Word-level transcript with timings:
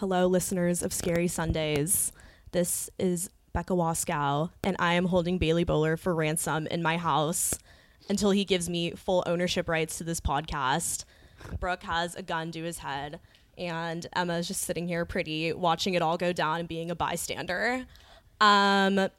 Hello, 0.00 0.26
listeners 0.26 0.82
of 0.82 0.94
Scary 0.94 1.28
Sundays. 1.28 2.10
This 2.52 2.88
is 2.98 3.28
Becca 3.52 3.74
Waskow, 3.74 4.50
and 4.64 4.74
I 4.78 4.94
am 4.94 5.04
holding 5.04 5.36
Bailey 5.36 5.62
Bowler 5.62 5.98
for 5.98 6.14
ransom 6.14 6.66
in 6.68 6.82
my 6.82 6.96
house 6.96 7.58
until 8.08 8.30
he 8.30 8.46
gives 8.46 8.70
me 8.70 8.92
full 8.92 9.22
ownership 9.26 9.68
rights 9.68 9.98
to 9.98 10.04
this 10.04 10.18
podcast. 10.18 11.04
Brooke 11.58 11.82
has 11.82 12.14
a 12.14 12.22
gun 12.22 12.50
to 12.52 12.64
his 12.64 12.78
head, 12.78 13.20
and 13.58 14.06
Emma 14.14 14.38
is 14.38 14.48
just 14.48 14.62
sitting 14.62 14.88
here 14.88 15.04
pretty, 15.04 15.52
watching 15.52 15.92
it 15.92 16.00
all 16.00 16.16
go 16.16 16.32
down 16.32 16.60
and 16.60 16.66
being 16.66 16.90
a 16.90 16.94
bystander. 16.94 17.84
Um, 18.40 19.10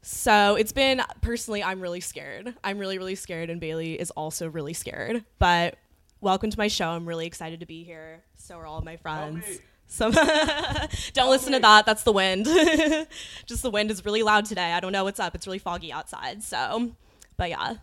so 0.00 0.54
it's 0.54 0.72
been 0.72 1.02
personally, 1.20 1.62
I'm 1.62 1.82
really 1.82 2.00
scared. 2.00 2.54
I'm 2.64 2.78
really, 2.78 2.96
really 2.96 3.16
scared, 3.16 3.50
and 3.50 3.60
Bailey 3.60 4.00
is 4.00 4.10
also 4.12 4.48
really 4.48 4.72
scared. 4.72 5.26
But 5.38 5.76
welcome 6.22 6.48
to 6.48 6.58
my 6.58 6.68
show. 6.68 6.88
I'm 6.88 7.04
really 7.04 7.26
excited 7.26 7.60
to 7.60 7.66
be 7.66 7.84
here. 7.84 8.22
So 8.38 8.56
are 8.56 8.64
all 8.64 8.78
of 8.78 8.84
my 8.86 8.96
friends. 8.96 9.60
So 9.88 10.10
don't 11.12 11.30
listen 11.30 11.52
to 11.52 11.60
that. 11.60 11.86
That's 11.86 12.02
the 12.02 12.12
wind. 12.12 12.46
Just 13.46 13.62
the 13.62 13.70
wind 13.70 13.90
is 13.90 14.04
really 14.04 14.22
loud 14.22 14.44
today. 14.44 14.72
I 14.72 14.80
don't 14.80 14.92
know 14.92 15.04
what's 15.04 15.20
up. 15.20 15.34
It's 15.34 15.46
really 15.46 15.58
foggy 15.58 15.92
outside. 15.92 16.42
So, 16.42 16.92
but 17.36 17.50
yeah, 17.50 17.74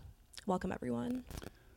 welcome 0.46 0.72
everyone. 0.72 1.24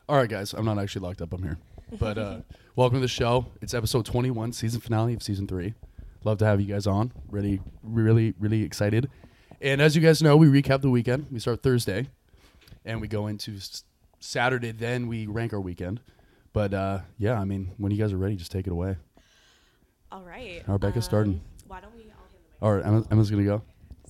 All 0.09 0.17
right, 0.17 0.29
guys. 0.29 0.53
I'm 0.53 0.65
not 0.65 0.79
actually 0.79 1.01
locked 1.07 1.21
up. 1.21 1.33
I'm 1.33 1.43
here. 1.43 1.57
But 1.99 2.17
uh, 2.17 2.37
welcome 2.75 2.97
to 2.97 3.01
the 3.01 3.07
show. 3.07 3.47
It's 3.61 3.73
episode 3.73 4.05
21, 4.05 4.53
season 4.53 4.81
finale 4.81 5.13
of 5.13 5.23
season 5.23 5.47
three. 5.47 5.73
Love 6.23 6.37
to 6.39 6.45
have 6.45 6.59
you 6.59 6.67
guys 6.67 6.87
on. 6.87 7.13
Really, 7.29 7.61
really, 7.81 8.33
really 8.39 8.63
excited. 8.63 9.09
And 9.61 9.81
as 9.81 9.95
you 9.95 10.01
guys 10.01 10.21
know, 10.21 10.35
we 10.37 10.47
recap 10.47 10.81
the 10.81 10.89
weekend. 10.89 11.27
We 11.31 11.39
start 11.39 11.63
Thursday, 11.63 12.07
and 12.85 12.99
we 13.01 13.07
go 13.07 13.27
into 13.27 13.55
s- 13.55 13.83
Saturday. 14.19 14.71
Then 14.71 15.07
we 15.07 15.25
rank 15.25 15.53
our 15.53 15.61
weekend. 15.61 16.01
But 16.53 16.73
uh, 16.73 16.99
yeah, 17.17 17.39
I 17.39 17.45
mean, 17.45 17.71
when 17.77 17.91
you 17.91 17.97
guys 17.97 18.11
are 18.13 18.17
ready, 18.17 18.35
just 18.35 18.51
take 18.51 18.67
it 18.67 18.71
away. 18.71 18.97
All 20.17 20.23
right. 20.23 20.63
All 20.67 20.73
right, 20.73 20.81
Becca, 20.81 20.99
starting. 21.03 21.33
Um, 21.33 21.41
Why 21.67 21.79
don't 21.79 21.95
we 21.95 22.01
all 22.05 22.07
hand 22.07 22.31
the 22.31 22.37
mic? 22.49 22.63
All 22.63 22.73
right, 22.75 22.83
Emma, 22.85 23.05
Emma's 23.11 23.29
gonna 23.29 23.43
go. 23.43 23.61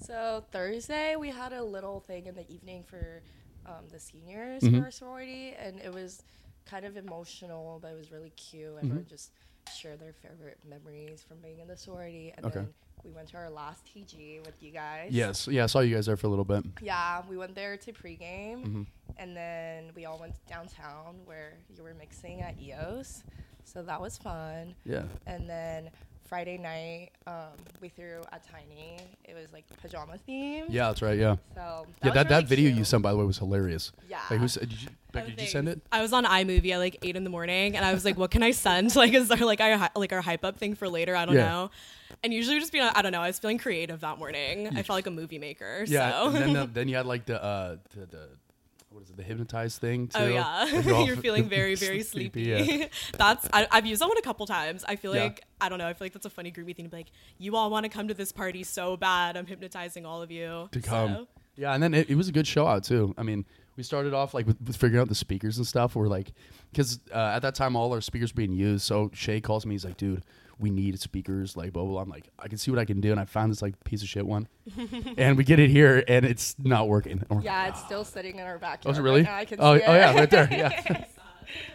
So 0.01 0.41
Thursday 0.53 1.17
we 1.17 1.27
had 1.29 1.51
a 1.51 1.61
little 1.61 1.99
thing 1.99 2.27
in 2.27 2.35
the 2.35 2.49
evening 2.49 2.83
for 2.87 3.21
um, 3.65 3.83
the 3.91 3.99
seniors 3.99 4.63
Mhm. 4.63 4.77
for 4.79 4.85
our 4.85 4.91
sorority, 4.91 5.53
and 5.59 5.81
it 5.81 5.93
was 5.93 6.23
kind 6.65 6.85
of 6.85 6.95
emotional, 6.95 7.79
but 7.81 7.91
it 7.91 7.97
was 7.97 8.09
really 8.09 8.29
cute. 8.37 8.71
Everyone 8.77 9.03
Mhm. 9.03 9.09
just 9.09 9.31
shared 9.75 9.99
their 9.99 10.13
favorite 10.13 10.57
memories 10.63 11.23
from 11.23 11.41
being 11.41 11.59
in 11.59 11.67
the 11.67 11.75
sorority, 11.75 12.31
and 12.37 12.45
Okay. 12.45 12.59
then 12.61 12.73
we 13.03 13.11
went 13.11 13.27
to 13.29 13.35
our 13.37 13.49
last 13.49 13.85
TG 13.85 14.39
with 14.45 14.63
you 14.63 14.71
guys. 14.71 15.11
Yes, 15.11 15.49
yeah, 15.49 15.63
I 15.63 15.67
saw 15.67 15.81
you 15.81 15.93
guys 15.93 16.05
there 16.05 16.15
for 16.15 16.27
a 16.27 16.29
little 16.29 16.45
bit. 16.45 16.63
Yeah, 16.81 17.21
we 17.27 17.35
went 17.35 17.53
there 17.55 17.75
to 17.75 17.91
pregame, 17.91 18.63
hmm 18.63 18.83
and 19.17 19.35
then 19.35 19.91
we 19.95 20.05
all 20.05 20.17
went 20.19 20.35
downtown 20.47 21.19
where 21.25 21.57
you 21.75 21.83
were 21.83 21.93
mixing 21.95 22.39
at 22.41 22.57
EOS. 22.61 23.23
So 23.67 23.83
that 23.83 23.99
was 23.99 24.17
fun. 24.17 24.75
Yeah. 24.85 25.03
And 25.25 25.49
then 25.49 25.89
Friday 26.27 26.57
night, 26.57 27.09
um, 27.25 27.53
we 27.81 27.89
threw 27.89 28.21
a 28.31 28.39
tiny. 28.39 28.97
It 29.25 29.33
was 29.35 29.51
like 29.53 29.65
pajama 29.81 30.17
theme. 30.25 30.65
Yeah, 30.69 30.87
that's 30.87 31.01
right. 31.01 31.17
Yeah. 31.17 31.35
So 31.53 31.85
yeah, 32.01 32.05
was 32.09 32.13
that, 32.15 32.29
that 32.29 32.35
really 32.35 32.45
video 32.45 32.69
you 32.77 32.83
sent 32.85 33.03
by 33.03 33.11
the 33.11 33.17
way 33.17 33.25
was 33.25 33.37
hilarious. 33.37 33.91
Yeah. 34.09 34.19
Like, 34.29 34.39
who's, 34.39 34.55
did 34.55 34.71
you, 34.81 34.89
Becca, 35.11 35.25
Other 35.27 35.35
did 35.35 35.41
you 35.41 35.47
send 35.47 35.69
it? 35.69 35.81
I 35.91 36.01
was 36.01 36.13
on 36.13 36.23
iMovie 36.25 36.71
at 36.71 36.77
like 36.79 36.97
eight 37.01 37.15
in 37.15 37.23
the 37.23 37.29
morning, 37.29 37.75
and 37.77 37.85
I 37.85 37.93
was 37.93 38.03
like, 38.03 38.17
"What 38.17 38.31
can 38.31 38.43
I 38.43 38.51
send? 38.51 38.93
Like, 38.95 39.13
is 39.13 39.27
there 39.29 39.37
like 39.37 39.61
our 39.61 39.89
like 39.95 40.11
our 40.13 40.21
hype 40.21 40.43
up 40.43 40.57
thing 40.57 40.75
for 40.75 40.87
later? 40.89 41.15
I 41.15 41.25
don't 41.25 41.35
Yeah. 41.35 41.47
know." 41.49 41.71
And 42.23 42.33
usually, 42.33 42.59
just 42.59 42.71
being, 42.71 42.83
I 42.83 43.01
don't 43.01 43.11
know. 43.11 43.21
I 43.21 43.27
was 43.27 43.37
feeling 43.39 43.57
creative 43.57 43.99
that 44.01 44.17
morning. 44.17 44.67
I 44.69 44.83
felt 44.83 44.95
like 44.97 45.07
a 45.07 45.11
movie 45.11 45.39
maker. 45.39 45.83
Yeah, 45.87 46.11
So. 46.11 46.27
and 46.27 46.35
then, 46.35 46.53
the, 46.53 46.65
then 46.73 46.87
you 46.87 46.95
had 46.95 47.05
like 47.05 47.25
the 47.25 47.41
uh 47.43 47.77
the, 47.95 48.05
the 48.05 48.29
what 49.07 49.13
is 49.13 49.13
it 49.13 49.17
the 49.17 49.23
hypnotized 49.23 49.79
thing 49.81 50.07
too. 50.07 50.19
Oh 50.19 50.27
yeah, 50.27 50.65
you're 50.81 51.01
you're 51.05 51.15
feeling 51.17 51.47
very 51.49 51.75
very 51.75 52.03
sleepy. 52.03 52.41
yeah. 52.43 52.87
that's 53.17 53.47
I, 53.53 53.67
I've 53.71 53.85
used 53.85 54.01
that 54.01 54.07
one 54.07 54.17
a 54.17 54.21
couple 54.21 54.45
times. 54.45 54.83
I 54.87 54.95
feel 54.95 55.15
Yeah. 55.15 55.23
like 55.23 55.43
I 55.61 55.69
don't 55.69 55.79
know. 55.79 55.87
I 55.87 55.93
feel 55.93 56.05
like 56.05 56.13
that's 56.13 56.25
a 56.25 56.29
funny 56.29 56.51
groovy 56.51 56.75
thing 56.75 56.85
to 56.85 56.91
be 56.91 56.97
like, 56.97 57.11
you 57.37 57.55
all 57.55 57.69
want 57.69 57.83
to 57.85 57.89
come 57.89 58.07
to 58.07 58.13
this 58.13 58.31
party 58.31 58.63
so 58.63 58.97
bad. 58.97 59.37
I'm 59.37 59.45
hypnotizing 59.45 60.05
all 60.05 60.21
of 60.21 60.31
you 60.31 60.69
To 60.71 60.81
come. 60.81 61.27
Yeah, 61.55 61.73
and 61.73 61.81
then 61.81 61.93
it, 61.93 62.09
it 62.09 62.15
was 62.15 62.27
a 62.27 62.31
good 62.31 62.45
show 62.45 62.67
out 62.67 62.83
too. 62.83 63.15
I 63.17 63.23
mean, 63.23 63.43
we 63.77 63.83
started 63.83 64.13
off 64.13 64.33
like 64.33 64.45
with, 64.45 64.57
with 64.61 64.75
figuring 64.77 65.01
out 65.01 65.07
the 65.09 65.15
speakers 65.15 65.57
and 65.57 65.65
stuff. 65.65 65.95
We're 65.95 66.07
like, 66.07 66.33
because 66.71 66.99
uh, 67.11 67.17
at 67.35 67.39
that 67.39 67.55
time 67.55 67.75
all 67.75 67.91
our 67.93 68.01
speakers 68.01 68.33
were 68.33 68.37
being 68.37 68.53
used. 68.53 68.85
So 68.85 69.09
Shay 69.13 69.41
calls 69.41 69.65
me. 69.65 69.73
He's 69.73 69.85
like, 69.85 69.97
dude. 69.97 70.23
We 70.59 70.69
need 70.71 70.99
speakers, 70.99 71.55
like 71.55 71.71
blah 71.73 71.83
blah. 71.83 71.91
blah. 71.93 72.01
I'm 72.01 72.09
like, 72.09 72.29
I 72.39 72.47
can 72.47 72.57
see 72.57 72.71
what 72.71 72.79
I 72.79 72.85
can 72.85 72.99
do, 73.01 73.11
and 73.11 73.19
I 73.19 73.25
found 73.25 73.51
this 73.51 73.61
like 73.61 73.83
piece 73.83 74.01
of 74.01 74.07
shit 74.09 74.25
one, 74.25 74.47
and 75.17 75.37
we 75.37 75.43
get 75.43 75.59
it 75.59 75.69
here, 75.69 76.03
and 76.07 76.25
it's 76.25 76.55
not 76.57 76.87
working. 76.87 77.13
And 77.13 77.25
we're 77.29 77.35
like, 77.37 77.45
Yeah, 77.45 77.67
it's 77.67 77.79
ah. 77.81 77.85
still 77.85 78.03
sitting 78.03 78.37
in 78.39 78.45
our 78.45 78.55
Oh, 78.55 78.59
backyard. 78.59 78.93
is 78.95 78.99
it 78.99 79.01
really? 79.03 79.21
Right. 79.23 79.33
I 79.41 79.45
can 79.45 79.59
oh, 79.61 79.77
see 79.77 79.83
oh 79.85 79.93
it. 79.93 79.97
yeah, 79.97 80.13
right 80.15 80.29
there. 80.31 80.47
Yeah, 80.51 80.81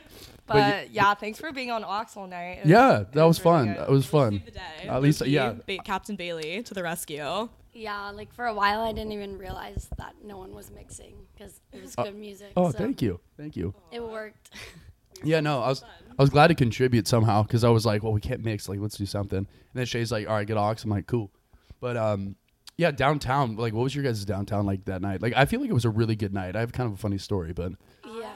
but 0.46 0.54
But 0.54 0.90
yeah, 0.90 1.14
thanks 1.14 1.38
for 1.38 1.52
being 1.52 1.70
on 1.70 1.84
Ox 1.84 2.16
all 2.16 2.26
night. 2.26 2.58
It 2.64 2.66
yeah, 2.66 3.04
that 3.12 3.24
was 3.24 3.38
really 3.44 3.56
fun. 3.58 3.66
good. 3.68 3.78
That 3.78 3.90
was 3.90 4.06
fun. 4.06 4.42
The 4.44 4.50
day. 4.50 4.88
At 4.88 5.00
least- 5.02 5.24
yeah. 5.26 5.54
ba- 5.66 5.78
Captain 5.84 6.16
Bailey 6.16 6.62
to 6.64 6.74
the 6.74 6.82
rescue. 6.82 7.48
Yeah, 7.74 8.10
like 8.10 8.32
for 8.34 8.44
a 8.46 8.52
while 8.54 8.80
I 8.80 8.92
didn't 8.92 9.12
even 9.12 9.38
realize 9.38 9.88
that 9.96 10.14
no 10.24 10.36
one 10.38 10.52
was 10.54 10.70
mixing 10.70 11.14
because 11.34 11.60
it 11.72 11.80
was 11.80 11.94
Oh, 11.96 12.04
good 12.04 12.16
music. 12.16 12.52
Oh, 12.56 12.70
so 12.70 12.76
thank 12.78 13.00
you, 13.00 13.20
thank 13.38 13.56
you. 13.56 13.74
It 13.92 14.02
worked. 14.02 14.50
Yeah, 15.24 15.40
no, 15.40 15.62
I 15.62 15.68
was 15.68 15.84
I 16.18 16.22
was 16.22 16.30
glad 16.30 16.48
to 16.48 16.54
contribute 16.54 17.08
somehow 17.08 17.42
because 17.42 17.64
I 17.64 17.70
was 17.70 17.86
like, 17.86 18.02
well, 18.02 18.12
we 18.12 18.20
can't 18.20 18.44
mix. 18.44 18.68
Like, 18.68 18.80
let's 18.80 18.96
do 18.96 19.06
something. 19.06 19.38
And 19.38 19.46
then 19.74 19.86
Shay's 19.86 20.12
like, 20.12 20.28
all 20.28 20.34
right, 20.34 20.46
get 20.46 20.56
Ox. 20.56 20.84
I'm 20.84 20.90
like, 20.90 21.06
cool. 21.06 21.30
But 21.80 21.96
um, 21.96 22.36
yeah, 22.76 22.90
downtown. 22.90 23.56
Like, 23.56 23.72
what 23.72 23.82
was 23.82 23.94
your 23.94 24.04
guys' 24.04 24.24
downtown 24.24 24.66
like 24.66 24.84
that 24.86 25.02
night? 25.02 25.22
Like, 25.22 25.34
I 25.36 25.46
feel 25.46 25.60
like 25.60 25.70
it 25.70 25.74
was 25.74 25.84
a 25.84 25.90
really 25.90 26.16
good 26.16 26.32
night. 26.32 26.54
I 26.56 26.60
have 26.60 26.72
kind 26.72 26.86
of 26.86 26.94
a 26.94 26.96
funny 26.96 27.18
story, 27.18 27.52
but 27.52 27.72
yeah. 28.06 28.30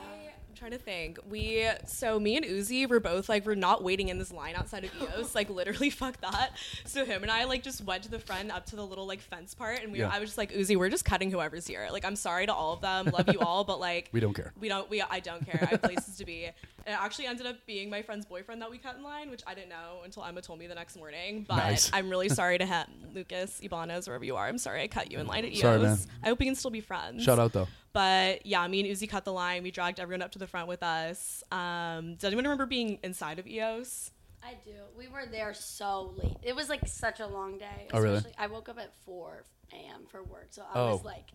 Trying 0.67 0.79
to 0.81 0.85
think. 0.85 1.21
We 1.31 1.65
so 1.87 2.19
me 2.19 2.37
and 2.37 2.45
Uzi 2.45 2.89
were 2.89 2.99
both 2.99 3.29
like 3.29 3.47
we're 3.47 3.55
not 3.55 3.85
waiting 3.85 4.09
in 4.09 4.19
this 4.19 4.33
line 4.33 4.57
outside 4.57 4.83
of 4.83 4.91
EOS. 5.01 5.33
like 5.33 5.49
literally, 5.49 5.91
fuck 6.03 6.21
that. 6.23 6.57
So 6.85 7.05
him 7.05 7.23
and 7.23 7.31
I 7.31 7.45
like 7.45 7.63
just 7.63 7.85
went 7.85 8.03
to 8.03 8.11
the 8.11 8.19
front 8.19 8.51
up 8.51 8.67
to 8.67 8.77
the 8.77 8.85
little 8.85 9.07
like 9.07 9.21
fence 9.21 9.55
part, 9.55 9.81
and 9.85 9.93
we 9.93 10.01
Yeah. 10.01 10.11
I 10.13 10.19
was 10.19 10.31
just 10.31 10.39
like 10.39 10.53
Uzi, 10.53 10.77
we're 10.77 10.89
just 10.89 11.05
cutting 11.05 11.31
whoever's 11.31 11.69
here. 11.69 11.87
Like 11.93 12.05
I'm 12.05 12.17
sorry 12.17 12.47
to 12.47 12.53
all 12.53 12.73
of 12.73 12.81
them, 12.81 13.07
love 13.13 13.33
you 13.33 13.39
all, 13.47 13.63
but 13.63 13.79
like 13.79 14.09
we 14.11 14.19
don't 14.19 14.35
care. 14.35 14.53
we 14.59 14.67
don't 14.67 14.91
we 14.91 15.01
I 15.01 15.21
don't 15.21 15.47
care. 15.47 15.61
I 15.63 15.67
have 15.67 15.83
places 15.83 16.17
to 16.17 16.25
be. 16.25 16.51
And 16.87 16.95
it 16.95 16.99
actually 17.03 17.27
ended 17.27 17.47
up 17.47 17.57
being 17.67 17.91
my 17.91 18.01
friend's 18.03 18.25
boyfriend 18.25 18.63
that 18.63 18.71
we 18.71 18.79
cut 18.79 18.97
in 18.97 19.03
line, 19.03 19.29
which 19.29 19.43
I 19.45 19.55
didn't 19.55 19.71
know 19.71 20.03
until 20.05 20.25
Emma 20.25 20.41
told 20.41 20.61
me 20.61 20.69
the 20.69 20.75
next 20.77 20.97
morning. 20.97 21.45
But 21.49 21.57
Nice. 21.57 21.91
I'm 21.93 22.09
really 22.09 22.29
sorry 22.41 22.59
to 22.59 22.65
him, 22.65 22.87
Lucas 23.13 23.59
Ibanez, 23.61 24.07
wherever 24.07 24.25
you 24.25 24.37
are. 24.37 24.47
I'm 24.47 24.57
sorry 24.59 24.83
I 24.83 24.87
cut 24.87 25.11
you 25.11 25.19
in 25.19 25.27
line 25.27 25.45
at 25.45 25.51
EOS. 25.51 25.61
Sorry, 25.61 25.79
man. 25.81 25.99
I 26.23 26.29
hope 26.29 26.39
we 26.39 26.47
can 26.47 26.55
still 26.55 26.71
be 26.71 26.81
friends. 26.81 27.25
Shout 27.25 27.41
out 27.41 27.53
though. 27.53 27.67
But 27.93 28.47
yeah, 28.47 28.67
me 28.69 28.81
and 28.89 28.89
Uzi 28.97 29.09
cut 29.09 29.25
the 29.25 29.33
line. 29.33 29.63
We 29.65 29.73
dragged 29.73 29.99
everyone 29.99 30.23
up 30.23 30.31
to 30.33 30.39
the 30.39 30.47
front 30.47 30.69
with 30.69 30.83
us. 30.85 31.43
Um, 31.51 32.15
does 32.15 32.25
anyone 32.25 32.45
remember 32.45 32.67
being 32.67 33.01
inside 33.03 33.39
of 33.41 33.47
EOS? 33.49 34.13
I 34.45 34.55
do. 34.65 34.71
We 34.97 35.09
were 35.09 35.27
there 35.29 35.55
so 35.55 36.15
late. 36.23 36.37
It 36.45 36.55
was 36.55 36.69
like 36.69 36.87
such 36.87 37.19
a 37.19 37.27
long 37.27 37.59
day. 37.59 37.89
Oh, 37.93 37.99
really? 38.01 38.19
especially- 38.19 38.37
I 38.39 38.47
woke 38.47 38.69
up 38.69 38.79
at 38.79 38.93
4 39.07 39.43
a.m. 39.73 40.03
for 40.09 40.23
work, 40.23 40.49
so 40.51 40.63
I 40.73 40.79
Oh. 40.79 40.93
was 40.93 41.05
like 41.05 41.31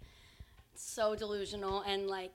so 0.75 1.13
delusional 1.15 1.81
and 1.81 2.07
like 2.07 2.31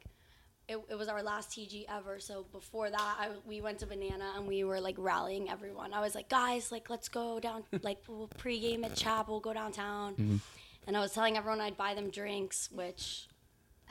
it, 0.68 0.78
it 0.90 0.94
was 0.96 1.08
our 1.08 1.22
last 1.22 1.50
TG 1.50 1.84
ever. 1.88 2.18
So 2.18 2.44
before 2.52 2.90
that, 2.90 3.16
I, 3.18 3.28
we 3.46 3.60
went 3.60 3.78
to 3.80 3.86
Banana 3.86 4.32
and 4.36 4.46
we 4.48 4.64
were 4.64 4.80
like 4.80 4.96
rallying 4.98 5.48
everyone. 5.48 5.92
I 5.92 6.00
was 6.00 6.14
like, 6.14 6.28
guys, 6.28 6.72
like 6.72 6.90
let's 6.90 7.08
go 7.08 7.38
down, 7.40 7.64
like 7.82 7.98
we'll 8.08 8.28
pregame 8.28 8.84
at 8.84 8.94
Chap, 8.96 9.28
we'll 9.28 9.40
go 9.40 9.52
downtown. 9.52 10.14
Mm-hmm. 10.14 10.36
And 10.88 10.96
I 10.96 11.00
was 11.00 11.12
telling 11.12 11.36
everyone 11.36 11.60
I'd 11.60 11.76
buy 11.76 11.94
them 11.94 12.10
drinks, 12.10 12.68
which 12.72 13.28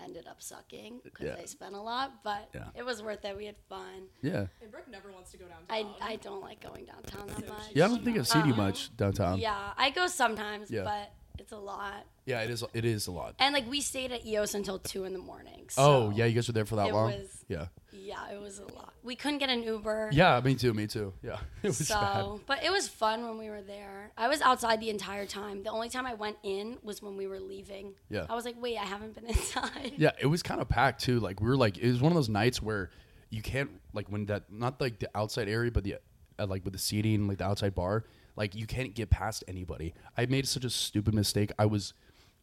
ended 0.03 0.27
up 0.27 0.41
sucking 0.41 0.99
because 1.05 1.25
Yeah. 1.27 1.35
I 1.41 1.45
spent 1.45 1.73
a 1.75 1.79
lot, 1.81 2.23
but 2.23 2.49
Yeah. 2.53 2.65
it 2.75 2.83
was 2.83 3.01
worth 3.01 3.23
it. 3.23 3.35
We 3.37 3.45
had 3.45 3.55
fun. 3.69 4.07
Yeah. 4.21 4.47
And 4.61 4.69
Brooke 4.71 4.89
never 4.91 5.09
wants 5.11 5.31
to 5.31 5.37
go 5.37 5.45
downtown. 5.45 5.95
I, 6.01 6.11
I 6.11 6.15
don't 6.17 6.41
like 6.41 6.59
going 6.61 6.85
downtown 6.85 7.27
that 7.27 7.47
much. 7.47 7.59
Yeah, 7.73 7.85
I 7.85 7.87
don't 7.87 8.03
think 8.03 8.17
I've 8.17 8.27
seen 8.27 8.45
you 8.45 8.53
Uh-uh. 8.53 8.57
much 8.57 8.95
downtown. 8.97 9.39
Yeah. 9.39 9.51
Yeah, 9.57 9.73
I 9.77 9.89
go 9.91 10.07
sometimes, 10.07 10.69
Yeah. 10.69 10.83
but 10.83 11.13
it's 11.39 11.51
a 11.51 11.57
lot. 11.57 12.05
Yeah, 12.25 12.41
it 12.41 12.49
is. 12.49 12.63
It 12.73 12.85
is 12.85 13.07
a 13.07 13.11
lot. 13.11 13.35
And 13.39 13.53
like 13.53 13.69
we 13.69 13.81
stayed 13.81 14.11
at 14.11 14.25
EOS 14.25 14.55
until 14.55 14.79
two 14.79 15.03
in 15.03 15.13
the 15.13 15.19
morning. 15.19 15.65
So 15.69 15.81
oh, 15.83 16.13
yeah, 16.15 16.25
you 16.25 16.33
guys 16.35 16.47
were 16.47 16.53
there 16.53 16.65
for 16.65 16.75
that 16.77 16.89
it 16.89 16.93
long. 16.93 17.11
was- 17.11 17.43
yeah. 17.47 17.67
yeah, 17.91 18.31
it 18.33 18.41
was 18.41 18.57
a 18.59 18.63
lot. 18.73 18.93
We 19.03 19.15
couldn't 19.15 19.37
get 19.37 19.49
an 19.49 19.61
Uber. 19.61 20.09
Yeah, 20.11 20.41
me 20.43 20.55
too. 20.55 20.73
Me 20.73 20.87
too. 20.87 21.13
Yeah, 21.21 21.37
it 21.63 21.67
was 21.67 21.87
so, 21.87 21.93
bad. 21.95 22.45
but 22.47 22.63
it 22.63 22.71
was 22.71 22.87
fun 22.87 23.23
when 23.27 23.37
we 23.37 23.49
were 23.49 23.61
there. 23.61 24.11
I 24.17 24.27
was 24.27 24.41
outside 24.41 24.81
the 24.81 24.89
entire 24.89 25.27
time. 25.27 25.61
The 25.61 25.69
only 25.69 25.89
time 25.89 26.07
I 26.07 26.15
went 26.15 26.37
in 26.41 26.77
was 26.81 27.01
when 27.03 27.15
we 27.17 27.27
were 27.27 27.39
leaving. 27.39 27.93
Yeah. 28.09 28.25
I 28.27 28.33
was 28.35 28.45
like, 28.45 28.55
wait, 28.59 28.77
I 28.77 28.85
haven't 28.85 29.13
been 29.13 29.25
inside. 29.35 29.93
Yeah, 29.97 30.11
it 30.19 30.25
was 30.25 30.41
kind 30.41 30.59
of 30.59 30.67
packed 30.69 31.01
too. 31.03 31.19
Like 31.19 31.39
we 31.39 31.47
were 31.47 31.57
like, 31.57 31.77
it 31.77 31.87
was 31.87 32.01
one 32.01 32.11
of 32.11 32.15
those 32.15 32.29
nights 32.29 32.61
where 32.61 32.89
you 33.29 33.41
can't 33.43 33.69
like 33.93 34.07
when 34.07 34.25
that 34.27 34.51
not 34.51 34.81
like 34.81 34.97
the 34.99 35.09
outside 35.13 35.47
area, 35.47 35.69
but 35.71 35.83
the 35.83 35.97
uh, 36.39 36.47
like 36.47 36.63
with 36.63 36.73
the 36.73 36.79
seating, 36.79 37.27
like 37.27 37.37
the 37.37 37.45
outside 37.45 37.75
bar, 37.75 38.05
like 38.35 38.55
you 38.55 38.65
can't 38.65 38.93
get 38.93 39.09
past 39.09 39.43
anybody. 39.47 39.93
I 40.17 40.25
made 40.25 40.47
such 40.47 40.65
a 40.65 40.69
stupid 40.69 41.13
mistake. 41.13 41.51
I 41.57 41.65
was 41.65 41.93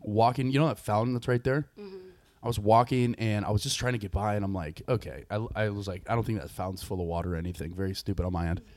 walking, 0.01 0.51
you 0.51 0.59
know 0.59 0.69
that 0.69 0.79
fountain 0.79 1.15
that's 1.15 1.29
right 1.29 1.43
there. 1.43 1.69
Mm-hmm. 1.79 1.97
I 2.43 2.47
was 2.49 2.59
walking 2.59 3.15
and 3.17 3.45
I 3.45 3.51
was 3.51 3.63
just 3.63 3.79
trying 3.79 3.93
to 3.93 3.99
get 3.99 4.11
by, 4.11 4.35
and 4.35 4.45
I'm 4.45 4.55
like, 4.55 4.83
okay. 4.89 5.25
I, 5.31 5.47
I 5.55 5.69
was 5.69 5.87
like, 5.87 6.03
I 6.09 6.15
don't 6.15 6.25
think 6.25 6.41
that 6.41 6.51
fountain's 6.51 6.83
full 6.83 7.01
of 7.01 7.07
water 7.07 7.35
or 7.35 7.37
anything. 7.37 7.73
Very 7.73 7.95
stupid 7.95 8.27
on 8.27 8.33
my 8.33 8.49
end. 8.49 8.63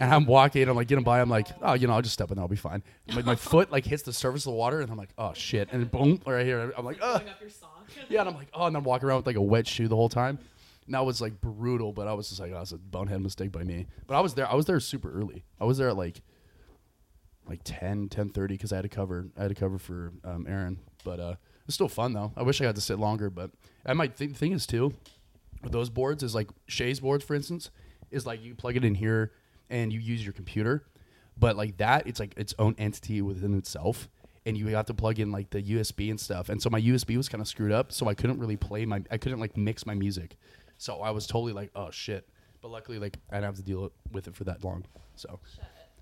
And 0.00 0.12
I'm 0.12 0.26
walking, 0.26 0.68
I'm 0.68 0.74
like 0.74 0.88
getting 0.88 1.04
by. 1.04 1.20
I'm 1.20 1.30
like, 1.30 1.46
oh, 1.62 1.74
you 1.74 1.86
know, 1.86 1.92
I'll 1.92 2.02
just 2.02 2.14
step 2.14 2.32
in, 2.32 2.38
I'll 2.40 2.48
be 2.48 2.56
fine. 2.56 2.82
Like 3.14 3.24
my 3.24 3.34
foot 3.52 3.70
like 3.70 3.84
hits 3.84 4.02
the 4.02 4.12
surface 4.12 4.44
of 4.44 4.50
the 4.50 4.56
water, 4.56 4.80
and 4.80 4.90
I'm 4.90 4.96
like, 4.96 5.10
oh 5.16 5.32
shit, 5.34 5.68
and 5.70 5.88
boom, 5.88 6.20
right 6.26 6.44
here. 6.44 6.72
I'm 6.76 6.84
like, 6.84 6.98
oh, 7.00 7.12
Pulling 7.12 7.28
up 7.28 7.40
your 7.40 7.48
sock. 7.48 7.88
yeah, 8.08 8.18
and 8.18 8.28
I'm 8.28 8.34
like, 8.34 8.48
oh, 8.52 8.66
and 8.66 8.76
I'm 8.76 8.82
walking 8.82 9.08
around 9.08 9.18
with 9.18 9.26
like 9.26 9.36
a 9.36 9.42
wet 9.42 9.68
shoe 9.68 9.86
the 9.86 9.94
whole 9.94 10.08
time. 10.08 10.40
And 10.86 10.94
that 10.94 11.06
was 11.06 11.20
like 11.20 11.40
brutal, 11.40 11.92
but 11.92 12.08
I 12.08 12.12
was 12.12 12.28
just 12.28 12.40
like, 12.40 12.50
oh, 12.50 12.54
that's 12.54 12.72
a 12.72 12.76
bonehead 12.76 13.20
mistake 13.20 13.52
by 13.52 13.62
me. 13.62 13.86
But 14.08 14.16
I 14.16 14.20
was 14.20 14.34
there. 14.34 14.50
I 14.50 14.56
was 14.56 14.66
there 14.66 14.80
super 14.80 15.12
early. 15.12 15.44
I 15.60 15.64
was 15.64 15.78
there 15.78 15.88
at 15.88 15.96
like 15.96 16.22
like 17.48 17.60
10, 17.64 18.08
10.30 18.08 18.48
because 18.48 18.72
I 18.72 18.76
had 18.76 18.82
to 18.82 18.88
cover 18.88 19.28
I 19.36 19.42
had 19.42 19.48
to 19.48 19.54
cover 19.54 19.78
for 19.78 20.12
um, 20.24 20.46
Aaron. 20.48 20.78
But 21.04 21.20
uh, 21.20 21.34
it's 21.66 21.74
still 21.74 21.88
fun 21.88 22.12
though. 22.12 22.32
I 22.36 22.42
wish 22.42 22.60
I 22.60 22.64
got 22.64 22.74
to 22.74 22.80
sit 22.80 22.98
longer, 22.98 23.30
but 23.30 23.50
I 23.84 23.92
might 23.92 24.16
think 24.16 24.32
the 24.32 24.38
thing 24.38 24.52
is 24.52 24.66
too 24.66 24.94
with 25.64 25.72
those 25.72 25.90
boards 25.90 26.22
is 26.22 26.34
like 26.34 26.50
Shay's 26.66 27.00
boards, 27.00 27.24
for 27.24 27.34
instance, 27.34 27.70
is 28.10 28.26
like 28.26 28.44
you 28.44 28.54
plug 28.54 28.76
it 28.76 28.84
in 28.84 28.94
here 28.94 29.32
and 29.70 29.92
you 29.92 29.98
use 29.98 30.22
your 30.22 30.34
computer. 30.34 30.84
But 31.36 31.56
like 31.56 31.78
that, 31.78 32.06
it's 32.06 32.20
like 32.20 32.34
its 32.36 32.54
own 32.58 32.76
entity 32.78 33.20
within 33.22 33.56
itself. 33.56 34.08
And 34.46 34.58
you 34.58 34.68
have 34.68 34.86
to 34.86 34.94
plug 34.94 35.18
in 35.18 35.32
like 35.32 35.50
the 35.50 35.62
USB 35.62 36.10
and 36.10 36.20
stuff. 36.20 36.50
And 36.50 36.62
so 36.62 36.68
my 36.68 36.80
USB 36.80 37.16
was 37.16 37.30
kind 37.30 37.40
of 37.40 37.48
screwed 37.48 37.72
up, 37.72 37.90
so 37.90 38.08
I 38.08 38.14
couldn't 38.14 38.38
really 38.38 38.58
play 38.58 38.84
my 38.84 39.02
I 39.10 39.16
couldn't 39.16 39.40
like 39.40 39.56
mix 39.56 39.86
my 39.86 39.94
music. 39.94 40.36
So 40.76 41.00
I 41.00 41.10
was 41.10 41.26
totally 41.26 41.54
like, 41.54 41.70
oh 41.74 41.90
shit. 41.90 42.28
But 42.60 42.70
luckily 42.70 42.98
like 42.98 43.16
I 43.30 43.36
didn't 43.36 43.46
have 43.46 43.56
to 43.56 43.62
deal 43.62 43.90
with 44.12 44.28
it 44.28 44.36
for 44.36 44.44
that 44.44 44.62
long. 44.62 44.84
So 45.16 45.40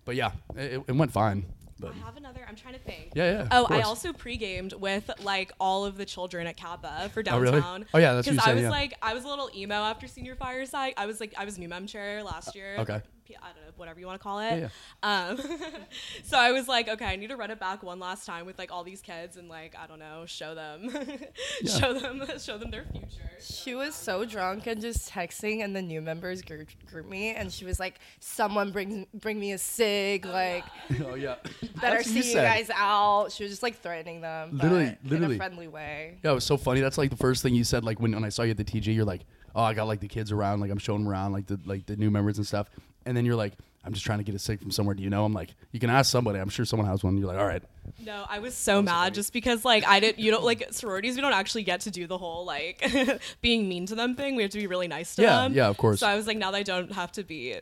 but 0.05 0.17
yeah, 0.17 0.33
it, 0.57 0.83
it 0.87 0.93
went 0.93 1.13
fine. 1.13 1.45
But 1.79 1.95
I 1.95 2.07
have 2.07 2.17
another. 2.17 2.47
I'm 2.49 2.55
trying 2.55 2.75
to 2.75 2.81
think. 2.81 3.11
yeah, 3.15 3.33
yeah. 3.33 3.49
Oh, 3.51 3.67
I 3.69 3.81
also 3.81 4.13
pre-gamed 4.13 4.73
with 4.75 5.11
like 5.21 5.51
all 5.59 5.85
of 5.85 5.97
the 5.97 6.05
children 6.05 6.47
at 6.47 6.57
Kappa 6.57 7.11
for 7.13 7.25
downtown. 7.25 7.55
Oh, 7.55 7.73
really? 7.73 7.87
Oh, 7.93 7.99
yeah, 7.99 8.15
that's 8.15 8.29
you 8.29 8.39
I 8.41 8.55
was 8.55 8.63
yeah. 8.63 8.71
like, 8.71 8.95
I 9.03 9.15
was 9.15 9.25
a 9.25 9.29
little 9.29 9.51
emo 9.55 9.75
after 9.75 10.07
senior 10.07 10.37
fireside. 10.37 10.95
I 10.97 11.07
was 11.07 11.19
like, 11.19 11.35
I 11.37 11.45
was 11.45 11.59
new 11.59 11.69
mem 11.69 11.89
chair 11.89 12.23
last 12.23 12.55
year. 12.55 12.77
Okay. 12.79 13.01
P- 13.32 13.37
I 13.43 13.46
don't 13.55 13.64
know, 13.64 13.73
whatever 13.76 13.99
you 14.00 14.06
want 14.06 14.20
to 14.20 14.23
call 14.23 14.40
it. 14.40 14.58
Yeah, 14.61 14.69
Um, 15.02 15.38
so 16.25 16.38
I 16.38 16.52
was 16.52 16.69
like, 16.69 16.88
okay, 16.88 17.06
I 17.06 17.17
need 17.17 17.29
to 17.29 17.37
run 17.37 17.50
it 17.50 17.58
back 17.58 17.82
one 17.82 17.99
last 17.99 18.26
time 18.26 18.46
with 18.46 18.58
like 18.58 18.70
all 18.73 18.84
these 18.84 19.00
kids 19.00 19.37
and 19.37 19.49
like 19.49 19.75
I 19.79 19.87
don't 19.87 19.99
know, 19.99 20.25
show 20.26 20.55
them, 20.55 20.90
Yeah. 21.62 21.79
show 21.79 21.94
them, 21.94 22.23
show 22.38 22.58
them 22.58 22.70
their 22.70 22.84
future. 22.84 23.31
She 23.40 23.75
was 23.75 23.94
so 23.94 24.25
drunk 24.25 24.67
and 24.67 24.81
just 24.81 25.11
texting 25.11 25.61
in 25.61 25.73
the 25.73 25.82
new 25.82 26.00
members 26.00 26.43
group, 26.43 26.69
GroupMe, 26.93 27.34
and 27.37 27.52
she 27.52 27.64
was 27.64 27.81
like, 27.81 27.99
"Someone 28.20 28.70
bring 28.70 29.06
bring 29.14 29.40
me 29.40 29.52
a 29.52 29.58
cig, 29.58 30.25
like 30.26 30.64
oh 31.05 31.14
yeah. 31.14 31.37
better 31.81 31.96
That's 31.96 32.06
see 32.08 32.19
you 32.19 32.25
you, 32.25 32.32
said. 32.32 32.44
guys 32.44 32.70
out." 32.75 33.32
She 33.32 33.43
was 33.44 33.52
just 33.52 33.62
like 33.62 33.81
threatening 33.81 34.20
them, 34.20 34.50
but 34.52 34.64
Literally- 34.64 34.84
in 35.05 35.11
literally. 35.11 35.34
a 35.37 35.38
friendly 35.38 35.69
way. 35.69 36.19
Yeah, 36.23 36.32
it 36.32 36.34
was 36.34 36.44
so 36.44 36.56
funny. 36.56 36.81
That's 36.81 36.99
like 36.99 37.11
the 37.11 37.17
first 37.17 37.43
thing 37.43 37.55
you 37.55 37.64
said. 37.64 37.84
Like 37.84 37.99
when, 38.00 38.12
when 38.12 38.25
I 38.25 38.29
saw 38.29 38.43
you 38.43 38.50
at 38.52 38.56
the 38.56 38.64
TG, 38.64 38.94
you're 38.94 39.05
like, 39.05 39.23
"Oh, 39.56 39.62
I 39.62 39.75
got 39.75 39.88
like 39.88 40.00
the 40.00 40.08
kids 40.08 40.31
around. 40.31 40.61
Like 40.61 40.70
I'm 40.70 40.79
showing 40.79 41.02
them 41.02 41.08
around, 41.12 41.32
like 41.32 41.46
the 41.46 41.58
like 41.64 41.87
the 41.87 41.96
new 41.96 42.11
members 42.11 42.38
and 42.38 42.46
stuff." 42.46 42.69
And 43.07 43.17
then 43.17 43.25
you're 43.25 43.37
like, 43.37 43.53
"I'm 43.85 43.93
just 43.93 44.05
trying 44.05 44.19
to 44.19 44.25
get 44.25 44.35
a 44.35 44.39
sick 44.39 44.61
from 44.61 44.71
somewhere. 44.71 44.95
Do 44.95 45.03
you 45.03 45.11
know?" 45.11 45.25
I'm 45.25 45.33
like, 45.33 45.55
"You 45.73 45.81
can 45.81 45.91
ask 45.91 46.11
somebody. 46.11 46.39
I'm 46.39 46.49
sure 46.49 46.65
someone 46.65 46.89
has 46.89 47.03
one." 47.05 47.17
You're 47.19 47.29
like, 47.29 47.39
"All 47.39 47.47
right." 47.47 47.63
No, 48.05 48.25
I 48.29 48.39
was 48.39 48.55
so 48.55 48.81
mad 48.83 49.15
just 49.15 49.33
because 49.33 49.65
like 49.65 49.85
I 49.87 49.99
didn't 50.01 50.19
you 50.21 50.31
don't 50.31 50.45
like 50.45 50.69
sororities 50.71 51.17
we 51.17 51.21
don't 51.21 51.33
actually 51.33 51.65
get 51.65 51.81
to 51.83 51.91
do 51.91 52.07
the 52.07 52.17
whole 52.19 52.45
like 52.45 52.85
being 53.43 53.69
mean 53.69 53.87
to 53.87 53.95
them 53.95 54.15
thing. 54.15 54.37
We 54.37 54.43
have 54.43 54.53
to 54.53 54.59
be 54.59 54.67
really 54.67 54.89
nice 54.89 55.15
to 55.17 55.23
Yeah, 55.23 55.43
them. 55.43 55.55
yeah, 55.55 55.69
of 55.69 55.77
course. 55.79 56.01
So 56.01 56.07
I 56.07 56.15
was 56.17 56.27
like 56.27 56.37
now 56.37 56.51
that 56.53 56.59
I 56.59 56.63
don't 56.63 56.93
have 56.93 57.11
to 57.13 57.25
be 57.25 57.57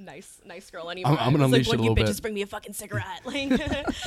nice 0.00 0.40
nice 0.44 0.70
girl 0.70 0.90
anymore. 0.90 1.12
I'm 1.18 1.32
gonna 1.32 1.44
I 1.44 1.46
was 1.46 1.52
unleash 1.52 1.68
like, 1.68 1.74
it 1.78 1.80
a 1.80 1.84
you 1.84 1.90
little 1.90 2.04
bitches 2.04 2.16
bit." 2.16 2.22
bring 2.22 2.34
me 2.34 2.42
a 2.42 2.46
fucking 2.46 2.72
cigarette. 2.72 3.20
Like 3.24 3.50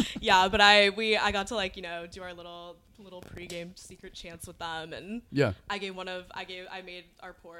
yeah, 0.21 0.47
but 0.47 0.61
I 0.61 0.89
we 0.89 1.15
I 1.17 1.31
got 1.31 1.47
to 1.47 1.55
like, 1.55 1.75
you 1.77 1.83
know, 1.83 2.05
do 2.09 2.21
our 2.23 2.33
little 2.33 2.77
little 2.99 3.21
pregame 3.21 3.77
secret 3.77 4.13
chance 4.13 4.47
with 4.47 4.57
them 4.59 4.93
and 4.93 5.21
Yeah. 5.31 5.53
I 5.69 5.77
gave 5.77 5.95
one 5.95 6.07
of 6.07 6.25
I 6.33 6.43
gave 6.45 6.65
I 6.71 6.81
made 6.81 7.05
our 7.21 7.33
poor 7.33 7.57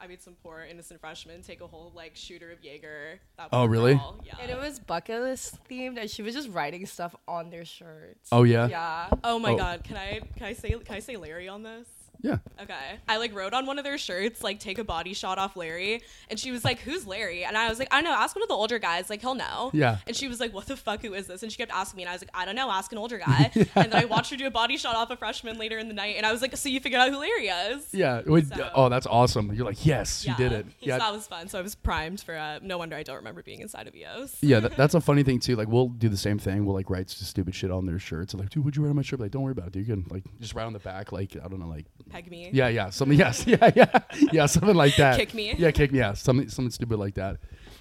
I 0.00 0.06
made 0.06 0.22
some 0.22 0.34
poor 0.42 0.60
innocent 0.68 1.00
freshmen 1.00 1.42
take 1.42 1.60
a 1.60 1.66
whole 1.66 1.92
like 1.94 2.12
shooter 2.16 2.50
of 2.50 2.62
Jaeger. 2.62 3.20
That 3.36 3.48
Oh, 3.52 3.66
really? 3.66 3.94
girl, 3.94 4.20
Yeah. 4.24 4.34
And 4.40 4.50
it 4.50 4.58
was 4.58 4.78
bucket 4.78 5.20
list 5.22 5.58
themed, 5.68 5.98
and 5.98 6.10
she 6.10 6.22
was 6.22 6.34
just 6.34 6.48
writing 6.50 6.86
stuff 6.86 7.14
on 7.28 7.50
their 7.50 7.64
shirts. 7.64 8.28
Oh 8.32 8.44
yeah. 8.44 8.68
yeah. 8.68 9.08
Oh 9.24 9.38
my 9.38 9.52
Oh. 9.52 9.56
god, 9.56 9.84
can 9.84 9.96
I 9.96 10.20
can 10.36 10.46
I 10.46 10.52
say 10.54 10.70
can 10.70 10.94
I 10.96 11.00
say 11.00 11.16
Larry 11.16 11.48
on 11.48 11.62
this? 11.62 11.88
Yeah. 12.22 12.38
Okay. 12.60 12.98
I 13.08 13.16
like 13.18 13.34
wrote 13.34 13.52
on 13.54 13.66
one 13.66 13.78
of 13.78 13.84
their 13.84 13.98
shirts, 13.98 14.42
like, 14.42 14.58
take 14.60 14.78
a 14.78 14.84
body 14.84 15.14
shot 15.14 15.38
off 15.38 15.56
Larry. 15.56 16.02
And 16.30 16.38
she 16.40 16.50
was 16.50 16.64
like, 16.64 16.78
Who's 16.80 17.06
Larry? 17.06 17.44
And 17.44 17.56
I 17.56 17.68
was 17.68 17.78
like, 17.78 17.88
I 17.92 17.96
don't 17.96 18.04
know, 18.04 18.16
ask 18.16 18.34
one 18.34 18.42
of 18.42 18.48
the 18.48 18.54
older 18.54 18.78
guys, 18.78 19.08
like 19.10 19.20
he'll 19.20 19.34
know. 19.34 19.70
Yeah. 19.72 19.98
And 20.06 20.16
she 20.16 20.28
was 20.28 20.40
like, 20.40 20.52
What 20.54 20.66
the 20.66 20.76
fuck, 20.76 21.02
who 21.02 21.14
is 21.14 21.26
this? 21.26 21.42
And 21.42 21.52
she 21.52 21.58
kept 21.58 21.72
asking 21.72 21.98
me, 21.98 22.02
and 22.04 22.10
I 22.10 22.12
was 22.12 22.22
like, 22.22 22.30
I 22.34 22.44
don't 22.44 22.56
know, 22.56 22.70
ask 22.70 22.90
an 22.92 22.98
older 22.98 23.18
guy. 23.18 23.50
And 23.76 23.92
then 23.92 23.94
I 24.02 24.04
watched 24.06 24.30
her 24.30 24.36
do 24.36 24.46
a 24.46 24.50
body 24.50 24.76
shot 24.76 24.96
off 24.96 25.10
a 25.10 25.16
freshman 25.16 25.58
later 25.58 25.78
in 25.78 25.88
the 25.88 25.94
night, 25.94 26.14
and 26.16 26.24
I 26.26 26.32
was 26.32 26.40
like, 26.42 26.56
So 26.56 26.68
you 26.68 26.80
figured 26.80 27.00
out 27.00 27.10
who 27.10 27.18
Larry 27.18 27.48
is? 27.48 27.86
Yeah. 27.92 28.22
Wait, 28.26 28.46
So- 28.48 28.70
oh, 28.74 28.88
that's 28.88 29.06
awesome. 29.06 29.52
You're 29.52 29.66
like, 29.66 29.84
yes, 29.84 30.24
you 30.26 30.34
did 30.36 30.52
it. 30.52 30.66
So 30.66 30.72
Yeah. 30.80 30.98
that 30.98 31.12
was 31.12 31.26
fun. 31.26 31.48
So 31.48 31.58
I 31.58 31.62
was 31.62 31.74
primed 31.74 32.20
for 32.20 32.34
uh, 32.36 32.58
no 32.62 32.78
wonder 32.78 32.96
I 32.96 33.02
don't 33.02 33.16
remember 33.16 33.42
being 33.42 33.60
inside 33.60 33.86
of 33.86 33.94
EOS. 33.94 34.36
yeah, 34.40 34.60
that, 34.60 34.76
that's 34.76 34.94
a 34.94 35.00
funny 35.00 35.22
thing 35.22 35.38
too. 35.40 35.56
Like 35.56 35.68
we'll 35.68 35.88
do 35.88 36.08
the 36.08 36.16
same 36.16 36.38
thing. 36.38 36.64
We'll 36.64 36.74
like 36.74 36.90
write 36.90 37.10
stupid 37.10 37.54
shit 37.54 37.70
on 37.70 37.86
their 37.86 37.98
shirts. 37.98 38.34
Like, 38.34 38.50
dude, 38.50 38.64
what'd 38.64 38.76
you 38.76 38.82
write 38.82 38.90
on 38.90 38.96
my 38.96 39.02
shirt? 39.02 39.20
Like, 39.20 39.30
don't 39.30 39.42
worry 39.42 39.52
about 39.52 39.68
it. 39.68 39.72
Dude. 39.72 39.86
You 39.86 39.94
can 39.94 40.06
like 40.10 40.24
just 40.40 40.54
write 40.54 40.64
on 40.66 40.72
the 40.72 40.78
back. 40.78 41.12
Like, 41.12 41.36
I 41.36 41.48
don't 41.48 41.60
know, 41.60 41.68
like 41.68 41.86
Peg 42.10 42.30
me. 42.30 42.50
Yeah, 42.52 42.68
yeah, 42.68 42.90
something. 42.90 43.18
Yes, 43.24 43.46
yeah, 43.46 43.70
yeah, 43.74 43.98
yeah, 44.32 44.46
something 44.46 44.74
like 44.76 44.96
that. 44.96 45.18
Kick 45.18 45.34
me. 45.34 45.54
Yeah, 45.56 45.70
kick 45.70 45.92
me. 45.92 45.98
Yeah, 45.98 46.12
something, 46.14 46.48
something 46.48 46.70
stupid 46.70 46.98
like 46.98 47.14
that. 47.14 47.38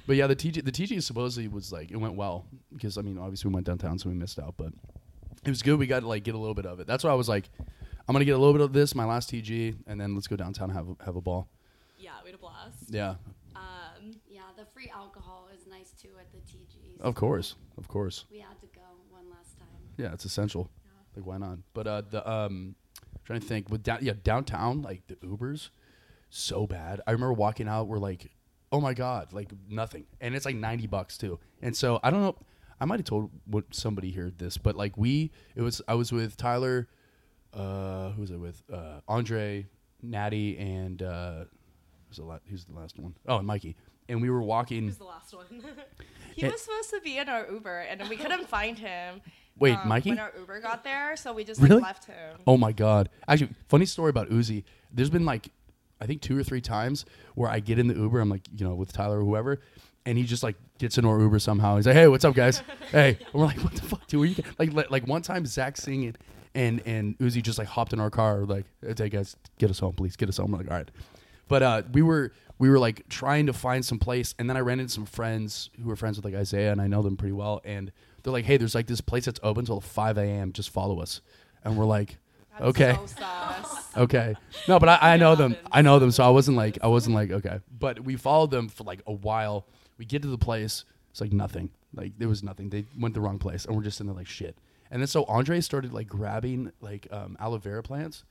But 0.08 0.16
yeah, 0.16 0.28
the 0.28 0.36
TG, 0.36 0.64
the 0.64 0.72
TG 0.72 1.02
supposedly 1.04 1.48
was 1.48 1.72
like 1.72 1.92
it 1.92 1.98
went 1.98 2.16
well 2.16 2.46
because 2.74 2.98
I 2.98 3.02
mean, 3.02 3.18
obviously 3.18 3.50
we 3.50 3.56
went 3.56 3.66
downtown, 3.68 3.98
so 4.00 4.10
we 4.10 4.16
missed 4.16 4.40
out, 4.40 4.56
but 4.58 4.72
it 5.44 5.50
was 5.50 5.62
good. 5.62 5.78
We 5.80 5.88
got 5.88 6.02
to 6.02 6.08
like 6.08 6.24
get 6.24 6.36
a 6.36 6.38
little 6.38 6.54
bit 6.56 6.66
of 6.66 6.80
it. 6.80 6.88
That's 6.88 7.04
why 7.04 7.12
I 7.12 7.16
was 7.16 7.30
like, 7.30 7.50
I'm 8.08 8.14
gonna 8.14 8.26
get 8.26 8.36
a 8.36 8.38
little 8.38 8.54
bit 8.54 8.62
of 8.62 8.74
this, 8.74 8.94
my 8.96 9.06
last 9.06 9.32
TG, 9.32 9.76
and 9.88 10.00
then 10.00 10.14
let's 10.16 10.28
go 10.28 10.36
downtown 10.36 10.70
and 10.70 10.78
have 10.78 10.88
a, 10.90 11.06
have 11.06 11.16
a 11.16 11.22
ball. 11.22 11.48
Yeah, 11.98 12.12
we 12.24 12.30
had 12.30 12.36
a 12.36 12.42
blast. 12.42 12.78
Yeah, 12.90 13.16
Um, 13.56 14.12
Yeah, 14.30 14.42
the 14.58 14.66
free 14.74 14.92
alcohol 14.94 15.50
is 15.56 15.66
nice 15.68 15.92
too 16.00 16.10
at 16.20 16.32
the 16.32 16.38
TGs. 16.40 17.02
of 17.02 17.16
course, 17.16 17.56
of 17.78 17.88
course. 17.88 18.26
We 18.32 18.40
had 18.40 18.60
to 18.62 18.68
go 18.76 18.82
one 19.10 19.30
last 19.32 19.58
time. 19.58 19.68
Yeah, 19.98 20.14
it's 20.14 20.26
essential. 20.26 20.70
Like, 21.16 21.26
why 21.26 21.38
not? 21.38 21.60
But 21.74 21.88
uh, 21.88 22.02
the 22.10 22.30
um, 22.30 22.76
trying 23.26 23.42
to 23.42 23.46
think 23.46 23.70
with 23.70 23.84
down, 23.84 24.00
yeah, 24.02 24.14
downtown, 24.24 24.82
like 24.82 25.08
the 25.08 25.16
Ubers, 25.16 25.70
so 26.30 26.66
bad. 26.68 27.02
I 27.08 27.12
remember 27.12 27.34
walking 27.34 27.68
out, 27.68 27.88
we're 27.88 27.98
like, 27.98 28.32
oh 28.72 28.80
my 28.80 28.94
god, 28.94 29.34
like 29.34 29.50
nothing, 29.70 30.06
and 30.22 30.36
it's 30.36 30.46
like 30.46 30.56
ninety 30.56 30.88
bucks 30.88 31.18
too. 31.18 31.40
And 31.62 31.76
so 31.76 32.00
I 32.04 32.12
don't 32.12 32.22
know. 32.22 32.36
I 32.80 32.86
might 32.86 33.00
have 33.00 33.06
told 33.06 33.32
what 33.46 33.66
somebody 33.74 34.12
here 34.12 34.32
this, 34.38 34.58
but 34.58 34.76
like 34.76 34.98
we, 34.98 35.32
it 35.56 35.62
was 35.62 35.82
I 35.88 35.96
was 35.96 36.12
with 36.12 36.38
Tyler. 36.38 36.88
Uh, 37.54 38.12
who 38.12 38.22
was 38.22 38.32
I 38.32 38.36
with? 38.36 38.62
Uh, 38.72 39.00
Andre, 39.08 39.66
Natty, 40.02 40.58
and 40.58 41.02
uh, 41.02 41.46
who's 42.08 42.18
the 42.18 42.24
la- 42.26 42.40
who's 42.50 42.66
the 42.66 42.74
last 42.74 43.00
one? 43.00 43.16
Oh, 43.28 43.38
and 43.38 43.48
Mikey. 43.48 43.76
And 44.08 44.22
we 44.22 44.30
were 44.30 44.44
walking. 44.44 44.84
who's 44.84 44.98
the 44.98 45.06
last 45.06 45.34
one? 45.34 45.46
He 46.36 46.46
was 46.46 46.62
supposed 46.62 46.90
to 46.90 47.00
be 47.00 47.18
in 47.18 47.30
our 47.30 47.48
Uber, 47.50 47.80
and 47.80 48.10
we 48.10 48.18
couldn't 48.18 48.50
find 48.50 48.78
him. 48.78 49.22
Wait, 49.60 49.78
um, 49.78 49.88
Mikey? 49.88 50.10
When 50.10 50.20
our 50.20 50.34
Uber 50.38 50.60
got 50.60 50.84
there, 50.84 51.16
so 51.16 51.34
we 51.34 51.44
just 51.44 51.62
Really? 51.62 51.76
like, 51.76 51.84
left 51.84 52.06
him. 52.06 52.38
Oh 52.46 52.58
my 52.58 52.72
god! 52.72 53.10
Actually, 53.28 53.52
funny 53.70 53.86
story 53.86 54.10
about 54.10 54.30
Uzi. 54.30 54.64
There's 54.92 55.10
been 55.10 55.26
like, 55.26 55.50
I 56.02 56.06
think 56.06 56.22
two 56.22 56.38
or 56.38 56.44
three 56.44 56.62
times 56.62 57.06
where 57.36 57.50
I 57.50 57.60
get 57.60 57.80
in 57.80 57.88
the 57.88 57.94
Uber. 57.96 58.20
I'm 58.20 58.30
like, 58.30 58.42
you 58.54 58.66
know, 58.68 58.76
with 58.76 58.92
Tyler 58.92 59.20
or 59.20 59.24
whoever, 59.24 59.62
and 60.06 60.18
he 60.18 60.26
just 60.26 60.44
like 60.44 60.56
gets 60.78 60.98
in 60.98 61.06
our 61.06 61.20
Uber 61.20 61.40
somehow. 61.40 61.78
He's 61.78 61.86
like, 61.88 61.96
"Hey, 61.96 62.08
what's 62.08 62.26
up, 62.26 62.36
guys? 62.36 62.62
hey." 62.92 63.18
And 63.20 63.34
we're 63.34 63.46
like, 63.46 63.60
"What 63.64 63.74
the 63.74 63.82
fuck, 63.84 64.06
dude? 64.08 64.20
Where 64.20 64.28
you?" 64.30 64.44
Like, 64.60 64.74
like, 64.74 64.92
like 64.92 65.08
one 65.08 65.22
time 65.22 65.46
Zach 65.46 65.78
singing, 65.78 66.16
and 66.54 66.82
and 66.86 67.18
Uzi 67.20 67.42
just 67.42 67.58
like 67.58 67.68
hopped 67.68 67.94
in 67.94 68.00
our 68.02 68.10
car, 68.10 68.46
like, 68.46 68.66
"Hey 68.98 69.10
guys, 69.10 69.38
get 69.58 69.70
us 69.70 69.80
home, 69.80 69.94
please, 69.94 70.16
get 70.18 70.28
us 70.28 70.38
home." 70.38 70.52
We're 70.52 70.58
like, 70.60 70.72
"All 70.72 70.78
right." 70.78 70.92
But 71.48 71.64
uh, 71.64 71.82
we 71.94 72.02
were 72.02 72.34
we 72.58 72.70
were 72.70 72.80
like 72.80 73.08
trying 73.08 73.46
to 73.46 73.54
find 73.54 73.86
some 73.86 74.00
place, 74.00 74.36
and 74.38 74.50
then 74.50 74.58
I 74.58 74.62
ran 74.62 74.80
into 74.82 74.92
some 74.92 75.06
friends 75.06 75.70
who 75.82 75.88
were 75.88 75.96
friends 75.96 76.18
with 76.18 76.26
like 76.26 76.36
Isaiah, 76.36 76.72
and 76.74 76.82
I 76.82 76.88
know 76.88 77.02
them 77.02 77.16
pretty 77.16 77.34
well, 77.34 77.62
and 77.64 77.92
they're 78.26 78.34
like, 78.34 78.44
"Hey, 78.46 78.58
there's 78.58 78.76
like 78.76 78.88
this 78.88 79.00
place 79.00 79.26
that's 79.26 79.40
open 79.44 79.66
till 79.66 79.80
5 79.80 80.18
a.m. 80.18 80.52
Just 80.52 80.72
follow 80.72 81.00
us." 81.00 81.22
And 81.64 81.78
we're 81.78 81.86
like, 81.86 82.18
That's 82.60 82.66
"Okay." 82.70 82.98
So 83.06 83.80
okay. 84.04 84.36
No, 84.68 84.80
but 84.80 84.90
I, 84.90 85.14
I 85.14 85.18
know 85.18 85.36
them. 85.36 85.56
I 85.72 85.82
know 85.82 86.00
them, 86.00 86.12
so 86.12 86.24
I 86.26 86.30
wasn't 86.30 86.58
like 86.58 86.78
I 86.82 86.88
wasn't 86.88 87.16
like 87.16 87.32
okay. 87.32 87.60
But 87.80 88.02
we 88.02 88.18
followed 88.18 88.52
them 88.52 88.68
for 88.68 88.84
like 88.84 89.02
a 89.08 89.14
while. 89.14 89.68
We 89.98 90.06
get 90.06 90.22
to 90.24 90.28
the 90.28 90.38
place. 90.38 90.84
It's 91.12 91.22
like 91.22 91.32
nothing. 91.32 91.70
Like 91.94 92.18
there 92.18 92.28
was 92.28 92.44
nothing. 92.44 92.70
They 92.70 92.86
went 93.00 93.14
the 93.14 93.22
wrong 93.22 93.40
place, 93.40 93.66
and 93.66 93.76
we're 93.76 93.84
just 93.84 94.02
in 94.02 94.08
there 94.08 94.16
like 94.16 94.28
shit. 94.28 94.58
And 94.92 95.02
then 95.02 95.08
so 95.08 95.24
Andre 95.26 95.62
started 95.62 95.94
like 95.94 96.08
grabbing 96.08 96.72
like 96.82 97.08
um, 97.12 97.38
aloe 97.40 97.58
vera 97.58 97.84
plants. 97.84 98.24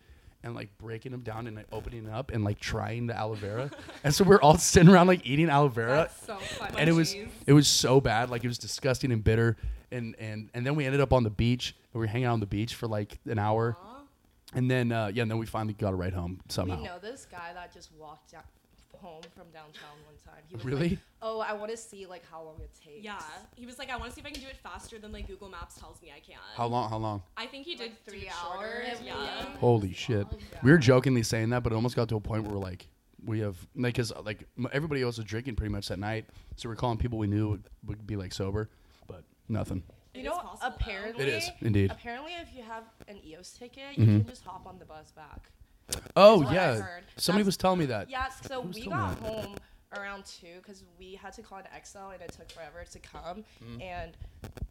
And 0.44 0.54
like 0.54 0.68
breaking 0.78 1.10
them 1.12 1.22
down 1.22 1.46
and 1.48 1.56
like 1.56 1.66
opening 1.72 2.08
up 2.08 2.30
and 2.30 2.44
like 2.44 2.60
trying 2.60 3.06
the 3.06 3.16
aloe 3.16 3.34
vera, 3.34 3.70
and 4.04 4.14
so 4.14 4.24
we're 4.24 4.40
all 4.40 4.58
sitting 4.72 4.90
around 4.90 5.06
like 5.06 5.26
eating 5.26 5.48
aloe 5.48 5.68
vera, 5.68 6.10
so 6.26 6.38
and 6.78 6.88
it 6.88 6.92
was 6.92 7.16
it 7.46 7.52
was 7.54 7.66
so 7.66 8.00
bad. 8.00 8.28
Like 8.30 8.44
it 8.44 8.48
was 8.48 8.58
disgusting 8.58 9.10
and 9.10 9.24
bitter. 9.24 9.56
And 9.90 10.14
and 10.18 10.50
and 10.52 10.66
then 10.66 10.74
we 10.74 10.84
ended 10.84 11.00
up 11.00 11.12
on 11.12 11.22
the 11.22 11.30
beach. 11.30 11.74
And 11.92 12.00
we 12.00 12.06
were 12.06 12.10
hanging 12.10 12.26
out 12.26 12.34
on 12.34 12.40
the 12.40 12.46
beach 12.46 12.74
for 12.74 12.86
like 12.86 13.18
an 13.26 13.38
hour. 13.38 13.76
And 14.52 14.70
then 14.70 14.92
uh 14.92 15.10
yeah 15.14 15.22
and 15.22 15.30
then 15.30 15.38
we 15.38 15.46
finally 15.46 15.72
got 15.74 15.92
a 15.94 15.96
ride 15.96 16.12
home 16.12 16.40
somehow. 16.48 16.76
We 16.76 16.84
know 16.84 16.98
this 17.00 17.26
guy 17.30 17.52
that 17.54 17.72
just 17.72 17.90
walked 17.98 18.32
down, 18.32 18.42
home 19.04 19.22
from 19.36 19.44
downtown 19.52 19.96
one 20.06 20.14
time. 20.24 20.42
He 20.48 20.56
was 20.56 20.64
Really? 20.64 20.88
Like, 20.90 20.98
oh, 21.20 21.40
I 21.40 21.52
want 21.52 21.70
to 21.70 21.76
see 21.76 22.06
like 22.06 22.22
how 22.30 22.42
long 22.42 22.56
it 22.62 22.70
takes. 22.82 23.04
Yeah, 23.04 23.20
he 23.54 23.66
was 23.66 23.78
like, 23.78 23.90
I 23.90 23.96
want 23.96 24.08
to 24.08 24.14
see 24.14 24.20
if 24.22 24.26
I 24.26 24.30
can 24.30 24.40
do 24.40 24.48
it 24.48 24.56
faster 24.56 24.98
than 24.98 25.12
like 25.12 25.26
Google 25.28 25.50
Maps 25.50 25.74
tells 25.74 26.00
me 26.00 26.10
I 26.16 26.20
can. 26.20 26.36
how 26.56 26.66
long 26.66 26.88
how 26.88 26.96
long 26.96 27.22
I 27.36 27.46
think 27.46 27.66
he 27.66 27.74
did 27.74 27.82
Like 27.90 28.04
three 28.06 28.20
three 28.20 28.30
hours, 28.30 29.00
Yeah. 29.04 29.14
maybe? 29.44 29.58
holy 29.58 29.92
shit 29.92 30.26
we 30.62 30.70
were 30.70 30.78
jokingly 30.78 31.22
saying 31.22 31.50
that 31.50 31.62
but 31.62 31.72
it 31.72 31.76
almost 31.76 31.96
got 31.96 32.08
to 32.08 32.16
a 32.16 32.20
point 32.20 32.44
where 32.44 32.52
we're 32.54 32.58
like 32.60 32.88
we 33.24 33.40
have 33.40 33.56
like 33.76 33.94
because 33.94 34.10
like 34.24 34.46
everybody 34.72 35.02
else 35.02 35.18
was 35.18 35.26
drinking 35.26 35.56
pretty 35.56 35.72
much 35.72 35.88
that 35.88 35.98
night 35.98 36.24
so 36.56 36.68
we're 36.68 36.74
calling 36.76 36.96
people 36.98 37.18
we 37.18 37.26
knew 37.26 37.50
would, 37.50 37.64
would 37.86 38.06
be 38.06 38.16
like 38.16 38.32
sober 38.32 38.70
but 39.06 39.22
nothing 39.48 39.82
You 40.14 40.20
It 40.20 40.24
know, 40.24 40.32
is 40.32 40.38
possible, 40.38 40.58
though. 40.62 40.66
apparently, 40.76 41.22
It 41.24 41.28
is, 41.38 41.50
indeed. 41.60 41.90
Apparently, 41.90 42.32
if 42.40 42.48
you 42.56 42.62
have 42.62 42.84
an 43.08 43.18
EOS 43.26 43.50
ticket, 43.58 43.98
you 43.98 44.06
Mhm. 44.06 44.18
can 44.20 44.26
just 44.28 44.44
hop 44.44 44.64
on 44.64 44.78
the 44.78 44.84
bus 44.84 45.10
back. 45.12 45.50
Oh 46.16 46.42
yeah 46.52 46.76
somebody 47.16 47.42
That's- 47.42 47.46
was 47.46 47.56
telling 47.56 47.78
me 47.78 47.86
that 47.86 48.10
Yeah, 48.10 48.28
so 48.46 48.62
Who's 48.62 48.76
we 48.76 48.86
got 48.86 49.20
me 49.22 49.28
home 49.28 49.56
around 49.96 50.24
two 50.24 50.56
because 50.56 50.82
we 50.98 51.14
had 51.14 51.32
to 51.34 51.42
call 51.42 51.58
an 51.58 51.66
XL 51.84 52.10
and 52.12 52.20
it 52.20 52.32
took 52.36 52.50
forever 52.50 52.84
to 52.90 52.98
come. 52.98 53.44
Mm-hmm. 53.64 53.80
And 53.80 54.16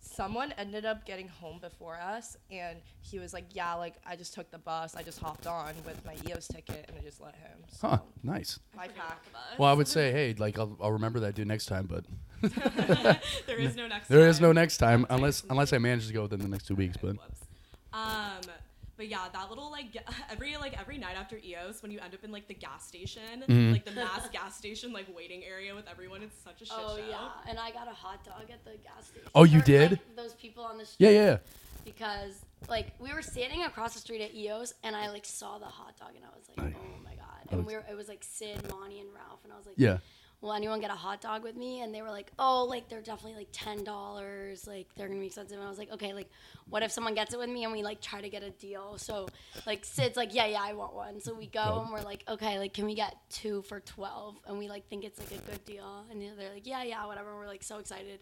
someone 0.01 0.53
ended 0.57 0.83
up 0.85 1.05
getting 1.05 1.29
home 1.29 1.59
before 1.61 1.97
us, 1.97 2.35
and 2.51 2.77
he 2.99 3.19
was 3.19 3.31
like, 3.33 3.45
"Yeah, 3.53 3.73
like 3.75 3.95
I 4.05 4.17
just 4.17 4.33
took 4.33 4.51
the 4.51 4.57
bus. 4.57 4.97
I 4.97 5.01
just 5.03 5.19
hopped 5.19 5.47
on 5.47 5.73
with 5.85 6.03
my 6.05 6.15
EOS 6.27 6.49
ticket, 6.49 6.83
and 6.89 6.97
I 6.99 7.01
just 7.01 7.21
let 7.21 7.35
him." 7.35 7.57
So 7.71 7.87
Huh. 7.87 7.99
Nice. 8.21 8.59
life 8.75 8.91
hack. 8.97 9.23
Well, 9.57 9.69
I 9.69 9.73
would 9.73 9.87
say, 9.87 10.11
hey, 10.11 10.35
like 10.37 10.59
I'll, 10.59 10.77
I'll 10.81 10.91
remember 10.91 11.21
that 11.21 11.35
dude 11.35 11.47
next 11.47 11.67
time, 11.67 11.87
but 11.89 12.03
there 13.47 13.59
is 13.59 13.77
no 13.77 13.87
next. 13.87 14.07
time 14.09 14.17
there 14.17 14.27
is 14.27 14.41
no 14.41 14.51
next 14.51 14.75
time 14.77 15.05
unless 15.09 15.43
unless 15.49 15.71
I 15.71 15.77
manage 15.77 16.07
to 16.07 16.13
go 16.13 16.23
within 16.23 16.39
the 16.41 16.49
next 16.49 16.67
two 16.67 16.75
weeks. 16.75 16.97
But 17.01 17.15
Um, 17.93 18.41
but 18.97 19.07
yeah, 19.07 19.25
that 19.33 19.49
little 19.49 19.71
like 19.71 19.95
every 20.31 20.55
like 20.57 20.79
every 20.79 20.97
night 20.97 21.15
after 21.17 21.37
EOS, 21.37 21.81
when 21.81 21.91
you 21.91 21.99
end 21.99 22.13
up 22.13 22.23
in 22.23 22.31
like 22.31 22.47
the 22.47 22.53
gas 22.53 22.87
station, 22.87 23.43
Mm-hmm. 23.47 23.71
like 23.73 23.85
the 23.85 23.91
mass 23.91 24.29
gas 24.31 24.55
station 24.57 24.93
like 24.93 25.05
waiting 25.15 25.43
area 25.43 25.73
with 25.75 25.87
everyone, 25.89 26.21
it's 26.23 26.37
such 26.43 26.61
a 26.61 26.65
shit 26.65 26.75
Oh 26.77 26.97
show. 26.97 27.03
yeah, 27.09 27.29
and 27.49 27.57
I 27.59 27.71
got 27.71 27.87
a 27.87 27.93
hot 27.93 28.23
dog 28.23 28.49
at 28.51 28.63
the 28.65 28.71
gas 28.83 29.07
station. 29.07 29.29
Oh, 29.35 29.43
you 29.43 29.59
For, 29.61 29.65
did? 29.65 29.91
like, 29.91 30.15
those 30.15 30.33
people 30.33 30.63
on 30.63 30.77
the 30.77 30.85
street. 30.85 31.05
yeah, 31.07 31.11
yeah, 31.11 31.25
yeah. 31.25 31.37
Because 31.85 32.45
like 32.69 32.93
we 32.99 33.13
were 33.13 33.21
standing 33.21 33.63
across 33.63 33.93
the 33.93 33.99
street 33.99 34.21
at 34.21 34.33
EOS, 34.33 34.73
and 34.83 34.95
I 34.95 35.09
like 35.09 35.25
saw 35.25 35.57
the 35.57 35.65
hot 35.65 35.97
dog, 35.97 36.11
and 36.15 36.23
I 36.23 36.29
was 36.37 36.47
like, 36.49 36.57
Nice. 36.73 36.75
oh 36.81 37.03
my 37.03 37.15
god. 37.15 37.25
Oh, 37.51 37.57
And 37.57 37.65
we 37.65 37.73
were, 37.75 37.83
it 37.89 37.95
was 37.95 38.07
like 38.07 38.23
Sid, 38.23 38.69
Monty, 38.69 38.99
and 38.99 39.09
Ralph, 39.13 39.39
and 39.43 39.51
I 39.51 39.57
was 39.57 39.65
like, 39.65 39.75
yeah. 39.77 39.97
Will 40.43 40.53
anyone 40.53 40.81
get 40.81 40.91
a 40.91 40.95
hot 40.95 41.21
dog 41.21 41.41
with 41.41 41.55
me? 41.55 41.81
And 41.81 41.95
they 41.95 42.01
were 42.01 42.11
like, 42.11 42.31
oh, 42.37 42.65
like 42.65 42.89
they're 42.89 43.01
definitely 43.01 43.37
like 43.37 43.47
ten 43.53 43.83
dollars, 43.83 44.67
like 44.67 44.87
they're 44.95 45.07
gonna 45.07 45.19
be 45.19 45.27
expensive. 45.27 45.57
And 45.57 45.65
I 45.65 45.69
was 45.69 45.79
like, 45.79 45.91
okay, 45.93 46.13
like 46.13 46.29
what 46.69 46.83
if 46.83 46.91
someone 46.91 47.15
gets 47.15 47.33
it 47.33 47.39
with 47.39 47.49
me 47.49 47.63
and 47.63 47.71
we 47.71 47.81
like 47.81 48.01
try 48.01 48.21
to 48.21 48.29
get 48.29 48.43
a 48.43 48.51
deal? 48.51 48.97
So 48.97 49.27
like 49.65 49.85
Sid's 49.85 50.17
like, 50.17 50.35
yeah, 50.35 50.45
yeah, 50.45 50.61
I 50.61 50.73
want 50.73 50.93
one. 50.93 51.21
So 51.21 51.33
we 51.33 51.47
go 51.47 51.81
and 51.83 51.91
we're 51.91 52.01
like, 52.01 52.23
okay, 52.27 52.59
like 52.59 52.73
can 52.73 52.85
we 52.85 52.93
get 52.93 53.15
two 53.29 53.61
for 53.63 53.79
twelve? 53.79 54.35
And 54.45 54.59
we 54.59 54.67
like 54.67 54.87
think 54.89 55.05
it's 55.05 55.17
like 55.17 55.31
a 55.31 55.49
good 55.49 55.63
deal. 55.65 56.05
And 56.11 56.21
they're 56.21 56.53
like, 56.53 56.67
yeah, 56.67 56.83
yeah, 56.83 57.05
whatever. 57.07 57.29
And 57.29 57.39
we're 57.39 57.47
like 57.47 57.63
so 57.63 57.79
excited. 57.79 58.19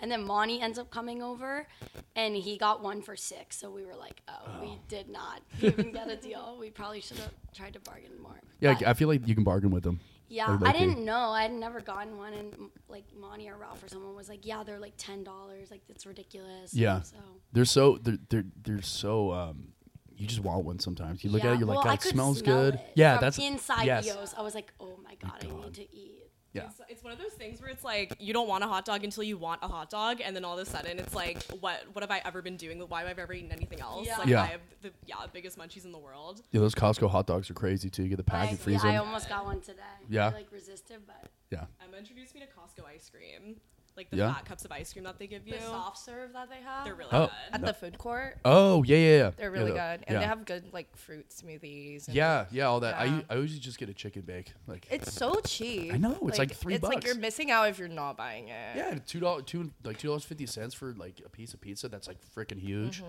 And 0.00 0.10
then 0.10 0.24
Monty 0.24 0.60
ends 0.60 0.78
up 0.78 0.90
coming 0.90 1.24
over, 1.24 1.66
and 2.14 2.36
he 2.36 2.56
got 2.56 2.84
one 2.84 3.02
for 3.02 3.16
six. 3.16 3.58
So 3.58 3.68
we 3.68 3.84
were 3.84 3.96
like, 3.96 4.22
oh, 4.28 4.60
we 4.62 4.68
oh. 4.68 4.78
did 4.86 5.08
not 5.08 5.42
even 5.60 5.90
get 5.90 6.08
a 6.08 6.14
deal. 6.14 6.56
We 6.60 6.70
probably 6.70 7.00
should 7.00 7.18
have 7.18 7.32
tried 7.52 7.72
to 7.72 7.80
bargain 7.80 8.12
more. 8.22 8.38
Yeah, 8.60 8.74
But- 8.74 8.86
I 8.86 8.94
feel 8.94 9.08
like 9.08 9.26
you 9.26 9.34
can 9.34 9.42
bargain 9.42 9.72
with 9.72 9.82
them. 9.82 9.98
Yeah, 10.28 10.58
Like 10.60 10.74
I 10.74 10.78
didn't 10.78 11.04
know. 11.04 11.30
I 11.30 11.42
had 11.42 11.52
never 11.52 11.80
gotten 11.80 12.18
one, 12.18 12.34
and 12.34 12.54
like 12.88 13.04
Monty 13.18 13.48
or 13.48 13.56
Ralph 13.56 13.82
or 13.82 13.88
someone 13.88 14.14
was 14.14 14.28
like, 14.28 14.44
"Yeah, 14.44 14.62
they're 14.62 14.78
like 14.78 14.94
ten 14.96 15.24
dollars. 15.24 15.70
Like 15.70 15.82
it's 15.88 16.06
ridiculous." 16.06 16.74
Yeah. 16.74 17.02
So 17.02 17.16
They're 17.52 17.64
so 17.64 17.98
they're 18.00 18.18
they're 18.28 18.44
they're 18.62 18.82
so 18.82 19.32
um. 19.32 19.68
You 20.16 20.26
just 20.26 20.40
want 20.40 20.64
one 20.64 20.80
sometimes. 20.80 21.22
You 21.22 21.30
look 21.30 21.44
yeah. 21.44 21.50
at 21.50 21.54
it, 21.54 21.58
you're 21.60 21.68
well, 21.68 21.76
like, 21.76 21.84
God, 21.84 22.00
could 22.00 22.10
smells 22.10 22.40
smell 22.40 22.72
good. 22.72 22.80
Yeah, 22.96 23.18
that's 23.18 23.38
inside 23.38 23.84
yes. 23.84 24.04
EOS. 24.04 24.34
I 24.36 24.42
was 24.42 24.54
like, 24.54 24.72
"Oh 24.80 24.98
my 25.04 25.14
god, 25.14 25.38
I 25.40 25.64
need 25.64 25.74
to 25.74 25.94
eat." 25.94 26.27
Yeah. 26.54 26.62
It's, 26.64 26.80
it's 26.88 27.04
one 27.04 27.12
of 27.12 27.18
those 27.18 27.32
things 27.32 27.60
where 27.60 27.70
it's 27.70 27.84
like 27.84 28.14
you 28.18 28.32
don't 28.32 28.48
want 28.48 28.64
a 28.64 28.66
hot 28.66 28.84
dog 28.84 29.04
until 29.04 29.22
you 29.22 29.36
want 29.36 29.60
a 29.62 29.68
hot 29.68 29.90
dog, 29.90 30.20
and 30.24 30.34
then 30.34 30.44
all 30.44 30.58
of 30.58 30.66
a 30.66 30.70
sudden 30.70 30.98
it's 30.98 31.14
like, 31.14 31.42
what 31.60 31.84
what 31.92 32.02
have 32.02 32.10
I 32.10 32.22
ever 32.24 32.40
been 32.42 32.56
doing? 32.56 32.78
Why 32.80 33.00
have 33.04 33.18
I 33.18 33.22
ever 33.22 33.32
eaten 33.34 33.52
anything 33.52 33.80
else? 33.80 34.06
Yeah. 34.06 34.18
Like 34.18 34.28
Yeah. 34.28 34.42
I 34.42 34.46
have 34.46 34.60
the 34.82 34.90
yeah 35.06 35.16
biggest 35.32 35.58
munchies 35.58 35.84
in 35.84 35.92
the 35.92 35.98
world. 35.98 36.42
Yeah, 36.50 36.60
those 36.60 36.74
Costco 36.74 37.10
hot 37.10 37.26
dogs 37.26 37.50
are 37.50 37.54
crazy 37.54 37.90
too. 37.90 38.02
You 38.02 38.08
get 38.08 38.16
the 38.16 38.24
pack 38.24 38.46
I, 38.48 38.50
and 38.50 38.58
freeze 38.58 38.82
yeah, 38.82 38.92
I 38.92 38.96
almost 38.96 39.28
got 39.28 39.44
one 39.44 39.60
today. 39.60 39.82
Yeah. 40.08 40.28
I 40.28 40.32
like 40.32 40.50
resisted, 40.52 41.00
but 41.06 41.30
Yeah. 41.50 41.64
Emma 41.82 41.98
introduced 41.98 42.34
me 42.34 42.40
to 42.40 42.46
Costco 42.46 42.86
ice 42.86 43.10
cream, 43.10 43.56
like 43.98 44.08
the 44.10 44.16
Yeah? 44.16 44.32
fat 44.32 44.46
cups 44.46 44.64
of 44.64 44.72
ice 44.72 44.92
cream 44.92 45.04
that 45.04 45.18
they 45.18 45.26
give 45.26 45.46
you. 45.46 45.54
The 45.54 45.60
soft 45.60 45.98
serve 45.98 46.32
that 46.32 46.48
they 46.48 46.62
have 46.64 46.84
They're 46.86 46.94
really 46.94 47.10
Oh. 47.12 47.26
good. 47.26 47.30
at 47.52 47.60
No. 47.60 47.66
the 47.66 47.74
food 47.74 47.98
court, 47.98 48.38
Oh 48.46 48.82
yeah, 48.84 48.96
yeah, 48.96 49.16
yeah. 49.18 49.30
they're 49.36 49.50
really 49.50 49.74
yeah, 49.74 49.96
good, 49.96 50.04
and 50.06 50.14
yeah. 50.14 50.20
they 50.20 50.26
have 50.26 50.44
good 50.46 50.72
like 50.72 50.96
fruit 50.96 51.28
smoothies. 51.28 52.06
And 52.06 52.16
Yeah, 52.16 52.46
yeah, 52.50 52.64
all 52.64 52.80
that. 52.80 52.94
I 52.98 53.04
Yeah. 53.04 53.16
u- 53.16 53.24
I 53.28 53.34
always 53.34 53.58
just 53.58 53.78
get 53.78 53.90
a 53.90 53.94
chicken 53.94 54.22
bake. 54.22 54.54
Like 54.66 54.86
It's 54.90 55.12
so 55.12 55.40
cheap. 55.44 55.92
I 55.92 55.98
know, 55.98 56.16
it's 56.22 56.38
like 56.38 56.52
three 56.54 56.74
It's 56.74 56.82
like 56.84 56.94
bucks. 56.98 57.06
you're 57.06 57.16
missing 57.16 57.50
out 57.50 57.68
if 57.68 57.78
you're 57.78 57.88
not 57.88 58.16
buying 58.16 58.48
it. 58.48 58.76
yeah, 58.76 58.94
two 59.06 59.20
dollars 59.20 59.42
two 59.46 59.70
like 59.84 59.98
two 59.98 60.08
dollars 60.08 60.24
fifty 60.24 60.46
cents 60.46 60.72
for 60.74 60.94
like 60.94 61.20
a 61.26 61.28
piece 61.28 61.52
of 61.52 61.60
pizza. 61.60 61.88
That's 61.88 62.08
like 62.08 62.18
freaking 62.34 62.58
huge. 62.60 63.02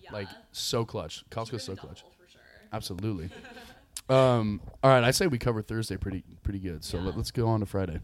Yeah. 0.00 0.12
Like 0.12 0.28
so 0.52 0.84
clutch. 0.84 1.18
Cheaper 1.24 1.40
Costco's 1.40 1.64
so 1.64 1.72
than 1.72 1.78
clutch. 1.78 2.00
double 2.02 2.12
for 2.12 2.30
sure. 2.30 2.40
Absolutely. 2.72 3.30
um. 4.08 4.60
All 4.82 4.90
right, 4.90 5.02
I 5.02 5.10
say 5.10 5.26
we 5.26 5.38
cover 5.38 5.62
Thursday 5.62 5.96
pretty 5.96 6.22
pretty 6.42 6.60
good. 6.60 6.84
So 6.84 6.98
let, 6.98 7.16
us 7.16 7.30
go 7.30 7.48
on 7.48 7.60
to 7.60 7.66
Friday. 7.66 8.00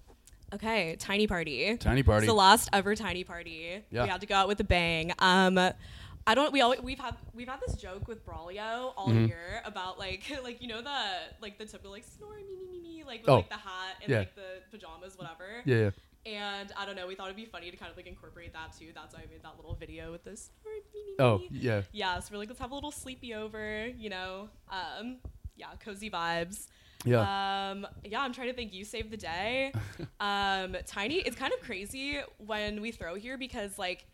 Okay, 0.54 0.96
tiny 0.98 1.26
party. 1.26 1.76
Tiny 1.78 2.02
party. 2.02 2.24
It's 2.26 2.30
the 2.30 2.34
last 2.36 2.68
ever 2.72 2.94
tiny 2.94 3.24
party. 3.24 3.82
Yeah. 3.90 4.02
We 4.04 4.08
had 4.08 4.20
to 4.20 4.26
go 4.26 4.34
out 4.34 4.48
with 4.48 4.60
a 4.60 4.64
bang. 4.64 5.12
Um, 5.18 5.58
I 6.26 6.34
don't. 6.34 6.52
We 6.52 6.60
always 6.60 6.80
we've 6.80 6.98
had 7.00 7.16
we've 7.34 7.48
had 7.48 7.60
this 7.66 7.74
joke 7.76 8.06
with 8.06 8.24
Braulio 8.24 8.92
all 8.96 9.08
Mhm. 9.08 9.28
year 9.28 9.62
about 9.64 9.98
like 9.98 10.22
like 10.44 10.62
you 10.62 10.68
know 10.68 10.82
the 10.82 11.00
like 11.40 11.58
the 11.58 11.64
typical 11.64 11.90
like 11.90 12.04
snoring 12.04 12.44
me 12.46 12.54
me 12.54 12.78
me 12.78 12.80
me 12.98 13.04
like 13.04 13.22
with 13.22 13.30
Oh. 13.30 13.36
like 13.36 13.48
the 13.48 13.54
hat 13.56 13.96
and 14.02 14.10
Yeah. 14.10 14.18
like 14.20 14.34
the 14.34 14.60
pajamas 14.70 15.16
whatever. 15.18 15.62
Yeah, 15.64 15.76
yeah. 15.76 15.90
And 16.24 16.72
I 16.76 16.86
don't 16.86 16.94
know. 16.94 17.08
We 17.08 17.16
thought 17.16 17.26
it'd 17.26 17.36
be 17.36 17.46
funny 17.46 17.70
to 17.72 17.76
kind 17.76 17.90
of 17.90 17.96
like 17.96 18.06
incorporate 18.06 18.52
that 18.52 18.72
too. 18.78 18.90
That's 18.94 19.12
why 19.14 19.22
I 19.22 19.26
made 19.26 19.42
that 19.42 19.56
little 19.56 19.74
video 19.74 20.12
with 20.12 20.22
this. 20.22 20.50
snoring 20.62 20.82
me 20.94 21.02
me 21.06 21.14
Oh, 21.18 21.40
yeah. 21.50 21.82
Yeah. 21.92 22.20
So 22.20 22.28
we're 22.32 22.38
like 22.38 22.48
let's 22.48 22.60
have 22.60 22.70
a 22.70 22.74
little 22.74 22.92
sleepy 22.92 23.34
over. 23.34 23.88
You 23.88 24.10
know. 24.10 24.48
Um. 24.70 25.16
Yeah. 25.56 25.68
Cozy 25.84 26.08
vibes. 26.10 26.68
Yeah. 27.04 27.70
Um, 27.70 27.86
yeah, 28.04 28.20
I'm 28.20 28.32
trying 28.32 28.48
to 28.48 28.54
think. 28.54 28.72
You 28.72 28.84
saved 28.84 29.10
the 29.10 29.16
day. 29.16 29.72
um, 30.20 30.76
tiny. 30.86 31.16
It's 31.16 31.36
kind 31.36 31.52
of 31.52 31.60
crazy 31.60 32.18
when 32.38 32.80
we 32.80 32.90
throw 32.92 33.14
here 33.14 33.36
because 33.38 33.78
like 33.78 34.06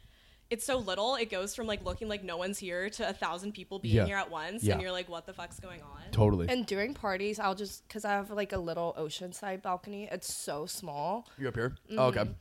it's 0.50 0.64
so 0.64 0.78
little. 0.78 1.14
It 1.16 1.30
goes 1.30 1.54
from 1.54 1.66
like 1.66 1.84
looking 1.84 2.08
like 2.08 2.24
no 2.24 2.36
one's 2.38 2.58
here 2.58 2.88
to 2.90 3.08
a 3.08 3.12
thousand 3.12 3.52
people 3.52 3.78
being 3.78 3.96
Yeah. 3.96 4.06
here 4.06 4.16
at 4.16 4.30
once, 4.30 4.64
Yeah. 4.64 4.72
and 4.74 4.82
you're 4.82 4.92
like, 4.92 5.08
what 5.08 5.26
the 5.26 5.34
fuck's 5.34 5.60
going 5.60 5.82
on? 5.82 6.10
totally. 6.12 6.48
And 6.48 6.64
during 6.64 6.94
parties, 6.94 7.38
I'll 7.38 7.54
just 7.54 7.86
because 7.86 8.04
I 8.06 8.12
have 8.12 8.30
like 8.30 8.52
a 8.52 8.58
little 8.58 8.94
oceanside 8.98 9.60
balcony. 9.62 10.08
It's 10.10 10.32
so 10.32 10.64
small, 10.64 11.28
you 11.38 11.48
up 11.48 11.54
here? 11.54 11.74
Oh, 11.96 12.06
okay. 12.06 12.20
Mm-hmm. 12.20 12.32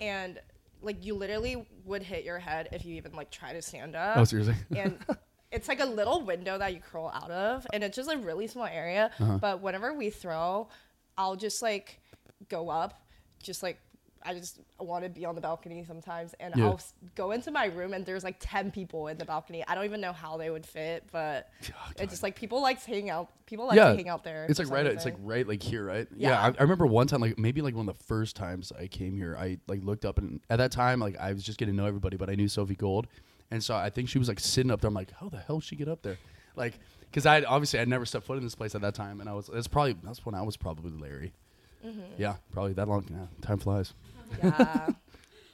and 0.00 0.40
like 0.82 1.04
you 1.04 1.14
literally 1.14 1.66
would 1.84 2.02
hit 2.02 2.22
your 2.22 2.38
head 2.38 2.68
if 2.70 2.84
you 2.84 2.94
even 2.96 3.12
like 3.12 3.30
try 3.32 3.52
to 3.52 3.62
stand 3.62 3.96
up. 3.96 4.18
Oh, 4.18 4.24
seriously? 4.24 4.54
and 4.76 4.98
it's 5.52 5.68
like 5.68 5.80
a 5.80 5.86
little 5.86 6.22
window 6.22 6.58
that 6.58 6.74
you 6.74 6.80
crawl 6.80 7.10
out 7.14 7.30
of, 7.30 7.66
and 7.72 7.84
it's 7.84 7.96
just 7.96 8.10
a 8.10 8.16
really 8.18 8.46
small 8.46 8.66
area. 8.66 9.10
Uh-huh. 9.18 9.38
But 9.40 9.60
whenever 9.62 9.92
we 9.94 10.10
throw, 10.10 10.68
I'll 11.16 11.36
just 11.36 11.62
like 11.62 12.00
go 12.48 12.68
up, 12.68 13.00
just 13.42 13.62
like. 13.62 13.78
I 14.28 14.34
just 14.34 14.58
want 14.80 15.04
to 15.04 15.08
be 15.08 15.24
on 15.24 15.36
the 15.36 15.40
balcony 15.40 15.84
sometimes, 15.86 16.34
and 16.40 16.52
Yeah. 16.56 16.64
I'll 16.64 16.80
go 17.14 17.30
into 17.30 17.52
my 17.52 17.66
room, 17.66 17.92
and 17.92 18.04
there's 18.04 18.24
like 18.24 18.34
ten 18.40 18.72
people 18.72 19.06
in 19.06 19.18
the 19.18 19.24
balcony. 19.24 19.62
I 19.68 19.76
don't 19.76 19.84
even 19.84 20.00
know 20.00 20.12
how 20.12 20.36
they 20.36 20.50
would 20.50 20.66
fit, 20.66 21.04
but 21.12 21.48
it's 22.00 22.10
just 22.10 22.24
like 22.24 22.34
people 22.34 22.60
like 22.60 22.82
to 22.82 22.90
hang 22.90 23.08
out. 23.08 23.30
People 23.46 23.68
like 23.68 23.76
yeah, 23.76 23.90
to 23.90 23.94
hang 23.94 24.08
out 24.08 24.24
there. 24.24 24.44
It's 24.48 24.58
like 24.58 24.68
right. 24.68 24.84
It's 24.84 25.04
like 25.04 25.14
right, 25.20 25.46
like 25.46 25.62
here, 25.62 25.84
right? 25.86 26.08
Yeah. 26.16 26.30
Yeah. 26.30 26.40
I, 26.42 26.46
I 26.58 26.62
remember 26.62 26.86
one 26.86 27.06
time, 27.06 27.20
like 27.20 27.38
maybe 27.38 27.62
like 27.62 27.76
one 27.76 27.88
of 27.88 27.96
the 27.96 28.02
first 28.02 28.34
times 28.34 28.72
I 28.76 28.88
came 28.88 29.16
here, 29.16 29.36
I 29.38 29.58
like 29.68 29.84
looked 29.84 30.04
up 30.04 30.18
and 30.18 30.40
at 30.50 30.56
that 30.56 30.72
time, 30.72 30.98
like 30.98 31.16
I 31.18 31.32
was 31.32 31.44
just 31.44 31.56
getting 31.56 31.74
to 31.76 31.80
know 31.80 31.86
everybody, 31.86 32.16
but 32.16 32.28
I 32.28 32.34
knew 32.34 32.48
Sophie 32.48 32.74
Gold, 32.74 33.06
and 33.50 33.62
so 33.62 33.74
I 33.74 33.90
think 33.90 34.08
she 34.08 34.18
was 34.18 34.28
like 34.28 34.40
sitting 34.40 34.70
up 34.70 34.80
there. 34.80 34.88
I'm 34.88 34.94
like, 34.94 35.12
how 35.12 35.28
the 35.28 35.38
hell 35.38 35.58
did 35.58 35.66
she 35.66 35.76
get 35.76 35.88
up 35.88 36.02
there? 36.02 36.18
Like, 36.56 36.78
because 37.02 37.26
I 37.26 37.42
obviously 37.42 37.80
I'd 37.80 37.88
never 37.88 38.06
stepped 38.06 38.26
foot 38.26 38.38
in 38.38 38.44
this 38.44 38.54
place 38.54 38.74
at 38.74 38.80
that 38.80 38.94
time, 38.94 39.20
and 39.20 39.28
I 39.28 39.34
was 39.34 39.48
that's 39.52 39.68
probably 39.68 39.96
that's 40.02 40.24
when 40.24 40.34
I 40.34 40.42
was 40.42 40.56
probably 40.56 40.90
Larry. 40.90 41.32
Mm-hmm. 41.84 42.00
Yeah, 42.18 42.36
probably 42.52 42.72
that 42.74 42.88
long. 42.88 43.06
Yeah, 43.10 43.26
time 43.46 43.58
flies. 43.58 43.94
yeah. 44.42 44.88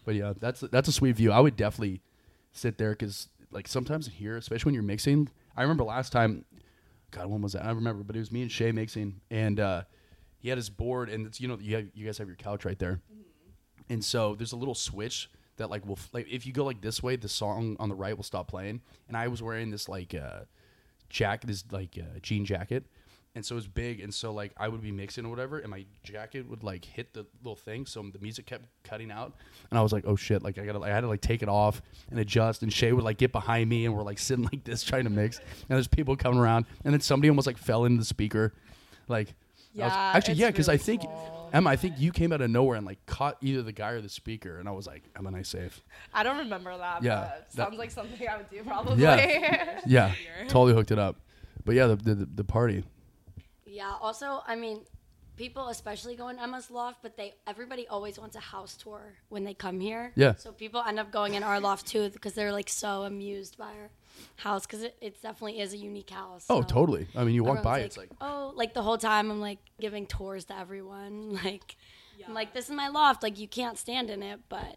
But 0.04 0.16
yeah, 0.16 0.32
that's 0.38 0.60
that's 0.60 0.88
a 0.88 0.92
sweet 0.92 1.14
view. 1.14 1.30
I 1.30 1.38
would 1.38 1.56
definitely 1.56 2.00
sit 2.52 2.76
there 2.76 2.90
because 2.90 3.28
like 3.52 3.68
sometimes 3.68 4.08
in 4.08 4.14
here, 4.14 4.36
especially 4.36 4.70
when 4.70 4.74
you're 4.74 4.82
mixing. 4.82 5.28
I 5.56 5.62
remember 5.62 5.84
last 5.84 6.10
time, 6.10 6.44
God, 7.12 7.26
when 7.26 7.40
was 7.40 7.52
that? 7.52 7.62
I 7.62 7.66
don't 7.68 7.76
remember, 7.76 8.02
but 8.02 8.16
it 8.16 8.18
was 8.18 8.32
me 8.32 8.42
and 8.42 8.50
Shay 8.50 8.72
mixing, 8.72 9.20
and 9.30 9.60
uh, 9.60 9.82
he 10.38 10.48
had 10.48 10.58
his 10.58 10.70
board, 10.70 11.08
and 11.08 11.26
it's 11.26 11.40
you 11.40 11.46
know 11.46 11.56
you 11.60 11.76
have, 11.76 11.86
you 11.94 12.04
guys 12.04 12.18
have 12.18 12.26
your 12.26 12.36
couch 12.36 12.64
right 12.64 12.78
there, 12.78 13.00
and 13.88 14.04
so 14.04 14.34
there's 14.34 14.52
a 14.52 14.56
little 14.56 14.74
switch 14.74 15.30
that 15.62 15.70
like 15.70 15.86
will 15.86 15.98
like 16.12 16.28
if 16.30 16.46
you 16.46 16.52
go 16.52 16.64
like 16.64 16.80
this 16.80 17.02
way, 17.02 17.16
the 17.16 17.28
song 17.28 17.76
on 17.80 17.88
the 17.88 17.94
right 17.94 18.16
will 18.16 18.24
stop 18.24 18.48
playing, 18.48 18.80
and 19.08 19.16
I 19.16 19.28
was 19.28 19.42
wearing 19.42 19.70
this 19.70 19.88
like 19.88 20.14
uh, 20.14 20.40
jacket, 21.08 21.46
this 21.46 21.64
like 21.70 21.98
uh, 21.98 22.18
jean 22.20 22.44
jacket. 22.44 22.84
And 23.34 23.46
so 23.46 23.54
it 23.54 23.56
was 23.56 23.66
big, 23.66 24.00
and 24.00 24.12
so 24.12 24.30
like 24.30 24.52
I 24.58 24.68
would 24.68 24.82
be 24.82 24.92
mixing 24.92 25.24
or 25.24 25.30
whatever, 25.30 25.58
and 25.58 25.70
my 25.70 25.86
jacket 26.04 26.46
would 26.50 26.62
like 26.62 26.84
hit 26.84 27.14
the 27.14 27.24
little 27.42 27.56
thing, 27.56 27.86
so 27.86 28.02
the 28.12 28.18
music 28.18 28.44
kept 28.44 28.66
cutting 28.84 29.10
out, 29.10 29.32
and 29.70 29.78
I 29.78 29.82
was 29.82 29.90
like, 29.90 30.04
"Oh 30.06 30.16
shit!" 30.16 30.42
Like 30.42 30.58
I 30.58 30.66
gotta, 30.66 30.78
like, 30.78 30.90
I 30.90 30.94
had 30.94 31.00
to 31.00 31.08
like 31.08 31.22
take 31.22 31.42
it 31.42 31.48
off 31.48 31.80
and 32.10 32.20
adjust, 32.20 32.62
and 32.62 32.70
Shay 32.70 32.92
would 32.92 33.04
like 33.04 33.16
get 33.16 33.32
behind 33.32 33.70
me, 33.70 33.86
and 33.86 33.96
we're 33.96 34.02
like 34.02 34.18
sitting 34.28 34.44
like 34.44 34.64
this 34.64 34.82
trying 34.82 35.04
to 35.04 35.10
mix, 35.10 35.38
and 35.38 35.46
there's 35.70 35.88
people 35.88 36.14
coming 36.14 36.40
around, 36.40 36.66
and 36.84 36.92
then 36.92 37.00
somebody 37.00 37.30
almost 37.30 37.46
like 37.46 37.56
fell 37.56 37.86
into 37.86 38.00
the 38.00 38.04
speaker, 38.04 38.52
like 39.08 39.34
I 39.78 39.84
was- 39.84 39.92
Yeah, 39.92 40.12
actually 40.14 40.34
yeah, 40.34 40.50
because 40.50 40.68
I 40.68 40.76
think 40.76 41.02
small. 41.02 41.50
Emma, 41.52 41.70
I 41.70 41.76
think 41.76 41.98
you 41.98 42.12
came 42.12 42.32
out 42.32 42.40
of 42.40 42.50
nowhere 42.50 42.76
and 42.76 42.86
like 42.86 43.04
caught 43.06 43.36
either 43.42 43.62
the 43.62 43.72
guy 43.72 43.90
or 43.90 44.00
the 44.00 44.08
speaker, 44.08 44.58
and 44.58 44.68
I 44.68 44.72
was 44.72 44.86
like, 44.86 45.02
"Am 45.16 45.26
I 45.26 45.42
safe?" 45.42 45.82
I 46.14 46.22
don't 46.22 46.38
remember 46.38 46.76
that. 46.76 47.02
Yeah, 47.02 47.20
but 47.20 47.50
that- 47.50 47.52
sounds 47.52 47.78
like 47.78 47.90
something 47.90 48.26
I 48.28 48.36
would 48.38 48.50
do 48.50 48.62
probably. 48.64 49.02
Yeah. 49.02 49.80
Yeah, 49.86 50.14
totally 50.48 50.72
hooked 50.74 50.90
it 50.92 50.98
up, 50.98 51.16
but 51.64 51.74
yeah, 51.74 51.86
the 51.88 51.96
the, 51.96 52.14
the 52.14 52.44
party, 52.44 52.84
Yeah. 53.66 53.94
Also, 54.00 54.42
I 54.46 54.54
mean, 54.56 54.80
people 55.36 55.68
especially 55.68 56.14
go 56.16 56.28
in 56.28 56.38
Emma's 56.38 56.70
loft, 56.70 56.98
but 57.02 57.16
they 57.16 57.34
everybody 57.46 57.86
always 57.88 58.18
wants 58.18 58.36
a 58.36 58.40
house 58.40 58.76
tour 58.76 59.14
when 59.28 59.44
they 59.44 59.54
come 59.54 59.80
here. 59.80 60.12
Yeah. 60.14 60.34
So 60.36 60.52
people 60.52 60.82
end 60.86 60.98
up 60.98 61.10
going 61.10 61.34
in 61.34 61.42
our 61.42 61.58
loft 61.60 61.86
too 61.86 62.10
because 62.10 62.34
they're 62.34 62.52
like 62.52 62.68
so 62.68 63.02
amused 63.04 63.56
by 63.58 63.72
our 63.72 63.90
house 64.36 64.66
because 64.66 64.82
it, 64.82 64.96
it 65.00 65.22
definitely 65.22 65.60
is 65.60 65.72
a 65.72 65.76
unique 65.78 66.10
house. 66.10 66.46
oh 66.50 66.60
so 66.60 66.66
totally. 66.66 67.06
I 67.16 67.24
mean, 67.24 67.34
you 67.34 67.44
walk 67.44 67.62
by, 67.62 67.80
everyone's 67.80 67.86
it's 67.86 67.96
like 67.96 68.10
oh, 68.20 68.52
like 68.56 68.74
the 68.74 68.82
whole 68.82 68.98
time 68.98 69.30
I'm 69.30 69.40
like 69.40 69.58
giving 69.80 70.06
tours 70.06 70.44
to 70.46 70.58
everyone, 70.58 71.38
like 71.44 71.76
I'm 72.26 72.34
like, 72.34 72.54
this 72.54 72.66
is 72.66 72.70
my 72.70 72.86
loft. 72.88 73.22
Like, 73.24 73.38
you 73.40 73.48
can't 73.48 73.76
stand 73.76 74.08
in 74.08 74.22
it, 74.22 74.38
but 74.48 74.76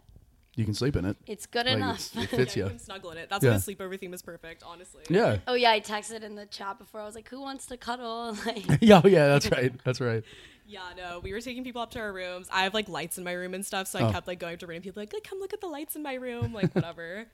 You 0.56 0.66
can 0.66 0.74
sleep 0.74 0.96
in 0.96 1.06
it. 1.06 1.16
it's 1.28 1.46
good 1.46 1.68
Like, 1.68 1.76
enough. 1.76 2.16
it's- 2.18 2.24
it 2.24 2.32
Yeah, 2.32 2.38
fits 2.38 2.56
you 2.56 2.64
you. 2.64 2.70
can 2.70 2.80
snuggle 2.80 3.12
in 3.12 3.18
it. 3.20 3.30
That's 3.30 3.44
Yeah. 3.44 3.52
why 3.52 3.58
the 3.58 3.76
sleepover 3.76 4.00
theme 4.00 4.16
is 4.16 4.24
perfect, 4.24 4.64
honestly. 4.66 5.04
Yeah. 5.12 5.38
oh 5.48 5.54
yeah, 5.54 5.70
I 5.72 5.80
texted 5.80 6.24
in 6.24 6.34
the 6.36 6.48
chat 6.48 6.80
before. 6.80 7.02
I 7.02 7.06
was 7.06 7.14
like, 7.14 7.30
who 7.30 7.40
wants 7.42 7.68
to 7.68 7.78
cuddle? 7.78 8.36
Like, 8.46 8.66
yeah, 8.82 9.02
oh, 9.04 9.08
yeah, 9.08 9.28
that's 9.28 9.52
right. 9.52 9.72
That's 9.84 10.02
right. 10.02 10.24
Yeah, 10.66 10.82
no, 10.98 11.20
we 11.20 11.34
were 11.34 11.42
taking 11.42 11.64
people 11.64 11.82
up 11.84 11.92
to 11.92 12.00
our 12.00 12.12
rooms. 12.12 12.48
I 12.52 12.64
have 12.64 12.74
like 12.74 12.90
lights 12.90 13.20
in 13.20 13.24
my 13.24 13.34
room 13.34 13.54
and 13.54 13.64
stuff, 13.64 13.86
so 13.88 14.00
I 14.00 14.04
Oh. 14.08 14.12
kept 14.12 14.26
like 14.26 14.40
going 14.40 14.58
to 14.58 14.66
random 14.66 14.82
people 14.82 15.04
like, 15.04 15.14
like, 15.14 15.24
come 15.24 15.40
look 15.40 15.54
at 15.54 15.62
the 15.62 15.68
lights 15.68 15.96
in 15.96 16.02
my 16.02 16.16
room, 16.16 16.52
like 16.54 16.74
whatever. 16.74 17.28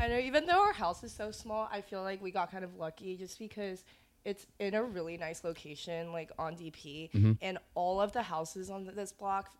I 0.00 0.08
know 0.08 0.18
even 0.18 0.46
though 0.46 0.60
our 0.60 0.72
house 0.72 1.02
is 1.02 1.12
so 1.12 1.30
small, 1.30 1.68
I 1.72 1.80
feel 1.80 2.02
like 2.02 2.22
we 2.22 2.30
got 2.30 2.50
kind 2.50 2.64
of 2.64 2.76
lucky 2.76 3.16
just 3.16 3.38
because 3.38 3.84
it's 4.24 4.46
in 4.58 4.74
a 4.74 4.82
really 4.82 5.16
nice 5.16 5.42
location, 5.44 6.12
like 6.12 6.30
on 6.38 6.54
DP, 6.56 7.10
Mm-hmm. 7.12 7.32
and 7.42 7.58
all 7.74 8.00
of 8.00 8.12
the 8.12 8.22
houses 8.22 8.70
on 8.70 8.90
this 8.94 9.12
block, 9.12 9.50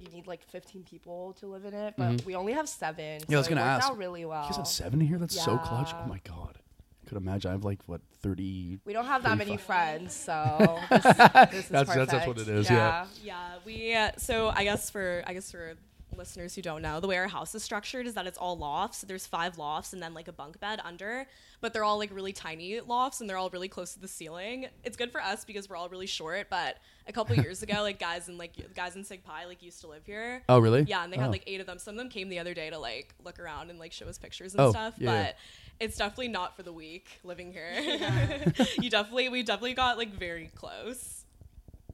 you 0.00 0.08
need 0.08 0.26
like 0.26 0.42
15 0.50 0.84
people 0.84 1.34
to 1.40 1.46
live 1.46 1.64
in 1.64 1.74
it, 1.74 1.94
but 1.96 2.24
we 2.24 2.34
only 2.34 2.52
have 2.52 2.68
seven. 2.68 3.20
Mm-hmm. 3.20 3.32
Yeah, 3.32 3.38
I 3.38 3.40
was 3.40 3.48
gonna 3.48 3.60
it 3.60 3.64
worked 3.64 3.82
ask. 3.84 3.90
out 3.90 3.98
really 3.98 4.24
well. 4.24 4.42
You 4.42 4.48
guys 4.50 4.56
have 4.56 4.66
seven 4.66 5.00
here? 5.00 5.18
That's 5.18 5.40
so 5.40 5.58
clutch. 5.58 5.92
Oh 5.94 6.06
my 6.06 6.20
god. 6.24 6.58
I 7.04 7.08
could 7.08 7.18
imagine. 7.18 7.50
I 7.50 7.52
have 7.52 7.64
like 7.64 7.80
what 7.86 8.00
thirty. 8.22 8.78
We 8.86 8.92
don't 8.94 9.04
have 9.06 9.22
that 9.24 9.36
many 9.36 9.56
friends, 9.58 10.14
so 10.14 10.80
this, 10.90 11.02
this 11.02 11.14
is 11.14 11.18
That's- 11.20 11.70
that's- 11.70 11.94
that's 12.10 12.26
what 12.26 12.36
perfect. 12.36 12.48
it 12.48 12.48
is, 12.48 12.70
yeah. 12.70 13.06
Yeah, 13.22 13.36
we. 13.66 13.94
Uh, 13.94 14.12
so 14.16 14.48
I 14.54 14.64
guess 14.64 14.88
for 14.90 15.22
I 15.26 15.34
guess 15.34 15.50
for 15.50 15.74
listeners 16.16 16.54
who 16.54 16.62
don't 16.62 16.82
know, 16.82 17.00
the 17.00 17.06
way 17.08 17.16
our 17.16 17.28
house 17.28 17.54
is 17.54 17.62
structured 17.62 18.06
is 18.06 18.14
that 18.14 18.26
it's 18.26 18.38
all 18.38 18.56
lofts. 18.56 18.98
So 18.98 19.06
there's 19.06 19.26
five 19.26 19.58
lofts 19.58 19.92
and 19.92 20.02
then 20.02 20.14
like 20.14 20.28
a 20.28 20.32
bunk 20.32 20.60
bed 20.60 20.80
under, 20.84 21.26
but 21.60 21.72
they're 21.72 21.84
all 21.84 21.98
like 21.98 22.14
really 22.14 22.32
tiny 22.32 22.80
lofts 22.80 23.20
and 23.20 23.28
they're 23.28 23.36
all 23.36 23.50
really 23.50 23.68
close 23.68 23.94
to 23.94 24.00
the 24.00 24.08
ceiling. 24.08 24.66
It's 24.82 24.96
good 24.96 25.10
for 25.12 25.20
us 25.22 25.44
because 25.44 25.68
we're 25.68 25.76
all 25.76 25.88
really 25.88 26.06
short. 26.06 26.48
But 26.50 26.78
a 27.06 27.12
couple 27.12 27.36
years 27.36 27.62
ago, 27.62 27.82
like 27.82 27.98
guys 27.98 28.28
in 28.28 28.38
like 28.38 28.52
guys 28.74 28.96
in 28.96 29.04
Sig 29.04 29.24
Pi 29.24 29.44
like 29.46 29.62
used 29.62 29.80
to 29.82 29.88
live 29.88 30.04
here. 30.06 30.42
Oh 30.48 30.58
really? 30.58 30.82
Yeah, 30.82 31.04
and 31.04 31.12
they 31.12 31.16
Oh. 31.18 31.22
had 31.22 31.30
like 31.30 31.44
eight 31.46 31.60
of 31.60 31.66
them. 31.66 31.78
Some 31.78 31.94
of 31.94 31.98
them 31.98 32.08
came 32.08 32.28
the 32.28 32.38
other 32.38 32.54
day 32.54 32.70
to 32.70 32.78
like 32.78 33.14
look 33.24 33.38
around 33.38 33.70
and 33.70 33.78
like 33.78 33.92
show 33.92 34.06
us 34.06 34.18
pictures 34.18 34.54
and 34.54 34.60
Oh, 34.60 34.70
stuff. 34.70 34.94
yeah, 34.98 35.10
yeah. 35.12 35.22
but 35.26 35.36
it's 35.80 35.96
definitely 35.96 36.28
not 36.28 36.54
for 36.56 36.62
the 36.62 36.72
weak 36.72 37.08
living 37.24 37.52
here. 37.52 37.72
you 38.80 38.90
definitely 38.90 39.28
we 39.28 39.42
definitely 39.42 39.74
got 39.74 39.98
like 39.98 40.12
very 40.12 40.50
close. 40.54 41.24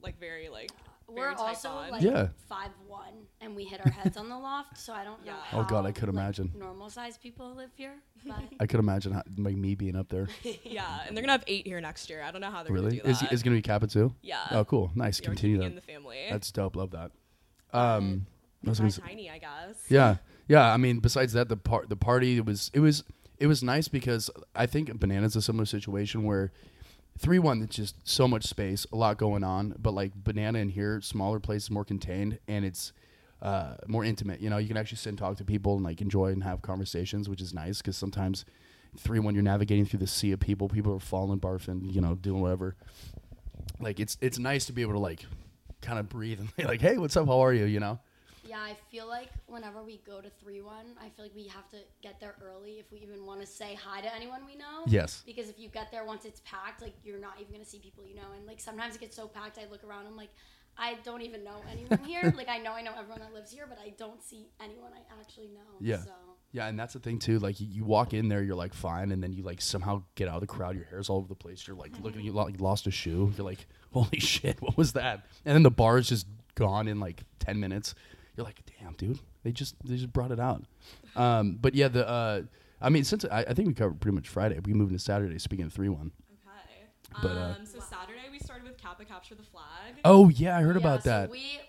Like 0.01 0.19
very 0.19 0.49
like 0.49 0.71
we're 1.15 1.29
also 1.31 1.69
bond. 1.69 1.91
like 1.91 2.01
Yeah. 2.01 2.27
five 2.49 2.69
one, 2.87 3.13
and 3.39 3.55
we 3.55 3.65
hit 3.65 3.79
our 3.85 3.91
heads 3.91 4.17
on 4.17 4.29
the 4.29 4.37
loft. 4.37 4.77
So 4.77 4.93
I 4.93 5.03
don't 5.03 5.25
know. 5.25 5.33
Yeah. 5.33 5.59
Oh, 5.59 5.63
God, 5.63 5.85
I 5.85 5.91
could 5.91 6.07
like, 6.09 6.13
imagine. 6.15 6.51
normal 6.57 6.89
sized 6.89 7.21
people 7.21 7.53
live 7.55 7.69
here, 7.75 7.95
but 8.25 8.37
I 8.59 8.67
could 8.67 8.79
imagine 8.79 9.11
how, 9.13 9.23
like 9.37 9.55
me 9.55 9.75
being 9.75 9.95
up 9.95 10.09
there. 10.09 10.27
Yeah, 10.63 11.01
and 11.07 11.15
they're 11.15 11.21
gonna 11.23 11.31
have 11.33 11.43
eight 11.47 11.65
here 11.67 11.81
next 11.81 12.09
year. 12.09 12.21
I 12.23 12.31
don't 12.31 12.41
know 12.41 12.51
how 12.51 12.63
they're 12.63 12.73
really? 12.73 12.97
gonna 12.97 13.03
do 13.03 13.09
Is 13.09 13.19
that. 13.21 13.31
is 13.33 13.43
gonna 13.43 13.55
be 13.57 13.61
Kappa 13.61 13.87
too? 13.87 14.13
yeah. 14.21 14.47
Oh, 14.51 14.63
cool. 14.65 14.91
Nice. 14.95 15.19
Yeah, 15.19 15.29
we're 15.29 15.35
Continue 15.35 15.57
that. 15.59 15.65
in 15.65 15.75
the 15.75 15.81
family. 15.81 16.17
That's 16.29 16.51
dope. 16.51 16.75
Love 16.75 16.91
that. 16.91 17.11
Um, 17.73 18.25
I 18.65 18.69
was 18.69 18.79
gonna 18.79 18.91
say- 18.91 19.01
tiny, 19.01 19.29
I 19.29 19.37
guess. 19.39 19.75
yeah, 19.89 20.17
yeah. 20.47 20.71
I 20.73 20.77
mean, 20.77 20.99
besides 20.99 21.33
that, 21.33 21.49
the 21.49 21.57
part, 21.57 21.89
the 21.89 21.95
party 21.95 22.37
it 22.37 22.45
was, 22.45 22.69
it 22.73 22.79
was, 22.79 23.03
it 23.39 23.47
was 23.47 23.63
nice 23.63 23.87
because 23.87 24.29
I 24.55 24.65
think 24.65 24.89
Banana's 24.99 25.35
a 25.35 25.41
similar 25.41 25.65
situation 25.65 26.23
where 26.23 26.51
three 27.17 27.39
one, 27.39 27.61
it's 27.61 27.75
just 27.75 27.95
so 28.07 28.27
much 28.27 28.45
space, 28.45 28.85
a 28.91 28.95
lot 28.95 29.17
going 29.17 29.43
on, 29.43 29.75
but 29.79 29.93
like 29.93 30.11
Banana 30.15 30.59
in 30.59 30.69
here, 30.69 31.01
smaller 31.01 31.39
place, 31.39 31.69
more 31.69 31.85
contained, 31.85 32.39
and 32.47 32.65
it's 32.65 32.93
uh, 33.41 33.75
more 33.87 34.03
intimate. 34.03 34.39
You 34.41 34.49
know, 34.49 34.57
you 34.57 34.67
can 34.67 34.77
actually 34.77 34.97
sit 34.97 35.09
and 35.09 35.17
talk 35.17 35.37
to 35.37 35.43
people 35.45 35.75
and 35.75 35.83
like 35.83 36.01
enjoy 36.01 36.27
and 36.27 36.43
have 36.43 36.61
conversations, 36.61 37.27
which 37.27 37.41
is 37.41 37.53
nice 37.53 37.77
because 37.77 37.97
sometimes 37.97 38.45
three 38.97 39.19
one, 39.19 39.33
you're 39.33 39.43
navigating 39.43 39.85
through 39.85 39.99
the 39.99 40.07
sea 40.07 40.31
of 40.31 40.39
people. 40.39 40.67
People 40.67 40.93
are 40.93 40.99
falling, 40.99 41.39
barfing, 41.39 41.93
you 41.93 42.01
know, 42.01 42.15
doing 42.15 42.41
whatever. 42.41 42.75
Like 43.79 43.99
it's 43.99 44.17
it's 44.21 44.39
nice 44.39 44.65
to 44.65 44.73
be 44.73 44.81
able 44.81 44.93
to 44.93 44.99
like 44.99 45.25
kind 45.81 45.99
of 45.99 46.09
breathe 46.09 46.39
and 46.39 46.55
be 46.55 46.63
like, 46.65 46.81
hey, 46.81 46.97
what's 46.97 47.17
up? 47.17 47.27
How 47.27 47.39
are 47.43 47.53
you? 47.53 47.65
You 47.65 47.79
know. 47.79 47.99
Yeah, 48.51 48.59
I 48.59 48.75
feel 48.91 49.07
like 49.07 49.29
whenever 49.47 49.81
we 49.81 50.01
go 50.05 50.19
to 50.19 50.29
three 50.29 50.59
one, 50.59 50.87
I 50.99 51.07
feel 51.07 51.23
like 51.23 51.33
we 51.33 51.47
have 51.47 51.69
to 51.69 51.77
get 52.01 52.19
there 52.19 52.35
early 52.43 52.79
if 52.79 52.91
we 52.91 52.99
even 52.99 53.25
want 53.25 53.39
to 53.39 53.47
say 53.47 53.75
hi 53.75 54.01
to 54.01 54.13
anyone 54.13 54.41
we 54.45 54.57
know. 54.57 54.83
Yes. 54.87 55.23
Because 55.25 55.47
if 55.47 55.57
you 55.57 55.69
get 55.69 55.89
there 55.89 56.03
once 56.03 56.25
it's 56.25 56.41
packed, 56.43 56.81
like 56.81 56.93
you're 57.01 57.17
not 57.17 57.35
even 57.39 57.53
gonna 57.53 57.63
see 57.63 57.79
people 57.79 58.05
you 58.05 58.13
know, 58.13 58.27
and 58.35 58.45
like 58.45 58.59
sometimes 58.59 58.95
it 58.95 58.99
gets 58.99 59.15
so 59.15 59.25
packed, 59.25 59.57
I 59.57 59.71
look 59.71 59.85
around, 59.85 60.05
I'm 60.05 60.17
like, 60.17 60.31
I 60.77 60.97
don't 61.05 61.21
even 61.21 61.45
know 61.45 61.61
anyone 61.71 61.99
here. 62.05 62.33
like 62.35 62.49
I 62.49 62.57
know 62.57 62.73
I 62.73 62.81
know 62.81 62.91
everyone 62.99 63.21
that 63.21 63.33
lives 63.33 63.53
here, 63.53 63.67
but 63.69 63.79
I 63.79 63.93
don't 63.97 64.21
see 64.21 64.49
anyone 64.61 64.91
I 64.93 65.21
actually 65.21 65.47
know. 65.47 65.77
Yeah. 65.79 66.03
So 66.03 66.11
Yeah, 66.51 66.67
and 66.67 66.77
that's 66.77 66.91
the 66.91 66.99
thing 66.99 67.19
too. 67.19 67.39
Like 67.39 67.61
you, 67.61 67.67
you 67.69 67.85
walk 67.85 68.13
in 68.13 68.27
there, 68.27 68.43
you're 68.43 68.55
like 68.55 68.73
fine, 68.73 69.13
and 69.13 69.23
then 69.23 69.31
you 69.31 69.43
like 69.43 69.61
somehow 69.61 70.03
get 70.15 70.27
out 70.27 70.35
of 70.35 70.41
the 70.41 70.47
crowd. 70.47 70.75
Your 70.75 70.87
hair's 70.87 71.09
all 71.09 71.19
over 71.19 71.27
the 71.29 71.35
place. 71.35 71.65
You're 71.65 71.77
like 71.77 71.93
looking, 72.01 72.19
you 72.19 72.33
like 72.33 72.59
lost 72.59 72.85
a 72.85 72.91
shoe. 72.91 73.31
You're 73.37 73.45
like, 73.45 73.65
holy 73.93 74.19
shit, 74.19 74.61
what 74.61 74.75
was 74.75 74.91
that? 74.91 75.25
And 75.45 75.55
then 75.55 75.63
the 75.63 75.71
bar 75.71 75.99
is 75.99 76.09
just 76.09 76.27
gone 76.55 76.89
in 76.89 76.99
like 76.99 77.23
ten 77.39 77.57
minutes. 77.57 77.95
You're 78.35 78.45
like, 78.45 78.61
damn, 78.79 78.93
dude, 78.93 79.19
they 79.43 79.51
just 79.51 79.75
they 79.85 79.95
just 79.95 80.13
brought 80.13 80.31
it 80.31 80.39
out. 80.39 80.63
Um, 81.15 81.57
but 81.61 81.75
yeah, 81.75 81.87
the 81.89 82.07
uh, 82.07 82.41
I 82.81 82.89
mean, 82.89 83.03
since 83.03 83.25
I, 83.25 83.39
I 83.47 83.53
think 83.53 83.67
we 83.67 83.73
covered 83.73 83.99
pretty 83.99 84.15
much 84.15 84.29
Friday, 84.29 84.59
we 84.65 84.73
moved 84.73 84.91
into 84.91 85.03
Saturday. 85.03 85.37
Speaking 85.39 85.65
of 85.65 85.73
three 85.73 85.89
one. 85.89 86.11
Okay. 86.47 87.21
But, 87.21 87.37
uh, 87.37 87.55
um, 87.59 87.65
so 87.65 87.79
Saturday 87.79 88.29
we 88.31 88.39
started 88.39 88.63
with 88.65 88.77
Kappa 88.77 89.03
Capture 89.05 89.35
the 89.35 89.43
Flag. 89.43 89.95
Oh 90.05 90.29
yeah, 90.29 90.57
I 90.57 90.61
heard 90.61 90.75
Yeah, 90.75 90.81
about 90.81 91.03
so 91.03 91.09
that. 91.09 91.29
we 91.29 91.59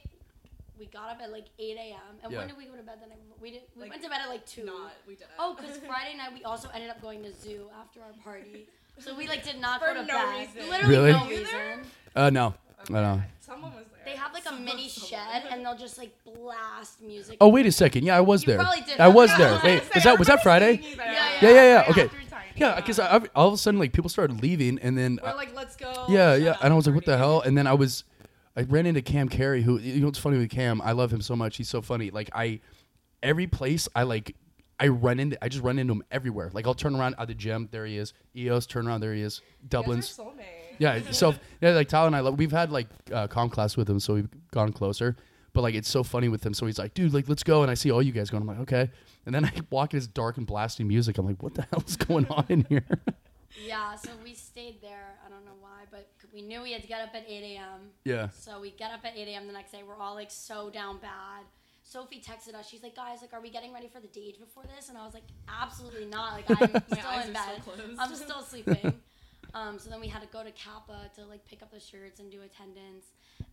we 0.79 0.87
got 0.87 1.11
up 1.11 1.21
at 1.23 1.31
like 1.31 1.47
8 1.61 1.77
a.m. 1.77 1.99
And 2.25 2.33
Yeah. 2.33 2.39
when 2.39 2.49
did 2.49 2.57
we 2.57 2.65
go 2.65 2.75
to 2.77 2.83
bed 2.83 2.99
the 3.03 3.07
night 3.09 3.19
before? 3.23 3.37
We 3.41 3.51
did. 3.53 3.63
We 3.77 3.83
Like, 3.83 3.91
went 3.91 4.03
to 4.03 4.09
bed 4.09 4.19
at 4.23 4.29
like 4.29 4.45
two. 4.47 4.65
Not, 4.65 4.93
we 5.07 5.15
didn't. 5.15 5.31
Oh, 5.39 5.55
because 5.55 5.77
Friday 5.79 6.17
night 6.17 6.33
we 6.35 6.43
also 6.45 6.69
ended 6.75 6.91
up 6.91 7.01
going 7.01 7.23
to 7.23 7.33
zoo 7.33 7.67
after 7.81 8.01
our 8.03 8.13
party. 8.25 8.67
So 8.99 9.17
we 9.17 9.27
like 9.27 9.43
did 9.43 9.59
not 9.59 9.81
For 9.81 9.87
go 9.87 9.95
to 9.95 10.03
no 10.03 10.07
bed. 10.07 10.39
reason. 10.55 10.69
Literally 10.71 10.95
Really? 10.95 11.13
no 11.13 11.25
You 11.25 11.31
reason. 11.31 11.45
there? 11.51 11.79
Uh, 12.15 12.29
no, 12.31 12.55
I 12.91 12.93
know. 12.93 13.23
Someone 13.41 13.73
was 13.75 13.85
there. 13.95 14.13
They 14.15 14.19
have 14.19 14.33
like 14.33 14.45
a 14.49 14.53
mini 14.55 14.89
shed 14.89 15.45
and 15.51 15.65
they'll 15.65 15.77
just 15.77 15.99
like 15.99 16.13
blast 16.25 17.01
music. 17.03 17.37
Oh 17.41 17.49
wait 17.49 17.67
a 17.67 17.73
second. 17.73 18.05
Yeah, 18.05 18.17
I 18.17 18.21
was 18.21 18.43
You 18.43 18.49
there. 18.55 18.59
probably 18.59 18.81
did 18.83 18.99
I 19.01 19.05
have 19.05 19.15
was 19.15 19.31
that. 19.31 19.39
there. 19.39 19.49
I 19.49 19.53
was 19.55 19.63
Wait, 19.65 19.95
was 19.95 20.05
that 20.05 20.19
was 20.19 20.29
that 20.29 20.43
Friday? 20.43 20.79
seeing. 20.83 20.97
Yeah, 20.97 21.39
Yeah, 21.43 21.51
yeah, 21.51 21.63
yeah. 21.63 21.85
Okay. 21.91 22.11
Yeah, 22.57 22.77
because 22.77 22.99
I, 22.99 23.17
I- 23.17 23.21
all 23.35 23.49
of 23.49 23.55
a 23.55 23.57
sudden 23.57 23.81
like 23.81 23.93
people 23.93 24.11
started 24.11 24.43
leaving, 24.43 24.79
and 24.81 24.97
then 24.97 25.19
We're 25.23 25.31
I- 25.31 25.35
like, 25.35 25.55
let's 25.55 25.75
go. 25.75 26.05
yeah, 26.09 26.35
yeah, 26.35 26.57
and 26.63 26.73
I 26.73 26.77
was 26.77 26.87
like, 26.87 26.95
what 26.95 27.07
the 27.07 27.17
hell? 27.17 27.41
And 27.41 27.57
then 27.57 27.67
I 27.67 27.73
was, 27.73 28.05
I 28.57 28.63
ran 28.63 28.85
into 28.85 29.01
Cam 29.01 29.29
Carey, 29.31 29.63
who 29.63 29.79
you 29.79 30.01
know 30.01 30.07
what's 30.07 30.19
funny 30.19 30.37
with 30.39 30.51
Cam? 30.51 30.83
I 30.83 30.93
love 30.93 31.11
him 31.13 31.23
so 31.23 31.35
much. 31.35 31.57
He's 31.57 31.71
so 31.71 31.81
funny. 31.81 32.11
Like 32.11 32.29
I, 32.35 32.61
every 33.23 33.47
place 33.47 33.89
I 33.97 34.03
like, 34.03 34.37
I 34.79 34.89
run 34.89 35.19
into, 35.19 35.43
I 35.43 35.49
just 35.49 35.65
run 35.65 35.79
into 35.79 35.93
him 35.95 36.03
everywhere. 36.11 36.51
Like 36.53 36.67
I'll 36.67 36.75
turn 36.75 36.95
around 36.95 37.15
at 37.19 37.29
the 37.29 37.35
gym, 37.35 37.69
there 37.73 37.87
he 37.87 37.97
is. 37.97 38.13
EOS, 38.37 38.67
turn 38.67 38.87
around, 38.87 39.01
there 39.01 39.15
he 39.15 39.23
is. 39.23 39.41
You 39.63 39.69
guys 39.69 39.71
Dublin's. 39.71 40.21
Are 40.81 40.95
soulmates. 40.95 41.05
Yeah, 41.05 41.11
so 41.13 41.35
yeah, 41.61 41.71
like 41.71 41.89
Tyler 41.89 42.07
and 42.09 42.17
I, 42.17 42.21
love, 42.21 42.39
we've 42.39 42.53
had 42.53 42.71
like 42.71 42.89
uh, 43.13 43.27
com 43.27 43.51
class 43.51 43.77
with 43.77 43.89
him, 43.89 44.01
so 44.01 44.15
we've 44.15 44.29
gone 44.53 44.73
closer. 44.73 45.17
But 45.53 45.63
like, 45.63 45.75
it's 45.75 45.89
so 45.89 46.03
funny 46.03 46.29
with 46.29 46.45
him. 46.45 46.55
So 46.55 46.67
he's 46.67 46.79
like, 46.79 46.95
"Dude, 46.95 47.13
like, 47.13 47.29
let's 47.29 47.43
go." 47.43 47.63
And 47.63 47.71
I 47.71 47.75
see 47.75 47.91
all 47.91 48.03
you 48.03 48.13
guys 48.13 48.31
going. 48.31 48.41
I'm 48.43 48.47
like, 48.49 48.61
"Okay." 48.61 48.91
And 49.27 49.35
then 49.35 49.45
I 49.45 49.53
walk 49.71 49.93
in 49.93 49.99
this 49.99 50.07
dark 50.07 50.39
and 50.39 50.47
blasting 50.47 50.89
music. 50.89 51.19
I'm 51.19 51.27
like, 51.27 51.43
"What 51.43 51.55
the 51.55 51.63
hell 51.71 51.83
is 51.87 51.97
going 51.97 52.27
on 52.29 52.47
in 52.49 52.65
here?" 52.69 52.87
Yeah, 53.67 53.97
so 53.97 54.09
we 54.25 54.33
stayed 54.33 54.81
there. 54.81 55.19
I 55.27 55.29
don't 55.29 55.45
know 55.45 55.53
why, 55.61 55.83
but 55.91 56.09
we 56.33 56.41
knew 56.41 56.63
we 56.63 56.73
had 56.73 56.81
to 56.81 56.89
get 56.89 57.03
up 57.03 57.15
at 57.15 57.25
8 57.29 57.55
a.m. 57.55 57.91
yeah. 58.03 58.29
So 58.31 58.59
we 58.63 58.71
get 58.71 58.93
up 58.93 59.05
at 59.05 59.15
8 59.15 59.29
a.m. 59.29 59.47
the 59.47 59.53
next 59.53 59.73
day. 59.73 59.83
We're 59.87 59.95
all 59.95 60.15
like 60.15 60.31
so 60.31 60.71
down 60.71 60.97
bad. 60.97 61.45
Sophie 61.83 62.23
texted 62.27 62.55
us. 62.55 62.67
She's 62.67 62.83
like, 62.83 62.97
guys, 62.97 63.19
like, 63.21 63.35
are 63.35 63.43
we 63.43 63.51
getting 63.51 63.73
ready 63.75 63.89
for 63.89 64.01
the 64.01 64.07
date 64.09 64.41
before 64.41 64.65
this? 64.75 64.89
And 64.89 64.97
I 64.97 65.05
was 65.05 65.13
like, 65.13 65.25
absolutely 65.49 66.07
not. 66.07 66.33
Like, 66.33 66.51
I'm 66.51 66.57
still 66.87 67.11
in 67.11 67.31
are 67.31 67.33
bed. 67.33 67.63
still. 67.63 67.75
I'm 67.99 68.15
still 68.15 68.41
sleeping. 68.43 68.95
Um, 69.55 69.79
so 69.79 69.91
then 69.91 70.01
we 70.01 70.09
had 70.09 70.23
to 70.23 70.29
go 70.29 70.43
to 70.43 70.51
Kappa 70.53 71.11
to 71.17 71.27
like 71.27 71.45
pick 71.45 71.63
up 71.63 71.71
the 71.71 71.79
shirts 71.81 72.21
and 72.21 72.31
do 72.31 72.41
attendance, 72.43 73.07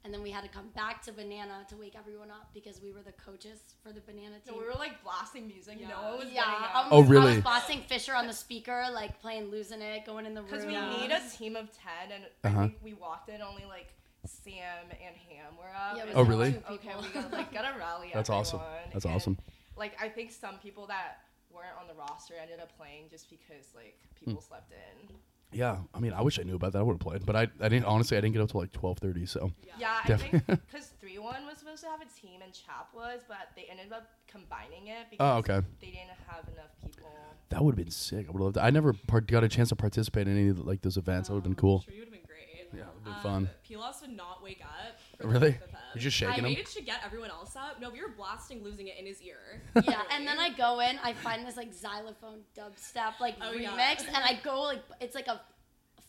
and 0.05 0.13
then 0.13 0.23
we 0.23 0.31
had 0.31 0.43
to 0.43 0.49
come 0.49 0.69
back 0.75 1.01
to 1.03 1.11
Banana 1.11 1.65
to 1.69 1.75
wake 1.75 1.93
everyone 1.97 2.31
up 2.31 2.49
because 2.53 2.81
we 2.81 2.93
were 2.93 3.01
the 3.01 3.11
coaches 3.13 3.59
for 3.83 3.91
the 3.91 3.99
Banana 4.01 4.35
team. 4.39 4.53
So 4.53 4.57
we 4.57 4.65
were 4.65 4.73
like 4.79 5.03
blasting 5.03 5.47
music. 5.47 5.77
Yeah. 5.79 5.89
No 5.89 6.11
one 6.11 6.19
was 6.19 6.29
yeah, 6.31 6.43
getting 6.45 6.87
Oh, 6.91 6.99
was, 7.01 7.07
I 7.09 7.11
really? 7.11 7.35
was 7.35 7.43
bossing 7.43 7.81
Fisher 7.81 8.15
on 8.15 8.27
the 8.27 8.33
speaker, 8.33 8.85
like 8.93 9.19
playing 9.19 9.51
"Losing 9.51 9.81
It," 9.81 10.05
going 10.05 10.25
in 10.25 10.33
the 10.33 10.41
room. 10.41 10.49
Because 10.51 10.65
we 10.65 10.71
Yeah. 10.73 10.89
need 11.01 11.11
a 11.11 11.21
team 11.37 11.55
of 11.57 11.69
ten, 11.73 12.11
and 12.13 12.23
Uh-huh. 12.45 12.59
I 12.63 12.67
think 12.69 12.79
we 12.81 12.93
walked 12.93 13.27
in 13.29 13.41
only 13.41 13.65
like 13.65 13.93
Sam 14.25 14.85
and 14.91 15.15
Ham 15.17 15.57
were 15.57 15.67
up. 15.75 15.97
Yeah, 15.97 16.03
it 16.03 16.07
was 16.07 16.15
and 16.15 16.17
Oh, 16.17 16.23
really? 16.23 16.51
two 16.53 16.63
Okay, 16.75 16.87
people. 16.87 17.01
we 17.01 17.09
gotta 17.09 17.35
like 17.35 17.51
gotta 17.53 17.77
rally. 17.77 18.11
That's 18.13 18.29
awesome. 18.29 18.61
That's 18.93 19.03
And, 19.05 19.13
awesome. 19.15 19.37
Like 19.75 20.01
I 20.01 20.07
think 20.07 20.31
some 20.31 20.59
people 20.59 20.87
that 20.87 21.23
weren't 21.51 21.75
on 21.81 21.87
the 21.87 21.93
roster 21.95 22.35
ended 22.41 22.59
up 22.61 22.75
playing 22.77 23.09
just 23.09 23.29
because 23.29 23.73
like 23.75 23.99
people 24.15 24.41
slept 24.41 24.71
in. 24.71 25.15
Yeah, 25.51 25.77
I 25.95 25.99
mean, 25.99 26.13
I 26.13 26.21
wish 26.21 26.39
I 26.39 26.43
knew 26.43 26.55
about 26.55 26.73
that. 26.73 26.79
I 26.79 26.81
would 26.83 26.93
have 26.93 26.99
played, 26.99 27.25
but 27.25 27.35
I, 27.35 27.47
I 27.59 27.69
didn't. 27.69 27.85
Honestly, 27.85 28.15
I 28.17 28.21
didn't 28.21 28.33
get 28.33 28.41
up 28.43 28.51
till 28.51 28.61
like 28.61 28.71
twelve 28.71 28.99
thirty. 28.99 29.25
So 29.25 29.51
Yeah, 29.79 29.97
I 30.03 30.15
think 30.15 30.45
because 30.47 30.93
three 31.01 31.17
one 31.17 31.45
was 31.47 31.57
supposed 31.57 31.81
to 31.83 31.89
have 31.89 32.01
a 32.01 32.05
team 32.05 32.41
and 32.43 32.53
Chap 32.53 32.89
was, 32.93 33.21
but 33.27 33.49
they 33.55 33.65
ended 33.69 33.91
up 33.91 34.09
combining 34.27 34.87
it 34.87 35.07
because 35.09 35.25
Oh, 35.25 35.37
okay. 35.39 35.65
they 35.81 35.87
didn't 35.87 36.09
have 36.27 36.43
enough 36.53 36.69
people. 36.85 37.09
that 37.49 37.63
would 37.63 37.71
have 37.71 37.83
been 37.83 37.89
sick. 37.91 38.27
I 38.27 38.31
would 38.31 38.39
have 38.39 38.41
loved. 38.41 38.55
That. 38.57 38.63
I 38.65 38.69
never 38.69 38.93
part, 38.93 39.25
got 39.27 39.43
a 39.43 39.49
chance 39.49 39.69
to 39.69 39.75
participate 39.75 40.27
in 40.27 40.37
any 40.37 40.49
of 40.49 40.59
like 40.67 40.81
those 40.81 40.97
events. 40.97 41.29
That 41.29 41.33
would 41.33 41.39
have 41.39 41.43
been 41.45 41.55
cool. 41.55 41.81
Sure, 41.81 41.93
you 41.95 42.01
would 42.01 42.07
have 42.09 42.13
been 42.13 42.21
great. 42.27 42.69
Yeah, 42.71 42.81
it 42.81 42.85
would 43.03 43.13
have 43.13 43.23
been 43.23 43.31
Um, 43.33 43.47
fun. 43.47 43.49
Pilos 43.67 44.01
would 44.01 44.15
not 44.15 44.43
wake 44.43 44.61
up. 44.63 45.25
Really? 45.27 45.57
The 45.93 45.99
You're 45.99 46.09
just 46.11 46.21
I 46.23 46.27
shaking 46.27 46.43
him. 46.45 46.49
made 46.51 46.59
it 46.59 46.67
to 46.67 46.81
get 46.81 47.01
everyone 47.05 47.29
else 47.29 47.55
up. 47.55 47.79
No, 47.81 47.89
we 47.89 48.01
were 48.01 48.09
blasting, 48.15 48.63
losing 48.63 48.87
it 48.87 48.95
in 48.99 49.05
his 49.05 49.21
ear. 49.21 49.61
Yeah, 49.87 50.01
and 50.11 50.27
then 50.27 50.37
I 50.39 50.49
go 50.49 50.79
in, 50.81 50.97
I 51.03 51.13
find 51.13 51.45
this 51.47 51.57
like 51.57 51.73
xylophone 51.73 52.39
dubstep 52.57 53.19
like 53.19 53.35
Oh, 53.41 53.51
remix, 53.53 53.59
yeah. 54.05 54.15
and 54.15 54.17
I 54.23 54.39
go 54.43 54.61
like 54.61 54.83
it's 55.01 55.15
like 55.15 55.27
a 55.27 55.41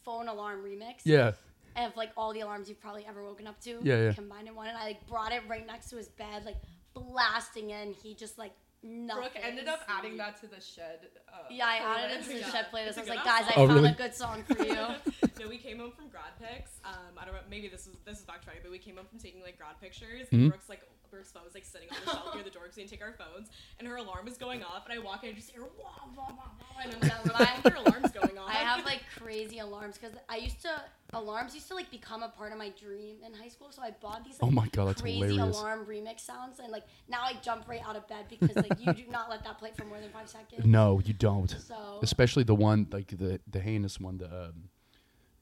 phone 0.05 0.29
alarm 0.29 0.62
remix. 0.64 0.97
Yeah. 1.05 1.33
of 1.77 1.97
like 1.97 2.11
all 2.16 2.33
the 2.35 2.40
alarms 2.40 2.69
you've 2.69 2.81
probably 2.81 3.07
ever 3.07 3.25
woken 3.25 3.47
up 3.47 3.61
to 3.62 3.79
Yeah, 3.83 3.97
yeah. 4.07 4.12
combined 4.12 4.49
in 4.49 4.55
one. 4.55 4.66
And 4.69 4.77
I 4.77 4.85
like 4.85 5.07
brought 5.07 5.33
it 5.33 5.43
right 5.49 5.66
next 5.66 5.90
to 5.90 5.97
his 5.97 6.09
bed, 6.09 6.45
like 6.45 6.57
blasting 6.95 7.71
in. 7.71 7.93
He 8.03 8.14
just 8.14 8.38
like 8.38 8.53
nothing. 8.83 9.23
Brooke 9.23 9.38
ended 9.43 9.69
up 9.69 9.81
adding 9.88 10.16
that 10.16 10.40
to 10.40 10.47
the 10.47 10.61
shed. 10.61 11.09
Uh, 11.29 11.37
Yeah, 11.51 11.66
I 11.66 11.77
added 11.77 12.19
it 12.19 12.23
to 12.25 12.29
the 12.31 12.38
Yeah. 12.40 12.51
shed 12.51 12.66
playlist. 12.73 12.99
I 12.99 13.01
was 13.01 13.09
like, 13.09 13.19
good 13.19 13.25
guys, 13.25 13.45
I 13.49 13.53
Oh, 13.57 13.66
found 13.66 13.75
really? 13.75 13.90
a 13.90 13.95
good 13.95 14.14
song 14.14 14.43
for 14.45 14.62
you. 14.62 14.75
no, 15.40 15.49
we 15.49 15.59
came 15.59 15.79
home 15.79 15.93
from 15.93 16.09
grad 16.09 16.33
pics. 16.40 16.81
Um, 16.85 16.95
I 17.19 17.25
don't 17.25 17.35
know. 17.35 17.40
Maybe 17.51 17.69
this 17.69 17.87
is 17.87 17.95
this 18.05 18.19
is 18.21 18.25
backtracking, 18.25 18.62
but 18.62 18.71
we 18.71 18.79
came 18.79 18.97
home 18.97 19.07
from 19.07 19.19
taking 19.19 19.43
like 19.43 19.59
grad 19.59 19.81
pictures. 19.81 20.29
Mhm. 20.29 20.33
And 20.33 20.49
Brooke's 20.51 20.69
like 20.69 20.83
Brooke's 21.11 21.33
phone 21.33 21.44
was 21.44 21.55
like 21.55 21.64
sitting 21.64 21.88
on 21.90 21.96
the 22.05 22.11
shelf 22.12 22.35
near 22.35 22.44
the 22.44 22.51
door 22.51 22.62
because 22.64 22.77
we 22.77 22.83
didn't 22.85 22.92
take 22.92 23.03
our 23.03 23.12
phones, 23.14 23.49
and 23.79 23.88
her 23.88 23.96
alarm 23.96 24.25
was 24.25 24.37
going 24.38 24.62
off. 24.62 24.85
And 24.88 24.99
I 24.99 25.03
walk 25.03 25.23
in 25.25 25.31
and 25.31 25.38
just 25.38 25.51
hear 25.51 25.62
wah 25.62 25.90
wah 26.16 26.29
wah 26.29 26.35
wah, 26.37 26.83
and 26.83 26.94
I'm 26.94 27.01
like, 27.01 27.11
Yeah, 27.11 27.33
why 27.33 27.61
right. 27.64 27.73
her 27.73 27.79
alarms 27.85 28.11
going 28.12 28.38
off? 28.38 28.49
I 28.49 28.55
have 28.55 28.85
like 28.85 29.03
crazy 29.16 29.59
alarms 29.59 29.99
because 29.99 30.16
I 30.29 30.37
used 30.37 30.62
to 30.62 30.70
alarms 31.12 31.55
used 31.55 31.66
to 31.68 31.75
like 31.75 31.90
become 31.90 32.23
a 32.23 32.29
part 32.29 32.53
of 32.53 32.59
my 32.59 32.70
dream 32.81 33.16
in 33.27 33.35
high 33.35 33.49
school. 33.49 33.68
So 33.73 33.83
I 33.83 33.90
bought 34.01 34.25
these. 34.25 34.37
Oh 34.40 34.51
my 34.51 34.68
God, 34.68 34.88
that's 34.88 35.01
crazy 35.03 35.18
hilarious. 35.18 35.57
alarm 35.59 35.87
remix 35.87 36.20
sounds, 36.20 36.59
and 36.61 36.70
like 36.70 36.85
now 37.09 37.23
I 37.23 37.35
jump 37.42 37.68
right 37.68 37.81
out 37.87 37.96
of 37.96 38.07
bed 38.09 38.27
because 38.31 38.57
like 38.57 38.79
you 38.81 38.92
do 38.92 39.05
not 39.11 39.29
let 39.29 39.44
that 39.44 39.59
play 39.59 39.70
for 39.77 39.85
more 39.85 39.99
than 40.01 40.11
five 40.11 40.29
seconds. 40.29 40.64
No, 40.64 41.01
you 41.05 41.12
don't. 41.14 41.51
So 41.51 41.99
Especially 42.03 42.44
the 42.44 42.55
one 42.55 42.87
like 42.92 43.09
the 43.09 43.40
the 43.51 43.61
heinous 43.61 43.99
one. 44.01 44.18
The 44.18 44.27
um, 44.27 44.68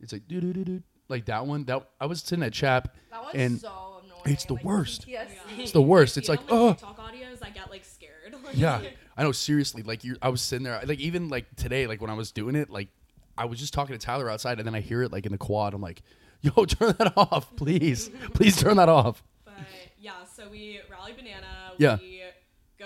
it's 0.01 0.13
like 0.13 0.27
doo 0.29 0.41
doo 0.41 0.53
doo 0.53 0.65
doo. 0.65 0.83
Like 1.09 1.25
that 1.27 1.47
one. 1.47 1.65
That 1.65 1.89
I 2.01 2.07
was 2.07 2.21
sitting 2.21 2.45
at 2.45 2.53
Chap, 2.53 2.95
That 3.11 3.23
one's 3.23 3.35
and 3.35 3.61
so 3.61 3.69
annoying. 3.69 3.88
It's 4.25 4.45
the 4.45 4.55
worst. 4.55 5.07
Yeah. 5.07 5.25
it's 5.57 5.73
the 5.73 5.83
worst. 5.83 6.17
It's 6.17 6.29
like 6.29 6.41
oh 6.49 6.73
TikTok 6.73 6.99
audios. 6.99 7.43
I 7.43 7.51
get 7.51 7.71
like 7.71 7.85
scared. 7.85 8.35
yeah. 8.55 8.81
I 9.17 9.23
know. 9.23 9.33
Seriously, 9.33 9.83
like 9.83 10.05
you, 10.05 10.17
I 10.23 10.29
was 10.29 10.41
sitting 10.41 10.65
there. 10.65 10.81
Like 10.85 11.01
even 11.01 11.29
like 11.29 11.47
today, 11.57 11.87
like 11.87 12.01
when 12.01 12.11
I 12.11 12.15
was 12.15 12.33
doing 12.33 12.55
it, 12.55 12.71
like 12.71 12.89
I 13.37 13.45
was 13.45 13.59
just 13.59 13.73
talking 13.73 13.97
to 13.97 14.05
Tyler 14.05 14.31
outside, 14.31 14.59
and 14.59 14.67
then 14.67 14.75
I 14.75 14.81
hear 14.81 15.03
it 15.03 15.13
like 15.13 15.27
in 15.27 15.33
the 15.33 15.39
quad. 15.39 15.75
I'm 15.75 15.81
like, 15.81 16.03
yo, 16.41 16.65
turn 16.65 16.95
that 16.99 17.13
off, 17.17 17.55
please, 17.57 18.11
please 18.35 18.57
turn 18.57 18.77
that 18.77 18.89
off. 18.89 19.23
But 19.45 19.55
yeah, 20.01 20.25
so 20.25 20.49
we 20.49 20.81
rally 20.91 21.13
banana. 21.13 21.73
Yeah. 21.79 21.99
We 22.01 22.18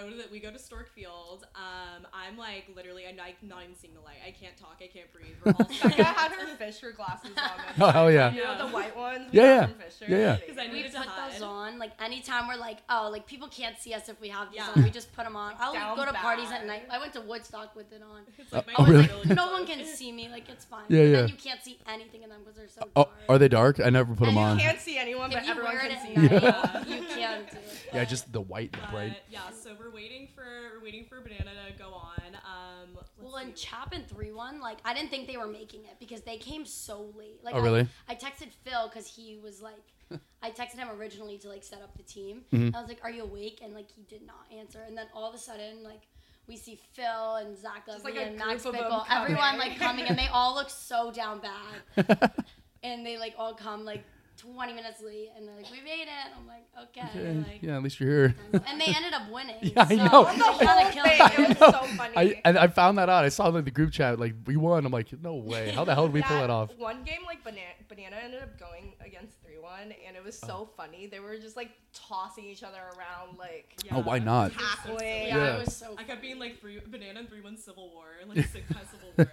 go 0.03 0.11
to 0.11 0.17
the 0.17 0.25
we 0.33 0.41
go 0.41 0.51
to 0.51 0.59
Storke 0.59 0.89
Field. 0.89 1.47
Um, 1.55 2.07
I'm 2.13 2.37
like 2.37 2.65
literally 2.75 3.07
I'm 3.07 3.17
not, 3.17 3.29
not 3.43 3.63
even 3.63 3.75
seeing 3.77 3.95
the 3.95 4.01
light. 4.01 4.17
I 4.27 4.31
can't 4.31 4.57
talk. 4.57 4.77
I 4.83 4.87
can't 4.87 5.13
breathe. 5.13 5.35
We're 5.45 5.53
all 5.53 5.65
Becca 5.89 6.05
had 6.05 6.33
her 6.33 6.47
Fisher 6.57 6.93
glasses 6.93 7.31
on. 7.37 7.51
Oh, 7.81 7.91
hell 7.91 8.11
yeah. 8.13 8.33
You 8.33 8.43
know 8.45 8.59
the 8.67 8.73
white 8.73 8.97
ones? 8.97 9.29
Yeah, 9.33 9.43
We 9.43 9.43
got 9.43 9.47
yeah. 9.47 9.67
from 9.67 9.75
Fisher. 9.79 10.05
Yeah, 10.09 10.19
yeah. 10.19 10.37
Because 10.37 10.59
I 10.59 10.73
we 10.73 10.83
to 10.83 10.89
put 10.91 11.07
hide. 11.07 11.33
those 11.33 11.43
on 11.43 11.79
like 11.79 11.93
anytime 12.03 12.49
we're 12.49 12.57
like 12.57 12.79
oh 12.91 13.09
like 13.13 13.27
people 13.27 13.49
can't 13.49 13.79
see 13.79 13.95
us 13.95 14.09
if 14.09 14.21
we 14.21 14.29
have 14.29 14.51
these 14.51 14.59
Yeah. 14.61 14.71
on 14.77 14.83
we 14.83 14.91
just 14.91 15.13
put 15.15 15.25
them 15.25 15.37
on 15.37 15.55
i'll 15.59 15.73
Down 15.73 15.97
go 15.97 16.05
to 16.05 16.13
parties 16.13 16.51
at 16.51 16.67
night 16.67 16.85
i 16.91 16.99
went 16.99 17.13
to 17.15 17.21
woodstock 17.21 17.75
with 17.77 17.93
it 17.93 18.03
on 18.03 18.21
It's 18.39 18.53
like 18.53 18.67
Oh, 18.79 18.85
really? 18.87 19.09
like, 19.25 19.27
no 19.37 19.53
one 19.53 19.67
can 19.67 19.85
see 19.85 20.13
me 20.13 20.29
like 20.29 20.49
it's 20.49 20.65
fine 20.65 20.85
Yeah, 20.89 21.01
And 21.01 21.11
yeah. 21.11 21.17
then 21.21 21.29
you 21.29 21.35
can't 21.35 21.63
see 21.63 21.79
anything 21.89 22.23
in 22.23 22.29
them 22.31 22.41
because 22.45 22.57
they're 22.57 22.69
so 22.69 22.89
Oh, 22.97 23.05
dark 23.05 23.11
are 23.29 23.39
they 23.39 23.49
dark? 23.49 23.81
I 23.81 23.91
never 23.91 24.15
put 24.15 24.27
them 24.27 24.37
And 24.37 24.37
you 24.37 24.43
on. 24.53 24.59
can't 24.59 24.81
see 24.81 24.99
anyone, 24.99 25.31
but 25.31 25.39
if 25.41 25.45
you 25.47 25.51
everyone 25.53 25.79
can 25.79 26.03
see 26.03 26.15
you. 26.15 26.23
you 26.97 27.03
can't 27.07 27.51
do 27.51 27.57
it 27.59 27.72
Yeah, 27.95 28.05
just 28.05 28.33
the 28.33 28.41
white, 28.41 28.73
the 28.73 28.79
bright. 28.91 29.17
yeah, 29.31 29.51
so 29.51 29.75
we're 29.79 29.91
waiting 29.91 30.29
for 30.35 30.45
we're 30.79 30.83
waiting 30.85 31.05
for 31.05 31.21
banana 31.21 31.51
to 31.71 31.79
go 31.79 31.93
on. 31.93 32.21
Um, 32.37 32.89
let's 32.97 33.11
Well, 33.21 33.37
in 33.37 33.55
see. 33.55 33.67
Chapin 33.67 34.05
3 34.09 34.33
1, 34.33 34.61
like, 34.61 34.79
I 34.85 34.95
didn't 34.95 35.11
think 35.11 35.27
they 35.27 35.37
were 35.37 35.47
making 35.47 35.85
it 35.85 35.97
because 36.01 36.23
they 36.23 36.39
came 36.39 36.65
so 36.65 37.13
late. 37.17 37.41
Like, 37.45 37.55
Oh, 37.55 37.59
I- 37.59 37.63
really? 37.63 37.89
I, 38.09 38.15
texted 38.15 38.49
Phil 38.65 38.89
because 38.89 39.07
he 39.07 39.39
was 39.43 39.61
like, 39.63 39.75
I 40.43 40.51
texted 40.51 40.77
him 40.77 40.89
originally 40.91 41.39
to 41.39 41.49
like 41.49 41.63
set 41.65 41.83
up 41.83 41.97
the 41.97 42.03
team. 42.03 42.45
Mhm. 42.53 42.75
I 42.75 42.81
was 42.81 42.89
like, 42.89 43.01
Are 43.03 43.11
you 43.11 43.23
awake? 43.23 43.61
And 43.63 43.75
like, 43.75 43.91
he 43.91 44.03
did 44.03 44.27
not 44.27 44.47
answer. 44.57 44.81
And 44.87 44.97
then 44.97 45.07
all 45.15 45.29
of 45.29 45.35
a 45.35 45.39
sudden, 45.39 45.83
like, 45.83 46.03
we 46.49 46.57
see 46.57 46.81
Phil 46.95 47.37
and 47.37 47.57
Zach 47.57 47.87
Just 47.87 48.05
Levy 48.05 48.19
like 48.19 48.27
a 48.27 48.31
and 48.31 48.39
Max 48.39 48.63
group 48.65 48.75
of 48.75 48.81
them 48.81 48.91
Bickle, 48.91 49.05
everyone 49.09 49.59
like 49.59 49.79
coming, 49.79 50.07
and 50.07 50.19
they 50.19 50.27
all 50.29 50.55
look 50.55 50.71
so 50.71 51.11
down 51.13 51.41
bad. 51.41 52.33
and 52.83 53.07
they 53.07 53.17
like 53.17 53.35
all 53.39 53.55
come 53.55 53.85
like 53.85 54.03
20 54.39 54.73
minutes 54.73 55.01
late, 55.03 55.31
and 55.37 55.47
they're 55.47 55.55
like, 55.57 55.71
We 55.71 55.81
made 55.83 56.03
it. 56.03 56.31
I'm 56.39 56.47
like, 56.47 56.67
Okay. 56.91 57.07
Okay. 57.19 57.35
Like, 57.39 57.63
Yeah, 57.63 57.77
at 57.77 57.83
least 57.83 58.01
you're 58.01 58.09
here. 58.29 58.37
And 58.67 58.81
they 58.81 58.87
ended 58.87 59.13
up 59.13 59.31
winning. 59.31 59.57
Yeah, 59.63 59.87
I 59.89 59.97
so 59.97 60.05
know. 60.05 60.25
they 60.25 60.37
The 60.39 60.43
kinda 60.43 60.45
whole 60.45 60.91
killed 60.93 61.07
thing, 61.07 61.45
it. 61.47 61.51
it 61.51 61.61
know. 61.61 61.71
so. 61.71 62.11
I 62.17 62.41
and 62.45 62.59
I 62.59 62.67
found 62.69 62.99
that 62.99 63.09
out. 63.09 63.25
I 63.25 63.29
saw 63.29 63.47
like 63.49 63.65
the 63.65 63.71
group 63.71 63.93
chat 63.93 64.19
like 64.19 64.35
we 64.47 64.57
won. 64.57 64.85
I'm 64.87 64.93
like, 64.93 65.13
no 65.23 65.35
way. 65.37 65.71
How 65.71 65.85
the 65.85 65.95
hell 65.95 66.07
did 66.07 66.15
we 66.15 66.23
pull 66.23 66.39
that 66.39 66.51
off? 66.51 66.71
One 66.79 67.05
game, 67.05 67.21
like 67.27 67.45
banana, 67.45 67.61
banana 67.89 68.17
ended 68.23 68.43
up 68.43 68.59
going 68.59 68.95
against 69.05 69.42
three 69.53 69.63
one, 69.63 69.95
and 70.07 70.17
it 70.17 70.25
was 70.25 70.39
oh. 70.45 70.47
so 70.47 70.69
funny. 70.77 71.07
They 71.07 71.21
were 71.21 71.37
just 71.37 71.57
like 71.57 71.71
tossing 71.93 72.45
each 72.45 72.63
other 72.63 72.79
around, 72.79 73.39
like 73.39 73.75
oh, 73.79 73.85
Yeah. 73.85 73.97
Oh, 73.97 74.03
why 74.03 74.19
not? 74.19 74.53
It 74.53 74.59
so 74.59 74.65
Tackling. 74.65 75.27
Yeah, 75.27 75.37
Yeah. 75.37 75.57
it 75.57 75.65
was 75.65 75.77
so 75.77 75.95
I 75.99 76.05
kept 76.05 76.23
being 76.23 76.39
like 76.39 76.61
three 76.61 76.81
banana 76.87 77.21
and 77.21 77.29
three 77.29 77.41
one 77.41 77.57
civil 77.57 77.91
war, 77.91 78.07
like 78.27 78.47
sick 78.53 78.65
civil 78.69 79.13
war. 79.17 79.29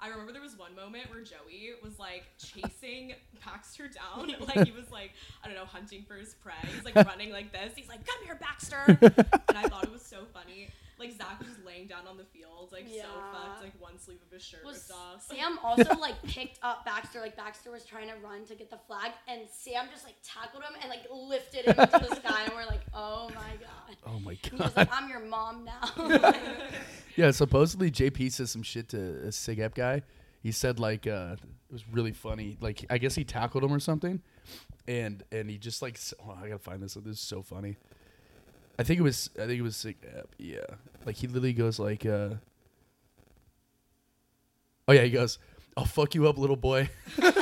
I 0.00 0.08
remember 0.08 0.32
there 0.32 0.42
was 0.42 0.58
one 0.58 0.74
moment 0.74 1.10
where 1.10 1.20
Joey 1.20 1.72
was 1.82 1.98
like 1.98 2.24
chasing 2.38 3.14
Baxter 3.44 3.88
down, 3.88 4.34
like 4.46 4.66
he 4.66 4.72
was 4.72 4.90
like 4.90 5.12
I 5.42 5.48
don't 5.48 5.56
know 5.56 5.64
hunting 5.64 6.04
for 6.06 6.14
his 6.14 6.34
prey. 6.34 6.52
He's 6.74 6.84
like 6.84 6.94
running 6.94 7.30
like 7.30 7.52
this. 7.52 7.72
He's 7.76 7.88
like, 7.88 8.06
"Come 8.06 8.24
here, 8.24 8.38
Baxter!" 8.40 8.82
and 8.86 9.58
I 9.58 9.68
thought 9.68 9.84
it 9.84 9.92
was 9.92 10.02
so 10.02 10.24
funny. 10.32 10.68
Like 10.98 11.12
Zach 11.16 11.38
was 11.38 11.48
just 11.48 11.64
laying 11.66 11.86
down 11.86 12.06
on 12.08 12.16
the 12.16 12.24
field, 12.24 12.41
like 12.72 12.88
so 12.88 13.06
fucked, 13.32 13.62
like 13.62 13.72
one 13.80 13.98
sleeve 13.98 14.18
of 14.26 14.32
his 14.32 14.42
shirt 14.42 14.64
was 14.64 14.76
ripped 14.88 15.00
off. 15.00 15.22
Sam 15.22 15.58
also 15.62 15.94
like 16.00 16.20
picked 16.22 16.58
up 16.62 16.84
Baxter. 16.84 17.20
Like 17.20 17.36
Baxter 17.36 17.70
was 17.70 17.84
trying 17.84 18.08
to 18.08 18.14
run 18.24 18.44
to 18.46 18.54
get 18.54 18.70
the 18.70 18.78
flag, 18.86 19.12
and 19.28 19.42
Sam 19.50 19.86
just 19.92 20.04
like 20.04 20.16
tackled 20.24 20.62
him 20.62 20.72
and 20.80 20.90
like 20.90 21.02
lifted 21.12 21.66
him 21.66 21.78
into 21.78 21.98
the 22.08 22.16
sky. 22.16 22.44
And 22.44 22.52
we're 22.54 22.66
like, 22.66 22.82
oh 22.94 23.28
my 23.34 23.50
god. 23.60 23.96
Oh 24.06 24.18
my 24.18 24.32
And 24.32 24.40
he 24.42 24.56
was 24.56 24.72
god. 24.72 24.76
like, 24.76 24.88
I'm 24.92 25.08
your 25.08 25.20
mom 25.20 25.64
now. 25.64 26.32
Yeah, 27.14 27.30
supposedly 27.30 27.90
JP 27.90 28.32
says 28.32 28.50
some 28.50 28.62
shit 28.62 28.88
to 28.88 29.26
a 29.26 29.32
Sig 29.32 29.58
Ep 29.58 29.74
guy. 29.74 30.00
He 30.42 30.50
said 30.50 30.80
like 30.80 31.06
uh, 31.06 31.36
it 31.38 31.72
was 31.72 31.86
really 31.88 32.12
funny. 32.12 32.56
Like 32.60 32.86
I 32.88 32.96
guess 32.96 33.14
he 33.14 33.22
tackled 33.22 33.62
him 33.62 33.72
or 33.72 33.80
something, 33.80 34.22
and 34.88 35.22
and 35.30 35.50
he 35.50 35.58
just 35.58 35.82
like 35.82 35.98
oh, 36.26 36.38
I 36.42 36.48
gotta 36.48 36.58
find 36.58 36.82
this. 36.82 36.94
This 36.94 37.18
is 37.18 37.20
so 37.20 37.42
funny. 37.42 37.76
I 38.78 38.82
think 38.82 38.98
it 38.98 39.02
was 39.02 39.28
I 39.36 39.46
think 39.46 39.58
it 39.58 39.62
was 39.62 39.76
Sig 39.76 39.96
Ep. 40.16 40.28
Yeah, 40.38 40.60
like 41.04 41.16
he 41.16 41.26
literally 41.26 41.52
goes 41.52 41.78
like, 41.78 42.06
uh, 42.06 42.30
oh 44.88 44.92
yeah, 44.92 45.02
he 45.02 45.10
goes, 45.10 45.38
"I'll 45.76 45.84
fuck 45.84 46.14
you 46.14 46.28
up, 46.28 46.38
little 46.38 46.56
boy." 46.56 46.88
yeah. 47.22 47.32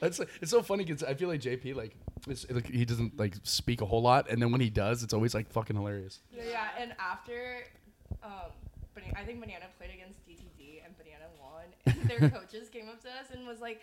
That's 0.00 0.20
it's 0.40 0.50
so 0.50 0.62
funny 0.62 0.84
because 0.84 1.02
I 1.02 1.14
feel 1.14 1.28
like 1.28 1.40
JP 1.40 1.76
like, 1.76 1.94
it's, 2.28 2.50
like 2.50 2.68
he 2.68 2.84
doesn't 2.84 3.18
like 3.18 3.34
speak 3.42 3.80
a 3.80 3.86
whole 3.86 4.02
lot, 4.02 4.30
and 4.30 4.40
then 4.40 4.52
when 4.52 4.60
he 4.60 4.70
does, 4.70 5.02
it's 5.02 5.12
always 5.12 5.34
like 5.34 5.50
fucking 5.50 5.76
hilarious. 5.76 6.20
Yeah, 6.34 6.42
yeah, 6.50 6.68
and 6.78 6.94
after, 6.98 7.64
um, 8.22 8.52
Bana- 8.94 9.12
I 9.16 9.24
think 9.24 9.40
Banana 9.40 9.66
played 9.78 9.90
against 9.90 10.26
DTD 10.26 10.84
and 10.84 10.94
Banana 10.96 11.26
won, 11.40 11.64
and 11.86 12.10
their 12.10 12.30
coaches 12.40 12.68
came 12.68 12.88
up 12.88 13.00
to 13.02 13.08
us 13.08 13.26
and 13.32 13.46
was 13.46 13.60
like, 13.60 13.80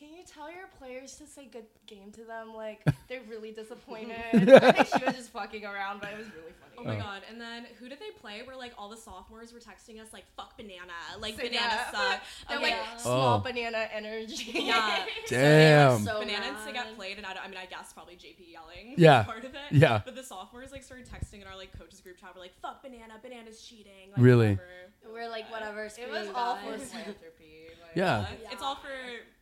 "Can 0.00 0.08
you 0.14 0.24
tell 0.26 0.50
your 0.50 0.66
players 0.78 1.14
to 1.16 1.26
say 1.26 1.44
good 1.52 1.66
game 1.86 2.10
to 2.12 2.24
them? 2.24 2.54
Like 2.54 2.80
they're 3.08 3.20
really 3.28 3.52
disappointed." 3.52 4.16
I 4.32 4.72
think 4.72 4.88
she 4.98 5.04
was 5.04 5.14
just 5.14 5.30
fucking 5.30 5.64
around, 5.64 6.00
but 6.00 6.10
it 6.12 6.18
was 6.18 6.26
really 6.34 6.52
funny. 6.58 6.74
Oh 6.78 6.84
my 6.84 6.96
Oh. 6.96 6.98
god! 6.98 7.22
And 7.30 7.38
then 7.38 7.66
who 7.78 7.88
did 7.90 8.00
they 8.00 8.10
play? 8.18 8.40
Where 8.42 8.56
like 8.56 8.72
all 8.78 8.88
the 8.88 8.96
sophomores 8.96 9.52
were 9.52 9.60
texting 9.60 10.00
us 10.00 10.08
like 10.14 10.24
"fuck 10.36 10.56
banana," 10.56 10.96
like 11.20 11.34
So, 11.34 11.42
banana 11.42 11.54
yeah. 11.60 11.90
suck. 11.90 12.20
They're 12.48 12.56
Okay. 12.58 12.66
like 12.66 12.74
Yeah. 12.74 12.96
small 12.96 13.36
Oh. 13.36 13.40
banana 13.40 13.88
energy. 13.92 14.52
Yeah. 14.54 15.04
Damn. 15.28 15.98
So 16.00 16.20
Banana 16.20 16.46
and 16.46 16.56
mad. 16.56 16.74
Sigat 16.74 16.96
played, 16.96 17.18
and 17.18 17.26
I, 17.26 17.34
don't- 17.34 17.44
I 17.44 17.48
mean, 17.48 17.58
I 17.58 17.66
guess 17.66 17.92
probably 17.92 18.14
JP 18.16 18.50
yelling. 18.52 18.94
Yeah. 18.96 19.18
was 19.18 19.26
part 19.26 19.44
of 19.44 19.54
it. 19.54 19.60
Yeah. 19.72 20.00
But 20.04 20.16
the 20.16 20.22
sophomores 20.24 20.72
like 20.72 20.82
started 20.82 21.06
texting 21.06 21.42
in 21.42 21.46
our 21.46 21.56
like 21.56 21.78
coaches 21.78 22.00
group 22.00 22.16
chat. 22.18 22.30
We're 22.34 22.40
like, 22.40 22.54
"Fuck 22.62 22.82
banana, 22.82 23.14
banana's 23.22 23.60
cheating." 23.60 24.10
Like, 24.12 24.18
Really? 24.24 24.50
whatever. 24.52 25.12
We're 25.12 25.28
like, 25.28 25.50
whatever. 25.50 25.84
It 25.84 26.10
was 26.10 26.26
you 26.28 26.32
all 26.34 26.56
for 26.56 26.76
guys. 26.78 26.90
philanthropy. 26.90 27.66
Like, 27.82 27.90
Yeah. 27.96 28.26
It's 28.50 28.62
all 28.62 28.76
for. 28.76 28.88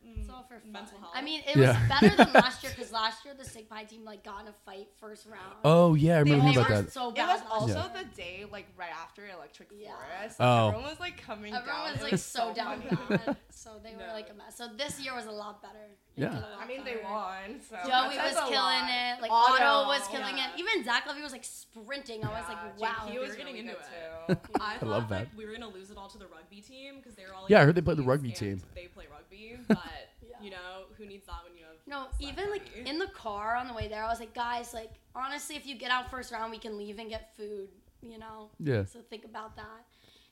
Mm, 0.08 0.20
It's 0.20 0.30
all 0.30 0.44
for 0.48 0.58
fun. 0.60 0.72
mental 0.72 0.98
health. 0.98 1.12
I 1.14 1.22
mean, 1.22 1.42
it 1.46 1.56
Yeah. 1.56 1.78
was 1.78 1.88
better 2.00 2.16
than 2.16 2.32
last 2.42 2.62
year 2.62 2.72
because 2.74 2.92
last 2.92 3.24
year 3.24 3.34
the 3.38 3.44
Sig 3.44 3.68
Pi 3.68 3.84
team 3.84 4.04
like 4.04 4.24
got 4.24 4.42
in 4.42 4.48
a 4.48 4.52
fight 4.64 4.88
first 5.00 5.26
round. 5.26 5.54
Oh 5.64 5.94
yeah, 5.94 6.16
I 6.16 6.18
remember 6.20 6.44
all 6.46 6.50
hearing 6.52 6.54
they 6.54 6.60
about 6.60 6.70
were 6.70 6.82
that. 6.82 6.92
so 6.92 7.08
It 7.10 7.16
bad. 7.16 7.26
was 7.34 7.40
last 7.42 7.50
also 7.50 7.74
year. 7.74 7.90
the 7.98 8.16
day 8.16 8.44
like 8.50 8.66
right 8.76 8.92
after 8.92 9.26
Electric 9.28 9.68
Yeah. 9.72 9.90
Forest. 9.94 10.36
So 10.38 10.44
Oh. 10.44 10.68
Everyone 10.68 10.90
was 10.90 11.00
like 11.00 11.20
coming 11.22 11.54
Everyone 11.54 11.80
down. 11.82 11.92
was 11.92 12.00
It 12.00 12.10
like 12.12 12.18
so 12.18 12.54
down 12.54 12.80
bad, 13.08 13.36
so 13.50 13.78
they 13.82 13.92
were 13.92 14.06
No. 14.06 14.12
like 14.14 14.30
a 14.30 14.34
mess. 14.34 14.56
So 14.56 14.68
this 14.76 14.98
year 15.00 15.14
was 15.14 15.26
a 15.26 15.30
lot 15.30 15.60
better. 15.62 15.74
It 16.16 16.22
Yeah. 16.22 16.28
did 16.30 16.38
a 16.38 16.40
lot 16.40 16.58
I 16.62 16.66
mean, 16.66 16.84
they 16.84 16.94
better. 16.94 17.04
won. 17.04 17.60
So 17.68 17.76
Joey 17.86 18.16
was 18.16 18.34
killing 18.48 18.54
lot. 18.88 18.90
it. 19.18 19.22
Like 19.22 19.30
Otto, 19.30 19.62
Otto, 19.64 19.88
was 19.88 20.08
killing 20.08 20.36
yeah. 20.38 20.52
it. 20.54 20.58
Even 20.60 20.84
Zach 20.84 21.06
Levy 21.06 21.22
was 21.22 21.32
like 21.32 21.44
sprinting. 21.44 22.24
I 22.24 22.28
was 22.28 22.48
like, 22.48 22.78
wow. 22.80 23.06
He 23.10 23.18
was 23.18 23.34
getting 23.36 23.54
really 23.54 23.60
into 23.60 23.74
good 23.74 24.36
it. 24.38 24.42
too. 24.44 24.50
I, 24.60 24.74
I 24.74 24.78
thought 24.78 24.88
love 24.88 25.10
like 25.10 25.28
that. 25.30 25.36
we 25.36 25.44
were 25.46 25.52
gonna 25.52 25.68
lose 25.68 25.90
it 25.90 25.96
all 25.98 26.08
to 26.08 26.18
the 26.18 26.26
rugby 26.26 26.60
team 26.60 26.96
because 26.96 27.14
they 27.14 27.24
were 27.24 27.34
all. 27.34 27.42
Like, 27.42 27.50
Yeah, 27.50 27.60
I 27.60 27.64
heard 27.64 27.74
they 27.74 27.80
played 27.82 27.96
the 27.98 28.02
rugby 28.02 28.32
team. 28.32 28.60
They 28.74 28.86
play 28.86 29.06
rugby, 29.38 29.62
but 29.68 29.78
Yeah. 30.28 30.36
you 30.44 30.50
know 30.50 30.84
who 30.96 31.06
needs 31.06 31.26
that 31.26 31.36
when 31.48 31.56
you 31.56 31.64
have. 31.64 31.76
No, 31.86 32.06
Slack 32.18 32.32
even 32.32 32.50
like 32.50 32.62
in 32.86 32.98
the 32.98 33.06
car 33.08 33.56
on 33.56 33.66
the 33.66 33.74
way 33.74 33.88
there, 33.88 34.04
I 34.04 34.08
was 34.08 34.20
like, 34.20 34.34
guys, 34.34 34.74
like 34.74 34.90
honestly, 35.14 35.56
if 35.56 35.66
you 35.66 35.74
get 35.76 35.90
out 35.90 36.10
first 36.10 36.32
round, 36.32 36.50
we 36.50 36.58
can 36.58 36.76
leave 36.76 36.98
and 36.98 37.08
get 37.08 37.34
food. 37.36 37.68
You 38.02 38.18
know. 38.18 38.50
Yeah. 38.60 38.84
So 38.84 39.00
think 39.10 39.24
about 39.24 39.56
that. 39.56 39.86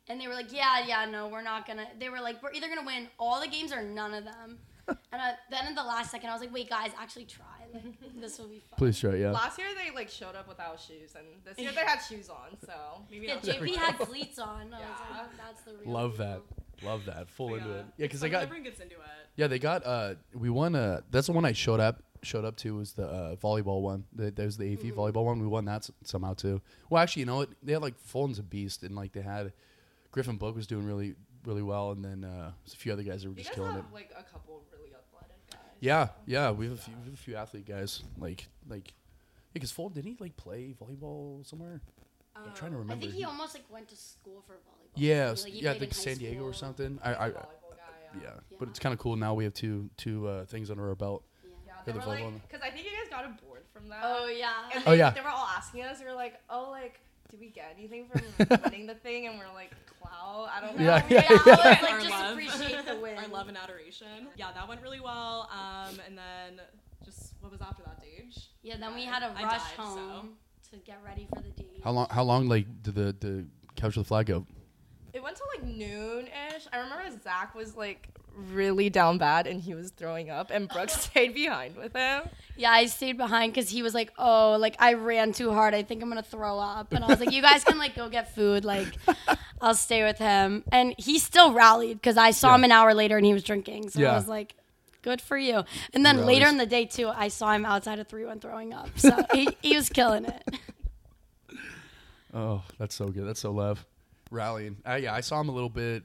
And 0.09 0.21
they 0.21 0.29
were 0.29 0.35
like, 0.35 0.53
yeah, 0.53 0.85
yeah, 0.87 1.05
no, 1.11 1.29
we're 1.29 1.43
not 1.43 1.67
gonna. 1.67 1.87
They 1.99 2.11
were 2.11 2.21
like, 2.21 2.43
we're 2.43 2.53
either 2.53 2.69
gonna 2.69 2.87
win 2.87 3.09
all 3.19 3.41
the 3.41 3.49
games 3.49 3.73
or 3.73 3.83
none 3.83 4.15
of 4.15 4.25
them. 4.25 4.59
and 4.89 4.97
uh, 5.21 5.33
then 5.51 5.67
in 5.67 5.75
the 5.75 5.83
last 5.83 6.11
second, 6.13 6.31
I 6.31 6.33
was 6.33 6.43
like, 6.43 6.55
wait, 6.55 6.69
guys, 6.71 6.91
actually 7.01 7.25
try. 7.25 7.45
Like 7.75 7.83
this 8.21 8.39
will 8.39 8.47
be 8.47 8.61
fun. 8.61 8.77
Please 8.79 9.01
try, 9.01 9.17
yeah. 9.17 9.31
Last 9.33 9.59
year 9.59 9.69
they 9.75 9.93
like 9.95 10.09
showed 10.09 10.37
up 10.37 10.47
without 10.47 10.79
shoes, 10.81 11.15
and 11.17 11.27
this 11.45 11.59
year 11.59 11.73
they 11.73 11.81
had 11.81 11.99
shoes 11.99 12.29
on. 12.29 12.57
So 12.65 12.73
Maybe 13.11 13.27
Yeah, 13.27 13.35
not 13.35 13.43
JP 13.45 13.75
had 13.75 13.99
cleats 13.99 14.39
on. 14.39 14.73
I 14.75 14.79
was 14.79 14.87
Yeah. 15.11 15.19
like, 15.23 15.37
that's 15.39 15.63
the 15.63 15.73
real. 15.83 15.91
Love 15.93 16.17
that. 16.19 16.43
Love 16.83 17.05
that. 17.07 17.31
Full 17.31 17.51
But 17.51 17.55
into 17.61 17.71
it. 17.73 17.85
Yeah, 17.97 18.05
because 18.07 18.21
they 18.21 18.29
got 18.29 18.43
everyone 18.43 18.65
gets 18.65 18.81
into 18.81 18.97
it. 18.97 19.01
yeah 19.37 19.47
they 19.47 19.59
got 19.59 19.85
uh 19.87 20.15
we 20.35 20.51
won 20.51 20.75
uh 20.75 21.01
that's 21.11 21.27
the 21.29 21.33
one 21.33 21.45
I 21.45 21.53
showed 21.53 21.81
up 21.81 22.03
showed 22.23 22.45
up 22.45 22.57
to 22.57 22.75
was 22.77 22.93
the 22.95 23.07
uh, 23.07 23.37
volleyball 23.37 23.83
one. 23.83 24.05
The, 24.13 24.31
there's 24.31 24.57
the 24.57 24.73
AV 24.73 24.79
Mm-hmm. 24.81 24.99
volleyball 24.99 25.25
one. 25.25 25.39
We 25.41 25.47
won 25.47 25.65
that 25.67 25.83
s- 25.85 25.93
somehow 26.05 26.35
too. 26.35 26.61
Well, 26.91 27.03
actually, 27.03 27.21
you 27.21 27.27
know 27.27 27.37
what? 27.37 27.51
They 27.63 27.73
had 27.73 27.83
like 27.83 27.97
Fulton's 27.99 28.39
a 28.39 28.43
beast, 28.43 28.83
and 28.83 28.97
like 28.97 29.13
they 29.13 29.21
had 29.21 29.53
Griffin 30.11 30.37
Book 30.37 30.57
was 30.57 30.67
doing 30.67 30.87
really 30.87 31.15
really 31.45 31.63
well, 31.63 31.93
and 31.93 32.05
then 32.05 32.25
uh, 32.25 32.51
there's 32.65 32.73
a 32.75 32.77
few 32.77 32.93
other 32.93 33.05
guys 33.05 33.23
that 33.23 33.29
were 33.29 33.37
You 33.37 33.45
just 33.45 33.55
killing 33.55 33.73
have 33.73 33.81
it. 33.85 33.93
like 33.95 34.11
a 34.19 34.23
couple 34.25 34.65
really 34.73 34.91
athletic 34.93 35.37
guys. 35.51 35.61
Yeah, 35.81 36.09
yeah, 36.27 36.51
we 36.51 36.67
have 36.67 36.75
a 36.75 36.79
few, 36.81 36.95
we 37.01 37.05
have 37.05 37.15
a 37.15 37.17
few 37.17 37.37
athlete 37.37 37.67
guys 37.67 38.03
like 38.19 38.49
like. 38.69 38.93
Because 39.53 39.71
Fulton 39.71 39.95
didn't 40.03 40.17
he 40.17 40.17
like 40.25 40.37
play 40.37 40.75
volleyball 40.81 41.47
somewhere? 41.47 41.81
I'm 42.45 42.53
trying 42.55 42.73
to 42.73 42.79
remember. 42.79 42.95
I 42.95 42.99
think 43.07 43.13
he 43.15 43.25
almost 43.25 43.55
like 43.55 43.65
went 43.71 43.89
to 43.89 43.97
school 43.97 44.43
for 44.47 44.55
volleyball. 44.55 44.93
yeah, 44.95 45.25
Like, 45.29 45.33
s- 45.33 45.45
he 45.45 45.53
yeah, 45.61 45.71
played 45.73 45.81
like 45.81 45.95
San 45.95 46.17
Diego 46.19 46.43
or 46.45 46.53
something. 46.53 46.99
I, 47.03 47.09
He's 47.09 47.17
a 47.17 47.21
I, 47.23 47.29
volleyball 47.31 47.77
guy, 47.77 48.21
yeah. 48.23 48.31
Yeah. 48.51 48.57
but 48.59 48.69
it's 48.69 48.79
kind 48.79 48.93
of 48.93 48.99
cool 48.99 49.17
now. 49.17 49.35
We 49.35 49.45
have 49.45 49.55
two 49.55 49.91
two 49.97 50.27
uh, 50.29 50.45
things 50.47 50.71
under 50.71 50.89
our 50.89 50.95
belt. 50.95 51.23
Yeah. 51.45 51.51
Yeah, 51.87 51.93
the 51.93 52.07
like, 52.07 52.25
because 52.49 52.63
I 52.63 52.71
think 52.71 52.85
you 52.87 52.91
guys 52.93 53.09
got 53.11 53.25
a 53.25 53.29
board 53.45 53.63
from 53.73 53.89
that. 53.89 54.01
Oh 54.03 54.27
yeah. 54.29 54.51
And 54.75 54.83
Oh, 54.87 54.91
they, 54.93 54.99
yeah. 54.99 55.11
They 55.11 55.21
were 55.21 55.29
all 55.29 55.49
asking 55.57 55.83
us. 55.83 55.99
We 56.01 56.07
were 56.07 56.15
like, 56.15 56.41
oh, 56.51 56.69
like, 56.71 57.01
did 57.31 57.41
we 57.41 57.49
get 57.49 57.75
anything 57.79 58.07
from 58.09 58.23
winning 58.65 58.87
the 58.87 58.95
thing? 58.95 59.27
And 59.27 59.39
we're 59.39 59.53
like, 59.55 59.73
clout. 60.01 60.49
I 60.55 60.61
don't 60.61 60.79
know. 60.79 60.85
Yeah, 60.85 61.05
yeah, 61.09 61.23
yeah, 61.31 61.39
I 61.47 61.51
was 61.51 61.65
like, 61.65 61.83
Our 61.93 61.99
just 62.01 62.11
love. 62.11 62.33
appreciate 62.33 62.87
the 62.87 62.97
win. 62.97 63.17
Our 63.19 63.29
love 63.29 63.49
and 63.49 63.57
adoration. 63.57 64.29
Yeah, 64.37 64.53
that 64.53 64.69
went 64.69 64.83
really 64.83 65.01
well. 65.01 65.49
Um, 65.53 65.99
and 66.07 66.17
then 66.19 66.61
just 67.05 67.35
what 67.41 67.53
was 67.53 67.61
after 67.61 67.83
that, 67.85 68.01
Dage? 68.01 68.49
Yeah, 68.63 68.77
then 68.79 68.95
we 68.95 69.05
had 69.05 69.23
a 69.23 69.27
I 69.37 69.43
rush 69.45 69.53
died, 69.77 69.77
so. 69.77 70.29
Home 70.71 70.81
to 70.81 70.87
get 70.87 70.99
ready 71.05 71.27
for 71.35 71.41
the 71.43 71.51
date. 71.51 71.81
How 71.85 71.91
long? 71.93 72.07
How 72.11 72.23
long? 72.23 72.49
Like 72.49 72.67
did 72.83 72.95
the 72.95 73.15
the 73.19 73.47
couch 73.77 73.97
with 73.97 74.07
the 74.07 74.09
flag 74.09 74.27
go? 74.27 74.47
It 75.13 75.23
went 75.23 75.37
till 75.37 75.47
like 75.57 75.65
noon 75.67 76.29
ish. 76.55 76.67
I 76.73 76.79
remember 76.79 77.05
Zach 77.23 77.55
was 77.55 77.77
like 77.77 78.09
really 78.53 78.91
down 78.91 79.17
bad 79.17 79.47
and 79.47 79.61
he 79.63 79.73
was 79.75 79.91
throwing 79.91 80.29
up, 80.29 80.51
and 80.51 80.69
Brooke 80.69 80.91
stayed 80.91 81.33
behind 81.35 81.77
with 81.77 81.95
him. 81.95 82.23
Yeah, 82.57 82.71
I 82.71 82.87
stayed 82.87 83.17
behind 83.17 83.53
because 83.55 83.71
he 83.71 83.83
was 83.83 83.95
like, 83.95 84.13
"Oh, 84.19 84.57
like 84.61 84.77
I 84.79 84.95
ran 84.95 85.33
too 85.33 85.53
hard. 85.53 85.75
I 85.75 85.83
think 85.83 86.03
I'm 86.03 86.09
gonna 86.09 86.23
throw 86.23 86.59
up." 86.59 86.93
And 86.93 87.05
I 87.05 87.09
was 87.09 87.21
like, 87.21 87.33
"You 87.33 87.43
guys 87.43 87.65
can 87.65 87.79
like 87.79 87.95
go 87.95 88.09
get 88.09 88.35
food. 88.35 88.65
Like, 88.65 88.89
I'll 89.61 89.75
stay 89.75 90.05
with 90.05 90.19
him." 90.19 90.65
And 90.71 90.95
he 90.99 91.19
still 91.19 91.53
rallied 91.53 91.97
because 92.01 92.17
I 92.17 92.31
saw 92.33 92.55
him 92.55 92.65
an 92.65 92.73
hour 92.73 92.93
later 92.95 93.17
and 93.17 93.25
he 93.25 93.33
was 93.33 93.43
drinking. 93.43 93.91
So 93.91 94.01
Yeah. 94.01 94.13
I 94.13 94.17
was 94.17 94.29
like, 94.29 94.55
"Good 95.07 95.21
for 95.21 95.39
you." 95.39 95.63
And 95.95 96.05
then 96.05 96.17
Rallies. 96.17 96.27
later 96.27 96.47
in 96.49 96.57
the 96.59 96.67
day 96.67 96.85
too, 96.85 97.09
I 97.09 97.29
saw 97.29 97.53
him 97.53 97.65
outside 97.65 98.01
of 98.01 98.09
three 98.09 98.25
one 98.25 98.41
throwing 98.41 98.75
up. 98.75 98.89
So 98.99 99.17
he, 99.33 99.57
he 99.63 99.77
was 99.77 99.89
killing 99.89 100.25
it. 100.25 100.43
Oh, 102.35 102.65
that's 102.77 102.95
so 102.97 103.07
good. 103.07 103.25
That's 103.25 103.39
so 103.41 103.53
love. 103.53 103.87
Rallying. 104.33 104.79
Uh, 104.85 104.95
yeah, 104.97 105.15
I 105.15 105.21
saw 105.21 105.41
him 105.41 105.49
a 105.49 105.53
little 105.53 105.69
bit. 105.71 106.03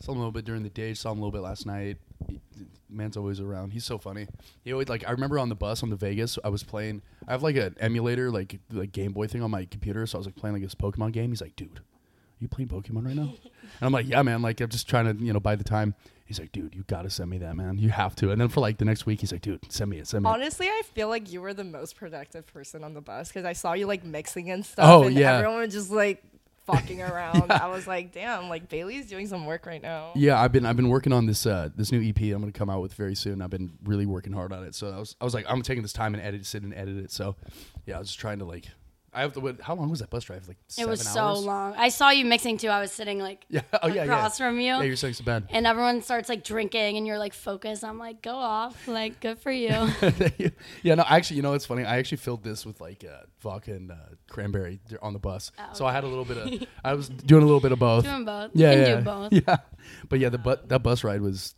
Saw 0.00 0.12
him 0.12 0.18
a 0.18 0.20
little 0.20 0.32
bit 0.32 0.44
during 0.44 0.62
the 0.62 0.68
day. 0.68 0.92
Saw 0.92 1.12
him 1.12 1.18
a 1.18 1.20
little 1.22 1.32
bit 1.32 1.40
last 1.40 1.64
night. 1.64 1.96
He- 2.28 2.40
Man's 2.88 3.16
always 3.16 3.40
around. 3.40 3.72
He's 3.72 3.84
so 3.84 3.98
funny. 3.98 4.28
He 4.62 4.72
always 4.72 4.88
like. 4.88 5.06
I 5.08 5.10
remember 5.10 5.38
on 5.40 5.48
the 5.48 5.56
bus 5.56 5.82
on 5.82 5.90
the 5.90 5.96
Vegas. 5.96 6.38
I 6.44 6.50
was 6.50 6.62
playing. 6.62 7.02
I 7.26 7.32
have 7.32 7.42
like 7.42 7.56
an 7.56 7.74
emulator, 7.80 8.30
like 8.30 8.60
like 8.70 8.92
Game 8.92 9.12
Boy 9.12 9.26
thing 9.26 9.42
on 9.42 9.50
my 9.50 9.64
computer. 9.64 10.06
So 10.06 10.18
I 10.18 10.20
was 10.20 10.26
like 10.26 10.36
playing 10.36 10.54
like 10.54 10.62
this 10.62 10.74
Pokemon 10.76 11.12
game. 11.12 11.30
He's 11.30 11.40
like, 11.40 11.56
dude, 11.56 11.78
are 11.78 11.82
you 12.38 12.46
playing 12.48 12.68
Pokemon 12.68 13.06
right 13.06 13.16
now? 13.16 13.22
and 13.42 13.82
I'm 13.82 13.92
like, 13.92 14.06
yeah, 14.06 14.22
man. 14.22 14.40
Like 14.40 14.60
I'm 14.60 14.68
just 14.68 14.88
trying 14.88 15.06
to 15.06 15.24
you 15.24 15.32
know 15.32 15.40
buy 15.40 15.56
the 15.56 15.64
time. 15.64 15.96
He's 16.26 16.40
like, 16.40 16.50
dude, 16.50 16.74
you 16.74 16.84
gotta 16.88 17.08
send 17.08 17.30
me 17.30 17.38
that, 17.38 17.54
man. 17.56 17.78
You 17.78 17.90
have 17.90 18.16
to. 18.16 18.32
And 18.32 18.40
then 18.40 18.48
for 18.48 18.60
like 18.60 18.78
the 18.78 18.84
next 18.84 19.06
week, 19.06 19.20
he's 19.20 19.30
like, 19.30 19.42
dude, 19.42 19.60
send 19.72 19.90
me 19.90 19.98
it. 19.98 20.08
Send 20.08 20.24
me 20.24 20.30
it. 20.30 20.32
Honestly, 20.32 20.66
I 20.66 20.82
feel 20.92 21.08
like 21.08 21.32
you 21.32 21.40
were 21.40 21.54
the 21.54 21.64
most 21.64 21.96
productive 21.96 22.46
person 22.46 22.82
on 22.82 22.94
the 22.94 23.00
bus 23.00 23.28
because 23.28 23.44
I 23.44 23.52
saw 23.52 23.74
you 23.74 23.86
like 23.86 24.04
mixing 24.04 24.50
and 24.50 24.66
stuff. 24.66 24.88
Oh, 24.88 25.04
and 25.04 25.16
yeah. 25.16 25.36
Everyone 25.36 25.60
was 25.60 25.72
just 25.72 25.90
like 25.90 26.24
fucking 26.66 27.00
around. 27.10 27.52
I 27.52 27.68
was 27.68 27.86
like, 27.86 28.12
damn, 28.12 28.48
like 28.48 28.68
Bailey's 28.68 29.06
doing 29.06 29.28
some 29.28 29.46
work 29.46 29.66
right 29.66 29.80
now. 29.80 30.12
Yeah, 30.16 30.40
I've 30.40 30.52
been 30.52 30.66
I've 30.66 30.76
been 30.76 30.88
working 30.88 31.12
on 31.12 31.26
this 31.26 31.46
uh 31.46 31.70
this 31.76 31.92
new 31.92 32.06
EP 32.06 32.20
I'm 32.22 32.40
gonna 32.40 32.52
come 32.52 32.68
out 32.68 32.82
with 32.82 32.94
very 32.94 33.14
soon. 33.14 33.40
I've 33.40 33.50
been 33.50 33.72
really 33.84 34.06
working 34.06 34.32
hard 34.32 34.52
on 34.52 34.64
it. 34.64 34.74
So 34.74 34.90
I 34.90 34.98
was 34.98 35.16
I 35.20 35.24
was 35.24 35.32
like 35.32 35.46
I'm 35.48 35.62
taking 35.62 35.82
this 35.82 35.92
time 35.92 36.14
and 36.14 36.22
edit 36.22 36.44
sit 36.44 36.62
and 36.62 36.74
edit 36.74 36.96
it. 36.96 37.12
So 37.12 37.36
yeah, 37.86 37.96
I 37.96 37.98
was 38.00 38.08
just 38.08 38.18
trying 38.18 38.40
to 38.40 38.44
like 38.44 38.66
I 39.16 39.20
have 39.22 39.32
to 39.32 39.40
what, 39.40 39.60
how 39.60 39.74
long 39.74 39.88
was 39.90 40.00
that 40.00 40.10
bus 40.10 40.24
drive? 40.24 40.46
Like 40.46 40.58
It 40.78 40.86
was 40.86 41.00
so 41.00 41.20
hours? 41.20 41.44
long. 41.44 41.74
I 41.76 41.88
saw 41.88 42.10
you 42.10 42.24
mixing 42.24 42.58
too. 42.58 42.68
I 42.68 42.80
was 42.80 42.92
sitting 42.92 43.18
like 43.18 43.44
Yeah. 43.50 43.62
Oh 43.82 43.88
yeah, 43.88 43.94
yeah. 43.94 44.02
across 44.04 44.38
from 44.38 44.60
you. 44.60 44.66
Yeah, 44.74 44.82
you're 44.82 44.96
sitting 44.96 45.14
to 45.14 45.22
bed. 45.22 45.48
and 45.50 45.66
everyone 45.66 46.02
starts 46.02 46.28
like 46.28 46.44
drinking 46.44 46.96
and 46.98 47.06
you're 47.06 47.18
like 47.18 47.32
focused. 47.34 47.82
I'm 47.84 47.98
like, 47.98 48.20
go 48.22 48.34
off. 48.36 48.86
Like, 48.86 49.20
good 49.20 49.38
for 49.38 49.50
you. 49.50 49.68
yeah, 50.82 50.94
no, 50.94 51.04
actually, 51.08 51.36
you 51.38 51.42
know, 51.42 51.54
it's 51.54 51.66
funny. 51.66 51.84
I 51.84 51.96
actually 51.98 52.18
filled 52.18 52.44
this 52.44 52.64
with 52.66 52.80
like 52.80 53.04
uh, 53.04 53.22
vodka 53.40 53.72
and 53.72 53.90
uh, 53.90 53.94
cranberry 54.28 54.80
on 55.02 55.12
the 55.12 55.18
bus, 55.18 55.50
Oh, 55.58 55.62
so 55.72 55.86
I 55.86 55.92
had 55.92 56.04
a 56.04 56.08
little 56.08 56.24
bit 56.24 56.36
of. 56.36 56.68
I 56.84 56.94
was 56.94 57.08
doing 57.08 57.42
a 57.42 57.46
little 57.46 57.60
bit 57.60 57.72
of 57.72 57.78
both. 57.78 58.04
Doing 58.04 58.24
both. 58.24 58.50
yeah, 58.54 58.72
yeah, 58.72 59.00
both. 59.00 59.32
yeah. 59.32 59.56
But 60.08 60.18
yeah, 60.20 60.28
the 60.28 60.38
but 60.38 60.68
that 60.68 60.82
bus 60.82 61.02
ride 61.04 61.20
was 61.22 61.54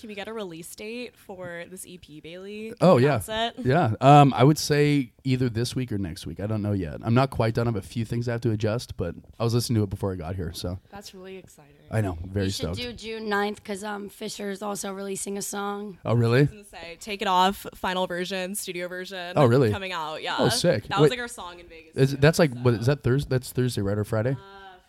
Can 0.00 0.08
we 0.08 0.14
get 0.14 0.28
a 0.28 0.32
release 0.32 0.74
date 0.74 1.14
for 1.14 1.64
this 1.70 1.84
EP, 1.86 2.22
Bailey? 2.22 2.68
Can 2.68 2.76
Oh, 2.80 2.96
yeah. 2.96 3.20
announce 3.22 3.28
it? 3.28 3.54
Yeah. 3.66 3.92
Um, 4.00 4.32
I 4.34 4.44
would 4.44 4.56
say 4.58 5.12
either 5.24 5.48
this 5.50 5.76
week 5.76 5.92
or 5.92 5.98
next 5.98 6.26
week. 6.26 6.40
I 6.40 6.46
don't 6.46 6.62
know 6.62 6.72
yet. 6.72 6.96
I'm 7.02 7.12
not 7.12 7.28
quite 7.30 7.52
done. 7.54 7.66
I 7.66 7.70
have 7.70 7.76
a 7.76 7.82
few 7.82 8.06
things 8.06 8.28
I 8.28 8.32
have 8.32 8.40
to 8.42 8.50
adjust, 8.50 8.96
but 8.96 9.14
I 9.38 9.44
was 9.44 9.52
listening 9.52 9.76
to 9.76 9.82
it 9.82 9.90
before 9.90 10.12
I 10.12 10.16
got 10.16 10.36
here, 10.36 10.52
so 10.54 10.78
That's 10.90 11.14
really 11.14 11.36
exciting. 11.36 11.74
I 11.90 12.00
know. 12.00 12.16
Very 12.24 12.46
You 12.46 12.50
should 12.50 12.74
stoked. 12.74 12.78
do 12.78 12.92
June 12.94 13.28
9th 13.28 13.56
because 13.56 13.84
um, 13.84 14.10
is 14.20 14.62
also 14.62 14.92
releasing 14.92 15.36
a 15.36 15.42
song. 15.42 15.98
oh, 16.04 16.14
really? 16.14 16.38
I 16.38 16.42
was 16.42 16.50
gonna 16.50 16.64
say, 16.64 16.96
take 17.00 17.20
it 17.20 17.28
off, 17.28 17.66
final 17.74 18.06
version, 18.06 18.54
studio 18.54 18.88
version. 18.88 19.34
Oh, 19.36 19.44
really? 19.44 19.70
Coming 19.70 19.92
out, 19.92 20.22
yeah. 20.22 20.36
Oh, 20.38 20.48
sick. 20.48 20.88
That 20.88 21.00
was 21.00 21.10
like 21.10 21.18
our 21.18 21.28
song 21.28 21.60
in 21.60 21.66
Vegas. 21.66 21.94
Is, 21.96 22.10
too, 22.12 22.16
that's 22.16 22.38
like 22.38 22.52
so. 22.54 22.60
what 22.60 22.74
is 22.74 22.86
that 22.86 23.02
Thursday? 23.02 23.28
That's 23.28 23.52
Thursday, 23.52 23.82
right, 23.82 23.98
or 23.98 24.04
Friday? 24.04 24.36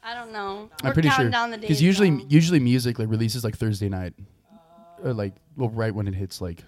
I 0.04 0.16
don't 0.16 0.32
know. 0.32 0.70
I'm 0.82 0.88
We're 0.90 0.94
pretty 0.94 1.10
counting 1.10 1.26
sure 1.26 1.32
down 1.32 1.52
the 1.52 1.58
because 1.58 1.78
days, 1.78 1.84
usually 1.84 2.10
though. 2.10 2.26
usually 2.28 2.60
music 2.60 2.98
like 2.98 3.10
releases 3.10 3.44
like 3.44 3.56
Thursday 3.58 3.88
night, 3.90 4.14
or 5.04 5.14
like 5.14 5.34
well 5.56 5.70
right 5.70 5.94
when 5.94 6.08
it 6.08 6.16
hits 6.16 6.42
like 6.42 6.64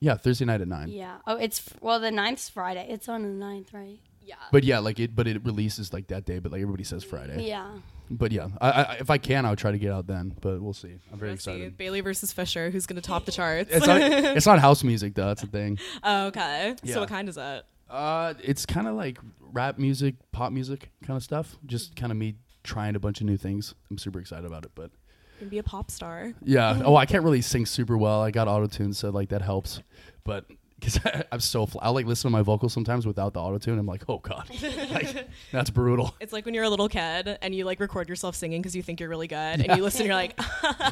yeah 0.00 0.16
Thursday 0.16 0.44
night 0.44 0.60
at 0.60 0.68
nine. 0.68 0.88
Yeah. 0.88 1.18
Oh, 1.26 1.36
it's 1.36 1.62
well 1.80 2.00
the 2.00 2.10
9th's 2.10 2.48
Friday. 2.48 2.86
It's 2.88 3.08
on 3.08 3.22
the 3.22 3.44
9th, 3.44 3.72
right? 3.72 3.98
Yeah. 4.26 4.34
But 4.50 4.64
yeah, 4.64 4.80
like 4.80 4.98
it, 4.98 5.14
but 5.14 5.28
it 5.28 5.44
releases 5.44 5.92
like 5.92 6.08
that 6.08 6.24
day. 6.24 6.40
But 6.40 6.50
like 6.50 6.60
everybody 6.60 6.84
says 6.84 7.04
Friday. 7.04 7.46
Yeah. 7.46 7.70
But 8.10 8.32
yeah, 8.32 8.48
I, 8.60 8.70
I, 8.70 8.92
if 8.94 9.08
I 9.10 9.18
can, 9.18 9.46
I'll 9.46 9.56
try 9.56 9.70
to 9.70 9.78
get 9.78 9.92
out 9.92 10.06
then. 10.06 10.34
But 10.40 10.60
we'll 10.60 10.72
see. 10.72 10.96
I'm 11.12 11.18
very 11.18 11.32
Let's 11.32 11.44
see. 11.44 11.52
excited. 11.52 11.76
Bailey 11.76 12.00
versus 12.00 12.32
Fisher. 12.32 12.70
Who's 12.70 12.86
gonna 12.86 13.00
top 13.00 13.24
the 13.24 13.32
charts? 13.32 13.70
It's 13.72 13.86
not, 13.86 14.00
it's 14.02 14.46
not 14.46 14.58
house 14.58 14.82
music 14.82 15.14
though. 15.14 15.26
That's 15.26 15.42
the 15.42 15.48
thing. 15.48 15.78
oh, 16.02 16.26
okay. 16.26 16.74
Yeah. 16.82 16.94
So 16.94 17.00
what 17.00 17.08
kind 17.08 17.28
is 17.28 17.36
that? 17.36 17.66
Uh, 17.88 18.34
it's 18.42 18.66
kind 18.66 18.88
of 18.88 18.96
like 18.96 19.18
rap 19.40 19.78
music, 19.78 20.16
pop 20.32 20.52
music 20.52 20.90
kind 21.04 21.16
of 21.16 21.22
stuff. 21.22 21.56
Just 21.64 21.94
kind 21.94 22.10
of 22.10 22.18
me 22.18 22.34
trying 22.64 22.96
a 22.96 23.00
bunch 23.00 23.20
of 23.20 23.26
new 23.26 23.36
things. 23.36 23.74
I'm 23.90 23.98
super 23.98 24.18
excited 24.18 24.44
about 24.44 24.64
it. 24.64 24.72
But 24.74 24.90
Gonna 25.38 25.50
be 25.50 25.58
a 25.58 25.62
pop 25.62 25.90
star. 25.90 26.32
yeah, 26.42 26.82
oh, 26.84 26.96
I 26.96 27.06
can't 27.06 27.24
really 27.24 27.42
sing 27.42 27.66
super 27.66 27.96
well. 27.96 28.22
I 28.22 28.30
got 28.30 28.48
auto 28.48 28.66
tune, 28.66 28.92
so 28.92 29.10
like 29.10 29.28
that 29.30 29.42
helps. 29.42 29.80
But 30.24 30.46
because 30.80 31.00
I'm 31.32 31.40
so, 31.40 31.64
fl- 31.66 31.78
I'll 31.80 31.94
like 31.94 32.04
listen 32.06 32.28
to 32.28 32.32
my 32.32 32.42
vocals 32.42 32.72
sometimes 32.72 33.06
without 33.06 33.32
the 33.32 33.40
auto 33.40 33.56
tune. 33.58 33.78
I'm 33.78 33.86
like, 33.86 34.02
oh 34.08 34.18
god, 34.18 34.48
like, 34.90 35.26
that's 35.50 35.70
brutal. 35.70 36.14
It's 36.20 36.32
like 36.34 36.44
when 36.44 36.52
you're 36.54 36.64
a 36.64 36.68
little 36.70 36.88
kid 36.88 37.38
and 37.40 37.54
you 37.54 37.64
like 37.64 37.80
record 37.80 38.08
yourself 38.08 38.34
singing 38.36 38.60
because 38.60 38.76
you 38.76 38.82
think 38.82 39.00
you're 39.00 39.08
really 39.08 39.26
good, 39.28 39.36
and 39.66 39.76
you 39.76 39.82
listen, 39.82 40.02
and 40.02 40.06
you're 40.08 40.14
like, 40.16 40.38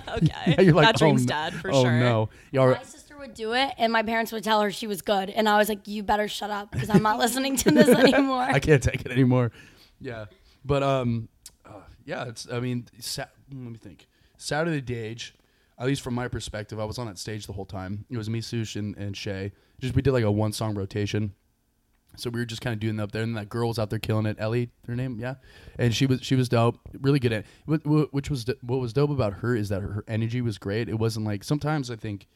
okay, 0.09 0.29
Yeah, 0.57 0.61
you're 0.63 0.75
like, 0.75 0.87
that 0.87 0.97
dream's 0.97 1.23
oh, 1.23 1.25
no- 1.25 1.29
dead 1.29 1.55
for 1.55 1.71
oh 1.71 1.83
sure. 1.83 1.93
no, 2.01 2.29
yeah, 2.51 2.61
all 2.61 2.69
My 2.71 2.83
sister 2.83 3.17
would 3.19 3.35
do 3.35 3.53
it, 3.55 3.73
and 3.79 3.93
my 3.93 4.03
parents 4.03 4.33
would 4.33 4.43
tell 4.45 4.61
her 4.63 4.71
she 4.71 4.87
was 4.87 5.03
good, 5.03 5.29
and 5.31 5.49
I 5.49 5.57
was 5.59 5.69
like, 5.69 5.87
"You 5.87 6.03
better 6.03 6.29
shut 6.29 6.51
up 6.51 6.71
because 6.71 6.91
I'm 6.91 7.03
not 7.03 7.19
listening 7.19 7.57
to 7.57 7.71
this 7.71 7.89
anymore." 7.89 8.43
I 8.43 8.59
can't 8.61 8.83
take 8.83 9.03
it 9.03 9.11
anymore. 9.13 9.53
Yeah, 10.01 10.27
but 10.65 10.83
um, 10.83 11.29
uh, 11.67 11.81
yeah, 12.07 12.25
it's. 12.29 12.47
I 12.51 12.61
mean, 12.61 12.87
sa- 13.01 13.27
let 13.53 13.71
me 13.73 13.79
think. 13.79 14.07
Saturday 14.37 14.81
Dage, 14.81 15.35
at 15.79 15.87
least 15.87 16.03
from 16.03 16.15
my 16.15 16.29
perspective, 16.29 16.79
I 16.79 16.85
was 16.85 16.99
on 16.99 17.07
that 17.07 17.19
stage 17.19 17.47
the 17.47 17.53
whole 17.53 17.65
time. 17.65 18.05
It 18.11 18.17
was 18.17 18.31
me, 18.31 18.41
Sush, 18.41 18.77
and, 18.77 18.97
and 18.97 19.17
Shay. 19.17 19.53
Just 19.81 19.95
we 19.95 20.03
did 20.03 20.13
like 20.13 20.25
a 20.25 20.31
one 20.31 20.53
song 20.53 20.75
rotation. 20.75 21.35
So 22.17 22.31
we 22.31 22.39
were 22.39 22.47
just 22.47 22.61
kind 22.61 22.75
of 22.75 22.79
doing 22.79 22.97
that 22.97 23.05
up 23.05 23.13
there, 23.13 23.25
and 23.25 23.37
that 23.37 23.49
girl 23.49 23.69
was 23.69 23.79
out 23.79 23.91
there 23.91 23.99
killing 23.99 24.27
it. 24.27 24.37
Ellie, 24.39 24.71
her 24.87 24.95
name, 24.95 25.19
yeah, 25.19 25.35
and 25.79 25.93
she 25.93 26.07
was 26.07 26.23
she 26.23 26.37
was 26.37 26.49
dope, 26.49 26.79
really 27.01 27.19
good 27.19 27.33
at. 27.33 27.45
Which 27.67 28.31
was 28.31 28.47
what 28.63 28.79
was 28.79 28.93
dope 28.93 29.11
about 29.11 29.35
her 29.35 29.57
is 29.57 29.69
that 29.71 29.83
her 29.83 30.05
energy 30.07 30.41
was 30.41 30.57
great. 30.57 30.89
It 30.89 30.99
wasn't 30.99 31.27
like 31.27 31.43
sometimes 31.43 31.91
I 31.91 31.97
think 31.97 32.29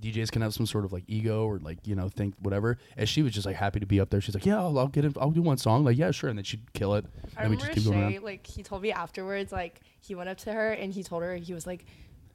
DJs 0.00 0.30
can 0.32 0.42
have 0.42 0.54
some 0.54 0.66
sort 0.66 0.84
of 0.84 0.92
like 0.92 1.04
ego 1.06 1.44
or 1.44 1.58
like 1.58 1.86
you 1.86 1.94
know 1.94 2.08
think 2.08 2.34
whatever. 2.40 2.78
And 2.96 3.08
she 3.08 3.22
was 3.22 3.32
just 3.32 3.46
like 3.46 3.56
happy 3.56 3.80
to 3.80 3.86
be 3.86 4.00
up 4.00 4.10
there. 4.10 4.20
She's 4.20 4.34
like, 4.34 4.46
yeah, 4.46 4.58
I'll, 4.58 4.78
I'll 4.78 4.88
get 4.88 5.04
it. 5.04 5.16
I'll 5.20 5.30
do 5.30 5.42
one 5.42 5.58
song. 5.58 5.84
Like, 5.84 5.96
yeah, 5.98 6.10
sure. 6.10 6.30
And 6.30 6.38
then 6.38 6.44
she'd 6.44 6.72
kill 6.72 6.94
it. 6.94 7.04
I 7.36 7.42
and 7.42 7.50
we 7.50 7.56
remember 7.56 7.74
just 7.74 7.86
keep 7.86 7.92
going 7.92 8.08
Shay, 8.10 8.14
around. 8.16 8.24
like 8.24 8.46
he 8.46 8.62
told 8.62 8.82
me 8.82 8.92
afterwards, 8.92 9.52
like 9.52 9.80
he 10.00 10.14
went 10.14 10.28
up 10.28 10.38
to 10.38 10.52
her 10.52 10.72
and 10.72 10.92
he 10.92 11.02
told 11.02 11.22
her 11.22 11.36
he 11.36 11.52
was 11.54 11.66
like, 11.66 11.84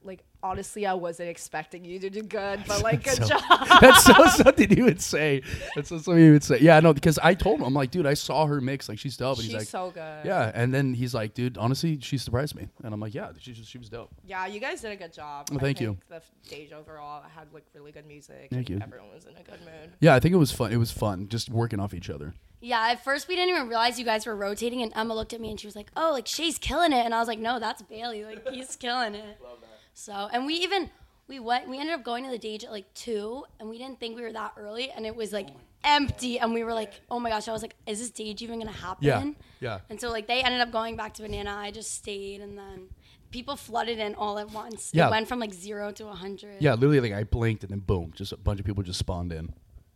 like 0.05 0.23
honestly, 0.43 0.85
I 0.85 0.93
wasn't 0.93 1.29
expecting 1.29 1.83
you 1.83 1.97
to 1.99 2.09
do 2.09 2.21
good, 2.21 2.59
but 2.67 2.83
like 2.89 3.03
good 3.03 3.15
So- 3.15 3.27
job. 3.27 3.41
That's 3.81 4.03
so 4.03 4.13
something 4.27 4.71
you 4.77 4.83
would 4.85 5.01
say. 5.01 5.41
That's 5.75 5.89
so 5.89 5.97
something 5.97 6.23
you 6.23 6.33
would 6.33 6.43
say. 6.43 6.59
Yeah, 6.59 6.79
no, 6.79 6.93
because 6.93 7.17
I 7.19 7.33
told 7.33 7.59
him, 7.59 7.65
I'm 7.65 7.73
like, 7.73 7.89
dude, 7.91 8.05
I 8.05 8.13
saw 8.13 8.45
her 8.45 8.61
mix. 8.61 8.87
Like, 8.87 8.99
she's 8.99 9.17
dope. 9.17 9.37
And 9.37 9.43
She's 9.43 9.51
he's 9.53 9.61
like, 9.61 9.67
so 9.67 9.89
good. 9.91 10.25
yeah. 10.25 10.51
And 10.53 10.73
then 10.73 10.93
he's 10.93 11.13
like, 11.15 11.33
dude, 11.33 11.57
honestly, 11.57 11.99
she 11.99 12.17
surprised 12.19 12.55
me. 12.55 12.67
And 12.83 12.93
I'm 12.93 12.99
like, 12.99 13.13
yeah, 13.15 13.31
she, 13.39 13.53
just- 13.53 13.69
she 13.69 13.77
was 13.79 13.89
dope. 13.89 14.09
Yeah, 14.25 14.45
you 14.45 14.59
guys 14.59 14.81
did 14.81 14.91
a 14.91 14.95
good 14.95 15.11
job. 15.13 15.47
Well, 15.49 15.59
I 15.59 15.61
thank 15.63 15.81
you. 15.81 15.97
The 16.09 16.21
stage 16.43 16.71
overall 16.71 17.23
had 17.35 17.51
like 17.51 17.65
really 17.73 17.91
good 17.91 18.05
music. 18.05 18.49
Thank 18.51 18.69
you. 18.69 18.79
Everyone 18.81 19.09
was 19.13 19.25
in 19.25 19.31
a 19.35 19.43
good 19.43 19.59
mood. 19.61 19.93
Yeah, 19.99 20.13
I 20.15 20.19
think 20.19 20.33
it 20.33 20.37
was 20.37 20.51
fun. 20.51 20.71
It 20.71 20.77
was 20.77 20.91
fun 20.91 21.27
just 21.27 21.49
working 21.49 21.79
off 21.79 21.93
each 21.93 22.09
other. 22.09 22.33
Yeah, 22.61 22.87
at 22.91 23.03
first 23.03 23.27
we 23.27 23.35
didn't 23.35 23.49
even 23.55 23.67
realize 23.67 23.99
you 23.99 24.05
guys 24.05 24.25
were 24.25 24.35
rotating, 24.35 24.81
and 24.81 24.91
Emma 24.95 25.13
looked 25.13 25.33
at 25.33 25.41
me 25.41 25.51
and 25.51 25.59
she 25.59 25.67
was 25.67 25.75
like, 25.75 25.91
"Oh, 25.95 26.11
like 26.13 26.25
Shay's 26.25 26.57
killing 26.57 26.93
it," 26.93 27.05
and 27.05 27.13
I 27.13 27.19
was 27.19 27.27
like, 27.27 27.37
"No, 27.37 27.59
that's 27.59 27.81
Bailey. 27.83 28.23
Like 28.25 28.47
he's 28.49 28.75
killing 28.75 29.13
it." 29.13 29.37
So, 29.95 30.29
and 30.31 30.45
we 30.45 30.53
even 30.55 30.89
we 31.27 31.39
went. 31.39 31.67
We 31.67 31.79
ended 31.79 31.95
up 31.95 32.03
going 32.03 32.23
to 32.25 32.29
the 32.29 32.37
stage 32.37 32.63
at 32.63 32.71
like 32.71 32.93
two, 32.93 33.43
and 33.59 33.67
we 33.67 33.77
didn't 33.79 33.99
think 33.99 34.15
we 34.15 34.21
were 34.21 34.33
that 34.33 34.53
early, 34.57 34.91
and 34.91 35.05
it 35.05 35.15
was 35.15 35.33
like 35.33 35.47
oh 35.49 35.59
empty, 35.85 36.39
and 36.39 36.53
we 36.53 36.63
were 36.63 36.73
like, 36.73 36.93
"Oh 37.09 37.19
my 37.19 37.29
gosh!" 37.29 37.47
I 37.47 37.51
was 37.53 37.61
like, 37.61 37.75
"Is 37.87 37.99
this 37.99 38.09
stage 38.09 38.41
even 38.41 38.59
gonna 38.59 38.71
happen?" 38.71 39.05
Yeah. 39.07 39.23
Yeah. 39.61 39.79
And 39.89 39.99
so 39.99 40.11
like 40.11 40.27
they 40.27 40.41
ended 40.41 40.61
up 40.61 40.71
going 40.71 40.95
back 40.95 41.13
to 41.15 41.21
Banana. 41.21 41.55
I 41.55 41.71
just 41.71 41.93
stayed, 41.93 42.41
and 42.41 42.57
then 42.57 42.89
people 43.31 43.55
flooded 43.55 43.99
in 43.99 44.15
all 44.15 44.37
at 44.39 44.51
once. 44.51 44.91
Yeah. 44.93 45.07
It 45.07 45.11
went 45.11 45.27
from 45.27 45.39
like 45.39 45.53
zero 45.53 45.91
to 45.93 46.07
a 46.07 46.13
hundred. 46.13 46.61
Yeah, 46.61 46.73
literally, 46.73 47.01
like 47.01 47.13
I 47.13 47.23
blinked 47.23 47.63
and 47.63 47.71
then 47.71 47.79
boom, 47.79 48.11
just 48.15 48.31
a 48.31 48.37
bunch 48.37 48.59
of 48.59 48.65
people 48.65 48.83
just 48.83 48.99
spawned 48.99 49.31
in. 49.31 49.53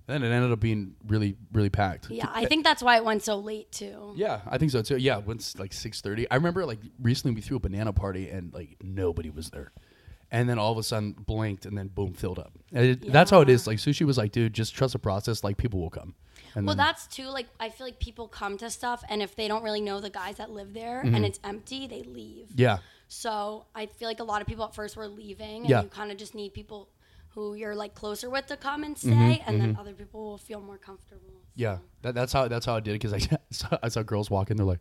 And 0.07 0.23
then 0.23 0.31
it 0.31 0.33
ended 0.33 0.51
up 0.51 0.59
being 0.59 0.95
really, 1.07 1.35
really 1.53 1.69
packed. 1.69 2.09
Yeah, 2.09 2.29
I 2.33 2.45
think 2.45 2.63
that's 2.63 2.81
why 2.81 2.97
it 2.97 3.05
went 3.05 3.21
so 3.21 3.37
late 3.37 3.71
too. 3.71 4.13
Yeah, 4.15 4.41
I 4.47 4.57
think 4.57 4.71
so 4.71 4.81
too. 4.81 4.97
Yeah, 4.97 5.17
when 5.17 5.37
it's 5.37 5.59
like 5.59 5.71
six 5.71 6.01
thirty. 6.01 6.29
I 6.31 6.35
remember 6.35 6.65
like 6.65 6.79
recently 6.99 7.35
we 7.35 7.41
threw 7.41 7.57
a 7.57 7.59
banana 7.59 7.93
party 7.93 8.29
and 8.29 8.51
like 8.53 8.77
nobody 8.81 9.29
was 9.29 9.51
there, 9.51 9.71
and 10.31 10.47
then 10.49 10.59
all 10.59 10.71
of 10.71 10.77
a 10.77 10.83
sudden 10.83 11.13
blinked 11.13 11.65
and 11.65 11.77
then 11.77 11.87
boom 11.87 12.13
filled 12.13 12.39
up. 12.39 12.53
And 12.71 12.85
it, 12.85 13.11
That's 13.11 13.31
how 13.31 13.41
it 13.41 13.49
is 13.49 13.65
Like 13.67 13.77
sushi 13.77 14.05
was 14.05 14.17
like, 14.17 14.31
dude, 14.31 14.53
just 14.53 14.75
trust 14.75 14.93
the 14.93 14.99
process. 14.99 15.43
Like 15.43 15.57
people 15.57 15.79
will 15.79 15.89
come. 15.89 16.13
And 16.55 16.65
Well, 16.65 16.75
then, 16.75 16.85
that's 16.85 17.07
too 17.07 17.27
like 17.27 17.47
I 17.59 17.69
feel 17.69 17.85
like 17.87 17.99
people 17.99 18.27
come 18.27 18.57
to 18.57 18.69
stuff, 18.69 19.03
and 19.09 19.21
if 19.21 19.35
they 19.35 19.47
don't 19.47 19.63
really 19.63 19.81
know 19.81 19.99
the 19.99 20.09
guys 20.09 20.37
that 20.37 20.49
live 20.51 20.73
there 20.73 21.03
Mm-hmm. 21.03 21.15
and 21.15 21.25
it's 21.25 21.39
empty, 21.43 21.87
they 21.87 22.03
leave. 22.03 22.47
yeah, 22.55 22.77
So 23.07 23.65
I 23.75 23.85
feel 23.85 24.07
like 24.07 24.19
a 24.19 24.23
lot 24.23 24.41
of 24.41 24.47
people 24.47 24.65
at 24.65 24.73
first 24.75 24.95
were 24.97 25.07
leaving, 25.07 25.61
and 25.61 25.69
Yeah. 25.69 25.83
you 25.83 25.89
kind 25.89 26.11
of 26.11 26.17
just 26.17 26.33
need 26.35 26.53
people 26.53 26.89
who 27.33 27.53
you're 27.53 27.75
like 27.75 27.93
closer 27.93 28.29
with 28.29 28.47
to 28.47 28.57
come 28.57 28.83
and 28.83 28.97
stay, 28.97 29.09
Mm-hmm, 29.09 29.49
and 29.49 29.61
then 29.61 29.77
other 29.79 29.93
people 29.93 30.21
will 30.23 30.37
feel 30.39 30.59
more 30.61 30.77
comfortable. 30.79 31.41
yeah. 31.55 31.77
That, 32.01 32.15
that's 32.15 32.33
how 32.33 32.47
that's 32.47 32.65
how 32.65 32.75
I 32.75 32.79
did 32.79 32.91
it 32.95 33.01
because 33.01 33.13
I 33.13 33.19
saw, 33.51 33.77
I 33.83 33.89
saw 33.89 34.01
girls 34.03 34.29
walk 34.31 34.49
in. 34.51 34.57
They're 34.57 34.65
like. 34.65 34.79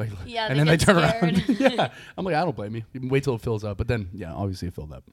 Like, 0.00 0.10
Yeah, 0.24 0.46
and 0.46 0.58
then 0.58 0.66
they 0.66 0.78
get 0.78 0.86
turn 0.86 0.96
around. 0.96 1.46
yeah, 1.60 1.90
I'm 2.16 2.24
like, 2.24 2.34
I 2.34 2.40
don't 2.40 2.56
blame 2.56 2.74
you. 2.74 2.82
You 2.94 3.08
wait 3.10 3.22
till 3.22 3.34
it 3.34 3.42
fills 3.42 3.64
up, 3.64 3.76
but 3.76 3.86
then, 3.86 4.08
yeah, 4.14 4.32
obviously 4.32 4.68
it 4.68 4.74
filled 4.74 4.92
up. 4.92 5.04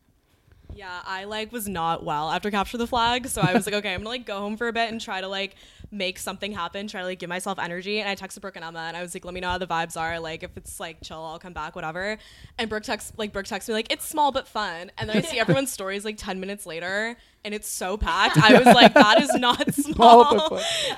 Yeah, 0.73 1.01
I 1.05 1.23
like 1.23 1.51
was 1.51 1.67
not 1.67 2.03
well 2.03 2.29
after 2.29 2.51
capture 2.51 2.77
the 2.77 2.87
flag, 2.87 3.27
so 3.27 3.41
I 3.41 3.53
was 3.53 3.65
like, 3.65 3.75
okay, 3.75 3.93
I'm 3.93 4.01
gonna 4.01 4.09
like 4.09 4.25
go 4.25 4.39
home 4.39 4.57
for 4.57 4.67
a 4.67 4.73
bit 4.73 4.91
and 4.91 4.99
try 5.01 5.21
to 5.21 5.27
like 5.27 5.55
make 5.91 6.19
something 6.19 6.51
happen, 6.51 6.87
try 6.87 7.01
to 7.01 7.07
like 7.07 7.19
give 7.19 7.29
myself 7.29 7.57
energy. 7.57 7.99
And 7.99 8.07
I 8.09 8.15
texted 8.15 8.41
Brooke 8.41 8.57
and 8.57 8.65
Emma, 8.65 8.79
and 8.79 8.95
I 8.95 9.01
was 9.01 9.13
like, 9.13 9.25
let 9.25 9.33
me 9.33 9.39
know 9.39 9.49
how 9.49 9.57
the 9.57 9.67
vibes 9.67 9.99
are. 9.99 10.19
Like, 10.19 10.43
if 10.43 10.55
it's 10.55 10.79
like 10.79 11.01
chill, 11.01 11.23
I'll 11.23 11.39
come 11.39 11.53
back, 11.53 11.75
whatever. 11.75 12.17
And 12.57 12.69
Brooke 12.69 12.83
texts 12.83 13.13
like 13.17 13.33
Brooke 13.33 13.45
texts 13.45 13.67
me 13.67 13.73
like, 13.73 13.91
it's 13.91 14.05
small 14.05 14.31
but 14.31 14.47
fun. 14.47 14.91
And 14.97 15.09
then 15.09 15.17
I 15.17 15.21
see 15.21 15.39
everyone's 15.39 15.71
stories 15.71 16.05
like 16.05 16.17
ten 16.17 16.39
minutes 16.39 16.65
later, 16.65 17.17
and 17.47 17.55
it's 17.55 17.67
so 17.67 17.97
packed. 17.97 18.37
I 18.41 18.53
was 18.61 18.65
like, 18.75 18.93
that 18.93 19.21
is 19.21 19.33
not 19.35 19.73
small. 19.73 20.49
but 20.49 20.63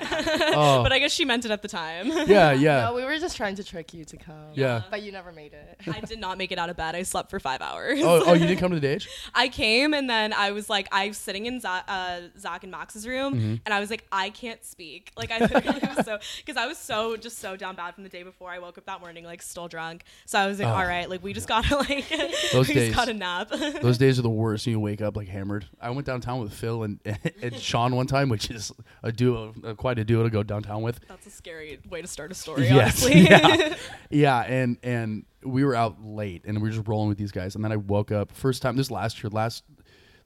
Oh. 0.52 0.82
but 0.82 0.92
I 0.92 0.98
guess 0.98 1.12
she 1.12 1.24
meant 1.24 1.44
it 1.44 1.50
at 1.50 1.62
the 1.62 1.68
time. 1.68 2.08
Yeah, 2.28 2.52
yeah, 2.52 2.82
No, 2.86 2.94
we 2.94 3.04
were 3.04 3.18
just 3.18 3.36
trying 3.36 3.54
to 3.56 3.64
trick 3.64 3.94
you 3.94 4.04
to 4.04 4.16
come. 4.16 4.34
yeah. 4.54 4.82
But 4.90 5.02
you 5.02 5.12
never 5.12 5.32
made 5.32 5.52
it. 5.54 5.78
I 5.86 6.00
did 6.00 6.18
not 6.18 6.36
make 6.38 6.52
it 6.52 6.58
out 6.58 6.68
of 6.68 6.76
bed. 6.76 6.94
I 6.94 7.02
slept 7.04 7.30
for 7.30 7.40
five 7.40 7.62
hours. 7.62 8.00
Oh, 8.02 8.22
oh, 8.26 8.32
you 8.34 8.46
didn't 8.46 8.58
come 8.60 8.72
to 8.72 8.80
the 8.80 8.86
stage? 8.98 9.08
I 9.34 9.48
came 9.48 9.94
and 9.94 10.10
then 10.10 10.32
I 10.32 10.50
was 10.50 10.68
like, 10.68 10.88
I 10.92 11.08
was 11.08 11.16
sitting 11.18 11.46
in 11.46 11.60
Zach, 11.60 11.84
uh, 11.88 12.20
Zach 12.38 12.62
and 12.64 12.70
Max's 12.72 13.06
room, 13.06 13.34
Mm-hmm. 13.34 13.54
and 13.64 13.72
I 13.72 13.78
was 13.80 13.90
like, 13.90 14.04
I 14.10 14.30
can't 14.30 14.64
speak. 14.64 15.12
Like 15.16 15.30
I 15.30 15.38
literally 15.38 15.80
was 15.96 16.04
so 16.04 16.18
because 16.44 16.56
I 16.56 16.66
was 16.66 16.78
so 16.78 17.16
just 17.16 17.38
so 17.38 17.56
down 17.56 17.76
bad 17.76 17.94
from 17.94 18.02
the 18.02 18.10
day 18.10 18.22
before. 18.24 18.50
I 18.50 18.58
woke 18.58 18.76
up 18.78 18.86
that 18.86 19.00
morning 19.00 19.24
like 19.24 19.40
still 19.42 19.68
drunk, 19.68 20.02
so 20.26 20.38
I 20.38 20.46
was 20.46 20.58
like, 20.58 20.66
Oh. 20.68 20.72
all 20.72 20.86
right, 20.86 21.08
like 21.08 21.22
we 21.22 21.32
just 21.32 21.46
gotta 21.48 21.76
like 21.76 22.08
Those 22.52 22.68
we 22.68 22.74
days. 22.74 22.88
just 22.88 22.96
gotta 22.96 23.14
nap. 23.14 23.50
Those 23.82 23.98
days 23.98 24.18
are 24.18 24.22
the 24.22 24.28
worst. 24.30 24.66
You 24.66 24.80
wake 24.80 25.00
up 25.00 25.16
like 25.16 25.28
hammered. 25.28 25.66
I 25.80 25.90
went 25.90 26.06
downtown 26.06 26.39
with 26.40 26.52
Phil 26.52 26.82
and, 26.82 27.00
and 27.42 27.54
Sean 27.56 27.94
one 27.94 28.06
time, 28.06 28.28
which 28.28 28.50
is 28.50 28.72
a 29.02 29.12
duo, 29.12 29.54
uh, 29.64 29.74
quite 29.74 29.98
a 29.98 30.04
duo 30.04 30.22
to 30.24 30.30
go 30.30 30.42
downtown 30.42 30.82
with. 30.82 31.00
That's 31.08 31.26
a 31.26 31.30
scary 31.30 31.78
way 31.88 32.02
to 32.02 32.08
start 32.08 32.30
a 32.32 32.34
story, 32.34 32.62
Yes, 32.68 33.04
honestly. 33.04 33.20
yeah, 33.22 33.74
yeah, 34.10 34.40
and 34.40 34.76
and 34.82 35.24
we 35.44 35.64
were 35.64 35.74
out 35.74 36.04
late 36.04 36.44
and 36.44 36.58
we 36.58 36.68
were 36.68 36.74
just 36.74 36.86
rolling 36.88 37.08
with 37.08 37.18
these 37.18 37.32
guys. 37.32 37.54
And 37.54 37.64
then 37.64 37.72
I 37.72 37.76
woke 37.76 38.12
up 38.12 38.32
first 38.32 38.62
time 38.62 38.76
this 38.76 38.90
last 38.90 39.22
year, 39.22 39.30
last 39.30 39.64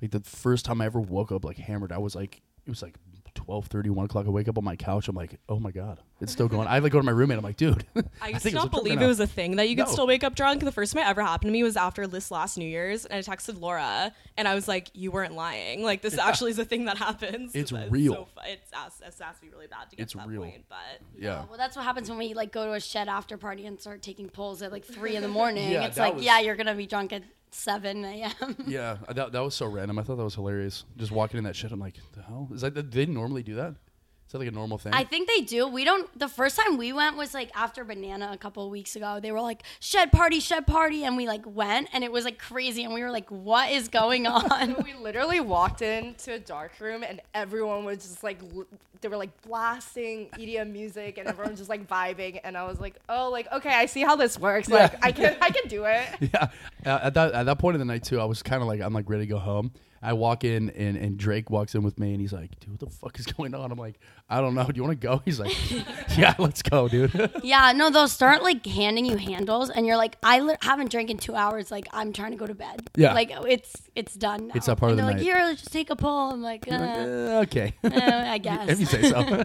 like 0.03 0.11
the 0.11 0.20
first 0.20 0.64
time 0.64 0.81
I 0.81 0.87
ever 0.87 1.00
woke 1.00 1.31
up 1.33 1.44
like 1.44 1.57
hammered. 1.57 1.92
I 1.92 1.98
was 1.98 2.14
like, 2.14 2.42
it 2.66 2.70
was 2.70 2.83
like 2.83 2.96
12, 3.35 3.68
1 3.73 4.05
o'clock. 4.05 4.27
I 4.27 4.31
wake 4.31 4.49
up 4.49 4.59
on 4.59 4.64
my 4.64 4.77
couch. 4.77 5.09
I'm 5.09 5.16
like, 5.16 5.38
oh 5.49 5.59
my 5.59 5.70
god, 5.70 6.01
it's 6.20 6.33
still 6.33 6.49
going. 6.49 6.66
I 6.68 6.79
like 6.79 6.92
go 6.92 6.99
to 6.99 7.05
my 7.05 7.12
roommate. 7.12 7.38
I'm 7.38 7.44
like, 7.44 7.57
dude, 7.57 7.85
I 8.23 8.29
used 8.29 8.42
think 8.42 8.42
to 8.42 8.49
it's 8.49 8.55
not 8.55 8.66
a 8.66 8.70
believe 8.70 9.01
it 9.03 9.07
was 9.07 9.20
a 9.20 9.27
thing 9.27 9.57
that 9.57 9.68
you 9.68 9.77
could 9.77 9.87
No. 9.87 9.92
still 9.92 10.07
wake 10.07 10.25
up 10.25 10.35
drunk. 10.35 10.62
The 10.64 10.73
first 10.73 10.92
time 10.94 11.05
it 11.05 11.09
ever 11.09 11.23
happened 11.23 11.49
to 11.49 11.53
me 11.53 11.62
was 11.62 11.77
after 11.77 12.07
this 12.07 12.31
last 12.31 12.57
New 12.59 12.64
Year's, 12.68 13.05
and 13.07 13.16
I 13.18 13.23
texted 13.23 13.61
Laura, 13.61 14.12
and 14.37 14.47
I 14.49 14.55
was 14.55 14.68
like, 14.68 14.88
"You 14.94 15.11
weren't 15.11 15.35
lying. 15.35 15.83
Like 15.83 16.01
this 16.03 16.16
actually 16.18 16.53
is 16.53 16.59
a 16.59 16.64
thing 16.64 16.85
that 16.87 16.99
happens. 16.99 17.55
It's 17.55 17.73
It's 17.73 17.90
real. 17.90 18.12
So 18.14 18.25
fu- 18.35 18.51
it's 18.51 18.70
ass- 18.73 19.03
it's 19.05 19.18
has 19.20 19.37
to 19.37 19.42
be 19.42 19.49
really 19.51 19.66
bad 19.66 19.90
to 19.90 19.97
get 19.97 20.03
It's 20.05 20.12
to 20.12 20.18
that 20.18 20.29
real. 20.29 20.42
point, 20.42 20.64
but 20.68 20.77
yeah. 21.18 21.44
Well, 21.49 21.59
that's 21.59 21.77
what 21.77 21.85
happens 21.85 22.09
when 22.09 22.18
we 22.18 22.35
like 22.35 22.53
go 22.53 22.66
to 22.66 22.73
a 22.73 22.81
shed 22.81 23.09
after 23.09 23.37
party 23.37 23.66
and 23.66 23.81
start 23.81 24.03
taking 24.03 24.29
pulls 24.29 24.62
at 24.62 24.73
like 24.73 24.85
three 24.85 25.16
in 25.16 25.23
the 25.23 25.29
morning. 25.29 25.70
Yeah, 25.70 25.87
it's 25.87 25.99
like, 25.99 26.14
was- 26.14 26.25
yeah, 26.25 26.40
you're 26.40 26.57
gonna 26.57 26.75
be 26.75 26.87
drunk 26.87 27.12
at 27.12 27.23
seven 27.54 28.04
a.m. 28.04 28.56
Yeah, 28.66 28.98
that, 29.08 29.32
that 29.32 29.40
was 29.40 29.54
so 29.54 29.66
random. 29.66 29.98
I 29.98 30.02
thought 30.02 30.16
that 30.16 30.24
was 30.24 30.34
hilarious. 30.34 30.84
Just 30.96 31.12
walking 31.12 31.38
in 31.38 31.44
that 31.44 31.56
shit, 31.56 31.72
I'm 31.72 31.80
like, 31.80 31.94
the 32.14 32.22
hell 32.22 32.48
is 32.52 32.60
that? 32.62 32.90
They 32.90 33.06
normally 33.06 33.42
do 33.42 33.54
that? 33.56 33.74
Is 34.35 34.38
that 34.40 34.44
like 34.47 34.53
a 34.53 34.57
normal 34.57 34.79
thing? 34.79 34.92
I 34.92 35.05
think 35.05 35.29
they 35.29 35.42
do. 35.42 35.68
We 35.68 35.85
don't. 35.85 36.18
The 36.18 36.27
first 36.27 36.59
time 36.59 36.77
we 36.77 36.92
went 36.92 37.16
was 37.16 37.35
like 37.35 37.53
after 37.55 37.85
Banana 37.85 38.31
a 38.33 38.37
couple 38.37 38.64
of 38.64 38.70
weeks 38.73 38.97
ago. 38.97 39.20
They 39.23 39.31
were 39.31 39.40
like 39.40 39.62
shed 39.79 40.11
party, 40.11 40.40
shed 40.40 40.66
party, 40.66 41.05
and 41.05 41.16
we 41.16 41.29
like 41.29 41.42
went, 41.47 41.88
and 41.92 42.03
it 42.03 42.11
was 42.11 42.25
like 42.25 42.40
crazy, 42.40 42.83
and 42.83 42.92
we 42.92 43.01
were 43.03 43.12
like, 43.12 43.31
"What 43.31 43.70
is 43.70 43.87
going 43.87 44.27
on?" 44.27 44.75
we 44.83 44.92
literally 44.94 45.38
walked 45.38 45.83
into 45.83 46.33
a 46.33 46.40
dark 46.40 46.73
room 46.81 47.05
and 47.05 47.20
everyone 47.33 47.85
was 47.85 47.99
just 47.99 48.25
like 48.25 48.40
they 49.01 49.07
were 49.07 49.16
like 49.16 49.40
blasting 49.42 50.31
EDM 50.33 50.73
music 50.73 51.18
and 51.18 51.29
everyone 51.29 51.53
was 51.53 51.61
just 51.61 51.70
like 51.70 51.87
vibing 51.87 52.40
and 52.42 52.57
I 52.57 52.64
was 52.64 52.81
like 52.81 52.97
oh 53.09 53.31
like 53.31 53.47
okay 53.53 53.68
I 53.73 53.87
see 53.87 54.01
how 54.01 54.16
this 54.16 54.38
works 54.38 54.68
like 54.68 54.92
Yeah. 54.92 54.99
I 55.03 55.12
can 55.12 55.37
I 55.42 55.51
can 55.51 55.68
do 55.68 55.85
it 55.85 56.07
yeah. 56.20 56.49
Uh, 56.85 57.01
at 57.03 57.14
that 57.14 57.35
at 57.35 57.44
that 57.44 57.59
point 57.59 57.77
of 57.77 57.81
the 57.81 57.85
night 57.85 58.03
too, 58.03 58.18
I 58.20 58.25
was 58.25 58.42
kind 58.42 58.62
of 58.62 58.66
like, 58.68 58.81
I'm 58.81 58.92
like 58.94 59.09
ready 59.09 59.27
to 59.27 59.31
go 59.31 59.38
home. 59.38 59.70
I 60.04 60.12
walk 60.12 60.44
in 60.44 60.70
and, 60.70 60.96
and 60.96 61.16
Drake 61.16 61.48
walks 61.50 61.74
in 61.74 61.82
with 61.82 61.98
me 61.98 62.12
and 62.12 62.20
he's 62.20 62.32
like, 62.32 62.60
dude, 62.60 62.70
what 62.70 62.80
the 62.80 62.90
fuck 62.90 63.18
is 63.18 63.26
going 63.26 63.54
on? 63.54 63.72
I'm 63.72 63.78
like, 63.78 63.98
I 64.28 64.40
don't 64.40 64.54
know. 64.54 64.64
Do 64.66 64.72
you 64.76 64.82
want 64.84 65.00
to 65.00 65.06
go? 65.06 65.22
He's 65.24 65.40
like, 65.40 65.54
yeah, 66.18 66.34
let's 66.38 66.62
go, 66.62 66.88
dude. 66.88 67.30
yeah, 67.42 67.72
no, 67.72 67.90
they'll 67.90 68.06
start 68.08 68.42
like 68.42 68.64
handing 68.66 69.04
you 69.06 69.16
handles, 69.16 69.70
and 69.70 69.86
you're 69.86 69.96
like, 69.96 70.16
"I 70.22 70.40
li- 70.40 70.56
haven't 70.62 70.90
drank 70.90 71.10
in 71.10 71.18
two 71.18 71.34
hours. 71.34 71.70
Like, 71.70 71.86
I'm 71.92 72.12
trying 72.12 72.32
to 72.32 72.36
go 72.38 72.46
to 72.46 72.54
bed. 72.54 72.88
Yeah. 72.96 73.12
like 73.14 73.30
it's 73.46 73.82
it's 73.94 74.14
done. 74.14 74.48
Now. 74.48 74.54
It's 74.56 74.66
that 74.66 74.76
part 74.76 74.92
and 74.92 75.00
of 75.00 75.06
the 75.06 75.12
they're 75.12 75.16
night. 75.20 75.24
like, 75.24 75.36
"Here, 75.36 75.44
let's 75.46 75.60
just 75.60 75.72
take 75.72 75.90
a 75.90 75.96
pull." 75.96 76.30
I'm 76.32 76.42
like, 76.42 76.66
uh, 76.70 76.74
Uh, 76.74 77.40
okay. 77.44 77.74
uh, 77.84 77.90
I 78.26 78.38
guess. 78.38 78.68
if 78.70 78.80
you 78.80 78.86
say 78.86 79.02
so. 79.02 79.44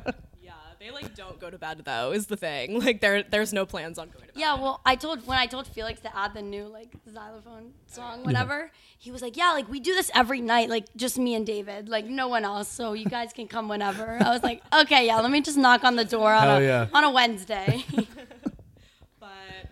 Yeah, 0.80 0.88
they 0.88 0.92
like 0.92 1.16
don't 1.16 1.40
go 1.40 1.50
to 1.50 1.58
bed 1.58 1.82
though. 1.86 2.12
Is 2.12 2.28
the 2.28 2.38
thing 2.38 2.80
like 2.86 3.02
there 3.02 3.24
there's 3.24 3.54
no 3.54 3.66
plans 3.66 3.98
on 3.98 4.08
going 4.10 4.28
to 4.28 4.34
bed. 4.34 4.40
Yeah, 4.40 4.56
well, 4.56 4.82
I 4.86 4.96
told 4.96 5.26
when 5.28 5.38
I 5.38 5.46
told 5.46 5.68
Felix 5.68 6.00
to 6.02 6.18
add 6.18 6.34
the 6.34 6.42
new 6.42 6.66
like 6.66 6.90
xylophone 7.12 7.74
song, 7.88 8.24
whatever. 8.24 8.72
He 8.98 9.12
was 9.12 9.22
like, 9.22 9.38
"Yeah, 9.38 9.52
like 9.52 9.70
we 9.70 9.80
do 9.80 9.96
this 9.96 10.12
every 10.14 10.42
night, 10.42 10.70
like 10.70 10.86
just 10.96 11.18
me 11.18 11.36
and 11.36 11.46
David, 11.46 11.88
like 11.88 12.06
no 12.06 12.28
one 12.28 12.44
else, 12.44 12.68
so 12.68 12.94
you 12.94 13.06
guys 13.06 13.32
can 13.34 13.48
come 13.48 13.68
whenever." 13.70 14.18
I 14.22 14.30
was 14.30 14.44
like, 14.44 14.62
"Okay, 14.74 15.06
yeah, 15.06 15.20
let 15.22 15.32
me 15.32 15.42
just 15.42 15.58
knock 15.58 15.84
on 15.84 15.96
the 15.96 16.06
door 16.06 16.34
on 16.34 16.44
Hell 16.44 16.58
a 16.58 16.64
yeah. 16.64 16.88
on 16.94 17.04
a 17.04 17.12
Wednesday." 17.12 17.84
but 19.20 19.30
I 19.30 19.69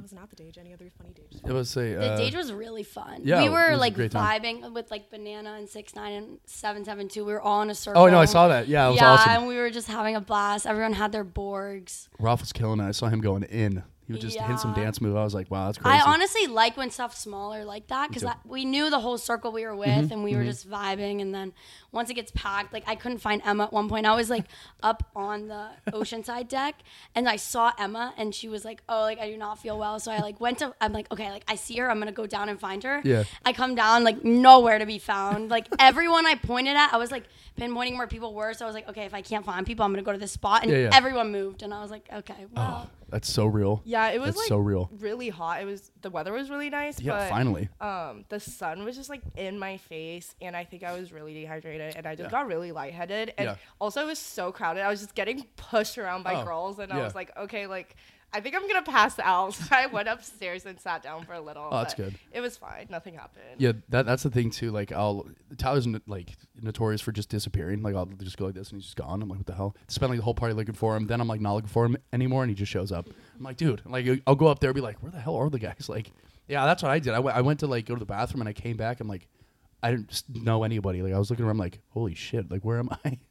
don't 0.00 0.12
know. 0.12 0.20
I 0.20 0.24
was 0.24 0.30
not 0.30 0.30
the 0.30 0.36
Dage. 0.36 0.58
Any 0.58 0.72
other 0.72 0.90
funny 0.96 1.12
Dage? 1.12 1.40
It 1.44 1.52
was 1.52 1.70
say, 1.70 1.94
the 1.94 2.12
uh, 2.12 2.16
date 2.16 2.34
was 2.34 2.52
really 2.52 2.82
fun. 2.82 3.22
yeah, 3.24 3.42
we 3.42 3.48
were 3.48 3.76
like 3.76 3.94
vibing 3.94 4.72
with 4.72 4.90
like 4.90 5.10
Banana 5.10 5.54
and 5.54 5.68
Six 5.68 5.94
Nine 5.94 6.12
and 6.12 6.38
Seven 6.46 6.84
Seven 6.84 7.08
Two. 7.08 7.24
We 7.24 7.32
were 7.32 7.40
all 7.40 7.62
in 7.62 7.70
a 7.70 7.74
circle. 7.74 8.02
oh 8.02 8.08
no, 8.08 8.18
I 8.18 8.24
saw 8.24 8.48
that. 8.48 8.68
Yeah, 8.68 8.86
it 8.86 8.90
was 8.90 9.00
yeah, 9.00 9.10
awesome. 9.12 9.32
and 9.32 9.46
we 9.46 9.56
were 9.56 9.70
just 9.70 9.88
having 9.88 10.16
a 10.16 10.20
blast. 10.20 10.66
Everyone 10.66 10.92
had 10.94 11.12
their 11.12 11.24
Borgs. 11.24 12.08
Ralph 12.18 12.40
was 12.40 12.52
killing 12.52 12.80
it. 12.80 12.84
I 12.84 12.92
saw 12.92 13.08
him 13.08 13.20
going 13.20 13.42
in. 13.44 13.82
He 14.10 14.14
would 14.14 14.22
just 14.22 14.38
hit 14.40 14.58
some 14.58 14.72
dance 14.74 15.00
move. 15.00 15.16
I 15.16 15.22
was 15.22 15.34
like, 15.34 15.48
wow, 15.52 15.66
that's 15.66 15.78
crazy. 15.78 15.96
I 15.96 16.00
honestly 16.02 16.48
like 16.48 16.76
when 16.76 16.90
stuff's 16.90 17.18
smaller 17.18 17.64
like 17.64 17.86
that 17.88 18.08
because 18.08 18.24
we 18.44 18.64
knew 18.64 18.90
the 18.90 18.98
whole 18.98 19.18
circle 19.18 19.52
we 19.52 19.64
were 19.64 19.76
with 19.76 19.88
Mm-hmm, 19.90 20.12
and 20.12 20.24
we 20.24 20.34
were 20.34 20.42
just 20.44 20.68
vibing. 20.68 21.20
And 21.20 21.32
then 21.32 21.52
once 21.92 22.10
it 22.10 22.14
gets 22.14 22.32
packed, 22.34 22.72
like 22.72 22.82
I 22.88 22.96
couldn't 22.96 23.18
find 23.18 23.40
Emma 23.44 23.64
at 23.64 23.72
one 23.72 23.88
point. 23.88 24.06
I 24.06 24.16
was 24.16 24.28
like 24.28 24.46
up 24.82 25.04
on 25.14 25.46
the 25.46 25.68
Oceanside 25.92 26.48
deck 26.48 26.76
and 27.14 27.28
I 27.28 27.36
saw 27.36 27.72
Emma 27.78 28.14
and 28.16 28.34
she 28.34 28.48
was 28.48 28.64
like, 28.64 28.82
"Oh, 28.88 29.02
like 29.02 29.20
I 29.20 29.30
do 29.30 29.36
not 29.36 29.60
feel 29.60 29.78
well." 29.78 30.00
So 30.00 30.10
I 30.10 30.18
like 30.18 30.40
went 30.40 30.58
to. 30.58 30.74
I'm 30.80 30.92
like, 30.92 31.10
okay, 31.12 31.30
like 31.30 31.44
I 31.46 31.54
see 31.54 31.76
her. 31.76 31.88
I'm 31.88 31.98
gonna 32.00 32.10
go 32.10 32.26
down 32.26 32.48
and 32.48 32.58
find 32.58 32.82
her. 32.82 33.00
Yeah. 33.04 33.24
I 33.44 33.52
come 33.52 33.74
down 33.76 34.02
like 34.02 34.24
nowhere 34.24 34.78
to 34.80 34.86
be 34.86 34.98
found. 34.98 35.50
Like 35.50 35.68
everyone 35.78 36.26
I 36.26 36.34
pointed 36.34 36.76
at, 36.76 36.92
I 36.92 36.96
was 36.96 37.12
like 37.12 37.24
pinpointing 37.58 37.96
where 37.96 38.06
people 38.06 38.34
were. 38.34 38.54
So 38.54 38.64
I 38.64 38.68
was 38.68 38.74
like, 38.74 38.88
okay, 38.88 39.04
if 39.04 39.14
I 39.14 39.22
can't 39.22 39.44
find 39.44 39.66
people, 39.66 39.84
I'm 39.84 39.92
gonna 39.92 40.02
go 40.02 40.12
to 40.12 40.18
this 40.18 40.32
spot. 40.32 40.62
And 40.62 40.72
Yeah, 40.72 40.78
yeah. 40.78 40.90
everyone 40.92 41.30
moved, 41.30 41.62
and 41.62 41.72
I 41.72 41.80
was 41.80 41.90
like, 41.90 42.08
okay, 42.12 42.46
well. 42.54 42.90
That's 43.10 43.30
so 43.32 43.46
real. 43.46 43.82
Yeah, 43.84 44.08
it 44.10 44.20
was 44.20 44.28
That's 44.30 44.38
like 44.38 44.48
so 44.48 44.58
real. 44.58 44.88
really 44.98 45.28
hot. 45.28 45.60
It 45.62 45.64
was 45.66 45.90
the 46.02 46.10
weather 46.10 46.32
was 46.32 46.48
really 46.50 46.70
nice, 46.70 47.00
Yeah, 47.00 47.12
but 47.18 47.28
finally. 47.30 47.68
um 47.80 48.24
the 48.28 48.40
sun 48.40 48.84
was 48.84 48.96
just 48.96 49.08
like 49.10 49.22
in 49.36 49.58
my 49.58 49.76
face 49.76 50.34
and 50.40 50.56
I 50.56 50.64
think 50.64 50.82
I 50.84 50.92
was 50.98 51.12
really 51.12 51.34
dehydrated 51.34 51.96
and 51.96 52.06
I 52.06 52.14
just 52.14 52.26
Yeah. 52.28 52.30
got 52.30 52.46
really 52.46 52.72
lightheaded 52.72 53.34
and 53.36 53.46
Yeah. 53.48 53.56
also 53.80 54.02
it 54.02 54.06
was 54.06 54.18
so 54.18 54.52
crowded. 54.52 54.82
I 54.82 54.88
was 54.88 55.00
just 55.00 55.14
getting 55.14 55.44
pushed 55.56 55.98
around 55.98 56.22
by 56.22 56.34
Oh, 56.34 56.44
girls 56.44 56.78
and 56.78 56.92
I 56.92 57.02
was 57.02 57.14
like, 57.14 57.36
okay, 57.36 57.66
like 57.66 57.96
I 58.32 58.40
think 58.40 58.54
I'm 58.54 58.66
gonna 58.68 58.82
pass 58.82 59.18
out. 59.18 59.54
So 59.54 59.64
I 59.76 59.86
went 59.86 60.08
upstairs 60.08 60.64
and 60.66 60.78
sat 60.80 61.02
down 61.02 61.24
for 61.24 61.32
a 61.32 61.40
little. 61.40 61.68
Oh, 61.70 61.78
that's 61.78 61.94
good. 61.94 62.14
It 62.32 62.40
was 62.40 62.56
fine. 62.56 62.86
Nothing 62.88 63.14
happened. 63.14 63.44
Yeah, 63.58 63.72
that 63.88 64.06
that's 64.06 64.22
the 64.22 64.30
thing 64.30 64.50
too. 64.50 64.70
Like 64.70 64.92
I'll 64.92 65.26
Tyler's 65.58 65.86
n- 65.86 66.00
like 66.06 66.36
notorious 66.62 67.00
for 67.00 67.10
just 67.12 67.28
disappearing. 67.28 67.82
Like 67.82 67.94
I'll 67.96 68.06
just 68.06 68.36
go 68.38 68.46
like 68.46 68.54
this 68.54 68.70
and 68.70 68.76
he's 68.80 68.84
just 68.84 68.96
gone. 68.96 69.20
I'm 69.22 69.28
like, 69.28 69.38
what 69.38 69.46
the 69.46 69.54
hell? 69.54 69.74
Spend 69.88 70.10
like 70.10 70.18
the 70.18 70.24
whole 70.24 70.34
party 70.34 70.54
looking 70.54 70.74
for 70.74 70.96
him. 70.96 71.06
Then 71.06 71.20
I'm 71.20 71.28
like 71.28 71.40
not 71.40 71.54
looking 71.54 71.68
for 71.68 71.84
him 71.86 71.96
anymore, 72.12 72.42
and 72.44 72.50
he 72.50 72.54
just 72.54 72.70
shows 72.70 72.92
up. 72.92 73.08
I'm 73.36 73.42
like, 73.44 73.56
dude. 73.56 73.82
Like 73.84 74.06
I'll 74.26 74.36
go 74.36 74.46
up 74.46 74.60
there 74.60 74.70
and 74.70 74.74
be 74.76 74.80
like, 74.80 75.02
where 75.02 75.10
the 75.12 75.20
hell 75.20 75.36
are 75.36 75.50
the 75.50 75.58
guys? 75.58 75.88
Like, 75.88 76.12
yeah, 76.46 76.64
that's 76.66 76.82
what 76.82 76.92
I 76.92 76.98
did. 77.00 77.14
I 77.14 77.18
went- 77.18 77.36
I 77.36 77.40
went 77.40 77.60
to 77.60 77.66
like 77.66 77.86
go 77.86 77.94
to 77.94 77.98
the 78.00 78.06
bathroom 78.06 78.40
and 78.42 78.48
I 78.48 78.52
came 78.52 78.76
back. 78.76 79.00
I'm 79.00 79.08
like, 79.08 79.26
I 79.82 79.90
didn't 79.92 80.22
know 80.28 80.62
anybody. 80.62 81.02
Like 81.02 81.12
I 81.14 81.18
was 81.18 81.30
looking 81.30 81.44
around. 81.44 81.52
I'm 81.52 81.58
like, 81.58 81.80
holy 81.88 82.14
shit. 82.14 82.50
Like 82.50 82.64
where 82.64 82.78
am 82.78 82.90
I? 83.04 83.18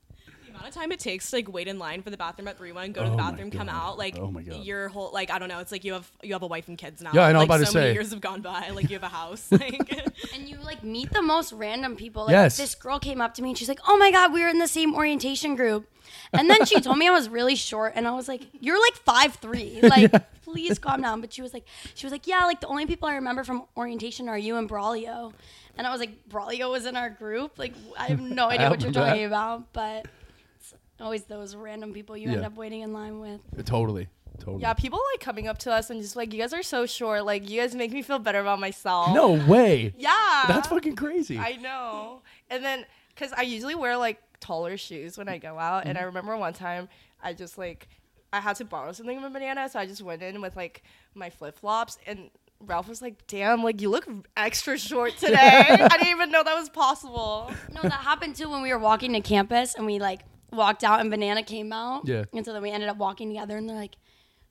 The 0.59 0.63
amount 0.65 0.75
of 0.75 0.81
time 0.81 0.91
it 0.91 0.99
takes 0.99 1.29
to 1.31 1.37
like 1.37 1.51
wait 1.51 1.67
in 1.67 1.79
line 1.79 2.01
for 2.01 2.09
the 2.09 2.17
bathroom 2.17 2.47
at 2.49 2.57
three 2.57 2.71
one, 2.71 2.91
go 2.91 3.01
to 3.01 3.07
Oh 3.07 3.11
the 3.11 3.17
my 3.17 3.31
bathroom, 3.31 3.49
come 3.51 3.67
God. 3.67 3.75
out, 3.75 3.97
like 3.97 4.17
Oh 4.19 4.29
my 4.31 4.41
God. 4.41 4.63
your 4.63 4.89
whole 4.89 5.11
like 5.13 5.31
I 5.31 5.39
don't 5.39 5.47
know, 5.49 5.59
it's 5.59 5.71
like 5.71 5.83
you 5.83 5.93
have 5.93 6.11
you 6.21 6.33
have 6.33 6.41
a 6.43 6.47
wife 6.47 6.67
and 6.67 6.77
kids 6.77 7.01
now. 7.01 7.11
Yeah, 7.13 7.21
I 7.27 7.31
know, 7.31 7.39
I'm 7.39 7.47
Like, 7.47 7.59
about 7.59 7.65
to 7.65 7.71
so 7.71 7.79
many 7.79 7.93
years 7.93 8.11
have 8.11 8.21
gone 8.21 8.41
by, 8.41 8.69
like 8.71 8.89
you 8.89 8.95
have 8.95 9.03
a 9.03 9.07
house. 9.07 9.47
Like 9.51 9.89
And 10.35 10.47
you 10.49 10.57
like 10.57 10.83
meet 10.83 11.11
the 11.11 11.21
most 11.21 11.53
random 11.53 11.95
people. 11.95 12.23
Like 12.25 12.33
Yes. 12.33 12.57
this 12.57 12.75
girl 12.75 12.99
came 12.99 13.21
up 13.21 13.33
to 13.35 13.41
me 13.41 13.49
and 13.49 13.57
she's 13.57 13.69
like, 13.69 13.79
"Oh 13.87 13.97
my 13.97 14.11
god, 14.11 14.33
we 14.33 14.41
were 14.41 14.49
in 14.49 14.59
the 14.59 14.67
same 14.67 14.93
orientation 14.95 15.55
group." 15.55 15.87
And 16.33 16.49
then 16.49 16.65
she 16.65 16.79
told 16.81 16.97
me 16.97 17.07
I 17.07 17.11
was 17.11 17.29
really 17.29 17.55
short, 17.55 17.93
and 17.95 18.07
I 18.07 18.11
was 18.11 18.27
like, 18.27 18.41
"You're 18.59 18.79
like 18.79 18.95
five 18.95 19.35
three. 19.35 19.79
Like, 19.83 20.11
please 20.43 20.77
calm 20.79 21.01
down." 21.01 21.21
But 21.21 21.31
she 21.33 21.41
was 21.41 21.53
like, 21.53 21.65
she 21.95 22.05
was 22.05 22.11
like, 22.11 22.27
"Yeah, 22.27 22.43
like 22.45 22.59
the 22.61 22.67
only 22.67 22.85
people 22.85 23.07
I 23.07 23.15
remember 23.15 23.43
from 23.43 23.63
orientation 23.77 24.27
are 24.29 24.37
you 24.37 24.57
and 24.57 24.67
Braulio." 24.69 25.33
And 25.77 25.87
I 25.87 25.91
was 25.91 25.99
like, 25.99 26.27
"Braulio 26.29 26.69
was 26.71 26.85
in 26.85 26.95
our 26.97 27.09
group. 27.09 27.57
Like, 27.57 27.73
I 27.97 28.07
have 28.07 28.19
no 28.19 28.49
idea 28.49 28.69
what 28.69 28.81
you're 28.81 28.91
talking 28.91 29.23
about." 29.25 29.71
But 29.73 30.05
it's 30.05 30.18
always 31.01 31.23
those 31.23 31.55
random 31.55 31.93
people 31.93 32.15
you 32.17 32.29
end 32.29 32.41
Yeah. 32.41 32.47
up 32.47 32.55
waiting 32.55 32.81
in 32.81 32.93
line 32.93 33.19
with. 33.19 33.41
totally, 33.65 34.07
totally. 34.39 34.61
Yeah, 34.61 34.73
people 34.73 34.99
like 35.13 35.19
coming 35.21 35.47
up 35.47 35.57
to 35.59 35.71
us 35.71 35.89
and 35.89 36.01
just 36.01 36.15
like, 36.15 36.33
you 36.33 36.39
guys 36.39 36.53
are 36.53 36.63
so 36.63 36.85
short. 36.85 37.25
Like, 37.25 37.49
you 37.49 37.59
guys 37.61 37.75
make 37.75 37.91
me 37.91 38.01
feel 38.01 38.19
better 38.19 38.39
about 38.39 38.59
myself. 38.59 39.13
No 39.13 39.31
way. 39.47 39.93
Yeah. 39.97 40.45
That's 40.47 40.67
fucking 40.67 40.95
crazy. 40.95 41.37
I 41.37 41.53
know. 41.57 42.21
And 42.49 42.63
then, 42.63 42.85
because 43.13 43.31
I 43.33 43.41
usually 43.43 43.75
wear 43.75 43.97
like 43.97 44.21
taller 44.39 44.77
shoes 44.77 45.17
when 45.17 45.27
I 45.29 45.37
go 45.37 45.57
out. 45.59 45.81
Mm-hmm. 45.81 45.89
And 45.89 45.97
I 45.97 46.01
remember 46.03 46.35
one 46.37 46.53
time 46.53 46.87
I 47.21 47.33
just 47.33 47.57
like, 47.57 47.87
I 48.31 48.39
had 48.39 48.55
to 48.57 48.65
borrow 48.65 48.91
something 48.91 49.19
from 49.21 49.33
Banana. 49.33 49.67
So 49.69 49.79
I 49.79 49.85
just 49.85 50.01
went 50.01 50.21
in 50.21 50.39
with 50.41 50.55
like 50.55 50.83
my 51.15 51.29
flip 51.29 51.57
flops. 51.57 51.97
And 52.07 52.29
Ralph 52.61 52.87
was 52.87 53.01
like, 53.01 53.25
damn, 53.27 53.63
like 53.63 53.81
you 53.81 53.89
look 53.89 54.07
extra 54.37 54.77
short 54.77 55.17
today. 55.17 55.35
I 55.37 55.87
didn't 55.89 56.07
even 56.07 56.29
know 56.31 56.43
that 56.43 56.55
was 56.55 56.69
possible. 56.69 57.51
No, 57.73 57.81
that 57.81 57.91
happened 57.91 58.35
too 58.35 58.49
when 58.49 58.61
we 58.61 58.71
were 58.71 58.79
walking 58.79 59.13
to 59.13 59.21
campus 59.21 59.75
and 59.75 59.85
we 59.85 59.97
like 59.99 60.21
walked 60.51 60.83
out 60.83 60.99
and 61.01 61.09
Banana 61.11 61.43
came 61.43 61.71
out. 61.73 62.07
Yeah. 62.07 62.23
And 62.33 62.45
so 62.45 62.53
then 62.53 62.61
we 62.61 62.71
ended 62.71 62.89
up 62.89 62.97
walking 62.97 63.29
together 63.29 63.57
and 63.57 63.67
they're 63.69 63.75
like, 63.77 63.95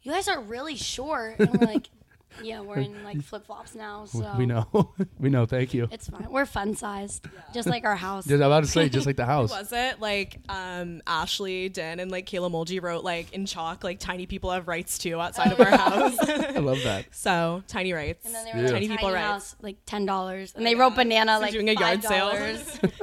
"You 0.02 0.12
guys 0.12 0.28
are 0.28 0.40
really 0.40 0.76
short." 0.76 1.38
And 1.38 1.52
we're 1.52 1.66
like, 1.66 1.88
"Yeah, 2.42 2.60
we're 2.60 2.76
in 2.78 3.02
like 3.04 3.22
flip 3.22 3.46
flops 3.46 3.74
now, 3.74 4.04
so 4.04 4.34
we 4.38 4.46
know. 4.46 4.92
we 5.18 5.28
know. 5.30 5.46
Thank 5.46 5.72
you. 5.74 5.88
it's 5.90 6.08
fine. 6.08 6.30
We're 6.30 6.46
fun 6.46 6.74
sized, 6.76 7.26
just 7.54 7.66
like 7.68 7.84
our 7.84 7.96
house." 7.96 8.24
Just, 8.26 8.34
I'm 8.42 8.46
about 8.46 8.64
to 8.64 8.70
say, 8.70 8.88
just 8.88 9.06
like 9.06 9.16
the 9.16 9.24
house. 9.34 9.50
was 9.50 9.72
it 9.72 9.98
like 10.00 10.38
um 10.48 11.00
Ashley, 11.06 11.68
Dan, 11.68 11.98
and 12.00 12.10
like 12.10 12.26
Kayla 12.26 12.50
Mulgy 12.50 12.80
wrote 12.80 13.02
like 13.02 13.32
in 13.32 13.46
chalk 13.46 13.82
like 13.82 13.98
tiny 13.98 14.26
people 14.26 14.50
have 14.52 14.68
rights 14.68 14.98
too 14.98 15.20
outside 15.20 15.52
of 15.52 15.58
our 15.60 15.70
house. 15.76 16.16
I 16.20 16.58
love 16.58 16.78
that. 16.84 17.06
so 17.12 17.62
tiny 17.66 17.92
rights. 17.92 18.24
And 18.26 18.34
then 18.34 18.44
they 18.44 18.52
were 18.52 18.58
Yeah. 18.58 18.62
like, 18.64 18.72
Tiny 18.74 18.88
tiny, 18.88 18.96
people 18.98 19.12
rights. 19.12 19.26
house, 19.26 19.56
like 19.62 19.76
ten 19.86 20.04
dollars, 20.06 20.52
and 20.54 20.64
they 20.66 20.74
wrote 20.74 20.94
banana 20.94 21.36
So 21.36 21.40
like 21.40 21.52
doing 21.52 21.70
a 21.70 21.74
yard 21.74 22.04
sale. 22.04 22.32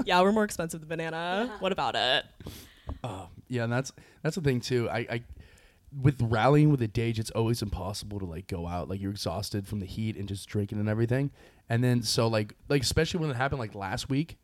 yeah, 0.05 0.21
we're 0.21 0.31
more 0.31 0.43
expensive 0.45 0.79
than 0.81 0.87
banana. 0.89 1.51
What 1.59 1.71
about 1.71 1.95
it? 1.95 2.25
Um, 3.03 3.27
yeah, 3.47 3.63
and 3.63 3.73
that's 3.73 3.91
that's 4.23 4.35
the 4.35 4.41
thing 4.41 4.59
too. 4.61 4.89
I, 4.89 4.97
I 5.09 5.23
with 6.01 6.21
rallying 6.21 6.69
with 6.71 6.79
the 6.81 6.87
Dage, 6.87 7.19
it's 7.19 7.31
always 7.31 7.61
impossible 7.61 8.19
to 8.19 8.25
like 8.25 8.47
go 8.47 8.67
out. 8.67 8.89
Like 8.89 8.99
you're 9.01 9.11
exhausted 9.11 9.67
from 9.67 9.79
the 9.79 9.85
heat 9.85 10.17
and 10.17 10.27
just 10.27 10.47
drinking 10.49 10.79
and 10.79 10.89
everything. 10.89 11.31
And 11.69 11.83
then 11.83 12.01
so 12.03 12.27
like 12.27 12.53
like 12.69 12.81
especially 12.81 13.19
when 13.21 13.29
it 13.29 13.35
happened 13.37 13.59
like 13.59 13.73
last 13.75 14.09
week, 14.09 14.37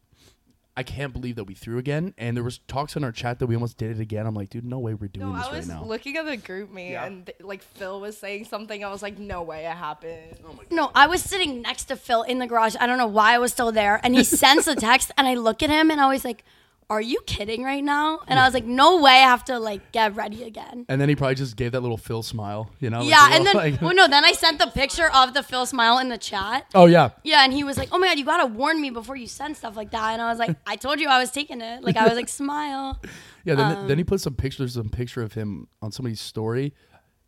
I 0.78 0.84
can't 0.84 1.12
believe 1.12 1.36
that 1.36 1.44
we 1.44 1.54
threw 1.54 1.78
again. 1.78 2.14
And 2.18 2.38
there 2.38 2.44
was 2.44 2.60
talks 2.60 2.96
in 2.96 3.04
our 3.04 3.12
chat 3.12 3.40
that 3.40 3.48
we 3.48 3.56
almost 3.56 3.78
did 3.78 3.92
it 3.92 4.00
again. 4.00 4.26
I'm 4.26 4.34
like, 4.34 4.50
dude, 4.50 4.64
no 4.64 4.80
way 4.80 4.94
we're 4.94 5.10
doing 5.10 5.30
No, 5.30 5.38
this 5.38 5.46
I 5.48 5.52
was 5.58 5.68
right 5.68 5.76
now. 5.82 5.84
looking 5.84 6.16
at 6.16 6.26
the 6.26 6.38
GroupMe 6.38 6.92
Yeah. 6.92 7.06
and 7.06 7.26
th- 7.26 7.42
like 7.42 7.62
Phil 7.62 8.00
was 8.00 8.18
saying 8.18 8.46
something. 8.46 8.84
I 8.84 8.90
was 8.90 9.02
like, 9.02 9.20
no 9.20 9.44
way 9.44 9.66
it 9.66 9.76
happened. 9.76 10.38
Oh 10.48 10.58
No, 10.72 10.90
I 10.96 11.08
was 11.08 11.22
sitting 11.22 11.62
next 11.62 11.86
to 11.86 11.98
Phil 11.98 12.22
in 12.24 12.40
the 12.40 12.48
garage. 12.48 12.76
I 12.80 12.88
don't 12.88 12.98
know 12.98 13.08
why 13.08 13.34
I 13.36 13.38
was 13.40 13.52
still 13.52 13.74
there. 13.74 14.00
And 14.04 14.16
he 14.16 14.24
sends 14.42 14.68
a 14.68 14.76
text, 14.76 15.12
and 15.18 15.28
I 15.28 15.34
look 15.34 15.62
at 15.62 15.70
him, 15.70 15.92
and 15.92 16.00
I 16.00 16.08
was 16.08 16.24
like, 16.24 16.46
Are 16.92 17.00
you 17.14 17.20
kidding 17.26 17.64
right 17.64 17.84
now? 17.84 18.20
And 18.28 18.38
I 18.38 18.44
was 18.46 18.54
like, 18.54 18.66
No 18.66 19.02
way, 19.02 19.12
I 19.14 19.30
have 19.36 19.46
to 19.46 19.58
like 19.60 19.92
get 19.94 20.14
ready 20.16 20.44
again. 20.44 20.86
and 20.90 21.00
then 21.00 21.08
he 21.10 21.16
probably 21.16 21.36
just 21.36 21.56
gave 21.56 21.72
that 21.72 21.80
little 21.82 21.98
Phil 22.08 22.22
smile, 22.22 22.70
you 22.84 22.90
know? 22.90 23.02
yeah, 23.02 23.30
the 23.30 23.36
and 23.36 23.46
then, 23.48 23.56
like- 23.64 23.82
well, 23.82 23.96
no, 23.96 24.08
then 24.08 24.26
I 24.26 24.34
sent 24.34 24.60
the 24.60 24.68
picture 24.68 25.10
of 25.22 25.34
the 25.34 25.42
Phil 25.50 25.66
smile 25.66 25.96
in 26.04 26.10
the 26.10 26.18
chat. 26.18 26.66
oh 26.76 26.88
yeah, 26.88 27.10
Yeah, 27.24 27.44
and 27.46 27.54
he 27.54 27.64
was 27.64 27.78
like, 27.78 27.90
Oh 27.94 27.98
my 27.98 28.08
God, 28.08 28.20
you 28.20 28.26
gotta 28.26 28.46
warn 28.62 28.82
me 28.82 28.90
before 28.90 29.16
you 29.16 29.28
send 29.28 29.56
stuff 29.58 29.76
like 29.78 29.92
that. 29.92 30.10
And 30.14 30.22
I 30.22 30.30
was 30.30 30.40
like, 30.40 30.56
I 30.68 30.76
told 30.76 31.00
you 31.00 31.08
I 31.08 31.20
was 31.20 31.32
taking 31.32 31.62
it. 31.62 31.82
Like, 31.84 31.96
I 31.96 32.06
was 32.10 32.16
like, 32.16 32.30
Smile. 32.42 33.00
yeah. 33.46 33.56
Then 33.56 33.78
Um, 33.78 33.88
then 33.88 33.98
he 33.98 34.04
put 34.04 34.20
some 34.22 34.36
pictures, 34.36 34.74
some 34.74 34.90
picture 34.90 35.22
of 35.22 35.34
him 35.34 35.68
on 35.82 35.92
somebody's 35.92 36.22
story. 36.22 36.74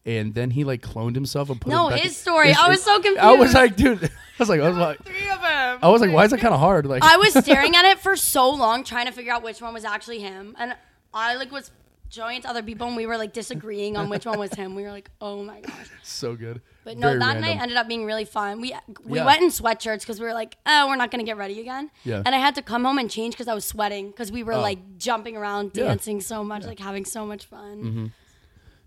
And 0.05 0.33
then 0.33 0.51
he 0.51 0.63
like 0.65 0.81
cloned 0.81 1.15
himself 1.15 1.49
and 1.49 1.61
put 1.61 1.69
No, 1.69 1.87
it 1.87 1.91
back 1.91 1.99
No, 1.99 2.03
his 2.03 2.17
story. 2.17 2.51
I 2.53 2.67
was 2.67 2.83
so 2.83 2.95
confused. 2.95 3.19
I 3.19 3.33
was 3.35 3.53
like, 3.53 3.75
dude, 3.77 4.03
I 4.03 4.09
was 4.39 4.49
like, 4.49 4.59
I 4.59 4.67
was 4.67 4.77
like, 4.77 5.03
Three 5.03 5.29
of 5.29 5.41
them. 5.41 5.79
I 5.81 5.87
was 5.87 6.01
like, 6.01 6.11
why 6.11 6.25
is 6.25 6.33
it 6.33 6.39
kind 6.39 6.53
of 6.53 6.59
hard? 6.59 6.85
Like, 6.85 7.03
I 7.03 7.15
was 7.17 7.33
staring 7.43 7.75
at 7.75 7.85
it 7.85 7.99
for 7.99 8.15
so 8.17 8.49
long 8.49 8.83
trying 8.83 9.05
to 9.05 9.13
figure 9.13 9.31
out 9.31 9.43
which 9.43 9.61
one 9.61 9.73
was 9.73 9.85
actually 9.85 10.19
him. 10.19 10.55
And 10.59 10.75
I 11.13 11.35
like 11.35 11.51
was 11.53 11.71
showing 12.09 12.37
it 12.37 12.41
to 12.43 12.49
other 12.49 12.61
people 12.61 12.85
and 12.85 12.95
we 12.97 13.05
were 13.07 13.17
like 13.17 13.31
disagreeing 13.33 13.95
on 13.97 14.09
which 14.09 14.25
one 14.25 14.37
was 14.37 14.53
him. 14.53 14.75
We 14.75 14.83
were 14.83 14.91
like, 14.91 15.09
oh 15.21 15.41
my 15.43 15.61
gosh. 15.61 15.87
so 16.03 16.35
good. 16.35 16.61
But 16.83 16.97
no, 16.97 17.07
Very 17.07 17.19
that 17.19 17.25
random. 17.25 17.41
night 17.43 17.61
ended 17.61 17.77
up 17.77 17.87
being 17.87 18.03
really 18.05 18.25
fun. 18.25 18.59
We 18.59 18.75
we 19.05 19.19
Yeah. 19.19 19.25
went 19.25 19.41
in 19.41 19.47
sweatshirts 19.49 20.01
because 20.01 20.19
we 20.19 20.25
were 20.25 20.33
like, 20.33 20.57
oh, 20.65 20.89
we're 20.89 20.97
not 20.97 21.11
gonna 21.11 21.23
get 21.23 21.37
ready 21.37 21.61
again. 21.61 21.89
Yeah. 22.03 22.21
And 22.25 22.35
I 22.35 22.39
had 22.39 22.55
to 22.55 22.61
come 22.61 22.83
home 22.83 22.97
and 22.97 23.09
change 23.09 23.35
because 23.35 23.47
I 23.47 23.53
was 23.53 23.63
sweating 23.63 24.07
because 24.07 24.33
we 24.33 24.43
were 24.43 24.53
Oh. 24.53 24.59
like 24.61 24.97
jumping 24.97 25.37
around, 25.37 25.71
Yeah. 25.75 25.85
dancing 25.85 26.19
so 26.19 26.43
much, 26.43 26.65
like 26.65 26.79
having 26.79 27.05
so 27.05 27.25
much 27.25 27.45
fun. 27.45 27.83
Mm-hmm. 27.83 28.05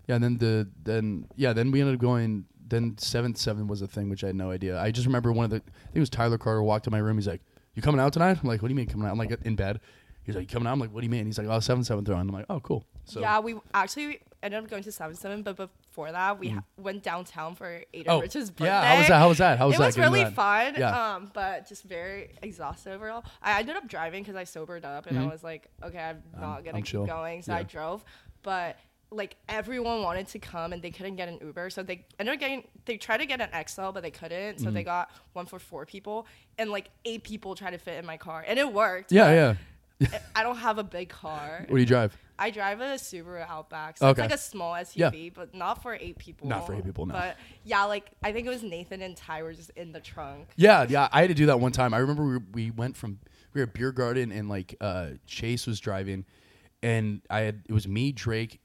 Yeah, 0.07 0.15
and 0.15 0.23
then 0.23 0.37
the 0.37 0.69
then 0.83 1.27
yeah, 1.35 1.53
then 1.53 1.71
we 1.71 1.81
ended 1.81 1.95
up 1.95 2.01
going. 2.01 2.45
Then 2.69 2.97
seven 2.97 3.33
seven 3.35 3.67
was 3.67 3.81
a 3.81 3.87
thing 3.87 4.09
which 4.09 4.23
I 4.23 4.27
had 4.27 4.35
no 4.35 4.51
idea. 4.51 4.77
I 4.79 4.91
just 4.91 5.05
remember 5.07 5.31
one 5.31 5.45
of 5.45 5.51
the 5.51 5.57
I 5.57 5.59
think 5.59 5.95
it 5.95 5.99
was 5.99 6.09
Tyler 6.09 6.37
Carter 6.37 6.61
walked 6.63 6.85
in 6.87 6.91
my 6.91 6.97
room. 6.97 7.17
He's 7.17 7.27
like, 7.27 7.41
"You 7.75 7.81
coming 7.81 8.01
out 8.01 8.11
tonight?" 8.13 8.37
I'm 8.41 8.47
like, 8.47 8.61
"What 8.61 8.67
do 8.67 8.73
you 8.73 8.75
mean 8.77 8.87
coming 8.87 9.07
out?" 9.07 9.11
I'm 9.11 9.17
like 9.17 9.31
in 9.45 9.55
bed. 9.55 9.79
He's 10.23 10.35
like, 10.35 10.43
"You 10.43 10.53
coming 10.53 10.67
out?" 10.67 10.73
I'm 10.73 10.79
like, 10.79 10.91
"What 10.91 10.99
do 11.01 11.05
you 11.05 11.09
mean?" 11.11 11.25
He's 11.25 11.37
like, 11.37 11.47
"Oh, 11.47 11.59
seven 11.61 11.83
seven 11.85 12.03
throwing." 12.03 12.21
I'm 12.27 12.27
like, 12.35 12.45
"Oh, 12.49 12.59
cool." 12.59 12.83
So 13.05 13.21
yeah, 13.21 13.39
we 13.39 13.55
actually 13.73 14.19
ended 14.43 14.61
up 14.61 14.69
going 14.69 14.83
to 14.83 14.91
seven 14.91 15.15
seven, 15.15 15.43
but 15.43 15.55
before 15.55 16.11
that, 16.11 16.37
we 16.39 16.49
ha- 16.49 16.63
went 16.77 17.03
downtown 17.03 17.55
for 17.55 17.83
Ada 17.93 18.09
Mm. 18.09 18.13
Oh, 18.13 18.21
Rich's 18.21 18.51
birthday. 18.51 18.65
yeah. 18.65 18.83
How 18.93 18.97
was 18.97 19.07
that? 19.07 19.17
How 19.19 19.27
was 19.29 19.37
that? 19.37 19.57
How 19.57 19.67
was 19.67 19.75
it 19.75 19.79
that? 19.79 19.85
was 19.85 19.97
really 19.97 20.23
that? 20.25 20.33
fun. 20.33 20.75
Yeah. 20.77 21.13
Um, 21.15 21.31
but 21.33 21.69
just 21.69 21.83
very 21.83 22.31
exhausted 22.43 22.91
overall. 22.91 23.23
I 23.41 23.59
ended 23.59 23.77
up 23.77 23.87
driving 23.87 24.23
because 24.23 24.35
I 24.35 24.43
sobered 24.43 24.83
up 24.83 25.07
and 25.07 25.17
I 25.17 25.25
was 25.27 25.41
like, 25.43 25.67
okay, 25.83 25.99
I'm 25.99 26.21
not 26.39 26.41
gonna 26.41 26.57
Mm-hmm. 26.59 26.75
I'm 26.75 26.81
keep 26.83 26.85
chill. 26.85 27.05
going, 27.05 27.41
so 27.43 27.53
I 27.53 27.63
drove. 27.63 28.03
But 28.43 28.77
like 29.09 29.35
everyone 29.47 30.01
wanted 30.03 30.27
to 30.29 30.39
come 30.39 30.73
and 30.73 30.81
they 30.81 30.91
couldn't 30.91 31.15
get 31.15 31.29
an 31.29 31.39
Uber, 31.41 31.69
so 31.69 31.83
they 31.83 32.05
ended 32.19 32.33
up 32.35 32.39
getting. 32.39 32.67
They 32.85 32.97
tried 32.97 33.17
to 33.17 33.25
get 33.25 33.39
an 33.41 33.49
XL, 33.67 33.91
but 33.91 34.03
they 34.03 34.11
couldn't, 34.11 34.59
so 34.59 34.65
Mm-hmm. 34.65 34.73
they 34.75 34.83
got 34.83 35.11
one 35.33 35.45
for 35.45 35.59
four 35.59 35.85
people, 35.85 36.27
and 36.57 36.69
like 36.71 36.89
eight 37.05 37.23
people 37.23 37.55
tried 37.55 37.71
to 37.71 37.77
fit 37.77 37.97
in 37.97 38.05
my 38.05 38.17
car, 38.17 38.43
and 38.47 38.59
it 38.59 38.71
worked. 38.73 39.11
Yeah, 39.11 39.31
yeah. 39.31 40.09
I 40.35 40.43
don't 40.43 40.57
have 40.57 40.77
a 40.77 40.83
big 40.83 41.09
car. 41.09 41.65
What 41.67 41.75
do 41.75 41.79
you 41.79 41.85
drive? 41.85 42.15
I 42.37 42.51
drive 42.51 42.81
a 42.81 42.83
Subaru 42.95 43.43
Outback, 43.49 43.97
so 43.97 44.09
Okay. 44.09 44.21
it's 44.25 44.29
like 44.31 44.39
a 44.39 44.41
small 44.41 44.73
SUV, 44.75 45.33
but 45.33 45.55
not 45.55 45.81
for 45.81 45.95
eight 45.95 46.19
people. 46.19 46.47
Not 46.47 46.67
for 46.67 46.75
eight 46.75 46.85
people, 46.85 47.07
no. 47.07 47.13
But 47.13 47.37
yeah, 47.63 47.83
like 47.85 48.11
I 48.21 48.31
think 48.31 48.45
it 48.45 48.49
was 48.51 48.61
Nathan 48.61 49.01
and 49.01 49.17
Ty 49.17 49.41
were 49.41 49.53
just 49.53 49.71
in 49.71 49.91
the 49.93 49.99
trunk. 49.99 50.49
Yeah, 50.55 50.85
yeah. 50.87 51.07
I 51.11 51.21
had 51.21 51.29
to 51.29 51.33
do 51.33 51.47
that 51.47 51.59
one 51.59 51.71
time. 51.71 51.95
I 51.95 51.97
remember 51.97 52.25
we, 52.25 52.37
we 52.65 52.71
went 52.71 52.95
from 52.95 53.17
we 53.53 53.61
were 53.61 53.67
at 53.67 53.73
beer 53.73 53.91
garden 53.91 54.31
and 54.31 54.49
like 54.49 54.75
uh, 54.79 55.11
Chase 55.25 55.65
was 55.65 55.79
driving, 55.79 56.25
and 56.83 57.21
I 57.29 57.39
had 57.39 57.63
it 57.67 57.73
was 57.73 57.87
me, 57.87 58.11
Drake, 58.11 58.59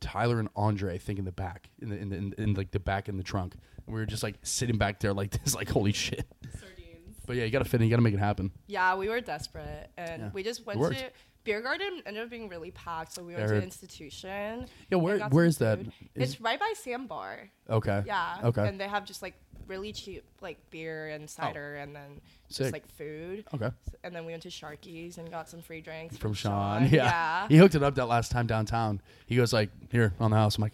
Tyler, 0.00 0.38
and 0.40 0.48
Andre. 0.56 0.94
I 0.94 0.98
think 0.98 1.18
in 1.18 1.24
the 1.24 1.32
back, 1.32 1.70
in 1.80 1.88
the 1.90 1.96
in, 1.96 2.08
the, 2.10 2.16
in, 2.16 2.34
in 2.38 2.54
like 2.54 2.70
the 2.70 2.80
back 2.80 3.08
in 3.08 3.16
the 3.16 3.22
trunk. 3.22 3.54
And 3.86 3.94
we 3.94 4.00
were 4.00 4.06
just 4.06 4.22
like 4.22 4.36
sitting 4.42 4.78
back 4.78 5.00
there 5.00 5.12
like 5.12 5.30
this, 5.44 5.54
like 5.54 5.68
holy 5.68 5.92
shit. 5.92 6.26
Sardines. 6.58 7.16
But 7.26 7.36
yeah, 7.36 7.44
you 7.44 7.50
gotta 7.50 7.64
fit 7.64 7.80
in. 7.80 7.86
You 7.86 7.90
gotta 7.90 8.02
make 8.02 8.14
it 8.14 8.18
happen. 8.20 8.50
Yeah, 8.66 8.94
we 8.96 9.08
were 9.08 9.20
desperate, 9.20 9.90
and 9.96 10.22
Yeah. 10.22 10.30
we 10.32 10.42
just 10.42 10.64
went 10.66 10.78
to 10.78 10.82
worked. 10.82 11.12
Beer 11.48 11.62
garden. 11.62 12.02
Ended 12.04 12.22
up 12.22 12.28
being 12.30 12.48
really 12.50 12.70
packed, 12.72 13.14
so 13.14 13.22
we 13.22 13.32
went 13.34 13.48
to 13.48 13.54
heard. 13.54 13.64
institution. 13.64 14.66
Yeah, 14.90 14.98
where 14.98 15.18
where 15.28 15.50
that? 15.50 15.78
food. 15.78 15.92
Is- 16.14 16.32
it's 16.34 16.40
right 16.42 16.60
by 16.60 16.74
Sandbar. 16.76 17.48
okay. 17.70 18.02
Yeah. 18.06 18.36
Okay. 18.44 18.68
And 18.68 18.78
they 18.78 18.86
have 18.86 19.06
just 19.06 19.22
like 19.22 19.34
really 19.66 19.92
cheap 19.92 20.24
like 20.42 20.58
beer 20.70 21.08
and 21.08 21.24
oh. 21.24 21.26
cider, 21.26 21.76
and 21.76 21.96
then 21.96 22.10
Oh. 22.16 22.20
Sick. 22.48 22.64
just 22.64 22.72
like 22.74 22.86
food. 22.96 23.44
Okay. 23.54 23.66
S- 23.66 23.94
And 24.04 24.14
then 24.14 24.26
we 24.26 24.32
went 24.32 24.42
to 24.42 24.50
Sharkeez 24.50 25.16
and 25.16 25.30
got 25.30 25.48
some 25.48 25.62
free 25.62 25.80
drinks 25.80 26.18
From 26.18 26.34
Sean. 26.34 26.82
Yeah. 26.90 27.04
Yeah. 27.04 27.48
He 27.48 27.56
hooked 27.56 27.74
it 27.74 27.82
up 27.82 27.94
that 27.94 28.06
last 28.06 28.30
time 28.30 28.46
downtown. 28.46 29.00
He 29.26 29.36
goes 29.36 29.52
like, 29.52 29.70
here 29.90 30.12
on 30.20 30.30
the 30.30 30.36
house. 30.36 30.56
I'm 30.56 30.62
like, 30.62 30.72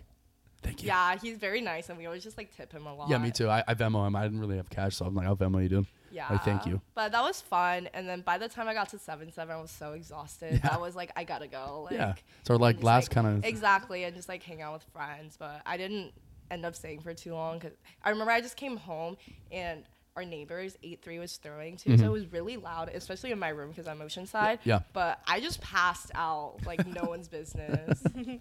Thank 0.62 0.82
you. 0.82 0.86
Yeah, 0.86 1.16
he's 1.20 1.36
very 1.36 1.60
nice, 1.60 1.90
and 1.90 1.98
we 1.98 2.06
always 2.06 2.24
just 2.24 2.38
like 2.38 2.56
tip 2.56 2.72
him 2.72 2.86
a 2.86 2.94
lot. 2.94 3.10
Yeah, 3.10 3.18
me 3.18 3.30
too. 3.30 3.50
I, 3.50 3.62
I 3.68 3.74
Venmo 3.74 4.06
him. 4.06 4.16
I 4.16 4.22
didn't 4.22 4.40
really 4.40 4.56
have 4.56 4.70
cash, 4.70 4.96
so 4.96 5.04
I'm 5.04 5.14
like, 5.14 5.26
I'll 5.26 5.36
Venmo 5.36 5.62
you, 5.62 5.68
dude. 5.68 5.86
Yeah. 6.14 6.28
Like, 6.30 6.44
thank 6.44 6.64
you. 6.64 6.80
But 6.94 7.10
that 7.10 7.24
was 7.24 7.40
fun, 7.40 7.88
and 7.92 8.08
then 8.08 8.20
by 8.20 8.38
the 8.38 8.48
time 8.48 8.68
I 8.68 8.74
got 8.74 8.88
to 8.90 8.98
seven 8.98 9.32
seven, 9.32 9.56
I 9.56 9.60
was 9.60 9.72
so 9.72 9.92
exhausted. 9.92 10.60
Yeah. 10.62 10.74
I 10.74 10.78
was 10.78 10.94
like, 10.94 11.10
I 11.16 11.24
gotta 11.24 11.48
go. 11.48 11.88
Like, 11.90 11.94
yeah. 11.94 12.14
So 12.44 12.54
like 12.54 12.82
last 12.82 13.08
like, 13.08 13.14
kind 13.14 13.38
of. 13.38 13.44
exactly, 13.44 14.04
and 14.04 14.14
just 14.14 14.28
like 14.28 14.42
hang 14.44 14.62
out 14.62 14.74
with 14.74 14.84
friends. 14.92 15.36
But 15.36 15.60
I 15.66 15.76
didn't 15.76 16.12
end 16.52 16.64
up 16.64 16.76
staying 16.76 17.00
for 17.00 17.14
too 17.14 17.32
long 17.34 17.58
because 17.58 17.76
I 18.02 18.10
remember 18.10 18.30
I 18.30 18.40
just 18.40 18.56
came 18.56 18.76
home 18.76 19.16
and 19.50 19.82
our 20.16 20.24
neighbors 20.24 20.78
eight 20.84 21.02
three 21.02 21.18
was 21.18 21.36
throwing 21.38 21.76
too, 21.76 21.98
so 21.98 22.04
it 22.04 22.12
was 22.12 22.32
really 22.32 22.56
loud, 22.56 22.90
especially 22.94 23.32
in 23.32 23.38
my 23.40 23.48
room 23.48 23.70
because 23.70 23.88
I'm 23.88 23.98
Oceanside. 23.98 24.58
Mm-hmm. 24.58 24.68
Yeah. 24.68 24.80
But 24.92 25.18
I 25.26 25.40
just 25.40 25.60
passed 25.60 26.12
out 26.14 26.58
like 26.64 26.86
no 26.86 27.02
one's 27.08 27.26
business. 27.26 28.00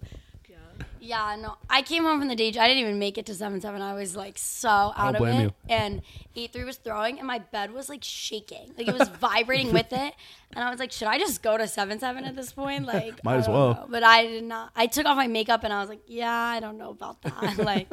Yeah, 1.04 1.36
no. 1.38 1.56
I 1.68 1.82
came 1.82 2.04
home 2.04 2.18
from 2.18 2.28
the 2.28 2.34
day. 2.34 2.48
I 2.48 2.66
didn't 2.66 2.78
even 2.78 2.98
make 2.98 3.18
it 3.18 3.26
to 3.26 3.34
seven 3.34 3.60
seven. 3.60 3.82
I 3.82 3.92
was 3.92 4.16
like 4.16 4.38
so 4.38 4.70
out 4.70 5.16
of 5.16 5.26
it. 5.28 5.42
you. 5.42 5.50
And 5.68 6.00
eight 6.34 6.52
three 6.54 6.64
was 6.64 6.78
throwing, 6.78 7.18
and 7.18 7.26
my 7.26 7.40
bed 7.40 7.72
was 7.72 7.90
like 7.90 8.02
shaking. 8.02 8.72
Like 8.78 8.88
it 8.88 8.98
was 8.98 9.08
vibrating 9.20 9.70
with 9.72 9.92
it. 9.92 10.14
And 10.54 10.64
I 10.64 10.70
was 10.70 10.78
like, 10.78 10.92
should 10.92 11.08
I 11.08 11.18
just 11.18 11.42
go 11.42 11.58
to 11.58 11.68
seven 11.68 11.98
seven 11.98 12.24
at 12.24 12.34
this 12.36 12.52
point? 12.54 12.86
Like 12.86 13.22
Might 13.24 13.36
as 13.36 13.48
well. 13.48 13.74
know. 13.74 13.86
But 13.90 14.02
I 14.02 14.26
did 14.26 14.44
not. 14.44 14.70
I 14.74 14.86
took 14.86 15.04
off 15.04 15.16
my 15.18 15.26
makeup, 15.26 15.62
and 15.62 15.74
I 15.74 15.80
was 15.80 15.90
like, 15.90 16.00
yeah, 16.06 16.32
I 16.32 16.58
don't 16.58 16.78
know 16.78 16.90
about 16.90 17.20
that. 17.22 17.58
like 17.72 17.88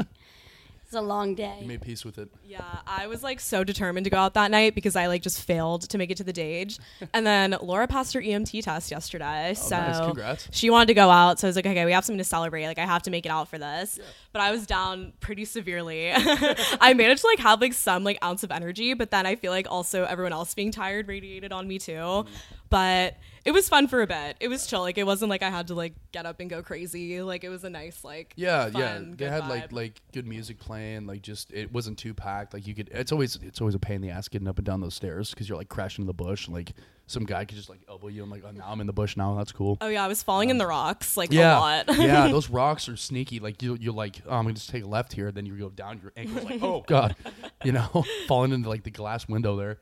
it's 0.92 0.98
a 0.98 1.02
long 1.02 1.36
day. 1.36 1.60
You 1.62 1.70
made 1.70 1.82
peace 1.82 2.04
with 2.04 2.18
it. 2.18 2.28
Yeah, 2.44 2.62
I 2.86 3.08
was 3.08 3.24
like 3.24 3.40
so 3.40 3.64
determined 3.64 4.04
to 4.04 4.10
go 4.10 4.18
out 4.18 4.34
that 4.34 4.52
night 4.52 4.76
because 4.76 4.98
I 4.98 5.08
like 5.08 5.22
just 5.22 5.42
failed 5.42 5.84
to 5.90 5.98
make 5.98 6.12
it 6.12 6.18
to 6.18 6.26
the 6.26 6.34
Dage. 6.34 6.80
And 7.14 7.26
then 7.26 7.56
Laura 7.62 7.88
passed 7.88 8.14
her 8.14 8.22
EMT 8.22 8.62
test 8.64 8.92
yesterday. 8.92 9.54
so 9.54 9.78
Oh, 9.78 9.80
nice. 9.80 10.00
Congrats. 10.00 10.48
she 10.52 10.70
wanted 10.70 10.88
to 10.88 10.94
go 10.94 11.10
out. 11.10 11.40
So 11.40 11.48
I 11.48 11.50
was 11.50 11.56
like, 11.56 11.66
okay, 11.66 11.86
we 11.86 11.94
have 11.94 12.04
something 12.04 12.18
to 12.18 12.24
celebrate. 12.26 12.68
Like 12.68 12.78
I 12.78 12.86
have 12.86 13.04
to 13.04 13.12
make 13.12 13.26
it 13.26 13.30
out 13.30 13.48
for 13.48 13.58
this. 13.58 14.00
But 14.34 14.42
I 14.42 14.52
was 14.52 14.66
down 14.66 15.14
pretty 15.22 15.46
severely. 15.46 16.12
I 16.14 16.94
managed 16.94 17.22
to 17.22 17.28
like 17.28 17.40
have 17.40 17.62
like 17.62 17.74
some 17.74 18.04
like 18.04 18.18
ounce 18.22 18.44
of 18.44 18.52
energy, 18.52 18.94
but 18.94 19.12
then 19.12 19.26
I 19.26 19.36
feel 19.36 19.52
like 19.52 19.68
also 19.70 20.04
everyone 20.04 20.34
else 20.34 20.54
being 20.54 20.72
tired 20.72 21.08
radiated 21.08 21.54
on 21.54 21.68
me 21.70 21.80
too. 21.80 21.94
Mm-hmm. 21.94 22.34
But 22.70 23.16
it 23.44 23.52
was 23.52 23.68
fun 23.68 23.88
for 23.88 24.02
a 24.02 24.08
bit. 24.08 24.38
It 24.40 24.48
was 24.48 24.68
chill. 24.68 24.82
Like 24.82 24.98
it 24.98 25.06
wasn't 25.06 25.30
like 25.30 25.42
I 25.44 25.50
had 25.50 25.68
to 25.68 25.76
like 25.76 25.94
get 26.12 26.26
up 26.26 26.40
and 26.40 26.50
go 26.50 26.62
crazy. 26.62 27.22
Like 27.22 27.44
it 27.44 27.50
was 27.50 27.64
a 27.64 27.70
nice 27.70 28.04
like 28.04 28.34
Yeah, 28.36 28.70
yeah. 28.74 29.00
They 29.00 29.16
good 29.16 29.30
had 29.30 29.48
like 29.48 29.72
like 29.72 30.02
good 30.14 30.28
music 30.28 30.60
playing. 30.60 30.81
And 30.82 31.08
like 31.08 31.22
just 31.22 31.52
it 31.54 31.72
wasn't 31.72 31.98
too 31.98 32.14
packed. 32.14 32.54
Like 32.54 32.68
you 32.68 32.76
could. 32.76 32.90
It's 32.92 33.12
always 33.12 33.38
it's 33.42 33.62
always 33.62 33.76
a 33.76 33.80
pain 33.80 33.98
in 33.98 34.02
the 34.02 34.10
ass 34.10 34.28
getting 34.28 34.48
up 34.48 34.58
and 34.58 34.66
down 34.66 34.82
those 34.82 34.96
stairs 34.96 35.30
because 35.30 35.48
you're 35.48 35.58
like 35.58 35.70
crashing 35.70 36.04
in 36.04 36.08
the 36.08 36.14
bush. 36.14 36.48
And, 36.48 36.56
like 36.56 36.74
some 37.08 37.26
guy 37.26 37.46
could 37.46 37.58
just 37.58 37.70
like 37.70 37.82
elbow 37.90 38.08
you. 38.08 38.24
I'm 38.24 38.30
like, 38.30 38.44
oh, 38.48 38.52
now 38.52 38.66
I'm 38.68 38.82
in 38.82 38.88
the 38.88 38.94
bush 38.94 39.18
now. 39.18 39.36
That's 39.36 39.52
cool. 39.52 39.78
Oh 39.82 39.88
yeah, 39.88 40.04
I 40.04 40.08
was 40.08 40.24
falling 40.24 40.50
in 40.50 40.58
the 40.58 40.68
rocks 40.68 41.18
like 41.18 41.32
yeah, 41.32 41.58
a 41.58 41.60
lot. 41.60 41.86
yeah. 41.98 42.28
Those 42.30 42.50
rocks 42.50 42.90
are 42.90 42.98
sneaky. 42.98 43.40
Like 43.40 43.62
you, 43.62 43.78
you're 43.80 43.94
like, 43.94 44.22
oh, 44.26 44.36
I'm 44.36 44.46
gonna 44.46 44.56
just 44.56 44.70
take 44.70 44.84
a 44.84 44.88
left 44.88 45.14
here. 45.14 45.32
Then 45.32 45.46
you 45.46 45.56
go 45.58 45.70
down. 45.70 46.00
Your 46.02 46.14
ankle's 46.16 46.46
like, 46.46 46.64
oh 46.64 46.84
god, 46.88 47.16
you 47.64 47.72
know, 47.72 48.06
falling 48.28 48.52
into 48.52 48.70
like 48.70 48.84
the 48.84 48.92
glass 48.92 49.28
window 49.28 49.56
there. 49.56 49.78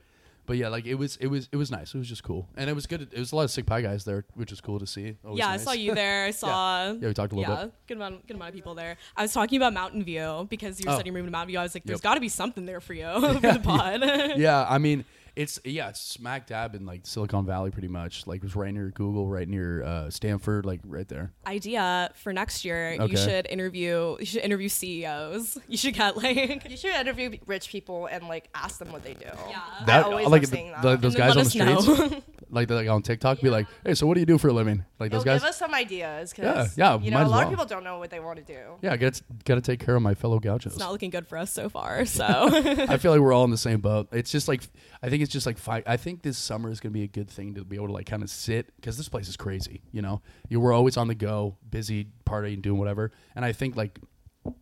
But 0.50 0.58
yeah, 0.58 0.70
like 0.70 0.88
it 0.88 0.96
was, 0.96 1.16
it 1.18 1.28
was, 1.28 1.48
it 1.52 1.58
was 1.58 1.70
nice. 1.70 1.94
It 1.94 2.00
was 2.00 2.10
just 2.10 2.24
cool, 2.24 2.48
and 2.58 2.68
it 2.72 2.74
was 2.74 2.88
good. 2.88 3.02
It 3.14 3.20
was 3.20 3.32
a 3.32 3.36
lot 3.36 3.44
of 3.44 3.52
Sig 3.52 3.68
Pi 3.68 3.82
guys 3.82 4.04
there, 4.04 4.26
which 4.34 4.52
is 4.52 4.60
cool 4.60 4.80
to 4.80 4.88
see. 4.88 5.16
Always 5.24 5.38
yeah, 5.38 5.46
nice. 5.50 5.62
I 5.62 5.64
saw 5.64 5.72
you 5.74 5.94
there. 5.94 6.26
I 6.26 6.32
saw. 6.44 6.92
Yeah, 6.94 7.08
we 7.08 7.14
talked 7.14 7.34
a 7.34 7.36
little 7.36 7.54
bit. 7.54 7.60
yeah, 7.60 7.66
bit. 7.66 7.74
good 7.88 7.98
amount, 7.98 8.26
good 8.26 8.36
amount 8.36 8.50
of 8.50 8.56
people 8.56 8.74
there. 8.74 8.98
I 9.16 9.22
was 9.22 9.32
talking 9.32 9.58
about 9.58 9.74
Mountain 9.76 10.04
View 10.04 10.48
because 10.50 10.80
you 10.80 10.86
were 10.88 10.94
Oh. 10.94 10.96
studying 10.96 11.14
room 11.14 11.26
to 11.26 11.32
Mountain 11.32 11.50
View. 11.50 11.60
I 11.60 11.62
was 11.62 11.76
like, 11.76 11.84
"There's 11.84 11.98
Yep. 12.00 12.04
got 12.04 12.14
to 12.16 12.20
be 12.20 12.30
something 12.30 12.66
there 12.66 12.82
for 12.82 12.96
you 12.96 13.04
for 13.22 13.34
the 13.40 13.60
pod." 13.64 14.02
yeah, 14.38 14.66
I 14.68 14.80
mean, 14.80 15.06
it's 15.36 15.60
yeah, 15.64 15.90
it's 15.90 16.00
smack 16.02 16.48
dab 16.48 16.76
in 16.76 16.86
like 16.86 17.02
Silicon 17.06 17.46
Valley, 17.46 17.72
pretty 17.72 17.88
much. 17.88 18.28
Like 18.28 18.38
it 18.38 18.44
was 18.44 18.56
right 18.56 18.74
near 18.74 18.90
Google, 18.92 19.28
right 19.28 19.48
near 19.48 19.84
uh, 19.84 20.10
Stanford, 20.10 20.66
like 20.66 20.82
right 20.84 21.08
there. 21.08 21.32
Idea 21.48 22.12
for 22.16 22.34
next 22.34 22.64
year: 22.66 22.96
Okay. 23.00 23.12
you 23.12 23.18
should 23.18 23.48
interview. 23.48 24.18
You 24.20 24.26
should 24.26 24.42
interview 24.42 24.70
CEOs. 24.70 25.58
You 25.68 25.78
should 25.78 25.94
get 25.94 26.18
like. 26.18 26.70
you 26.70 26.78
should 26.78 26.96
interview 26.96 27.38
rich 27.46 27.70
people 27.70 28.08
and 28.08 28.28
like 28.28 28.50
ask 28.56 28.80
them 28.80 28.92
what 28.92 29.04
they 29.04 29.14
do. 29.14 29.26
Yeah. 29.50 29.60
That 29.86 30.06
I 30.06 30.10
always 30.10 30.28
like 30.28 30.42
love 30.44 30.52
the- 30.52 30.58
seeing 30.58 30.72
that. 30.72 30.82
the- 30.82 30.96
those 30.98 31.16
and 31.16 31.24
guys 31.24 31.38
on 31.38 31.44
the 31.44 31.50
streets, 31.50 32.26
like 32.50 32.68
they're 32.68 32.78
like 32.78 32.90
on 32.90 33.02
TikTok, 33.02 33.42
be 33.42 33.50
like, 33.50 33.68
hey, 33.86 33.94
so 33.96 34.08
what 34.08 34.16
do 34.16 34.20
you 34.20 34.26
do 34.26 34.38
for 34.38 34.48
a 34.50 34.54
living? 34.54 34.84
Like 35.00 35.12
They'll 35.12 35.20
those 35.20 35.26
guys. 35.26 35.42
give 35.42 35.50
us 35.50 35.58
some 35.60 35.74
ideas 35.74 36.34
Yeah, 36.38 36.44
because 36.54 36.78
yeah, 36.78 37.00
you 37.00 37.12
might 37.12 37.22
know 37.22 37.28
a 37.28 37.30
lot 37.30 37.38
well. 37.38 37.44
of 37.44 37.50
people 37.50 37.66
don't 37.66 37.84
know 37.84 38.00
what 38.00 38.10
they 38.10 38.20
want 38.20 38.38
to 38.38 38.44
do. 38.44 38.60
yeah, 38.82 38.98
got 38.98 39.22
got 39.46 39.56
to 39.56 39.62
take 39.62 39.80
care 39.80 39.96
of 39.96 40.02
my 40.02 40.14
fellow 40.14 40.40
gauchos. 40.40 40.74
it's 40.74 40.80
not 40.80 40.92
looking 40.92 41.10
good 41.10 41.28
for 41.28 41.38
us 41.38 41.52
so 41.52 41.70
far. 41.70 42.06
So 42.20 42.26
I 42.26 42.98
feel 42.98 43.12
like 43.12 43.22
we're 43.22 43.32
all 43.34 43.46
in 43.46 43.52
the 43.52 43.58
same 43.58 43.80
boat. 43.82 44.10
It's 44.12 44.32
just 44.32 44.48
like 44.48 44.64
I 45.02 45.10
think 45.10 45.19
it's 45.22 45.32
just 45.32 45.46
like 45.46 45.58
fight. 45.58 45.84
I 45.88 45.98
think 45.98 46.22
this 46.22 46.38
summer 46.38 46.70
is 46.70 46.80
gonna 46.80 46.94
be 46.94 47.04
a 47.04 47.08
good 47.08 47.30
thing 47.30 47.56
to 47.56 47.64
be 47.64 47.76
able 47.76 47.88
to 47.88 47.94
like 47.94 48.06
kind 48.06 48.24
of 48.24 48.30
sit 48.30 48.74
because 48.76 48.98
this 48.98 49.10
place 49.10 49.28
is 49.28 49.38
crazy. 49.38 49.82
You 49.92 50.02
know, 50.02 50.22
you 50.48 50.60
were 50.60 50.74
always 50.74 50.98
on 50.98 51.08
the 51.08 51.16
go, 51.16 51.58
busy 51.70 52.08
partying, 52.26 52.62
doing 52.62 52.80
whatever. 52.80 53.12
And 53.36 53.46
I 53.46 53.52
think 53.52 53.76
like 53.76 54.00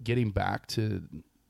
getting 0.04 0.32
back 0.32 0.68
to 0.68 1.04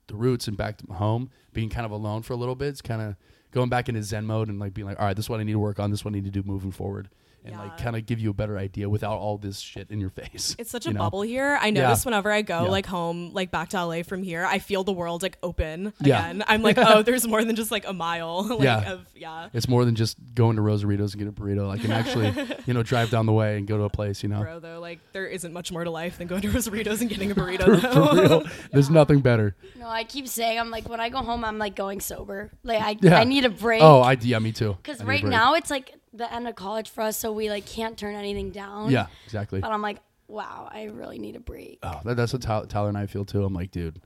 the 0.07 0.15
roots 0.15 0.47
and 0.47 0.57
back 0.57 0.77
to 0.77 0.93
home, 0.93 1.29
being 1.53 1.69
kind 1.69 1.85
of 1.85 1.91
alone 1.91 2.21
for 2.21 2.33
a 2.33 2.37
little 2.37 2.55
bit, 2.55 2.73
is 2.73 2.81
kind 2.81 3.01
of 3.01 3.15
going 3.51 3.69
back 3.69 3.89
into 3.89 4.03
Zen 4.03 4.25
mode 4.25 4.49
and 4.49 4.59
like 4.59 4.73
being 4.73 4.87
like, 4.87 4.99
all 4.99 5.05
right, 5.05 5.15
this 5.15 5.25
is 5.25 5.29
what 5.29 5.39
I 5.39 5.43
need 5.43 5.53
to 5.53 5.59
work 5.59 5.79
on. 5.79 5.91
This 5.91 6.01
is 6.01 6.05
what 6.05 6.11
I 6.11 6.15
need 6.15 6.25
to 6.25 6.31
do 6.31 6.43
moving 6.43 6.71
forward. 6.71 7.09
And 7.47 7.57
like 7.57 7.77
kind 7.77 7.95
of 7.95 8.05
give 8.05 8.19
you 8.19 8.29
a 8.29 8.33
better 8.33 8.57
idea 8.57 8.89
without 8.89 9.17
all 9.17 9.37
this 9.37 9.59
shit 9.59 9.89
in 9.89 9.99
your 9.99 10.09
face. 10.09 10.55
It's 10.59 10.69
such 10.71 10.85
a 10.85 10.91
know? 10.93 10.99
bubble 10.99 11.21
here. 11.21 11.57
I 11.61 11.67
Yeah. 11.67 11.83
notice 11.83 12.05
whenever 12.05 12.31
I 12.31 12.41
go 12.41 12.63
Yeah. 12.63 12.69
like 12.69 12.85
home, 12.85 13.31
like 13.33 13.51
back 13.51 13.69
to 13.69 13.77
LA 13.77 14.03
from 14.03 14.23
here, 14.23 14.45
I 14.45 14.59
feel 14.59 14.83
the 14.83 14.91
world 14.93 15.23
like 15.23 15.37
open 15.43 15.93
Yeah. 16.01 16.19
again. 16.29 16.43
I'm 16.47 16.61
like, 16.61 16.77
oh, 16.79 17.01
there's 17.03 17.27
more 17.27 17.43
than 17.43 17.55
just 17.55 17.71
like 17.71 17.87
a 17.87 17.93
mile. 17.93 18.43
like, 18.49 18.61
Yeah. 18.61 18.91
Of 18.93 19.05
yeah. 19.15 19.49
It's 19.53 19.67
more 19.67 19.85
than 19.85 19.95
just 19.95 20.17
going 20.35 20.55
to 20.57 20.61
Rosaritos 20.61 21.13
and 21.13 21.19
get 21.19 21.27
a 21.27 21.31
burrito. 21.31 21.69
I 21.69 21.77
can 21.77 21.91
actually, 21.91 22.33
you 22.65 22.73
know, 22.73 22.83
drive 22.83 23.09
down 23.09 23.25
the 23.25 23.33
way 23.33 23.57
and 23.57 23.67
go 23.67 23.77
to 23.77 23.83
a 23.83 23.89
place, 23.89 24.23
you 24.23 24.29
know. 24.29 24.41
Bro, 24.41 24.59
though, 24.59 24.79
like 24.79 24.99
there 25.13 25.27
isn't 25.27 25.53
much 25.53 25.71
more 25.71 25.83
to 25.83 25.89
life 25.91 26.17
than 26.17 26.27
going 26.27 26.41
to 26.41 26.49
Rosaritos 26.49 27.01
and 27.01 27.09
getting 27.09 27.31
a 27.31 27.35
burrito. 27.35 27.79
for 27.81 27.87
though. 28.15 28.21
real. 28.21 28.43
There's 28.71 28.89
nothing 28.89 29.21
better. 29.21 29.55
No, 29.79 29.87
I 29.87 30.03
keep 30.03 30.27
saying 30.27 30.59
I'm 30.59 30.69
like 30.71 30.89
when 30.89 30.99
I 30.99 31.09
go 31.09 31.19
home, 31.19 31.45
I'm 31.45 31.57
like 31.57 31.75
going 31.75 32.01
sober. 32.01 32.51
Like 32.63 32.81
I, 32.81 32.97
Yeah. 33.01 33.19
I 33.19 33.23
need 33.23 33.45
a 33.45 33.49
break. 33.49 33.81
Oh, 33.81 34.01
I 34.01 34.17
yeah, 34.21 34.39
me 34.39 34.51
too. 34.51 34.77
Because 34.81 34.99
I 34.99 35.03
need 35.03 35.07
a 35.07 35.11
right 35.11 35.23
now 35.25 35.53
it's 35.53 35.69
like 35.69 35.93
the 36.13 36.31
end 36.33 36.47
of 36.47 36.55
college 36.55 36.89
for 36.89 37.01
us, 37.01 37.17
so 37.17 37.31
we 37.31 37.49
like 37.49 37.65
can't 37.65 37.97
turn 37.97 38.15
anything 38.15 38.51
down. 38.51 38.91
Yeah, 38.91 39.07
exactly. 39.25 39.59
But 39.59 39.71
I'm 39.71 39.81
like, 39.81 39.97
wow, 40.27 40.69
I 40.71 40.85
really 40.85 41.19
need 41.19 41.35
a 41.35 41.39
break. 41.39 41.79
Oh, 41.83 41.99
that, 42.05 42.15
that's 42.15 42.33
what 42.33 42.41
Tyler, 42.41 42.65
Tyler 42.65 42.89
and 42.89 42.97
I 42.97 43.05
feel 43.07 43.25
too. 43.25 43.43
I'm 43.43 43.53
like, 43.53 43.71
dude. 43.71 44.01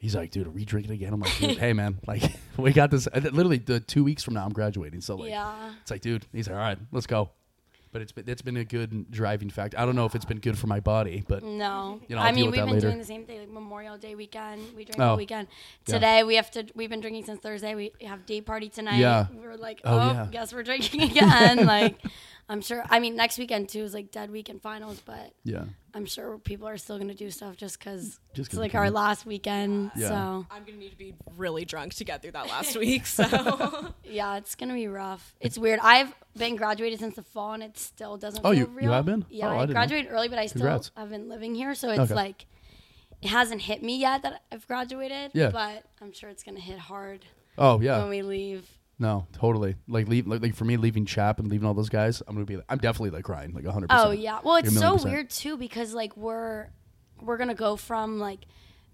He's 0.00 0.14
like, 0.14 0.30
dude, 0.30 0.46
are 0.46 0.50
we 0.50 0.64
drinking 0.64 0.92
again? 0.92 1.12
I'm 1.12 1.18
like, 1.18 1.36
dude, 1.38 1.58
hey 1.58 1.72
man, 1.72 1.98
like 2.06 2.22
we 2.56 2.72
got 2.72 2.92
this. 2.92 3.08
uh, 3.08 3.18
Literally, 3.20 3.58
the 3.58 3.80
two 3.80 4.04
weeks 4.04 4.22
from 4.22 4.34
now, 4.34 4.44
I'm 4.44 4.52
graduating. 4.52 5.00
So 5.00 5.16
like, 5.16 5.30
yeah. 5.30 5.72
it's 5.82 5.90
like, 5.90 6.02
dude, 6.02 6.24
he's 6.32 6.46
like, 6.46 6.54
all 6.56 6.62
right, 6.62 6.78
let's 6.92 7.08
go. 7.08 7.30
But 7.98 8.02
it's 8.04 8.12
been 8.12 8.28
it's 8.28 8.42
been 8.42 8.56
a 8.56 8.64
good 8.64 9.10
driving 9.10 9.50
fact. 9.50 9.74
I 9.76 9.84
don't 9.84 9.96
know 9.96 10.04
if 10.04 10.14
it's 10.14 10.24
been 10.24 10.38
good 10.38 10.56
for 10.56 10.68
my 10.68 10.78
body, 10.78 11.24
but 11.26 11.42
No. 11.42 12.00
You 12.06 12.14
know, 12.14 12.22
I 12.22 12.30
mean, 12.30 12.44
we've 12.44 12.54
been 12.54 12.66
later. 12.66 12.80
doing 12.86 12.98
the 12.98 13.04
same 13.04 13.24
thing, 13.24 13.40
like 13.40 13.48
Memorial 13.50 13.98
Day 13.98 14.14
weekend. 14.14 14.62
We 14.76 14.84
drink 14.84 15.00
Oh. 15.00 15.08
all 15.08 15.16
weekend. 15.16 15.48
Yeah. 15.88 15.94
Today 15.94 16.22
we 16.22 16.36
have 16.36 16.48
to. 16.52 16.64
We've 16.76 16.88
been 16.88 17.00
drinking 17.00 17.24
since 17.24 17.40
Thursday. 17.40 17.74
We 17.74 17.90
have 18.06 18.24
day 18.24 18.40
party 18.40 18.68
tonight. 18.68 18.98
Yeah. 18.98 19.26
We're 19.34 19.56
like, 19.56 19.80
Oh, 19.84 19.98
oh, 19.98 20.12
yeah. 20.12 20.28
guess 20.30 20.52
we're 20.52 20.62
drinking 20.62 21.02
again. 21.10 21.66
like, 21.66 21.98
I'm 22.50 22.62
sure. 22.62 22.82
I 22.88 22.98
mean, 22.98 23.14
next 23.14 23.36
weekend 23.38 23.68
too 23.68 23.82
is 23.84 23.92
like 23.92 24.10
dead 24.10 24.30
weekend 24.30 24.62
finals, 24.62 25.02
but 25.04 25.34
yeah, 25.44 25.64
I'm 25.92 26.06
sure 26.06 26.38
people 26.38 26.66
are 26.66 26.78
still 26.78 26.98
gonna 26.98 27.12
do 27.14 27.30
stuff 27.30 27.56
just 27.58 27.78
because 27.78 28.18
Just 28.32 28.38
it's 28.38 28.48
'cause 28.48 28.58
like 28.58 28.74
our 28.74 28.90
last 28.90 29.26
weekend. 29.26 29.90
Yeah. 29.94 30.08
So 30.08 30.46
I'm 30.50 30.64
gonna 30.64 30.78
need 30.78 30.90
to 30.92 30.96
be 30.96 31.14
really 31.36 31.64
drunk 31.66 31.94
to 31.96 32.04
get 32.04 32.22
through 32.22 32.32
that 32.32 32.46
last 32.48 32.74
week. 32.78 33.04
So 33.06 33.92
yeah, 34.04 34.36
it's 34.38 34.54
gonna 34.54 34.72
be 34.74 34.88
rough. 34.88 35.34
It's 35.40 35.58
weird. 35.58 35.78
I've 35.82 36.14
been 36.36 36.56
graduated 36.56 37.00
since 37.00 37.16
the 37.16 37.22
fall, 37.22 37.52
and 37.52 37.62
it 37.62 37.76
still 37.76 38.16
doesn't. 38.16 38.40
Oh, 38.44 38.50
feel 38.52 38.58
you- 38.60 38.64
you 38.66 38.78
real. 38.86 38.92
have 38.92 39.04
been? 39.04 39.26
Yeah, 39.28 39.48
Oh, 39.48 39.50
I 39.50 39.52
I, 39.52 39.58
didn't 39.60 39.68
know. 39.70 39.74
graduated 39.74 40.10
early, 40.12 40.28
but 40.28 40.38
I 40.38 40.46
still 40.46 40.60
Congrats. 40.62 40.90
have 40.96 41.10
been 41.10 41.28
living 41.28 41.54
here, 41.54 41.74
so 41.74 41.90
it's 41.90 42.00
Okay. 42.00 42.14
like 42.14 42.46
it 43.20 43.28
hasn't 43.28 43.60
hit 43.62 43.82
me 43.82 43.98
yet 43.98 44.22
that 44.22 44.42
I've 44.50 44.66
graduated. 44.66 45.32
Yeah. 45.34 45.50
But 45.50 45.84
I'm 46.00 46.12
sure 46.12 46.30
it's 46.30 46.42
gonna 46.44 46.60
hit 46.60 46.78
hard 46.78 47.26
oh 47.58 47.78
yeah, 47.80 47.98
when 47.98 48.08
we 48.08 48.22
leave. 48.22 48.66
No, 48.98 49.26
totally. 49.32 49.76
Like 49.86 50.08
leave, 50.08 50.26
like, 50.26 50.42
like 50.42 50.54
for 50.54 50.64
me, 50.64 50.76
leaving 50.76 51.06
Chap 51.06 51.38
and 51.38 51.48
leaving 51.48 51.66
all 51.66 51.74
those 51.74 51.88
guys, 51.88 52.22
I'm 52.26 52.34
gonna 52.34 52.46
be, 52.46 52.56
like, 52.56 52.64
I'm 52.68 52.78
definitely 52.78 53.10
like 53.10 53.24
crying, 53.24 53.52
like 53.52 53.64
100. 53.64 53.88
percent 53.88 54.08
Oh 54.08 54.10
yeah. 54.10 54.40
Well, 54.42 54.56
it's 54.56 54.72
million 54.72 54.80
so 54.90 54.92
percent. 54.94 55.12
weird 55.12 55.30
too 55.30 55.56
because 55.56 55.94
like 55.94 56.16
we're 56.16 56.68
we're 57.20 57.36
gonna 57.36 57.54
go 57.54 57.76
from 57.76 58.18
like 58.18 58.40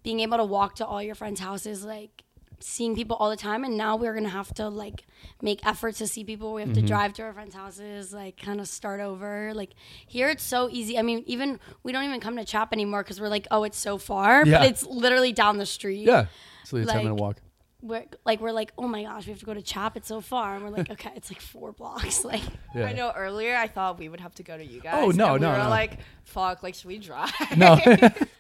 being 0.03 0.21
able 0.21 0.37
to 0.39 0.45
walk 0.45 0.77
to 0.77 0.87
all 0.87 1.03
your 1.03 1.15
friends' 1.15 1.41
houses, 1.41 1.85
like 1.85 2.23
seeing 2.61 2.95
people 2.95 3.17
all 3.17 3.29
the 3.31 3.37
time, 3.37 3.65
and 3.65 3.77
now 3.77 3.97
we're 3.97 4.15
gonna 4.15 4.29
have 4.29 4.53
to 4.55 4.69
like 4.69 5.07
make 5.43 5.67
efforts 5.67 5.99
to 5.99 6.07
see 6.07 6.25
people. 6.25 6.55
We 6.55 6.61
have 6.63 6.71
Mm-hmm. 6.71 6.81
to 6.83 6.87
drive 6.87 7.13
to 7.15 7.23
our 7.23 7.33
friends' 7.33 7.55
houses, 7.55 8.13
like 8.13 8.37
kind 8.37 8.61
of 8.61 8.69
start 8.69 9.01
over. 9.01 9.53
Like 9.55 9.71
here, 10.07 10.29
it's 10.29 10.43
so 10.45 10.69
easy. 10.71 10.99
I 10.99 11.03
mean, 11.03 11.25
even 11.27 11.59
we 11.83 11.93
don't 11.93 12.05
even 12.05 12.21
come 12.21 12.37
to 12.37 12.45
Chap 12.45 12.73
anymore 12.73 13.03
because 13.03 13.21
we're 13.21 13.29
like, 13.29 13.47
oh, 13.51 13.65
it's 13.65 13.79
so 13.79 13.97
far, 13.99 14.45
Yeah. 14.47 14.59
but 14.59 14.69
it's 14.69 14.85
literally 14.87 15.33
down 15.33 15.57
the 15.59 15.67
street. 15.67 16.07
Yeah, 16.07 16.27
it's 16.63 16.73
like 16.73 16.85
a 16.85 16.93
10 16.93 16.97
minute 17.05 17.15
walk. 17.17 17.39
We're 17.85 18.05
like 18.25 18.41
we're 18.41 18.51
like, 18.53 18.73
oh 18.79 18.89
my 18.89 19.03
gosh, 19.03 19.27
we 19.27 19.33
have 19.33 19.41
to 19.41 19.47
go 19.47 19.53
to 19.55 19.61
Chap. 19.63 19.97
It's 19.97 20.09
so 20.09 20.21
far, 20.23 20.55
and 20.55 20.65
we're 20.65 20.71
like, 20.71 20.91
okay, 20.91 21.11
it's 21.17 21.31
like 21.31 21.41
four 21.41 21.73
blocks. 21.73 22.25
Like, 22.25 22.41
Yeah. 22.75 22.87
I 22.87 22.93
know 22.95 23.13
earlier 23.15 23.55
I 23.55 23.69
thought 23.69 23.99
we 23.99 24.09
would 24.09 24.21
have 24.21 24.35
to 24.37 24.43
go 24.43 24.57
to 24.57 24.65
you 24.65 24.81
guys. 24.81 24.95
Oh, 24.97 25.11
no, 25.11 25.37
no, 25.37 25.51
we 25.51 25.57
were 25.59 25.63
no. 25.65 25.69
like, 25.69 25.99
fuck, 26.25 26.63
like 26.63 26.75
should 26.75 26.87
we 26.87 26.99
drive? 26.99 27.31
No. 27.57 27.79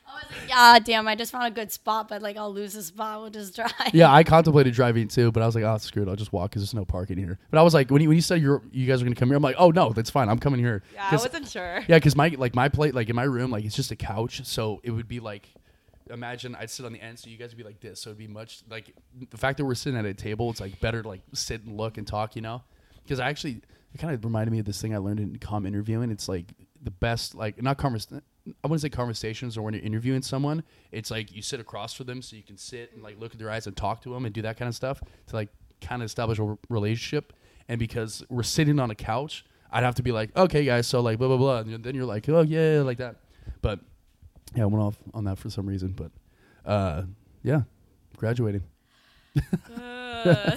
I 0.06 0.18
was 0.18 0.30
like, 0.40 0.48
yeah, 0.48 0.78
damn, 0.78 1.08
I 1.08 1.14
just 1.16 1.32
found 1.32 1.44
a 1.46 1.50
good 1.50 1.72
spot, 1.72 2.08
but 2.08 2.22
like 2.22 2.36
I'll 2.36 2.52
lose 2.52 2.72
the 2.74 2.82
spot. 2.82 3.20
We'll 3.20 3.30
just 3.30 3.54
drive. 3.56 3.72
yeah, 3.92 4.12
I 4.12 4.22
contemplated 4.24 4.72
driving 4.72 5.08
too, 5.08 5.30
but 5.32 5.42
I 5.42 5.46
was 5.46 5.54
like, 5.56 5.64
oh, 5.64 5.76
screw 5.78 6.02
it, 6.04 6.08
I'll 6.08 6.16
just 6.16 6.32
walk 6.32 6.50
because 6.50 6.62
there's 6.62 6.72
no 6.74 6.84
parking 6.84 7.18
here. 7.18 7.38
But 7.50 7.58
I 7.58 7.62
was 7.62 7.74
like, 7.74 7.90
when 7.90 8.00
you 8.00 8.08
when 8.08 8.16
you 8.16 8.22
said 8.22 8.40
you're 8.40 8.62
you 8.72 8.86
guys 8.86 9.02
are 9.02 9.04
gonna 9.04 9.14
come 9.16 9.28
here, 9.28 9.36
I'm 9.36 9.42
like, 9.42 9.56
oh 9.58 9.70
no, 9.70 9.92
that's 9.92 10.10
fine, 10.10 10.28
I'm 10.28 10.38
coming 10.38 10.60
here. 10.60 10.82
yeah, 10.94 11.06
I 11.06 11.10
'Cause- 11.10 11.24
wasn't 11.24 11.48
sure. 11.48 11.80
Yeah, 11.88 11.96
because 11.96 12.14
my 12.16 12.28
like 12.38 12.54
my 12.54 12.68
plate 12.68 12.94
like 12.94 13.08
in 13.10 13.16
my 13.16 13.24
room 13.24 13.50
like 13.50 13.64
it's 13.64 13.74
just 13.76 13.90
a 13.90 13.96
couch, 13.96 14.42
so 14.46 14.80
it 14.84 14.92
would 14.92 15.08
be 15.08 15.20
like 15.20 15.52
imagine 16.10 16.54
I'd 16.54 16.70
sit 16.70 16.86
on 16.86 16.92
the 16.92 17.00
end, 17.00 17.18
so 17.18 17.30
you 17.30 17.36
guys 17.36 17.50
would 17.50 17.58
be 17.58 17.64
like 17.64 17.80
this. 17.80 18.00
So 18.00 18.10
it'd 18.10 18.18
be 18.18 18.26
much 18.26 18.62
like 18.68 18.94
the 19.30 19.36
fact 19.36 19.58
that 19.58 19.64
we're 19.64 19.74
sitting 19.74 19.98
at 19.98 20.04
a 20.04 20.14
table. 20.14 20.50
It's 20.50 20.60
like 20.60 20.80
better 20.80 21.02
to 21.02 21.08
like 21.08 21.22
sit 21.32 21.64
and 21.64 21.76
look 21.76 21.98
and 21.98 22.06
talk, 22.06 22.36
you 22.36 22.42
know? 22.42 22.62
Because 23.02 23.20
I 23.20 23.28
actually 23.28 23.62
it 23.94 23.98
kind 23.98 24.12
of 24.12 24.24
reminded 24.24 24.50
me 24.50 24.58
of 24.58 24.66
this 24.66 24.80
thing 24.82 24.94
I 24.94 24.98
learned 24.98 25.20
in 25.20 25.36
com 25.38 25.66
interviewing. 25.66 26.10
It's 26.10 26.28
like 26.28 26.46
the 26.82 26.90
best, 26.90 27.34
like 27.34 27.62
not 27.62 27.78
convers. 27.78 28.08
I 28.12 28.66
wouldn't 28.66 28.82
say 28.82 28.90
conversations 28.90 29.56
or 29.56 29.62
when 29.62 29.72
you're 29.72 29.82
interviewing 29.82 30.22
someone, 30.22 30.64
it's 30.92 31.10
like 31.10 31.34
you 31.34 31.40
sit 31.40 31.60
across 31.60 31.94
from 31.94 32.06
them 32.06 32.20
so 32.20 32.36
you 32.36 32.42
can 32.42 32.58
sit 32.58 32.92
and 32.92 33.02
like 33.02 33.18
look 33.18 33.32
at 33.32 33.38
their 33.38 33.50
eyes 33.50 33.66
and 33.66 33.76
talk 33.76 34.02
to 34.02 34.12
them 34.12 34.26
and 34.26 34.34
do 34.34 34.42
that 34.42 34.58
kind 34.58 34.68
of 34.68 34.74
stuff 34.74 35.00
to 35.28 35.36
like 35.36 35.48
kind 35.80 36.02
of 36.02 36.06
establish 36.06 36.38
a 36.38 36.58
relationship. 36.68 37.32
And 37.68 37.78
because 37.78 38.22
we're 38.28 38.42
sitting 38.42 38.78
on 38.80 38.90
a 38.90 38.94
couch, 38.94 39.46
I'd 39.70 39.84
have 39.84 39.94
to 39.94 40.02
be 40.02 40.12
like, 40.12 40.36
okay, 40.36 40.64
guys, 40.64 40.86
so 40.86 41.00
like 41.00 41.18
blah 41.18 41.28
blah 41.28 41.36
blah, 41.36 41.58
and 41.60 41.82
then 41.82 41.94
you're 41.94 42.04
like, 42.04 42.28
oh 42.28 42.42
yeah, 42.42 42.82
like 42.82 42.98
that. 42.98 43.16
But 43.62 43.80
yeah, 44.54 44.62
I 44.64 44.66
went 44.66 44.82
off 44.82 44.96
on 45.12 45.24
that 45.24 45.38
for 45.38 45.50
some 45.50 45.66
reason, 45.66 45.92
but 45.92 46.10
uh, 46.68 47.02
yeah, 47.42 47.62
graduating. 48.16 48.62
Uh, 49.36 50.52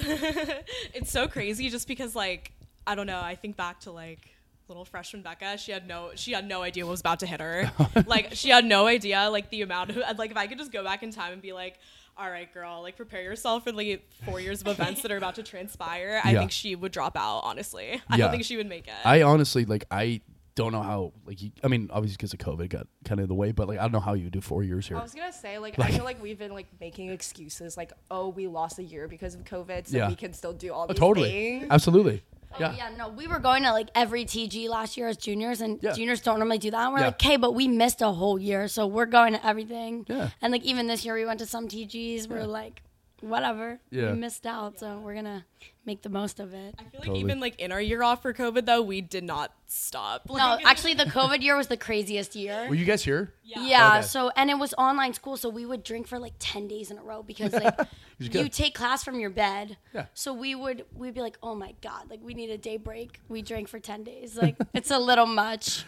it's 0.94 1.10
so 1.10 1.28
crazy 1.28 1.68
just 1.70 1.88
because 1.88 2.14
like 2.14 2.52
I 2.86 2.94
don't 2.94 3.06
know. 3.06 3.20
I 3.20 3.34
think 3.34 3.56
back 3.56 3.80
to 3.80 3.90
like 3.92 4.34
little 4.68 4.84
freshman 4.84 5.22
Becca. 5.22 5.58
She 5.58 5.72
had 5.72 5.86
no 5.86 6.10
she 6.14 6.32
had 6.32 6.46
no 6.46 6.62
idea 6.62 6.84
what 6.86 6.92
was 6.92 7.00
about 7.00 7.20
to 7.20 7.26
hit 7.26 7.40
her. 7.40 7.70
like 8.06 8.30
she 8.34 8.50
had 8.50 8.64
no 8.64 8.86
idea 8.86 9.28
like 9.30 9.50
the 9.50 9.62
amount 9.62 9.90
of 9.90 10.18
like 10.18 10.30
if 10.30 10.36
I 10.36 10.46
could 10.46 10.58
just 10.58 10.72
go 10.72 10.84
back 10.84 11.02
in 11.02 11.10
time 11.10 11.32
and 11.32 11.42
be 11.42 11.52
like. 11.52 11.78
All 12.20 12.28
right, 12.28 12.52
girl. 12.52 12.82
Like, 12.82 12.96
prepare 12.96 13.22
yourself 13.22 13.62
for 13.62 13.70
like 13.70 14.04
four 14.24 14.40
years 14.40 14.60
of 14.60 14.66
events 14.66 15.02
that 15.02 15.12
are 15.12 15.16
about 15.16 15.36
to 15.36 15.44
transpire. 15.44 16.20
I 16.24 16.32
Yeah. 16.32 16.40
think 16.40 16.50
she 16.50 16.74
would 16.74 16.90
drop 16.90 17.16
out. 17.16 17.42
Honestly, 17.44 18.02
I 18.10 18.16
Yeah. 18.16 18.24
don't 18.24 18.32
think 18.32 18.42
she 18.44 18.56
would 18.56 18.66
make 18.68 18.88
it. 18.88 18.94
I 19.04 19.22
honestly 19.22 19.64
like 19.64 19.84
I 19.92 20.20
don't 20.58 20.72
know 20.72 20.82
how 20.82 21.12
like 21.26 21.40
you, 21.40 21.50
I 21.64 21.68
mean 21.68 21.88
obviously 21.92 22.16
because 22.16 22.32
of 22.34 22.40
COVID 22.40 22.68
got 22.68 22.86
kind 23.04 23.20
of 23.20 23.24
in 23.24 23.28
the 23.28 23.34
way, 23.34 23.52
but 23.52 23.68
like 23.68 23.78
I 23.78 23.82
don't 23.82 23.92
know 23.92 24.00
how 24.00 24.14
you 24.14 24.28
do 24.28 24.40
four 24.40 24.62
years 24.64 24.86
here. 24.88 24.96
I 24.98 25.02
was 25.02 25.14
gonna 25.14 25.32
say, 25.32 25.58
like, 25.58 25.78
Like- 25.78 25.90
I 25.90 25.92
feel 25.96 26.04
like 26.04 26.20
we've 26.22 26.38
been 26.38 26.52
like 26.52 26.66
making 26.80 27.08
excuses, 27.10 27.76
like, 27.76 27.92
oh, 28.10 28.28
we 28.28 28.46
lost 28.46 28.78
a 28.78 28.82
year 28.84 29.08
because 29.08 29.34
of 29.34 29.44
COVID, 29.44 29.86
so 29.86 29.96
Yeah. 29.96 30.08
we 30.08 30.16
can 30.16 30.32
still 30.32 30.52
do 30.52 30.72
all 30.74 30.84
Oh, 30.84 30.86
these 30.88 30.98
totally, 30.98 31.30
things. 31.30 31.66
absolutely. 31.70 32.22
Oh, 32.52 32.56
yeah. 32.60 32.74
yeah. 32.76 32.96
no, 32.96 33.08
we 33.10 33.26
were 33.26 33.38
going 33.40 33.62
to 33.64 33.72
like 33.72 33.88
every 33.94 34.24
TG 34.24 34.68
last 34.70 34.96
year 34.96 35.06
as 35.08 35.16
juniors, 35.18 35.60
and 35.60 35.78
Yeah. 35.82 35.92
juniors 35.92 36.20
don't 36.22 36.38
normally 36.38 36.58
do 36.58 36.70
that. 36.70 36.80
And 36.84 36.92
we're 36.94 37.00
Yeah. 37.00 37.06
like, 37.06 37.14
okay, 37.22 37.36
but 37.36 37.54
we 37.54 37.68
missed 37.68 38.00
a 38.00 38.10
whole 38.10 38.38
year, 38.38 38.68
so 38.68 38.86
we're 38.86 39.04
going 39.18 39.34
to 39.34 39.46
everything. 39.46 40.06
Yeah. 40.08 40.30
And 40.40 40.50
like 40.50 40.64
even 40.64 40.86
this 40.86 41.04
year, 41.04 41.14
we 41.14 41.24
went 41.26 41.40
to 41.40 41.46
some 41.46 41.68
TGs. 41.68 42.26
We're 42.28 42.38
Yeah. 42.40 42.44
like, 42.46 42.82
whatever, 43.20 43.80
Yeah. 43.90 44.12
we 44.12 44.18
missed 44.18 44.46
out, 44.46 44.78
so 44.78 44.98
we're 44.98 45.14
gonna 45.14 45.44
make 45.84 46.02
the 46.02 46.08
most 46.08 46.38
of 46.40 46.52
it. 46.54 46.74
I 46.78 46.82
feel 46.82 46.90
like 47.00 47.06
Totally. 47.06 47.20
even 47.20 47.40
like 47.40 47.58
in 47.60 47.72
our 47.72 47.80
year 47.80 48.02
off 48.02 48.22
for 48.22 48.32
COVID 48.34 48.66
though, 48.66 48.82
we 48.82 49.00
did 49.00 49.24
not 49.24 49.52
stop. 49.66 50.28
No, 50.30 50.58
actually, 50.64 50.94
the 50.94 51.04
COVID 51.18 51.42
year 51.42 51.56
was 51.56 51.66
the 51.68 51.76
craziest 51.76 52.36
year. 52.36 52.66
Were 52.68 52.74
you 52.74 52.84
guys 52.84 53.02
here? 53.04 53.32
yeah. 53.44 53.64
Yeah, 53.66 53.90
oh, 53.94 53.98
Okay. 53.98 54.06
so 54.06 54.30
and 54.36 54.50
it 54.50 54.58
was 54.58 54.74
online 54.78 55.14
school, 55.14 55.36
so 55.36 55.48
we 55.48 55.64
would 55.66 55.82
drink 55.82 56.06
for 56.06 56.18
like 56.18 56.34
ten 56.38 56.68
days 56.68 56.90
in 56.90 56.98
a 56.98 57.02
row 57.02 57.22
because 57.22 57.52
like 57.52 57.76
You 58.20 58.28
you 58.42 58.48
take 58.48 58.74
class 58.74 59.04
from 59.04 59.20
your 59.20 59.30
bed. 59.30 59.76
Yeah. 59.94 60.06
So 60.14 60.34
we 60.34 60.54
would 60.54 60.84
we'd 60.94 61.14
be 61.14 61.20
like, 61.20 61.38
oh 61.42 61.54
my 61.54 61.74
god, 61.82 62.10
like 62.10 62.20
we 62.22 62.34
need 62.34 62.50
a 62.50 62.58
day 62.58 62.76
break. 62.76 63.20
We 63.28 63.42
drank 63.42 63.68
for 63.68 63.78
ten 63.78 64.02
days, 64.04 64.36
like 64.36 64.56
it's 64.74 64.90
a 64.90 64.98
little 64.98 65.26
much. 65.26 65.84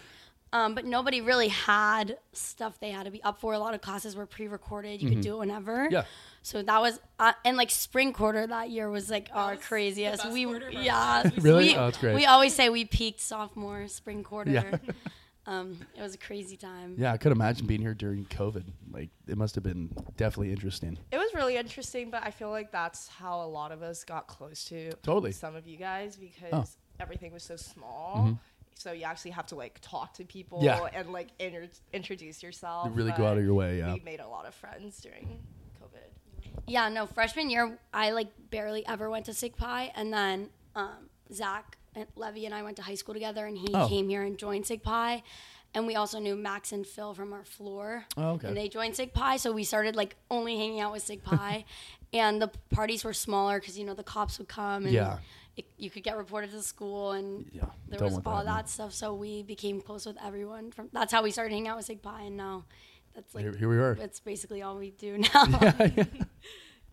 Um, 0.52 0.74
but 0.74 0.84
nobody 0.84 1.20
really 1.20 1.46
had 1.48 2.18
stuff 2.32 2.80
they 2.80 2.90
had 2.90 3.04
to 3.04 3.10
be 3.12 3.22
up 3.22 3.38
for. 3.40 3.52
A 3.52 3.58
lot 3.58 3.72
of 3.74 3.80
classes 3.80 4.16
were 4.16 4.26
pre-recorded. 4.26 5.00
You 5.00 5.08
could 5.10 5.20
do 5.20 5.34
it 5.34 5.38
whenever. 5.38 5.84
Mm-hmm. 5.84 5.92
Yeah. 5.92 6.04
So 6.42 6.62
that 6.62 6.80
was 6.80 6.98
uh, 7.18 7.34
and 7.44 7.56
like 7.56 7.70
spring 7.70 8.12
quarter 8.12 8.46
that 8.46 8.70
year 8.70 8.90
was 8.90 9.10
like 9.10 9.28
our 9.32 9.52
was 9.56 9.64
craziest. 9.64 10.28
We 10.32 10.44
quarter 10.46 10.68
of 10.68 10.74
our 10.74 10.82
yeah. 10.82 11.30
Really? 11.38 11.66
We, 11.68 11.76
Oh, 11.76 11.84
that's 11.84 11.98
great. 11.98 12.14
We 12.16 12.26
always 12.26 12.54
say 12.54 12.68
we 12.68 12.84
peaked 12.84 13.20
sophomore 13.20 13.86
spring 13.88 14.22
quarter. 14.24 14.50
Yeah. 14.50 14.76
Um, 15.46 15.78
it 15.96 16.02
was 16.02 16.14
a 16.14 16.18
crazy 16.18 16.56
time. 16.56 16.94
Yeah, 16.98 17.12
I 17.12 17.16
could 17.16 17.32
imagine 17.32 17.66
being 17.66 17.80
here 17.80 17.94
during 17.94 18.24
COVID. 18.26 18.62
Like 18.92 19.08
it 19.26 19.36
must 19.38 19.54
have 19.56 19.64
been 19.64 19.90
definitely 20.16 20.52
interesting. 20.52 20.98
It 21.10 21.16
was 21.16 21.32
really 21.34 21.56
interesting, 21.56 22.10
but 22.10 22.22
I 22.24 22.30
feel 22.30 22.50
like 22.50 22.70
that's 22.70 23.08
how 23.08 23.42
a 23.42 23.48
lot 23.48 23.72
of 23.72 23.82
us 23.82 24.04
got 24.04 24.26
close 24.28 24.66
to 24.66 24.92
Totally. 25.02 25.32
some 25.32 25.56
of 25.56 25.66
you 25.66 25.76
guys 25.78 26.16
because 26.16 26.52
Oh. 26.52 26.64
everything 27.00 27.32
was 27.32 27.42
so 27.42 27.56
small. 27.56 28.16
Mhm. 28.28 28.38
So 28.80 28.92
you 28.92 29.04
actually 29.04 29.32
have 29.32 29.46
to 29.48 29.56
like 29.56 29.78
talk 29.82 30.14
to 30.14 30.24
people 30.24 30.60
Yeah. 30.62 30.80
and 30.94 31.12
like 31.12 31.28
inter- 31.38 31.68
introduce 31.92 32.42
yourself. 32.42 32.86
You 32.88 32.92
really 32.94 33.12
go 33.12 33.26
out 33.26 33.36
of 33.36 33.44
your 33.44 33.52
way, 33.52 33.76
yeah. 33.78 33.92
We 33.92 34.00
made 34.00 34.20
a 34.20 34.26
lot 34.26 34.46
of 34.46 34.54
friends 34.54 34.98
during 35.02 35.38
COVID. 35.82 36.62
Yeah, 36.66 36.88
no, 36.88 37.04
freshman 37.06 37.50
year, 37.50 37.78
I 37.92 38.12
like 38.12 38.28
barely 38.48 38.86
ever 38.86 39.10
went 39.10 39.26
to 39.26 39.34
Sig 39.34 39.54
Pi. 39.54 39.92
And 39.94 40.10
then 40.10 40.48
um, 40.74 41.10
Zach 41.30 41.76
and 41.94 42.06
Levy 42.16 42.46
and 42.46 42.54
I 42.54 42.62
went 42.62 42.76
to 42.78 42.82
high 42.82 42.94
school 42.94 43.12
together, 43.12 43.44
and 43.44 43.58
he 43.58 43.68
Oh. 43.74 43.86
came 43.86 44.08
here 44.08 44.22
and 44.22 44.38
joined 44.38 44.66
Sig 44.66 44.82
Pi. 44.82 45.22
And 45.74 45.86
we 45.86 45.94
also 45.94 46.18
knew 46.18 46.34
Max 46.34 46.72
and 46.72 46.86
Phil 46.86 47.12
from 47.14 47.32
our 47.34 47.44
floor. 47.44 48.06
Oh, 48.16 48.30
okay. 48.30 48.48
And 48.48 48.56
they 48.56 48.68
joined 48.68 48.96
Sig 48.96 49.12
Pi, 49.12 49.36
so 49.36 49.52
we 49.52 49.62
started 49.64 49.94
like 49.94 50.16
only 50.30 50.56
hanging 50.56 50.80
out 50.80 50.90
with 50.92 51.02
Sig 51.02 51.22
Pi. 51.22 51.64
and 52.14 52.40
the 52.40 52.50
parties 52.70 53.04
were 53.04 53.12
smaller 53.12 53.60
because, 53.60 53.78
you 53.78 53.84
know, 53.84 53.94
the 53.94 54.02
cops 54.02 54.38
would 54.38 54.48
come 54.48 54.84
and 54.86 54.94
Yeah. 54.94 55.18
It, 55.56 55.66
you 55.76 55.90
could 55.90 56.02
get 56.02 56.16
reported 56.16 56.50
to 56.52 56.62
school 56.62 57.12
and 57.12 57.46
Yeah, 57.52 57.64
there 57.88 58.00
was 58.00 58.18
all 58.24 58.38
that, 58.38 58.44
that, 58.44 58.68
stuff. 58.68 58.92
So 58.92 59.14
we 59.14 59.42
became 59.42 59.80
close 59.80 60.06
with 60.06 60.16
everyone. 60.24 60.70
From 60.72 60.88
That's 60.92 61.12
how 61.12 61.22
we 61.22 61.30
started 61.30 61.52
hanging 61.52 61.68
out 61.68 61.76
with 61.76 61.86
Sig 61.86 62.02
Pi. 62.02 62.22
And 62.22 62.36
now 62.36 62.64
that's 63.14 63.34
like, 63.34 63.44
Here, 63.44 63.56
here 63.56 63.68
we 63.68 63.78
are. 63.78 63.94
that's 63.94 64.20
basically 64.20 64.62
all 64.62 64.76
we 64.76 64.90
do 64.90 65.18
now. 65.34 65.74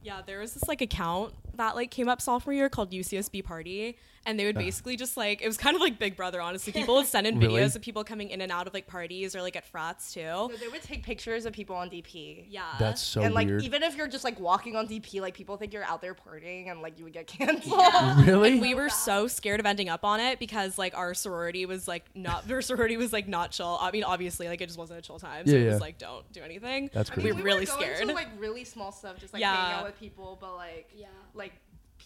Yeah, 0.03 0.21
there 0.25 0.39
was 0.39 0.53
this 0.53 0.67
like 0.69 0.81
account 0.81 1.33
that 1.55 1.75
like 1.75 1.91
came 1.91 2.07
up 2.07 2.21
sophomore 2.21 2.53
year 2.53 2.69
called 2.69 2.91
UCSB 2.91 3.43
Party, 3.43 3.97
and 4.27 4.39
they 4.39 4.45
would 4.45 4.55
basically 4.55 4.95
just 4.95 5.17
like 5.17 5.41
it 5.41 5.47
was 5.47 5.57
kind 5.57 5.75
of 5.75 5.81
like 5.81 5.97
Big 5.97 6.15
Brother, 6.15 6.39
honestly. 6.41 6.71
People 6.73 6.95
would 6.95 7.07
send 7.07 7.25
in 7.25 7.39
Really? 7.47 7.55
videos 7.61 7.75
of 7.75 7.81
people 7.81 8.03
coming 8.03 8.29
in 8.29 8.41
and 8.41 8.51
out 8.51 8.67
of 8.67 8.73
like 8.73 8.85
parties 8.85 9.35
or 9.35 9.41
like 9.41 9.55
at 9.55 9.65
frats 9.65 10.13
too. 10.13 10.21
So 10.21 10.51
they 10.59 10.67
would 10.67 10.83
take 10.83 11.03
pictures 11.03 11.45
of 11.45 11.53
people 11.53 11.75
on 11.75 11.89
DP. 11.89 12.45
Yeah, 12.49 12.63
That's 12.77 13.01
so 13.01 13.21
and 13.21 13.33
like 13.33 13.47
weird. 13.47 13.63
even 13.63 13.81
if 13.83 13.95
you're 13.95 14.07
just 14.07 14.23
like 14.23 14.39
walking 14.39 14.75
on 14.75 14.87
DP, 14.87 15.21
like 15.21 15.33
people 15.33 15.57
think 15.57 15.73
you're 15.73 15.83
out 15.85 16.01
there 16.01 16.13
partying 16.13 16.69
and 16.69 16.81
like 16.81 16.97
you 16.99 17.05
would 17.05 17.13
get 17.13 17.25
canceled. 17.27 17.81
really? 18.27 18.59
we 18.59 18.75
were 18.75 18.89
so 18.89 19.27
scared 19.27 19.59
of 19.59 19.65
ending 19.65 19.89
up 19.89 20.03
on 20.03 20.19
it 20.19 20.37
because 20.39 20.77
like 20.77 20.95
our 20.95 21.13
sorority 21.13 21.65
was 21.65 21.87
like 21.87 22.03
not 22.13 22.47
their 22.47 22.61
sorority 22.61 22.97
was 22.97 23.13
like 23.13 23.27
not 23.27 23.51
chill. 23.51 23.77
I 23.81 23.91
mean, 23.91 24.03
obviously, 24.03 24.47
like 24.49 24.61
it 24.61 24.67
just 24.67 24.77
wasn't 24.77 24.99
a 24.99 25.01
chill 25.01 25.19
time, 25.19 25.45
so 25.47 25.53
Yeah, 25.53 25.59
it 25.59 25.65
yeah. 25.65 25.71
was 25.71 25.81
like 25.81 25.97
don't 25.97 26.29
do 26.33 26.41
anything. 26.41 26.89
That's 26.93 27.09
I 27.09 27.13
crazy. 27.13 27.29
mean, 27.29 27.37
We're 27.37 27.43
we 27.43 27.49
really 27.51 27.59
were 27.61 27.65
going 27.67 27.81
scared. 27.95 28.07
To, 28.09 28.13
like 28.13 28.27
really 28.37 28.63
small 28.65 28.91
stuff, 28.91 29.19
just 29.19 29.33
like 29.33 29.39
Yeah. 29.39 29.55
hanging 29.55 29.79
out 29.79 29.85
with 29.85 29.99
people, 29.99 30.37
but 30.41 30.55
like 30.55 30.89
Yeah. 30.95 31.07
like 31.33 31.53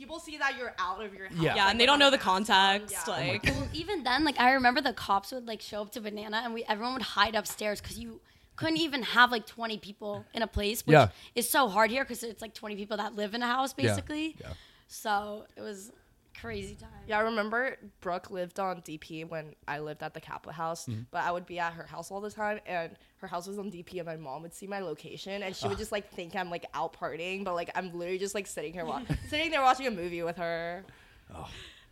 people 0.01 0.19
see 0.19 0.37
that 0.37 0.57
you're 0.57 0.73
out 0.79 1.03
of 1.05 1.13
your 1.13 1.27
house. 1.27 1.37
Yeah. 1.39 1.55
yeah, 1.55 1.63
like, 1.65 1.71
and 1.71 1.79
they 1.79 1.85
don't 1.85 1.99
know 1.99 2.09
the 2.09 2.17
without 2.17 2.35
a 2.37 2.39
mask 2.39 2.49
on. 2.51 2.55
context. 2.75 3.07
Yeah. 3.07 3.13
Like, 3.13 3.43
well, 3.45 3.67
even 3.73 4.03
then, 4.03 4.23
like 4.25 4.39
I 4.39 4.51
remember 4.53 4.81
the 4.81 4.93
cops 4.93 5.31
would 5.31 5.47
like 5.47 5.61
show 5.61 5.81
up 5.83 5.91
to 5.93 6.01
Banana, 6.01 6.41
and 6.43 6.53
we 6.53 6.63
everyone 6.65 6.93
would 6.93 7.03
hide 7.03 7.35
upstairs 7.35 7.79
because 7.81 7.97
you 7.99 8.19
couldn't 8.55 8.77
even 8.77 9.01
have 9.03 9.31
like 9.31 9.45
20 9.47 9.77
people 9.79 10.25
in 10.33 10.41
a 10.41 10.47
place, 10.47 10.85
which 10.85 10.93
Yeah. 10.93 11.09
is 11.35 11.49
so 11.49 11.67
hard 11.67 11.89
here 11.91 12.03
because 12.03 12.21
it's 12.23 12.41
like 12.41 12.53
20 12.53 12.75
people 12.75 12.97
that 12.97 13.15
live 13.15 13.33
in 13.33 13.41
a 13.43 13.47
house 13.47 13.73
Yeah, 13.77 13.87
basically. 13.87 14.35
yeah. 14.41 14.53
So 14.87 15.45
it 15.55 15.61
was 15.61 15.91
crazy 16.39 16.75
time. 16.75 16.89
Yeah, 17.07 17.17
I 17.19 17.21
remember 17.21 17.77
Brooke 18.01 18.29
lived 18.31 18.59
on 18.59 18.81
DP 18.81 19.27
when 19.29 19.53
I 19.67 19.79
lived 19.79 20.01
at 20.03 20.13
the 20.13 20.21
Kappa 20.21 20.51
house, 20.51 20.85
Mm-hmm. 20.85 21.01
but 21.11 21.23
I 21.23 21.31
would 21.31 21.45
be 21.45 21.59
at 21.59 21.73
her 21.73 21.83
house 21.85 22.11
all 22.11 22.21
the 22.21 22.31
time, 22.31 22.59
and 22.65 22.91
her 23.17 23.27
house 23.27 23.47
was 23.47 23.57
on 23.59 23.71
DP, 23.71 23.97
and 23.97 24.05
my 24.05 24.15
mom 24.17 24.41
would 24.43 24.53
see 24.53 24.67
my 24.67 24.79
location, 24.79 25.43
and 25.43 25.55
she 25.55 25.67
would 25.67 25.77
just 25.77 25.91
like 25.91 26.11
think 26.11 26.35
I'm 26.35 26.49
like 26.49 26.65
out 26.73 26.95
partying, 26.99 27.43
but 27.43 27.53
like 27.55 27.69
I'm 27.75 27.91
literally 27.97 28.17
just 28.19 28.33
like 28.35 28.47
sitting 28.47 28.73
here, 28.73 28.85
wa- 28.85 29.01
sitting 29.29 29.51
there 29.51 29.61
watching 29.61 29.87
a 29.87 29.91
movie 29.91 30.23
with 30.23 30.37
her. 30.37 30.83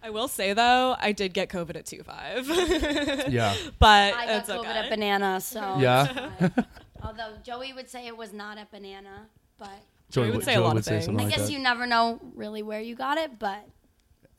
I 0.01 0.09
will 0.11 0.27
say 0.29 0.53
though, 0.53 0.95
I 0.99 1.11
did 1.11 1.33
get 1.33 1.49
COVID 1.49 1.75
at 1.75 1.85
two 1.85 2.03
five, 2.03 2.47
yeah. 3.29 3.53
but 3.79 4.13
I 4.15 4.25
got 4.25 4.29
it's 4.39 4.49
COVID 4.49 4.59
okay. 4.59 4.69
at 4.69 4.89
Banana, 4.89 5.41
so 5.41 5.77
Yeah. 5.79 6.29
Although 7.03 7.33
Joey 7.43 7.71
would 7.73 7.89
say 7.89 8.07
it 8.07 8.15
was 8.17 8.33
not 8.33 8.57
at 8.57 8.71
Banana, 8.71 9.27
but 9.57 9.69
Joey 10.09 10.31
would 10.31 10.43
say 10.43 10.55
a 10.55 10.61
lot 10.61 10.75
of 10.77 10.83
things. 10.85 11.05
something 11.05 11.21
I 11.21 11.25
like 11.29 11.35
guess 11.37 11.47
that. 11.47 11.53
you 11.53 11.59
never 11.59 11.85
know 11.85 12.19
really 12.35 12.61
where 12.63 12.81
you 12.81 12.95
got 12.95 13.17
it, 13.17 13.39
but 13.39 13.65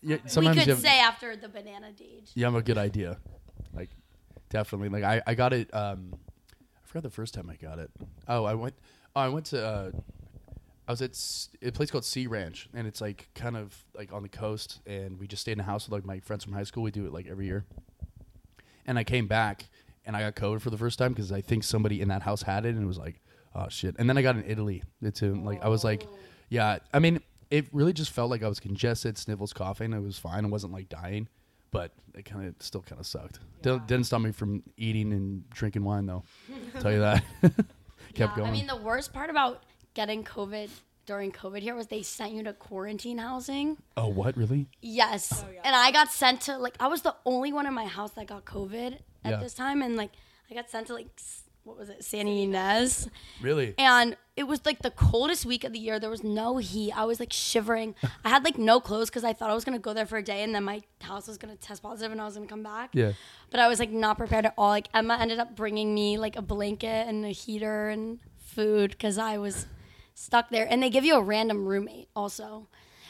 yeah, 0.03 0.17
we 0.37 0.47
could 0.49 0.57
you 0.67 0.73
have, 0.73 0.79
say 0.81 0.99
after 1.01 1.37
the 1.37 1.49
Banana 1.49 1.89
you 2.35 2.45
have 2.45 2.55
a 2.55 2.63
good 2.63 2.79
idea. 2.79 3.19
Like, 3.75 3.91
definitely. 4.49 4.89
Like, 4.89 5.05
I, 5.05 5.23
I 5.27 5.35
got 5.35 5.53
it. 5.53 5.73
Um, 5.75 6.15
I 6.83 6.87
forgot 6.87 7.03
the 7.03 7.11
first 7.11 7.35
time 7.35 7.51
I 7.51 7.57
got 7.57 7.79
it. 7.79 7.91
Oh, 8.27 8.45
I 8.45 8.55
went. 8.55 8.75
Oh, 9.15 9.21
I 9.21 9.29
went 9.29 9.47
to. 9.47 9.65
Uh, 9.65 9.91
I 10.89 10.93
was 10.93 11.03
at 11.03 11.11
s- 11.11 11.49
a 11.63 11.71
place 11.71 11.91
called 11.91 12.05
Sea 12.05 12.27
Ranch, 12.27 12.69
and 12.75 12.87
it's 12.87 13.01
like 13.01 13.29
kind 13.35 13.57
of 13.57 13.77
like 13.95 14.13
on 14.13 14.23
the 14.23 14.29
coast. 14.29 14.81
And 14.87 15.19
we 15.21 15.27
just 15.27 15.43
stayed 15.43 15.53
in 15.53 15.61
a 15.61 15.65
house 15.65 15.87
with 15.87 15.93
like 15.93 16.05
my 16.05 16.21
friends 16.21 16.45
from 16.45 16.53
high 16.53 16.65
school. 16.65 16.83
We 16.83 16.91
do 16.91 17.07
it 17.07 17.13
like 17.13 17.27
every 17.29 17.47
year. 17.47 17.65
And 18.87 18.99
I 18.99 19.05
came 19.05 19.27
back, 19.27 19.67
and 20.05 20.17
I 20.17 20.21
got 20.21 20.35
COVID 20.35 20.61
for 20.63 20.71
the 20.71 20.79
first 20.79 20.99
time 20.99 21.13
because 21.13 21.31
I 21.31 21.43
think 21.43 21.63
somebody 21.63 22.01
in 22.01 22.09
that 22.09 22.23
house 22.23 22.43
had 22.43 22.65
it, 22.65 22.71
and 22.75 22.83
it 22.83 22.87
was 22.87 22.99
like, 22.99 23.21
oh 23.55 23.69
shit. 23.69 23.95
And 23.99 24.09
then 24.09 24.17
I 24.19 24.23
got 24.23 24.37
in 24.37 24.45
Italy 24.47 24.83
too. 25.15 25.35
Like 25.45 25.63
I 25.63 25.69
was 25.69 25.85
like, 25.85 26.07
yeah. 26.49 26.79
I 26.93 26.99
mean, 26.99 27.21
it 27.51 27.67
really 27.73 27.93
just 27.93 28.11
felt 28.13 28.31
like 28.31 28.43
I 28.43 28.49
was 28.49 28.61
congested, 28.61 29.19
sniffles, 29.19 29.53
coughing. 29.53 29.93
It 29.93 30.01
was 30.03 30.19
fine. 30.19 30.45
I 30.45 30.49
wasn't 30.49 30.73
like 30.73 30.89
dying, 30.89 31.29
but 31.71 31.93
it 32.15 32.25
kind 32.25 32.47
of 32.49 32.55
still 32.61 32.83
kind 32.83 33.01
of 33.01 33.07
sucked. 33.07 33.39
Didn't, 33.63 33.87
didn't 33.87 34.07
stop 34.07 34.21
me 34.21 34.33
from 34.33 34.63
eating 34.77 35.13
and 35.13 35.49
drinking 35.51 35.85
wine 35.85 36.07
though. 36.07 36.23
tell 36.81 36.93
you 36.93 37.01
that. 37.01 37.25
Kept 37.43 37.67
Yeah, 38.15 38.37
going. 38.37 38.49
I 38.49 38.53
mean, 38.53 38.67
the 38.67 38.77
worst 38.77 39.13
part 39.13 39.31
about 39.31 39.63
getting 39.95 40.25
COVID 40.25 40.69
during 41.07 41.33
COVID 41.33 41.61
here 41.61 41.75
was 41.75 41.89
they 41.89 42.03
sent 42.03 42.33
you 42.33 42.43
to 42.45 42.53
quarantine 42.53 43.19
housing. 43.19 43.77
oh, 43.97 44.09
what 44.09 44.37
really? 44.37 44.67
Yes. 44.81 45.45
oh, 45.45 45.51
yeah. 45.53 45.61
And 45.65 45.75
I 45.75 45.91
got 45.91 46.11
sent 46.13 46.43
to 46.43 46.57
like 46.59 46.75
I 46.81 46.87
was 46.89 47.03
the 47.03 47.15
only 47.25 47.53
one 47.53 47.67
in 47.67 47.75
my 47.75 47.87
house 47.87 48.13
that 48.13 48.27
got 48.27 48.45
COVID 48.45 48.95
at 49.25 49.31
Yeah. 49.33 49.37
this 49.39 49.55
time, 49.55 49.83
and 49.83 49.97
like 49.97 50.11
I 50.51 50.55
got 50.55 50.71
sent 50.71 50.87
to 50.89 50.95
like 50.95 51.09
s- 51.19 51.43
what 51.65 51.77
was 51.79 51.89
it, 51.91 52.05
San 52.05 52.27
Ynez. 52.27 53.09
Really? 53.43 53.75
And 53.79 54.17
it 54.37 54.45
was 54.45 54.65
like 54.65 54.81
the 54.81 54.91
coldest 54.91 55.45
week 55.45 55.65
of 55.65 55.73
the 55.73 55.79
year. 55.79 56.01
There 56.01 56.09
was 56.11 56.25
no 56.25 56.57
heat. 56.57 56.93
I 56.93 57.05
was 57.05 57.21
like 57.21 57.33
shivering. 57.33 57.95
I 58.25 58.31
had 58.31 58.45
like 58.45 58.57
no 58.59 58.81
clothes 58.81 59.11
because 59.11 59.25
I 59.25 59.33
thought 59.35 59.51
I 59.51 59.55
was 59.55 59.65
gonna 59.65 59.79
go 59.79 59.93
there 59.93 60.07
for 60.07 60.17
a 60.19 60.23
day 60.23 60.43
and 60.43 60.55
then 60.55 60.65
my 60.65 60.83
house 61.03 61.29
was 61.29 61.37
gonna 61.39 61.57
test 61.57 61.83
positive 61.83 62.13
and 62.13 62.21
I 62.21 62.25
was 62.25 62.35
gonna 62.35 62.47
come 62.47 62.63
back. 62.63 62.91
Yeah. 62.95 63.13
But 63.51 63.61
I 63.61 63.69
was 63.69 63.79
like 63.79 63.91
not 63.91 64.17
prepared 64.17 64.47
at 64.47 64.55
all. 64.57 64.69
Like 64.71 64.89
Emma 64.95 65.19
ended 65.21 65.39
up 65.39 65.55
bringing 65.55 65.95
me 65.95 66.17
like 66.19 66.37
a 66.37 66.43
blanket 66.43 67.07
and 67.09 67.25
a 67.25 67.31
heater 67.31 67.89
and 67.91 68.19
food 68.39 68.93
because 68.93 69.19
I 69.19 69.37
was 69.39 69.67
stuck 70.15 70.51
there. 70.51 70.67
And 70.69 70.83
they 70.83 70.91
give 70.91 71.05
you 71.05 71.17
a 71.17 71.23
random 71.23 71.67
roommate 71.67 72.09
also. 72.17 72.69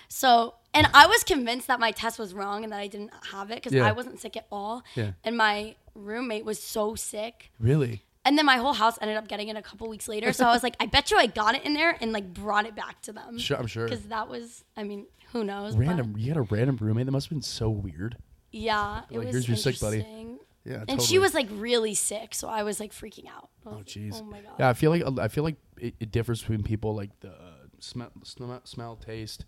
So, 0.09 0.55
and 0.75 0.89
I 0.93 1.07
was 1.07 1.23
convinced 1.23 1.69
that 1.69 1.79
my 1.79 1.93
test 1.93 2.19
was 2.19 2.35
wrong 2.35 2.65
and 2.65 2.73
that 2.73 2.81
I 2.81 2.89
didn't 2.89 3.13
have 3.31 3.51
it 3.53 3.57
because 3.57 3.73
Yeah. 3.73 3.87
I 3.87 3.93
wasn't 3.93 4.19
sick 4.21 4.37
at 4.37 4.47
all. 4.51 4.83
Yeah. 4.97 5.13
And 5.23 5.37
my 5.37 5.77
roommate 5.95 6.45
was 6.45 6.61
so 6.61 6.97
sick. 6.97 7.53
Really? 7.61 8.03
And 8.25 8.37
then 8.37 8.45
my 8.45 8.57
whole 8.59 8.75
house 8.75 8.99
ended 9.01 9.17
up 9.17 9.29
getting 9.29 9.49
it 9.49 9.57
a 9.57 9.63
couple 9.63 9.89
weeks 9.89 10.07
later. 10.07 10.33
So 10.33 10.47
I 10.47 10.53
was 10.53 10.63
like, 10.63 10.77
I 10.79 10.87
bet 10.87 11.11
you 11.11 11.17
I 11.17 11.27
got 11.27 11.55
it 11.55 11.65
in 11.65 11.73
there 11.73 11.97
and 12.01 12.13
like 12.13 12.33
brought 12.35 12.67
it 12.67 12.77
back 12.77 13.01
to 13.03 13.13
them. 13.13 13.39
Sure, 13.39 13.57
I'm 13.57 13.67
sure. 13.67 13.87
Because 13.87 14.05
that 14.09 14.29
was, 14.29 14.63
I 14.77 14.83
mean, 14.85 15.07
who 15.33 15.43
knows? 15.45 15.75
Random. 15.77 16.15
You 16.19 16.29
had 16.29 16.37
a 16.37 16.43
random 16.43 16.77
roommate. 16.81 17.07
That 17.07 17.13
must 17.13 17.27
have 17.29 17.31
been 17.31 17.43
so 17.43 17.71
weird. 17.71 18.17
yeah, 18.53 19.03
it 19.11 19.17
Like, 19.17 19.27
was 19.27 19.35
here's 19.35 19.49
your 19.49 19.57
sick 19.57 19.81
buddy. 19.81 19.99
interesting. 19.99 20.39
Yeah. 20.65 20.85
And 20.89 21.01
she 21.01 21.19
was 21.19 21.33
like 21.33 21.49
really 21.51 21.95
sick, 21.95 22.35
so 22.35 22.47
I 22.47 22.63
was 22.65 22.79
like 22.79 22.93
freaking 22.93 23.27
out. 23.35 23.49
Oh 23.65 23.77
like, 23.77 23.87
jeez. 23.87 24.21
Oh 24.21 24.25
my 24.25 24.41
god. 24.41 24.53
Yeah, 24.59 24.69
I 24.69 24.75
feel 24.75 24.91
like 24.91 25.03
I 25.19 25.29
feel 25.29 25.43
like 25.43 25.57
it, 25.79 25.95
it 25.99 26.11
differs 26.11 26.41
between 26.41 26.63
people 26.63 26.95
like 26.95 27.19
the 27.21 27.31
uh, 27.31 27.53
smell, 27.79 28.11
smell, 28.25 28.61
smell, 28.65 28.97
taste. 28.97 29.47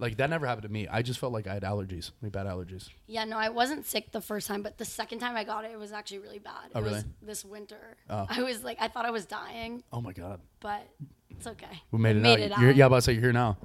Like 0.00 0.16
that 0.16 0.30
never 0.30 0.46
happened 0.46 0.62
to 0.62 0.68
me. 0.68 0.88
I 0.88 1.02
just 1.02 1.20
felt 1.20 1.32
like 1.32 1.46
I 1.46 1.54
had 1.54 1.62
allergies, 1.62 2.10
like 2.22 2.32
bad 2.32 2.46
allergies. 2.46 2.88
Yeah, 3.06 3.24
no, 3.24 3.36
I 3.36 3.50
wasn't 3.50 3.86
sick 3.86 4.12
the 4.12 4.20
first 4.20 4.46
time, 4.48 4.62
but 4.62 4.78
the 4.78 4.84
second 4.84 5.18
time 5.18 5.36
I 5.36 5.44
got 5.44 5.64
it, 5.64 5.72
it 5.72 5.78
was 5.78 5.92
actually 5.92 6.20
really 6.20 6.38
bad. 6.38 6.70
Oh, 6.74 6.80
it 6.80 6.82
was 6.84 6.92
really? 6.92 7.04
this 7.22 7.44
winter. 7.44 7.96
Oh. 8.08 8.26
I 8.28 8.42
was 8.42 8.64
like, 8.64 8.78
I 8.80 8.88
thought 8.88 9.04
I 9.04 9.10
was 9.10 9.26
dying, 9.26 9.82
Oh 9.92 10.00
my 10.00 10.12
god, 10.12 10.40
but 10.60 10.88
it's 11.30 11.46
okay. 11.46 11.82
we 11.90 11.98
made 11.98 12.16
I 12.16 12.18
it 12.18 12.22
made 12.22 12.32
out. 12.32 12.40
it 12.40 12.60
You're, 12.60 12.70
out. 12.70 12.76
yeah, 12.76 12.86
about 12.86 12.96
to 12.96 13.02
say 13.02 13.12
you're 13.12 13.22
here 13.22 13.32
now. 13.32 13.56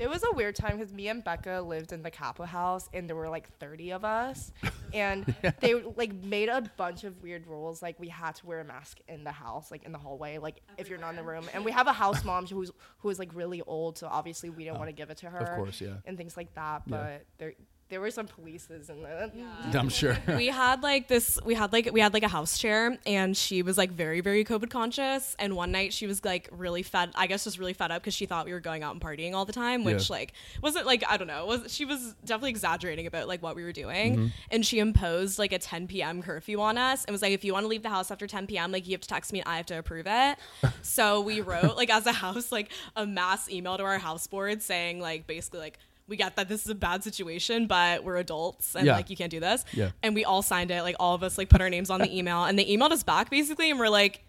It 0.00 0.08
was 0.08 0.22
a 0.22 0.32
weird 0.34 0.54
time 0.54 0.78
because 0.78 0.92
me 0.92 1.08
and 1.08 1.24
Becca 1.24 1.60
lived 1.60 1.92
in 1.92 2.02
the 2.02 2.10
Kappa 2.10 2.46
house, 2.46 2.88
and 2.92 3.08
there 3.08 3.16
were 3.16 3.28
like 3.28 3.48
30 3.58 3.92
of 3.92 4.04
us, 4.04 4.52
and 4.94 5.34
they 5.60 5.74
like 5.74 6.14
made 6.14 6.48
a 6.48 6.62
bunch 6.76 7.02
of 7.04 7.20
weird 7.22 7.46
rules. 7.46 7.82
Like 7.82 7.98
we 7.98 8.08
had 8.08 8.36
to 8.36 8.46
wear 8.46 8.60
a 8.60 8.64
mask 8.64 8.98
in 9.08 9.24
the 9.24 9.32
house, 9.32 9.70
like 9.70 9.84
in 9.84 9.92
the 9.92 9.98
hallway, 9.98 10.38
like 10.38 10.62
if 10.76 10.88
you're 10.88 10.98
not 11.00 11.10
in 11.10 11.16
the 11.16 11.22
room. 11.24 11.44
And 11.52 11.64
we 11.64 11.72
have 11.72 11.88
a 11.88 11.92
house 11.92 12.24
mom 12.24 12.46
who's 12.46 12.70
who 12.98 13.10
is 13.10 13.18
like 13.18 13.34
really 13.34 13.60
old, 13.62 13.98
so 13.98 14.06
obviously 14.06 14.50
we 14.50 14.64
didn't 14.64 14.76
oh. 14.76 14.80
want 14.80 14.88
to 14.88 14.94
give 14.94 15.10
it 15.10 15.16
to 15.18 15.30
her. 15.30 15.38
Of 15.38 15.56
course, 15.56 15.80
yeah. 15.80 15.94
And 16.04 16.16
things 16.16 16.36
like 16.36 16.54
that, 16.54 16.82
Yeah. 16.86 16.96
but 16.96 17.24
there 17.38 17.54
there 17.90 18.00
were 18.00 18.10
some 18.10 18.26
polices 18.26 18.90
in 18.90 19.02
the. 19.02 19.78
I'm 19.78 19.88
sure. 19.88 20.16
we 20.28 20.48
had 20.48 20.82
like 20.82 21.08
this 21.08 21.38
we 21.44 21.54
had 21.54 21.72
like 21.72 21.88
we 21.92 22.00
had 22.00 22.12
like 22.12 22.22
a 22.22 22.28
house 22.28 22.58
chair 22.58 22.98
and 23.06 23.36
she 23.36 23.62
was 23.62 23.78
like 23.78 23.90
very 23.92 24.20
very 24.20 24.44
covid 24.44 24.68
conscious 24.70 25.34
and 25.38 25.56
one 25.56 25.72
night 25.72 25.92
she 25.92 26.06
was 26.06 26.24
like 26.24 26.48
really 26.52 26.82
fed 26.82 27.10
i 27.14 27.26
guess 27.26 27.44
just 27.44 27.58
really 27.58 27.72
fed 27.72 27.90
up 27.90 28.02
because 28.02 28.12
she 28.14 28.26
thought 28.26 28.44
we 28.46 28.52
were 28.52 28.60
going 28.60 28.82
out 28.82 28.92
and 28.92 29.00
partying 29.00 29.32
all 29.34 29.44
the 29.44 29.52
time 29.52 29.84
which 29.84 30.10
Yeah. 30.10 30.16
like 30.16 30.32
wasn't 30.62 30.86
like 30.86 31.02
i 31.08 31.16
don't 31.16 31.28
know 31.28 31.46
was 31.46 31.72
she 31.72 31.84
was 31.84 32.14
definitely 32.24 32.50
exaggerating 32.50 33.06
about 33.06 33.26
like 33.28 33.42
what 33.42 33.56
we 33.56 33.62
were 33.64 33.72
doing 33.72 33.88
Mm-hmm. 34.16 34.26
and 34.50 34.66
she 34.66 34.78
imposed 34.80 35.38
like 35.38 35.52
a 35.52 35.58
10 35.58 35.86
p.m 35.88 36.22
curfew 36.22 36.60
on 36.60 36.76
us 36.78 37.04
and 37.04 37.12
was 37.12 37.22
like 37.22 37.32
if 37.32 37.44
you 37.44 37.52
want 37.52 37.64
to 37.64 37.68
leave 37.68 37.82
the 37.82 37.88
house 37.90 38.10
after 38.10 38.26
10 38.26 38.46
p.m 38.46 38.70
like 38.72 38.86
you 38.86 38.92
have 38.92 39.00
to 39.00 39.08
text 39.08 39.32
me 39.32 39.40
and 39.40 39.48
i 39.48 39.56
have 39.56 39.66
to 39.66 39.78
approve 39.78 40.06
it 40.06 40.38
so 40.82 41.20
we 41.20 41.40
wrote 41.40 41.76
like 41.76 41.90
as 41.90 42.06
a 42.06 42.12
house 42.12 42.50
like 42.52 42.70
a 42.96 43.06
mass 43.06 43.48
email 43.50 43.76
to 43.78 43.82
our 43.84 43.98
house 43.98 44.26
board 44.26 44.62
saying 44.62 45.00
like 45.00 45.26
basically 45.26 45.60
like 45.60 45.78
we 46.08 46.16
get 46.16 46.36
that 46.36 46.48
this 46.48 46.64
is 46.64 46.70
a 46.70 46.74
bad 46.74 47.04
situation, 47.04 47.66
but 47.66 48.02
we're 48.02 48.16
adults 48.16 48.74
and 48.74 48.86
Yeah. 48.86 48.96
like 48.96 49.10
you 49.10 49.16
can't 49.16 49.30
do 49.30 49.40
this. 49.40 49.64
Yeah. 49.72 49.90
And 50.02 50.14
we 50.14 50.24
all 50.24 50.42
signed 50.42 50.70
it, 50.70 50.82
like 50.82 50.96
all 50.98 51.14
of 51.14 51.22
us 51.22 51.36
like 51.38 51.48
put 51.50 51.60
our 51.60 51.70
names 51.70 51.90
on 51.90 52.00
the 52.00 52.16
email 52.18 52.44
and 52.44 52.58
they 52.58 52.64
emailed 52.64 52.92
us 52.92 53.02
back 53.02 53.30
basically 53.30 53.70
and 53.70 53.78
we're 53.78 53.88
like, 53.90 54.24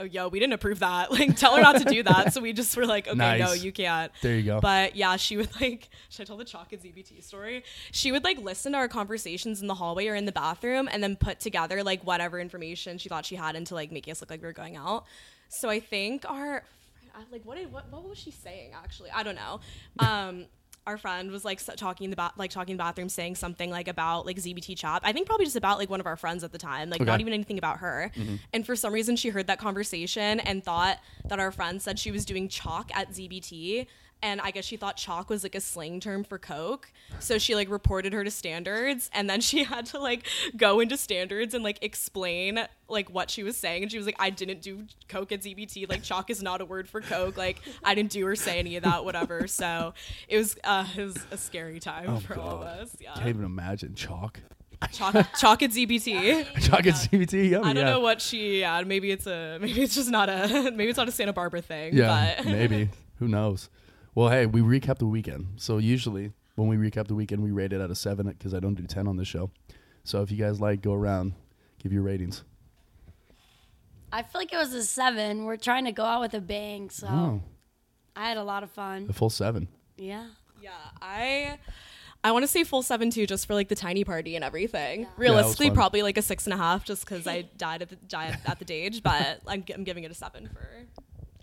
Oh 0.00 0.04
yo, 0.04 0.28
we 0.28 0.38
didn't 0.38 0.52
approve 0.52 0.78
that. 0.78 1.10
Like 1.18 1.36
tell 1.36 1.56
her 1.56 1.60
not 1.62 1.76
to 1.78 1.84
do 1.84 2.02
that. 2.04 2.32
So 2.32 2.40
we 2.40 2.52
just 2.52 2.76
were 2.76 2.86
like, 2.86 3.08
Okay, 3.08 3.16
no, 3.38 3.52
you 3.52 3.72
can't. 3.72 4.10
There 4.22 4.36
you 4.36 4.44
go. 4.44 4.60
But 4.60 4.94
yeah, 4.96 5.16
she 5.16 5.36
would 5.36 5.50
like 5.60 5.88
should 6.08 6.22
I 6.22 6.24
tell 6.24 6.36
the 6.36 6.44
chalk 6.44 6.72
and 6.72 6.80
ZBT 6.80 7.22
story? 7.22 7.64
She 7.92 8.10
would 8.12 8.24
like 8.24 8.38
listen 8.38 8.72
to 8.72 8.78
our 8.78 8.88
conversations 8.88 9.60
in 9.60 9.66
the 9.66 9.74
hallway 9.74 10.06
or 10.06 10.14
in 10.14 10.24
the 10.24 10.32
bathroom 10.32 10.88
and 10.90 11.02
then 11.02 11.16
put 11.16 11.40
together 11.40 11.82
like 11.82 12.02
whatever 12.04 12.38
information 12.40 12.96
she 12.98 13.08
thought 13.08 13.26
she 13.26 13.34
had 13.36 13.54
into 13.56 13.74
like 13.74 13.90
making 13.92 14.12
us 14.12 14.20
look 14.20 14.30
like 14.30 14.40
we 14.40 14.46
were 14.46 14.52
going 14.52 14.76
out. 14.76 15.04
So 15.48 15.68
I 15.68 15.80
think 15.80 16.24
our 16.30 16.62
like 17.32 17.44
what 17.44 17.56
did 17.58 17.72
what 17.72 17.90
what 17.90 18.08
was 18.08 18.16
she 18.18 18.30
saying 18.30 18.70
actually? 18.80 19.10
I 19.10 19.24
don't 19.24 19.34
know. 19.34 19.58
Um 19.98 20.46
our 20.88 20.96
friend 20.96 21.30
was 21.30 21.44
like 21.44 21.60
talking 21.76 22.06
in 22.06 22.10
the 22.10 22.30
like 22.36 22.50
talking 22.50 22.72
in 22.72 22.76
the 22.78 22.82
bathroom 22.82 23.10
saying 23.10 23.36
something 23.36 23.70
like 23.70 23.88
about 23.88 24.24
like 24.24 24.36
ZBT 24.36 24.76
chop. 24.76 25.02
I 25.04 25.12
think 25.12 25.26
probably 25.26 25.44
just 25.44 25.56
about 25.56 25.78
like 25.78 25.90
one 25.90 26.00
of 26.00 26.06
our 26.06 26.16
friends 26.16 26.42
at 26.42 26.50
the 26.50 26.58
time, 26.58 26.88
like 26.88 27.02
not 27.02 27.20
even 27.20 27.32
anything 27.32 27.58
about 27.58 27.78
her. 27.78 28.10
Mm-hmm. 28.16 28.36
And 28.54 28.64
for 28.66 28.74
some 28.74 28.92
reason 28.92 29.14
she 29.14 29.28
heard 29.28 29.46
that 29.48 29.58
conversation 29.58 30.40
and 30.40 30.64
thought 30.64 30.98
that 31.26 31.38
our 31.38 31.52
friend 31.52 31.80
said 31.80 31.98
she 31.98 32.10
was 32.10 32.24
doing 32.24 32.48
chalk 32.48 32.90
at 32.94 33.10
ZBT. 33.10 33.86
And 34.22 34.40
I 34.40 34.50
guess 34.50 34.64
she 34.64 34.76
thought 34.76 34.96
chalk 34.96 35.30
was 35.30 35.42
like 35.42 35.54
a 35.54 35.60
slang 35.60 36.00
term 36.00 36.24
for 36.24 36.38
coke. 36.38 36.90
So 37.20 37.38
she 37.38 37.54
like 37.54 37.70
reported 37.70 38.12
her 38.12 38.24
to 38.24 38.30
standards 38.30 39.10
and 39.12 39.28
then 39.30 39.40
she 39.40 39.64
had 39.64 39.86
to 39.86 39.98
like 39.98 40.26
go 40.56 40.80
into 40.80 40.96
standards 40.96 41.54
and 41.54 41.62
like 41.62 41.78
explain 41.82 42.66
like 42.88 43.10
what 43.10 43.30
she 43.30 43.42
was 43.42 43.56
saying. 43.56 43.82
And 43.82 43.92
she 43.92 43.98
was 43.98 44.06
like, 44.06 44.16
I 44.18 44.30
didn't 44.30 44.62
do 44.62 44.84
coke 45.08 45.32
at 45.32 45.42
ZBT. 45.42 45.88
Like 45.88 46.02
chalk 46.02 46.30
is 46.30 46.42
not 46.42 46.60
a 46.60 46.64
word 46.64 46.88
for 46.88 47.00
coke. 47.00 47.36
Like 47.36 47.60
I 47.84 47.94
didn't 47.94 48.10
do 48.10 48.26
or 48.26 48.36
say 48.36 48.58
any 48.58 48.76
of 48.76 48.84
that, 48.84 49.04
whatever. 49.04 49.46
So 49.46 49.94
it 50.28 50.36
was 50.36 50.56
uh 50.64 50.86
it 50.96 51.04
was 51.04 51.16
a 51.30 51.36
scary 51.36 51.80
time 51.80 52.18
for 52.20 52.38
all 52.38 52.56
of 52.56 52.62
us. 52.62 52.96
Yeah. 53.00 53.14
Can't 53.14 53.28
even 53.28 53.44
imagine 53.44 53.94
chalk. 53.94 54.40
Chalk 54.92 55.14
chalk 55.36 55.62
at 55.62 55.70
ZBT. 55.70 56.60
Chalk 56.62 56.86
at 56.86 56.94
ZBT. 56.94 57.48
I 57.56 57.72
don't 57.72 57.76
yeah. 57.76 57.82
know 57.84 58.00
what 58.00 58.22
she 58.22 58.60
yeah, 58.60 58.80
maybe 58.82 59.10
it's 59.10 59.26
a 59.26 59.58
maybe 59.60 59.82
it's 59.82 59.94
just 59.94 60.10
not 60.10 60.28
a 60.28 60.70
maybe 60.74 60.88
it's 60.88 60.96
not 60.98 61.08
a 61.08 61.12
Santa 61.12 61.32
Barbara 61.32 61.62
thing. 61.62 61.96
Yeah, 61.96 62.36
but 62.36 62.46
maybe. 62.46 62.90
Who 63.18 63.26
knows? 63.26 63.68
Well, 64.18 64.30
hey, 64.30 64.46
we 64.46 64.62
recap 64.62 64.98
the 64.98 65.06
weekend. 65.06 65.46
So 65.58 65.78
usually 65.78 66.32
when 66.56 66.66
we 66.66 66.76
recap 66.76 67.06
the 67.06 67.14
weekend, 67.14 67.40
we 67.40 67.52
rate 67.52 67.72
it 67.72 67.80
out 67.80 67.88
of 67.88 67.96
seven 67.96 68.26
because 68.26 68.52
I 68.52 68.58
don't 68.58 68.74
do 68.74 68.82
ten 68.82 69.06
on 69.06 69.16
this 69.16 69.28
show. 69.28 69.52
So 70.02 70.22
if 70.22 70.32
you 70.32 70.36
guys 70.36 70.60
like, 70.60 70.82
go 70.82 70.92
around, 70.92 71.34
give 71.80 71.92
your 71.92 72.02
ratings. 72.02 72.42
I 74.12 74.24
feel 74.24 74.40
like 74.40 74.52
it 74.52 74.56
was 74.56 74.74
a 74.74 74.82
seven. 74.82 75.44
We're 75.44 75.56
trying 75.56 75.84
to 75.84 75.92
go 75.92 76.02
out 76.02 76.20
with 76.20 76.34
a 76.34 76.40
bang, 76.40 76.90
so 76.90 77.06
Oh, 77.08 77.42
I 78.16 78.26
had 78.28 78.38
a 78.38 78.42
lot 78.42 78.64
of 78.64 78.72
fun. 78.72 79.06
a 79.08 79.12
full 79.12 79.30
seven. 79.30 79.68
Yeah. 79.96 80.26
Yeah, 80.60 80.70
I 81.00 81.56
I 82.24 82.32
want 82.32 82.42
to 82.42 82.48
say 82.48 82.64
full 82.64 82.82
seven 82.82 83.10
too, 83.10 83.24
just 83.24 83.46
for 83.46 83.54
like 83.54 83.68
the 83.68 83.76
tiny 83.76 84.02
party 84.02 84.34
and 84.34 84.44
everything. 84.44 85.02
Yeah. 85.02 85.06
Yeah, 85.06 85.10
it 85.10 85.10
was 85.10 85.28
Realistically, 85.30 85.66
fun. 85.68 85.76
probably 85.76 86.02
like 86.02 86.18
a 86.18 86.22
six 86.22 86.44
and 86.44 86.54
a 86.54 86.56
half, 86.56 86.84
just 86.84 87.04
because 87.04 87.28
I 87.28 87.42
died 87.56 87.82
at 87.82 87.90
the 87.90 87.94
died 87.94 88.36
at 88.46 88.58
the 88.58 88.74
age. 88.74 89.04
But 89.04 89.42
I'm, 89.46 89.62
gi- 89.62 89.74
I'm 89.74 89.84
giving 89.84 90.02
it 90.02 90.10
a 90.10 90.14
seven 90.14 90.48
for. 90.52 90.68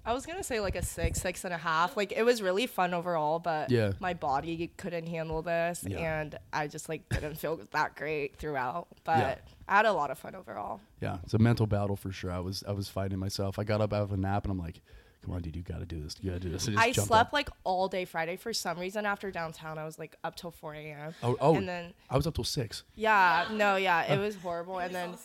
I 0.05 0.13
was 0.13 0.25
gonna 0.25 0.43
say 0.43 0.59
like 0.59 0.75
a 0.75 0.83
six, 0.83 1.19
six 1.21 1.43
and 1.45 1.53
a 1.53 1.57
half. 1.57 1.97
Like 1.97 2.11
it 2.11 2.23
was 2.23 2.41
really 2.41 2.67
fun 2.67 2.93
overall, 2.93 3.39
but 3.39 3.71
Yeah. 3.71 3.93
my 3.99 4.13
body 4.13 4.71
couldn't 4.77 5.07
handle 5.07 5.41
this, 5.41 5.83
Yeah. 5.87 5.97
and 6.19 6.37
I 6.53 6.67
just 6.67 6.87
like 6.89 7.07
didn't 7.09 7.35
feel 7.35 7.59
that 7.71 7.95
great 7.95 8.35
throughout. 8.37 8.87
But 9.03 9.17
Yeah. 9.17 9.35
I 9.67 9.75
had 9.77 9.85
a 9.85 9.93
lot 9.93 10.11
of 10.11 10.19
fun 10.19 10.35
overall. 10.35 10.79
Yeah, 11.01 11.17
it's 11.23 11.33
a 11.33 11.39
mental 11.39 11.65
battle 11.65 11.95
for 11.95 12.11
sure. 12.11 12.31
I 12.31 12.39
was 12.39 12.63
I 12.67 12.71
was 12.71 12.87
fighting 12.89 13.17
myself. 13.19 13.57
I 13.57 13.63
got 13.63 13.81
up 13.81 13.93
out 13.93 14.03
of 14.03 14.11
a 14.11 14.17
nap 14.17 14.43
and 14.45 14.51
I'm 14.51 14.59
like, 14.59 14.81
"Come 15.23 15.33
on, 15.33 15.41
dude, 15.41 15.55
you 15.55 15.63
got 15.63 15.79
to 15.79 15.85
do 15.87 16.03
this. 16.03 16.15
You 16.21 16.29
got 16.31 16.41
to 16.41 16.47
do 16.47 16.51
this." 16.51 16.67
just 16.67 16.77
I 16.77 16.91
slept 16.91 17.27
up. 17.29 17.33
like 17.33 17.49
all 17.63 17.87
day 17.87 18.05
Friday 18.05 18.35
for 18.35 18.53
some 18.53 18.77
reason. 18.77 19.07
After 19.07 19.31
downtown, 19.31 19.79
I 19.79 19.85
was 19.85 19.97
like 19.97 20.15
up 20.23 20.35
till 20.35 20.51
4 20.51 20.75
a.m. 20.75 21.15
Oh, 21.23 21.35
oh, 21.41 21.55
and 21.55 21.67
then 21.67 21.93
I 22.11 22.15
was 22.15 22.27
up 22.27 22.35
till 22.35 22.43
six. 22.43 22.83
yeah, 22.93 23.47
no, 23.51 23.75
yeah, 23.75 24.03
it 24.13 24.19
was 24.19 24.35
horrible. 24.35 24.77
And 24.77 24.93
then 24.93 25.15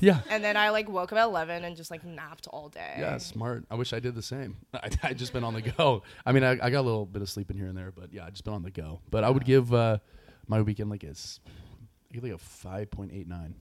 Yeah. 0.00 0.20
and 0.30 0.42
then 0.44 0.56
I 0.56 0.70
like 0.70 0.88
woke 0.88 1.12
up 1.12 1.18
at 1.18 1.24
11 1.24 1.64
and 1.64 1.76
just 1.76 1.90
like 1.90 2.04
napped 2.04 2.46
all 2.48 2.68
day. 2.68 2.96
Yeah, 2.98 3.18
smart. 3.18 3.64
I 3.70 3.74
wish 3.76 3.92
I 3.92 4.00
did 4.00 4.14
the 4.14 4.22
same. 4.22 4.56
I, 4.74 4.88
I 5.02 5.12
just 5.14 5.32
been 5.32 5.44
on 5.44 5.54
the 5.54 5.62
go. 5.62 6.02
I 6.26 6.32
mean, 6.32 6.44
I, 6.44 6.52
I 6.52 6.70
got 6.70 6.80
a 6.80 6.82
little 6.82 7.06
bit 7.06 7.22
of 7.22 7.28
sleep 7.30 7.50
in 7.50 7.56
here 7.56 7.66
and 7.66 7.76
there, 7.76 7.92
but 7.92 8.12
yeah, 8.12 8.24
I 8.24 8.30
just 8.30 8.44
been 8.44 8.54
on 8.54 8.62
the 8.62 8.70
go. 8.70 9.00
But 9.10 9.24
I 9.24 9.30
would 9.30 9.44
give 9.44 9.72
uh, 9.72 9.98
my 10.46 10.60
weekend 10.62 10.90
like 10.90 11.04
a, 11.04 11.08
s- 11.10 11.40
I 11.46 12.14
give 12.14 12.22
like 12.24 12.32
a 12.32 12.38
five 12.38 12.90
point 12.90 13.12
eight 13.12 13.28
nine. 13.28 13.54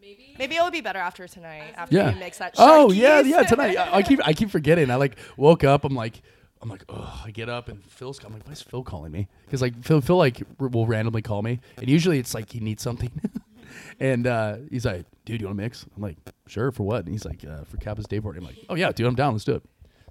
Maybe. 0.00 0.34
Maybe 0.38 0.56
it 0.56 0.62
would 0.62 0.72
be 0.72 0.80
better 0.80 0.98
after 0.98 1.28
tonight. 1.28 1.74
After 1.76 1.94
Yeah. 1.94 2.12
you 2.14 2.18
mix 2.18 2.38
that. 2.38 2.54
Oh 2.58 2.90
yeah, 2.90 3.22
Sharkeez. 3.22 3.28
yeah. 3.30 3.42
Tonight 3.48 3.76
I, 3.76 3.96
I 3.98 4.02
keep 4.02 4.20
I 4.26 4.32
keep 4.32 4.50
forgetting. 4.50 4.90
I 4.90 4.96
like 4.96 5.16
woke 5.36 5.64
up. 5.64 5.84
I'm 5.84 5.94
like. 5.94 6.22
I'm 6.62 6.68
like, 6.68 6.84
oh, 6.90 7.22
I 7.24 7.30
get 7.30 7.48
up 7.48 7.70
and 7.70 7.82
Phil's. 7.86 8.22
I'm 8.22 8.34
like, 8.34 8.44
why 8.46 8.52
is 8.52 8.60
Phil 8.60 8.82
calling 8.82 9.10
me? 9.12 9.28
Because 9.46 9.62
like 9.62 9.82
Phil, 9.82 10.02
Phil 10.02 10.18
like 10.18 10.42
r- 10.60 10.68
will 10.68 10.86
randomly 10.86 11.22
call 11.22 11.40
me, 11.40 11.58
and 11.78 11.88
usually 11.88 12.18
it's 12.18 12.34
like 12.34 12.52
he 12.52 12.60
needs 12.60 12.82
something, 12.82 13.10
and 13.98 14.26
uh, 14.26 14.56
he's 14.70 14.84
like, 14.84 15.06
dude, 15.24 15.40
you 15.40 15.46
want 15.46 15.58
to 15.58 15.62
mix? 15.62 15.86
I'm 15.96 16.02
like, 16.02 16.16
sure, 16.46 16.70
for 16.72 16.84
what? 16.84 17.04
And 17.04 17.08
he's 17.08 17.24
like, 17.24 17.44
uh, 17.44 17.64
for 17.64 17.76
Kappa's 17.78 18.06
day 18.06 18.20
party. 18.20 18.38
I'm 18.38 18.44
like, 18.44 18.58
oh 18.68 18.74
yeah, 18.74 18.92
dude, 18.92 19.06
I'm 19.06 19.14
down. 19.14 19.32
Let's 19.34 19.44
do 19.44 19.54
it. 19.54 19.62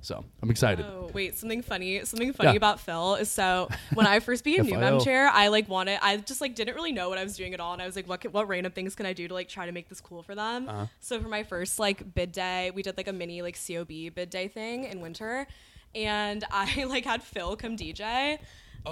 So 0.01 0.23
I'm 0.41 0.49
excited. 0.49 0.85
Oh 0.85 1.11
wait, 1.13 1.37
something 1.37 1.61
funny. 1.61 2.05
Something 2.05 2.31
funny 2.31 2.51
Yeah. 2.51 2.55
about 2.55 2.79
Phil 2.79 3.15
is 3.15 3.29
so 3.29 3.67
when 3.93 4.07
I 4.07 4.21
first 4.21 4.45
became 4.45 4.65
new 4.67 4.77
mem 4.77 5.01
chair, 5.01 5.27
I 5.27 5.49
like 5.49 5.67
wanted. 5.67 5.99
I 6.01 6.15
just 6.15 6.39
like 6.39 6.55
didn't 6.55 6.73
really 6.75 6.93
know 6.93 7.09
what 7.09 7.17
I 7.17 7.23
was 7.23 7.35
doing 7.35 7.53
at 7.53 7.59
all, 7.59 7.73
and 7.73 7.81
I 7.81 7.85
was 7.85 7.97
like, 7.97 8.07
what 8.07 8.21
ca- 8.21 8.29
what 8.29 8.47
random 8.47 8.71
things 8.71 8.95
can 8.95 9.05
I 9.05 9.11
do 9.11 9.27
to 9.27 9.33
like 9.33 9.49
try 9.49 9.65
to 9.65 9.73
make 9.73 9.89
this 9.89 9.99
cool 9.99 10.23
for 10.23 10.35
them? 10.35 10.69
Uh-huh. 10.69 10.85
So 11.01 11.19
for 11.19 11.27
my 11.27 11.43
first 11.43 11.79
like 11.79 12.13
bid 12.13 12.31
day, 12.31 12.71
we 12.73 12.81
did 12.81 12.95
like 12.95 13.09
a 13.09 13.13
mini 13.13 13.41
like 13.41 13.57
COB 13.67 13.89
bid 14.15 14.29
day 14.29 14.47
thing 14.47 14.85
in 14.85 15.01
winter, 15.01 15.45
and 15.93 16.45
I 16.49 16.83
like 16.87 17.03
had 17.03 17.21
Phil 17.21 17.57
come 17.57 17.75
DJ, 17.75 18.37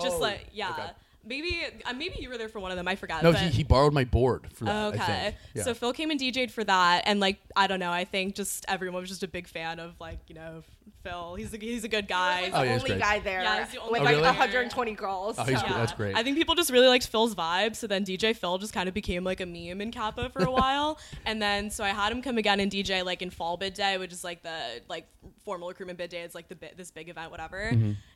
just 0.02 0.18
Oh, 0.18 0.20
like 0.20 0.48
yeah. 0.52 0.72
okay. 0.72 0.90
Maybe 1.28 1.60
uh, 1.86 1.94
maybe 1.94 2.16
you 2.20 2.30
were 2.30 2.38
there 2.38 2.50
for 2.50 2.60
one 2.60 2.72
of 2.72 2.78
them. 2.78 2.88
I 2.88 2.96
forgot. 2.96 3.24
No, 3.24 3.32
but- 3.32 3.42
he, 3.42 3.50
he 3.50 3.64
borrowed 3.64 3.94
my 3.94 4.04
board 4.06 4.48
for 4.54 4.66
that. 4.66 4.76
I 4.76 4.86
Okay. 4.88 4.98
think. 5.22 5.36
Yeah. 5.54 5.64
So 5.64 5.74
Phil 5.74 5.94
came 5.94 6.10
and 6.12 6.20
DJ'd 6.20 6.52
for 6.52 6.64
that, 6.64 7.04
and 7.06 7.20
like 7.20 7.40
I 7.56 7.68
don't 7.68 7.80
know, 7.80 7.92
I 7.92 8.06
think 8.06 8.36
just 8.36 8.66
everyone 8.68 9.02
was 9.02 9.10
just 9.10 9.24
a 9.24 9.28
big 9.28 9.48
fan 9.48 9.80
of 9.80 9.94
like 10.00 10.20
you 10.28 10.36
know 10.36 10.64
Phil. 11.04 11.36
He's 11.36 11.54
a 11.54 11.58
he's 11.58 11.84
a 11.84 11.88
good 11.90 12.08
guy. 12.08 12.50
Oh, 12.54 12.60
the 12.62 12.66
yeah, 12.66 12.74
only 12.74 12.90
great. 12.90 13.00
guy 13.02 13.20
there 13.20 13.42
Yeah, 13.44 13.64
he's 13.64 13.74
the 13.74 13.80
only 13.82 14.00
with 14.00 14.08
guy 14.10 14.14
like 14.14 14.22
there. 14.24 14.32
120 14.32 14.92
girls. 14.94 15.36
Oh, 15.38 15.44
he's 15.44 15.60
so- 15.60 15.68
great. 15.68 15.78
That's 15.78 15.94
great. 15.94 16.16
I 16.16 16.24
think 16.24 16.38
people 16.38 16.56
just 16.56 16.72
really 16.72 16.88
liked 16.88 17.08
Phil's 17.08 17.36
vibe. 17.36 17.76
So 17.76 17.88
then 17.88 18.04
DJ 18.06 18.36
Phil 18.36 18.58
just 18.58 18.74
kind 18.74 18.88
of 18.88 18.94
became 18.96 19.24
like 19.24 19.40
a 19.42 19.46
meme 19.46 19.82
in 19.82 19.92
Kappa 19.92 20.30
for 20.30 20.44
a 20.44 20.52
while. 20.62 21.00
and 21.26 21.42
then 21.42 21.70
so 21.70 21.84
I 21.84 21.90
had 21.90 22.12
him 22.12 22.22
come 22.22 22.38
again 22.38 22.60
and 22.60 22.72
DJ 22.72 23.04
like 23.06 23.22
in 23.22 23.30
fall 23.30 23.58
bid 23.58 23.74
day, 23.74 23.98
which 23.98 24.12
is 24.12 24.24
like 24.24 24.42
the 24.44 24.82
like 24.90 25.08
formal 25.46 25.68
recruitment 25.70 25.98
bid 25.98 26.10
day. 26.10 26.22
It's 26.22 26.36
like 26.36 26.48
the 26.50 26.56
bit 26.56 26.78
this 26.78 26.92
big 26.92 27.10
event, 27.10 27.32
whatever. 27.32 27.72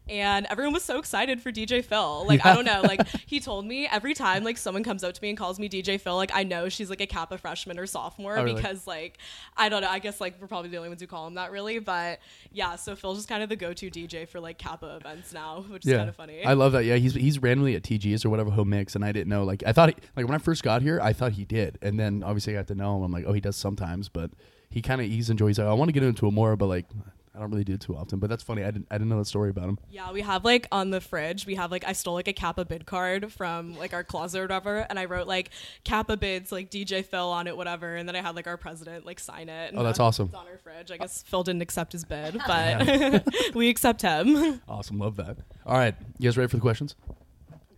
And 0.09 0.45
everyone 0.49 0.73
was 0.73 0.83
so 0.83 0.99
excited 0.99 1.41
for 1.41 1.51
DJ 1.53 1.83
Phil. 1.85 2.25
Like 2.27 2.45
I 2.45 2.53
don't 2.53 2.65
know. 2.65 2.81
Like 2.81 3.07
he 3.27 3.39
told 3.39 3.65
me 3.65 3.87
every 3.87 4.13
time 4.13 4.43
like 4.43 4.57
someone 4.57 4.83
comes 4.83 5.03
up 5.05 5.13
to 5.13 5.21
me 5.21 5.29
and 5.29 5.37
calls 5.37 5.57
me 5.57 5.69
DJ 5.69 6.01
Phil, 6.01 6.15
like 6.17 6.31
I 6.33 6.43
know 6.43 6.67
she's 6.67 6.89
like 6.89 6.99
a 6.99 7.05
Kappa 7.07 7.37
freshman 7.37 7.79
or 7.79 7.85
sophomore 7.85 8.37
Oh, 8.37 8.43
really? 8.43 8.55
because 8.55 8.85
like 8.87 9.19
I 9.55 9.69
don't 9.69 9.81
know. 9.81 9.87
I 9.89 9.99
guess 9.99 10.19
like 10.19 10.35
we're 10.41 10.47
probably 10.47 10.69
the 10.69 10.77
only 10.77 10.89
ones 10.89 11.01
who 11.01 11.07
call 11.07 11.27
him 11.27 11.35
that 11.35 11.51
really. 11.51 11.79
But 11.79 12.19
yeah, 12.51 12.75
so 12.75 12.95
Phil's 12.95 13.19
just 13.19 13.29
kind 13.29 13.41
of 13.41 13.47
the 13.49 13.55
go-to 13.55 13.89
DJ 13.89 14.27
for 14.27 14.39
like 14.41 14.57
Kappa 14.57 14.97
events 14.97 15.31
now, 15.31 15.61
which 15.69 15.85
is 15.85 15.93
kind 15.95 16.09
of 16.09 16.15
funny. 16.15 16.43
I 16.43 16.53
love 16.53 16.73
that. 16.73 16.83
Yeah, 16.83 16.95
he's 16.95 17.13
he's 17.13 17.39
randomly 17.39 17.75
at 17.75 17.83
TGs 17.83 18.25
or 18.25 18.29
whatever 18.29 18.49
home 18.49 18.69
mix, 18.69 18.95
and 18.95 19.05
I 19.05 19.11
didn't 19.13 19.29
know. 19.29 19.43
Like 19.45 19.63
I 19.65 19.71
thought, 19.71 19.89
he, 19.89 19.95
like 20.17 20.25
when 20.25 20.35
I 20.35 20.39
first 20.39 20.61
got 20.63 20.81
here, 20.81 20.99
I 21.01 21.13
thought 21.13 21.33
he 21.33 21.45
did, 21.45 21.77
and 21.81 21.97
then 21.97 22.21
obviously 22.23 22.53
I 22.53 22.59
got 22.59 22.67
to 22.67 22.75
know 22.75 22.97
him. 22.97 23.03
I'm 23.03 23.11
like, 23.13 23.25
oh, 23.27 23.33
he 23.33 23.39
does 23.39 23.55
sometimes, 23.55 24.09
but 24.09 24.31
he 24.69 24.81
kind 24.81 24.99
of 24.99 25.07
he's 25.07 25.29
enjoys. 25.29 25.57
Like, 25.57 25.67
I 25.67 25.73
want 25.73 25.87
to 25.89 25.93
get 25.93 26.03
into 26.03 26.27
it 26.27 26.31
more, 26.31 26.57
but 26.57 26.65
like 26.67 26.85
I 27.33 27.39
don't 27.39 27.49
really 27.49 27.63
do 27.63 27.75
it 27.75 27.79
too 27.81 27.95
often. 27.95 28.19
But 28.19 28.29
that's 28.29 28.43
funny. 28.43 28.61
I 28.63 28.71
didn't 28.71 28.87
I 28.91 28.95
didn't 28.95 29.07
know 29.09 29.17
that 29.19 29.25
story 29.25 29.49
about 29.49 29.69
him. 29.69 29.79
Yeah, 29.89 30.11
we 30.11 30.21
have 30.21 30.43
like 30.43 30.67
on 30.71 30.89
the 30.89 30.99
fridge, 30.99 31.45
we 31.45 31.55
have 31.55 31.71
like 31.71 31.85
I 31.87 31.93
stole 31.93 32.13
like 32.15 32.27
a 32.27 32.33
Kappa 32.33 32.65
bid 32.65 32.85
card 32.85 33.31
from 33.31 33.77
like 33.77 33.93
our 33.93 34.03
closet 34.03 34.39
or 34.39 34.43
whatever, 34.43 34.85
and 34.89 34.99
I 34.99 35.05
wrote 35.05 35.27
like 35.27 35.49
Kappa 35.85 36.17
bids 36.17 36.51
like 36.51 36.69
DJ 36.69 37.05
Phil 37.05 37.29
on 37.29 37.47
it, 37.47 37.55
whatever, 37.55 37.95
and 37.95 38.07
then 38.07 38.15
I 38.17 38.21
had 38.21 38.35
like 38.35 38.47
our 38.47 38.57
president 38.57 39.05
like 39.05 39.19
sign 39.19 39.47
it. 39.47 39.69
and 39.69 39.79
Oh, 39.79 39.83
that's 39.83 39.97
that- 39.97 40.03
awesome. 40.03 40.25
It's 40.27 40.35
on 40.35 40.47
our 40.47 40.57
fridge. 40.57 40.91
I 40.91 40.97
guess 40.97 41.23
Phil 41.23 41.43
didn't 41.43 41.61
accept 41.61 41.93
his 41.93 42.03
bid, 42.03 42.37
but 42.47 43.25
we 43.55 43.69
accept 43.69 44.01
him. 44.01 44.59
Awesome, 44.67 44.99
love 44.99 45.15
that. 45.17 45.37
All 45.65 45.77
right, 45.77 45.95
you 46.19 46.27
guys 46.27 46.37
ready 46.37 46.49
for 46.49 46.57
the 46.57 46.61
questions? 46.61 46.95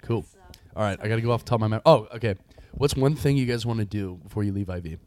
Cool. 0.02 0.26
All 0.76 0.82
right, 0.84 0.98
I 1.02 1.08
got 1.08 1.16
to 1.16 1.22
go 1.22 1.32
off 1.32 1.44
the 1.46 1.50
top 1.50 1.58
of 1.58 1.62
my 1.62 1.68
mouth. 1.68 1.82
Oh, 1.86 2.08
okay. 2.16 2.36
What's 2.72 2.96
one 2.96 3.16
thing 3.16 3.38
you 3.38 3.46
guys 3.46 3.66
want 3.66 3.80
to 3.80 3.86
do 3.86 4.20
before 4.24 4.44
you 4.44 4.52
leave 4.52 4.70
IV? 4.70 4.98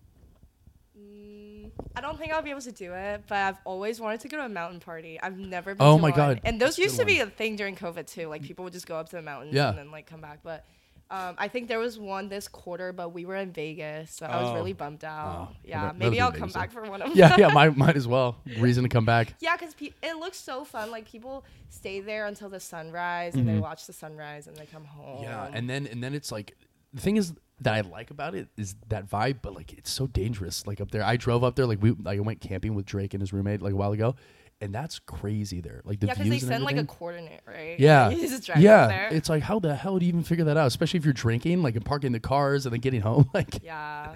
I 1.95 2.01
don't 2.01 2.18
think 2.18 2.32
I'll 2.32 2.43
be 2.43 2.51
able 2.51 2.61
to 2.62 2.72
do 2.72 2.93
it, 2.93 3.22
but 3.28 3.39
I've 3.39 3.59
always 3.64 4.01
wanted 4.01 4.20
to 4.20 4.28
go 4.28 4.37
to 4.39 4.45
a 4.45 4.49
mountain 4.49 4.80
party. 4.80 5.18
I've 5.22 5.39
never 5.39 5.74
been 5.74 5.87
Oh 5.87 5.97
to 5.97 6.03
my 6.03 6.11
one. 6.11 6.16
God, 6.16 6.41
And 6.45 6.61
those 6.61 6.78
used 6.78 6.99
to 6.99 7.05
be 7.07 7.20
a 7.20 7.26
thing 7.26 7.57
during 7.57 7.76
COVID 7.76 8.07
too. 8.07 8.28
Like 8.28 8.43
people 8.43 8.64
would 8.64 8.72
just 8.72 8.87
go 8.87 8.97
up 8.97 9.09
to 9.11 9.16
the 9.16 9.22
mountains 9.22 9.55
Yeah. 9.55 9.68
and 9.70 9.78
then 9.78 9.91
like 9.91 10.07
come 10.07 10.20
back. 10.20 10.41
But 10.43 10.64
um, 11.09 11.37
I 11.39 11.47
think 11.47 11.68
there 11.68 11.78
was 11.78 11.99
one 12.01 12.28
this 12.28 12.49
quarter, 12.49 12.93
but 12.93 13.11
we 13.14 13.24
were 13.26 13.37
in 13.37 13.53
Vegas, 13.53 14.11
so 14.12 14.26
I 14.26 14.43
was 14.43 14.51
Oh. 14.51 14.55
really 14.57 14.72
bummed 14.72 15.05
out. 15.05 15.51
Oh, 15.53 15.57
yeah, 15.64 15.82
that- 15.87 15.97
maybe 15.99 16.20
I'll 16.20 16.32
come 16.32 16.51
back 16.51 16.72
for 16.72 16.82
one 16.82 17.01
of 17.01 17.11
them. 17.11 17.16
Yeah, 17.16 17.37
yeah, 17.39 17.49
might 17.49 17.76
might 17.76 17.97
as 17.97 18.09
well. 18.09 18.37
Reason 18.59 18.82
to 18.82 18.89
come 18.89 19.05
back. 19.05 19.34
Yeah, 19.41 19.57
because 19.57 19.72
pe- 19.74 19.93
it 20.03 20.16
looks 20.16 20.37
so 20.37 20.64
fun. 20.64 20.91
Like 20.91 21.07
people 21.09 21.45
stay 21.70 22.01
there 22.01 22.26
until 22.26 22.49
the 22.49 22.59
sunrise 22.61 23.37
and 23.37 23.49
they 23.49 23.59
watch 23.59 23.87
the 23.87 23.93
sunrise 23.93 24.49
and 24.49 24.57
they 24.57 24.66
come 24.66 24.84
home. 24.84 25.18
Mm-hmm. 25.18 25.22
Yeah, 25.24 25.49
and 25.53 25.70
then 25.70 25.87
and 25.87 26.03
then 26.03 26.12
it's 26.12 26.32
like 26.32 26.57
the 26.93 27.01
thing 27.01 27.16
is 27.16 27.32
that 27.61 27.75
I 27.75 27.81
like 27.81 28.11
about 28.11 28.35
it 28.35 28.49
is 28.57 28.75
that 28.89 29.09
vibe, 29.09 29.39
but 29.43 29.55
like 29.55 29.73
it's 29.73 29.91
so 29.91 30.07
dangerous. 30.07 30.67
Like 30.67 30.81
up 30.81 30.91
there, 30.91 31.03
I 31.03 31.17
drove 31.17 31.43
up 31.43 31.57
there. 31.57 31.67
Like 31.67 31.83
we, 31.83 31.93
like 31.93 32.19
I 32.19 32.21
went 32.21 32.41
camping 32.41 32.75
with 32.75 32.87
Drake 32.87 33.15
and 33.15 33.21
his 33.21 33.33
roommate 33.33 33.63
like 33.63 33.73
a 33.73 33.77
while 33.77 33.93
ago, 33.93 34.15
and 34.61 34.75
that's 34.75 34.99
crazy 34.99 35.61
there. 35.61 35.81
Like 35.85 36.01
the 36.01 36.07
yeah, 36.07 36.15
because 36.15 36.29
they 36.29 36.37
and 36.37 36.47
send 36.47 36.65
like 36.65 36.77
a 36.77 36.85
coordinate, 36.85 37.41
right? 37.47 37.79
yeah, 37.79 38.11
you 38.11 38.29
just 38.29 38.45
drive 38.45 38.59
yeah. 38.59 38.87
there. 38.87 39.09
It's 39.11 39.29
like 39.29 39.43
how 39.43 39.59
the 39.59 39.75
hell 39.75 39.99
do 39.99 40.05
you 40.05 40.11
even 40.11 40.23
figure 40.23 40.45
that 40.45 40.57
out? 40.57 40.67
Especially 40.67 40.99
if 40.99 41.05
you're 41.05 41.15
drinking, 41.15 41.63
like 41.63 41.77
and 41.77 41.85
parking 41.85 42.13
the 42.13 42.21
cars 42.21 42.67
and 42.67 42.73
then 42.73 42.81
getting 42.81 43.01
home. 43.01 43.31
Like 43.35 43.63
yeah, 43.63 44.15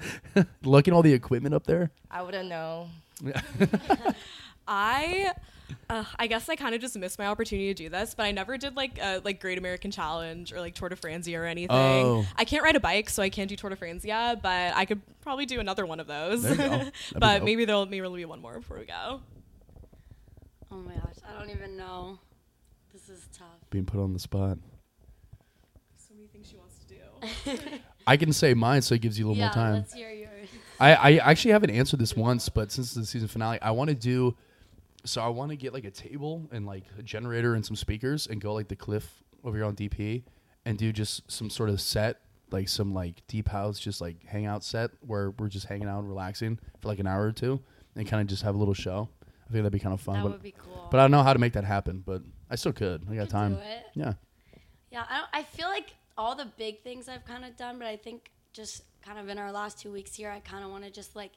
looking 0.63 0.95
all 0.95 1.03
the 1.03 1.13
equipment 1.13 1.55
up 1.55 1.67
there. 1.67 1.91
I 2.11 2.23
wouldn't 2.23 2.49
know. 2.49 2.89
I 4.69 5.33
uh, 5.91 6.05
I 6.19 6.27
guess 6.27 6.49
I 6.49 6.57
kind 6.57 6.75
of 6.75 6.81
just 6.81 6.97
missed 6.97 7.19
my 7.19 7.27
opportunity 7.27 7.73
to 7.73 7.75
do 7.75 7.89
this, 7.89 8.15
but 8.15 8.25
I 8.25 8.33
never 8.33 8.57
did 8.57 8.77
like 8.77 8.99
uh, 9.03 9.21
like 9.25 9.41
Great 9.41 9.59
American 9.59 9.91
Challenge 9.91 10.53
or 10.53 10.61
like 10.61 10.75
Tour 10.75 10.89
de 10.89 10.97
France 10.97 11.29
or 11.29 11.45
anything. 11.45 11.77
Oh. 11.77 12.27
I 12.37 12.45
can't 12.45 12.63
ride 12.63 12.77
a 12.77 12.81
bike, 12.81 13.11
so 13.11 13.23
I 13.23 13.31
can't 13.31 13.49
do 13.49 13.57
Tour 13.57 13.71
de 13.71 13.77
France 13.77 14.05
yet, 14.05 14.43
but 14.43 14.75
I 14.75 14.85
could 14.85 15.01
probably 15.21 15.47
do 15.47 15.61
another 15.61 15.87
one 15.87 16.01
of 16.01 16.07
those. 16.07 16.43
There 16.43 16.53
you 16.53 16.57
go. 16.57 16.69
That'd 16.69 16.93
be 16.93 17.19
but 17.19 17.39
dope. 17.39 17.45
maybe 17.45 17.65
there'll 17.65 17.87
maybe 17.87 18.01
there'll 18.01 18.17
be 18.17 18.25
one 18.25 18.41
more 18.41 18.59
before 18.59 18.79
we 18.79 18.87
go. 18.87 19.21
Oh 20.71 20.77
my 20.77 20.95
gosh, 20.95 21.17
I 21.29 21.39
don't 21.39 21.51
even 21.51 21.77
know. 21.77 22.19
This 22.93 23.09
is 23.09 23.29
tough. 23.37 23.47
Being 23.71 23.87
put 23.87 24.01
on 24.01 24.13
the 24.13 24.19
spot. 24.19 24.59
So 25.97 26.15
many 26.15 26.29
things 26.29 26.49
she 26.49 26.57
wants 26.57 26.77
to 26.79 27.57
do. 27.57 27.79
I 28.07 28.17
can 28.17 28.33
say 28.33 28.55
mine, 28.55 28.83
so 28.83 28.95
it 28.95 29.01
gives 29.01 29.19
you 29.19 29.27
a 29.27 29.29
little 29.29 29.41
yeah, 29.41 29.47
more 29.47 29.55
time. 29.55 29.75
let's 29.75 29.95
hear 29.95 30.11
yours. 30.11 30.49
I, 30.79 30.95
I 30.95 31.17
actually 31.19 31.53
haven't 31.53 31.71
answered 31.71 32.01
this 32.01 32.17
once, 32.17 32.49
but 32.49 32.73
since 32.73 32.95
the 32.95 33.05
season 33.05 33.29
finale, 33.29 33.61
I 33.61 33.71
want 33.73 33.91
to 33.91 33.95
do. 33.95 34.37
So 35.05 35.23
I 35.23 35.29
want 35.29 35.51
to 35.51 35.57
get 35.57 35.73
like 35.73 35.85
a 35.85 35.91
table 35.91 36.49
and 36.53 36.67
like 36.67 36.85
a 36.99 37.03
generator 37.03 37.55
and 37.55 37.65
some 37.65 37.77
speakers 37.77 38.27
and 38.27 38.41
go 38.41 38.53
like 38.53 38.69
the 38.69 38.77
cliff 38.77 39.23
over 39.45 39.57
here 39.57 39.67
on 39.67 39.75
DP 39.75 40.25
and 40.65 40.77
do 40.77 40.93
just 40.93 41.31
some 41.31 41.51
sort 41.51 41.71
of 41.71 41.81
set, 41.81 42.21
like 42.51 42.69
some 42.69 42.93
like 42.93 43.27
deep 43.27 43.49
house, 43.49 43.79
just 43.79 44.01
like 44.01 44.25
hangout 44.27 44.63
set 44.65 44.91
where 45.01 45.31
we're 45.33 45.49
just 45.49 45.67
hanging 45.67 45.89
out 45.89 46.01
and 46.01 46.09
relaxing 46.09 46.59
for 46.81 46.89
like 46.89 46.99
an 46.99 47.07
hour 47.07 47.25
or 47.25 47.33
two 47.33 47.61
and 47.97 48.07
kind 48.07 48.21
of 48.21 48.27
just 48.27 48.43
have 48.43 48.55
a 48.55 48.59
little 48.59 48.75
show. 48.75 49.09
I 49.23 49.53
think 49.53 49.63
that'd 49.65 49.73
be 49.73 49.81
kind 49.81 49.95
of 49.95 50.01
fun. 50.01 50.17
That 50.17 50.23
but, 50.23 50.33
would 50.33 50.43
be 50.43 50.55
cool. 50.57 50.89
but 50.91 51.01
I 51.01 51.05
don't 51.05 51.11
know 51.11 51.23
how 51.23 51.33
to 51.33 51.39
make 51.39 51.55
that 51.55 51.65
happen, 51.65 52.03
but 52.07 52.23
I 52.49 52.57
still 52.57 52.73
could. 52.73 53.05
I 53.11 53.17
got 53.17 53.29
time. 53.29 53.59
Yeah. 53.95 54.15
Yeah, 54.91 55.05
I, 55.09 55.19
don't, 55.19 55.29
I 55.33 55.43
feel 55.43 55.69
like 55.69 55.95
all 56.17 56.35
the 56.35 56.49
big 56.57 56.83
things 56.83 57.09
I've 57.09 57.25
kind 57.25 57.45
of 57.45 57.57
done, 57.57 57.79
but 57.79 57.89
I 57.89 57.97
think 57.97 58.31
just 58.53 58.83
kind 59.03 59.19
of 59.19 59.29
in 59.29 59.39
our 59.39 59.51
last 59.53 59.79
two 59.79 59.91
weeks 59.91 60.15
here, 60.15 60.31
I 60.31 60.41
kind 60.41 60.65
of 60.65 60.71
want 60.71 60.85
to 60.85 60.91
just 60.91 61.17
like 61.17 61.33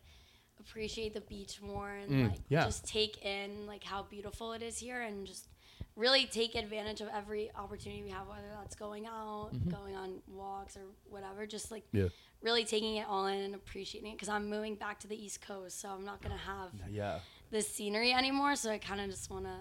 appreciate 0.67 1.13
the 1.13 1.21
beach 1.21 1.61
more 1.61 1.89
and 1.89 2.11
Mm, 2.11 2.29
like 2.31 2.39
yeah. 2.49 2.63
just 2.65 2.85
take 2.85 3.23
in 3.25 3.65
like 3.67 3.83
how 3.83 4.03
beautiful 4.03 4.53
it 4.53 4.61
is 4.61 4.77
here 4.77 5.01
and 5.01 5.25
just 5.27 5.47
really 5.95 6.25
take 6.25 6.55
advantage 6.55 7.01
of 7.01 7.07
every 7.13 7.51
opportunity 7.55 8.01
we 8.03 8.09
have, 8.09 8.27
whether 8.27 8.47
that's 8.59 8.75
going 8.75 9.05
out, 9.05 9.51
going 9.69 9.95
on 9.95 10.19
walks 10.27 10.75
or 10.77 10.81
whatever. 11.09 11.45
Just 11.45 11.69
like 11.71 11.83
Mm-hmm. 11.87 11.97
Yeah. 11.97 12.07
really 12.41 12.65
taking 12.65 12.95
it 12.97 13.07
all 13.07 13.27
in 13.27 13.39
and 13.39 13.55
appreciating 13.55 14.11
it 14.11 14.15
because 14.15 14.29
I'm 14.29 14.49
moving 14.49 14.75
back 14.75 14.99
to 15.01 15.07
the 15.07 15.15
East 15.25 15.41
Coast, 15.45 15.79
so 15.79 15.89
I'm 15.89 16.03
not 16.05 16.21
gonna 16.21 16.37
have 16.37 16.71
Yeah. 16.89 17.19
this 17.51 17.67
scenery 17.67 18.11
anymore. 18.13 18.55
So 18.55 18.71
I 18.71 18.77
kind 18.79 19.01
of 19.01 19.09
just 19.09 19.29
want 19.29 19.45
to 19.45 19.57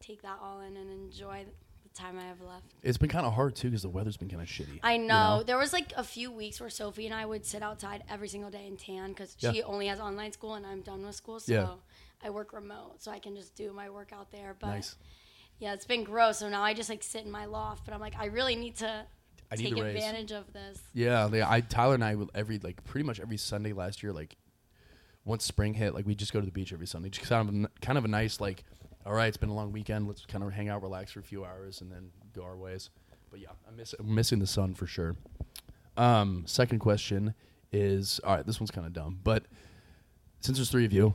take 0.00 0.22
that 0.22 0.38
all 0.42 0.60
in 0.60 0.76
and 0.76 0.90
enjoy 0.90 1.44
the 1.44 1.52
time 1.94 2.18
I 2.18 2.24
have 2.24 2.40
left. 2.40 2.74
It's 2.82 2.98
been 2.98 3.08
kind 3.08 3.24
of 3.26 3.32
hard 3.34 3.54
too 3.56 3.68
because 3.68 3.82
the 3.82 3.88
weather's 3.88 4.16
been 4.16 4.28
kind 4.28 4.42
of 4.42 4.48
shitty. 4.48 4.80
I 4.82 4.94
you 4.94 5.06
know. 5.06 5.42
There 5.46 5.56
was 5.58 5.72
like 5.72 5.92
a 5.96 6.04
few 6.04 6.30
weeks 6.32 6.60
where 6.60 6.70
Sophie 6.70 7.06
and 7.06 7.14
I 7.14 7.24
would 7.24 7.46
sit 7.46 7.62
outside 7.62 8.04
every 8.10 8.28
single 8.28 8.50
day 8.50 8.66
and 8.66 8.78
tan 8.78 9.10
because 9.10 9.36
Yeah. 9.40 9.52
she 9.52 9.62
only 9.62 9.86
has 9.86 10.00
online 10.00 10.32
school 10.32 10.54
and 10.54 10.66
I'm 10.66 10.82
done 10.82 11.04
with 11.06 11.14
school. 11.14 11.40
So 11.40 11.52
Yeah. 11.52 11.74
I 12.22 12.30
work 12.30 12.52
remote, 12.52 13.02
so 13.02 13.10
I 13.10 13.18
can 13.18 13.34
just 13.36 13.54
do 13.54 13.72
my 13.72 13.90
work 13.90 14.12
out 14.12 14.30
there. 14.32 14.56
But 14.58 14.68
Nice. 14.68 14.96
yeah, 15.58 15.72
it's 15.74 15.84
been 15.86 16.04
gross. 16.04 16.38
So 16.38 16.48
now 16.48 16.62
I 16.62 16.74
just 16.74 16.88
like 16.88 17.02
sit 17.02 17.24
in 17.24 17.30
my 17.30 17.44
loft, 17.44 17.84
but 17.84 17.94
I'm 17.94 18.00
like, 18.00 18.16
I 18.18 18.26
really 18.26 18.56
need 18.56 18.76
to 18.76 19.06
I 19.52 19.56
need 19.56 19.64
take 19.64 19.76
to 19.76 19.82
raise. 19.82 19.94
advantage 19.96 20.32
of 20.32 20.52
this. 20.52 20.80
Yeah, 20.94 21.28
I 21.46 21.60
Tyler 21.60 21.94
and 21.94 22.04
I 22.04 22.14
would 22.14 22.30
every 22.34 22.58
like 22.58 22.82
pretty 22.84 23.06
much 23.06 23.20
every 23.20 23.36
Sunday 23.36 23.72
last 23.72 24.02
year, 24.02 24.12
like 24.12 24.36
once 25.24 25.44
spring 25.44 25.74
hit, 25.74 25.94
like 25.94 26.06
we 26.06 26.14
just 26.14 26.32
go 26.32 26.40
to 26.40 26.46
the 26.46 26.52
beach 26.52 26.72
every 26.72 26.86
Sunday. 26.86 27.08
Just 27.10 27.28
kind 27.28 27.64
of 27.66 27.80
kind 27.80 27.96
of 27.98 28.04
a 28.04 28.08
nice 28.08 28.40
like, 28.40 28.64
all 29.06 29.12
right, 29.12 29.28
it's 29.28 29.36
been 29.36 29.50
a 29.50 29.54
long 29.54 29.72
weekend. 29.72 30.06
Let's 30.06 30.24
kind 30.26 30.42
of 30.42 30.52
hang 30.52 30.68
out, 30.68 30.82
relax 30.82 31.12
for 31.12 31.20
a 31.20 31.22
few 31.22 31.44
hours, 31.44 31.80
and 31.80 31.90
then 31.92 32.10
go 32.34 32.42
our 32.42 32.56
ways. 32.56 32.90
But 33.30 33.40
yeah, 33.40 33.48
I 33.68 33.70
miss 33.76 33.94
I'm 33.98 34.14
missing 34.14 34.38
the 34.38 34.46
sun 34.46 34.74
for 34.74 34.86
sure. 34.86 35.16
Um, 35.96 36.44
second 36.46 36.78
question 36.80 37.34
is 37.72 38.20
all 38.24 38.36
right. 38.36 38.46
This 38.46 38.60
one's 38.60 38.70
kind 38.70 38.86
of 38.86 38.92
dumb, 38.92 39.18
but 39.22 39.44
since 40.40 40.58
there's 40.58 40.70
three 40.70 40.84
of 40.84 40.92
you, 40.92 41.14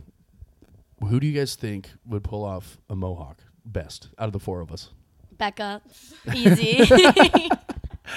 who 1.08 1.20
do 1.20 1.28
you 1.28 1.38
guys 1.38 1.56
think 1.56 1.90
would 2.06 2.24
pull 2.24 2.44
off 2.44 2.78
a 2.90 2.96
mohawk 2.96 3.42
best 3.66 4.10
out 4.18 4.28
of 4.28 4.34
the 4.34 4.40
four 4.40 4.62
of 4.62 4.72
us? 4.72 4.90
Becca, 5.38 5.82
easy. 6.34 6.82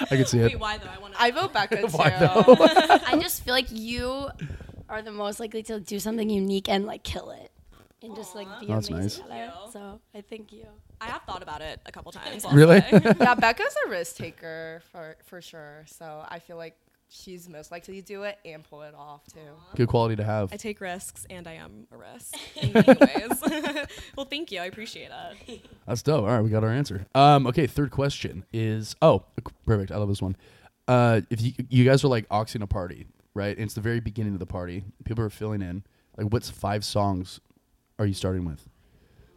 I 0.00 0.16
can 0.16 0.26
see 0.26 0.38
it. 0.38 0.52
Wait, 0.52 0.58
why 0.58 0.78
though? 0.78 0.88
I 0.94 0.98
want 0.98 1.14
to. 1.14 1.22
I 1.22 1.30
vote 1.30 1.52
Becca 1.52 1.76
too. 1.82 1.86
Why 1.88 2.10
though? 2.18 2.56
I 3.06 3.18
just 3.20 3.44
feel 3.44 3.54
like 3.54 3.66
you 3.70 4.28
are 4.88 5.02
the 5.02 5.12
most 5.12 5.38
likely 5.38 5.62
to 5.64 5.78
do 5.80 5.98
something 6.00 6.28
unique 6.28 6.68
and 6.68 6.84
like 6.86 7.04
kill 7.04 7.30
it. 7.30 7.51
And 8.02 8.16
just 8.16 8.34
like 8.34 8.48
be 8.60 8.66
that's 8.66 8.88
amazing 8.88 9.28
nice. 9.28 9.48
at 9.48 9.48
it. 9.48 9.72
So 9.72 10.00
I 10.14 10.20
think 10.20 10.52
you. 10.52 10.66
I 11.00 11.06
have 11.06 11.22
thought 11.22 11.42
about 11.42 11.60
it 11.62 11.80
a 11.86 11.92
couple 11.92 12.10
times. 12.20 12.44
I'll 12.44 12.52
Really? 12.54 12.80
say. 12.80 13.00
yeah, 13.20 13.34
Becca's 13.34 13.74
a 13.86 13.90
risk 13.90 14.16
taker 14.16 14.82
for 14.90 15.16
for 15.24 15.40
sure. 15.40 15.84
So 15.86 16.24
I 16.28 16.38
feel 16.38 16.56
like 16.56 16.76
she's 17.08 17.46
most 17.48 17.70
likely 17.70 18.00
to 18.00 18.06
do 18.06 18.22
it 18.22 18.38
and 18.44 18.64
pull 18.64 18.82
it 18.82 18.94
off 18.94 19.22
too. 19.26 19.38
Good 19.76 19.88
quality 19.88 20.16
to 20.16 20.24
have. 20.24 20.52
I 20.52 20.56
take 20.56 20.80
risks, 20.80 21.26
and 21.30 21.46
I 21.46 21.54
am 21.54 21.86
a 21.92 21.96
risk 21.96 22.34
in 22.56 22.72
many 22.72 22.86
ways. 22.88 23.42
well, 24.16 24.26
thank 24.26 24.50
you. 24.50 24.60
I 24.60 24.64
appreciate 24.66 25.10
it. 25.46 25.62
That's 25.86 26.02
dope. 26.02 26.22
All 26.22 26.28
right, 26.28 26.40
we 26.40 26.50
got 26.50 26.64
our 26.64 26.70
answer. 26.70 27.06
Um, 27.14 27.46
okay, 27.46 27.66
third 27.66 27.90
question 27.90 28.44
is 28.52 28.96
oh, 29.02 29.24
perfect. 29.66 29.92
I 29.92 29.96
love 29.96 30.08
this 30.08 30.22
one. 30.22 30.36
Uh, 30.88 31.20
if 31.30 31.40
you 31.40 31.52
you 31.68 31.84
guys 31.84 32.02
are 32.02 32.08
like 32.08 32.28
auxing 32.30 32.62
a 32.62 32.66
party, 32.66 33.06
right? 33.34 33.56
And 33.56 33.64
it's 33.66 33.74
the 33.74 33.80
very 33.80 34.00
beginning 34.00 34.32
of 34.32 34.38
the 34.40 34.46
party. 34.46 34.82
People 35.04 35.24
are 35.24 35.30
filling 35.30 35.62
in. 35.62 35.84
Like, 36.18 36.32
what's 36.32 36.50
five 36.50 36.84
songs 36.84 37.40
are 38.02 38.06
you 38.06 38.14
starting 38.14 38.44
with? 38.44 38.68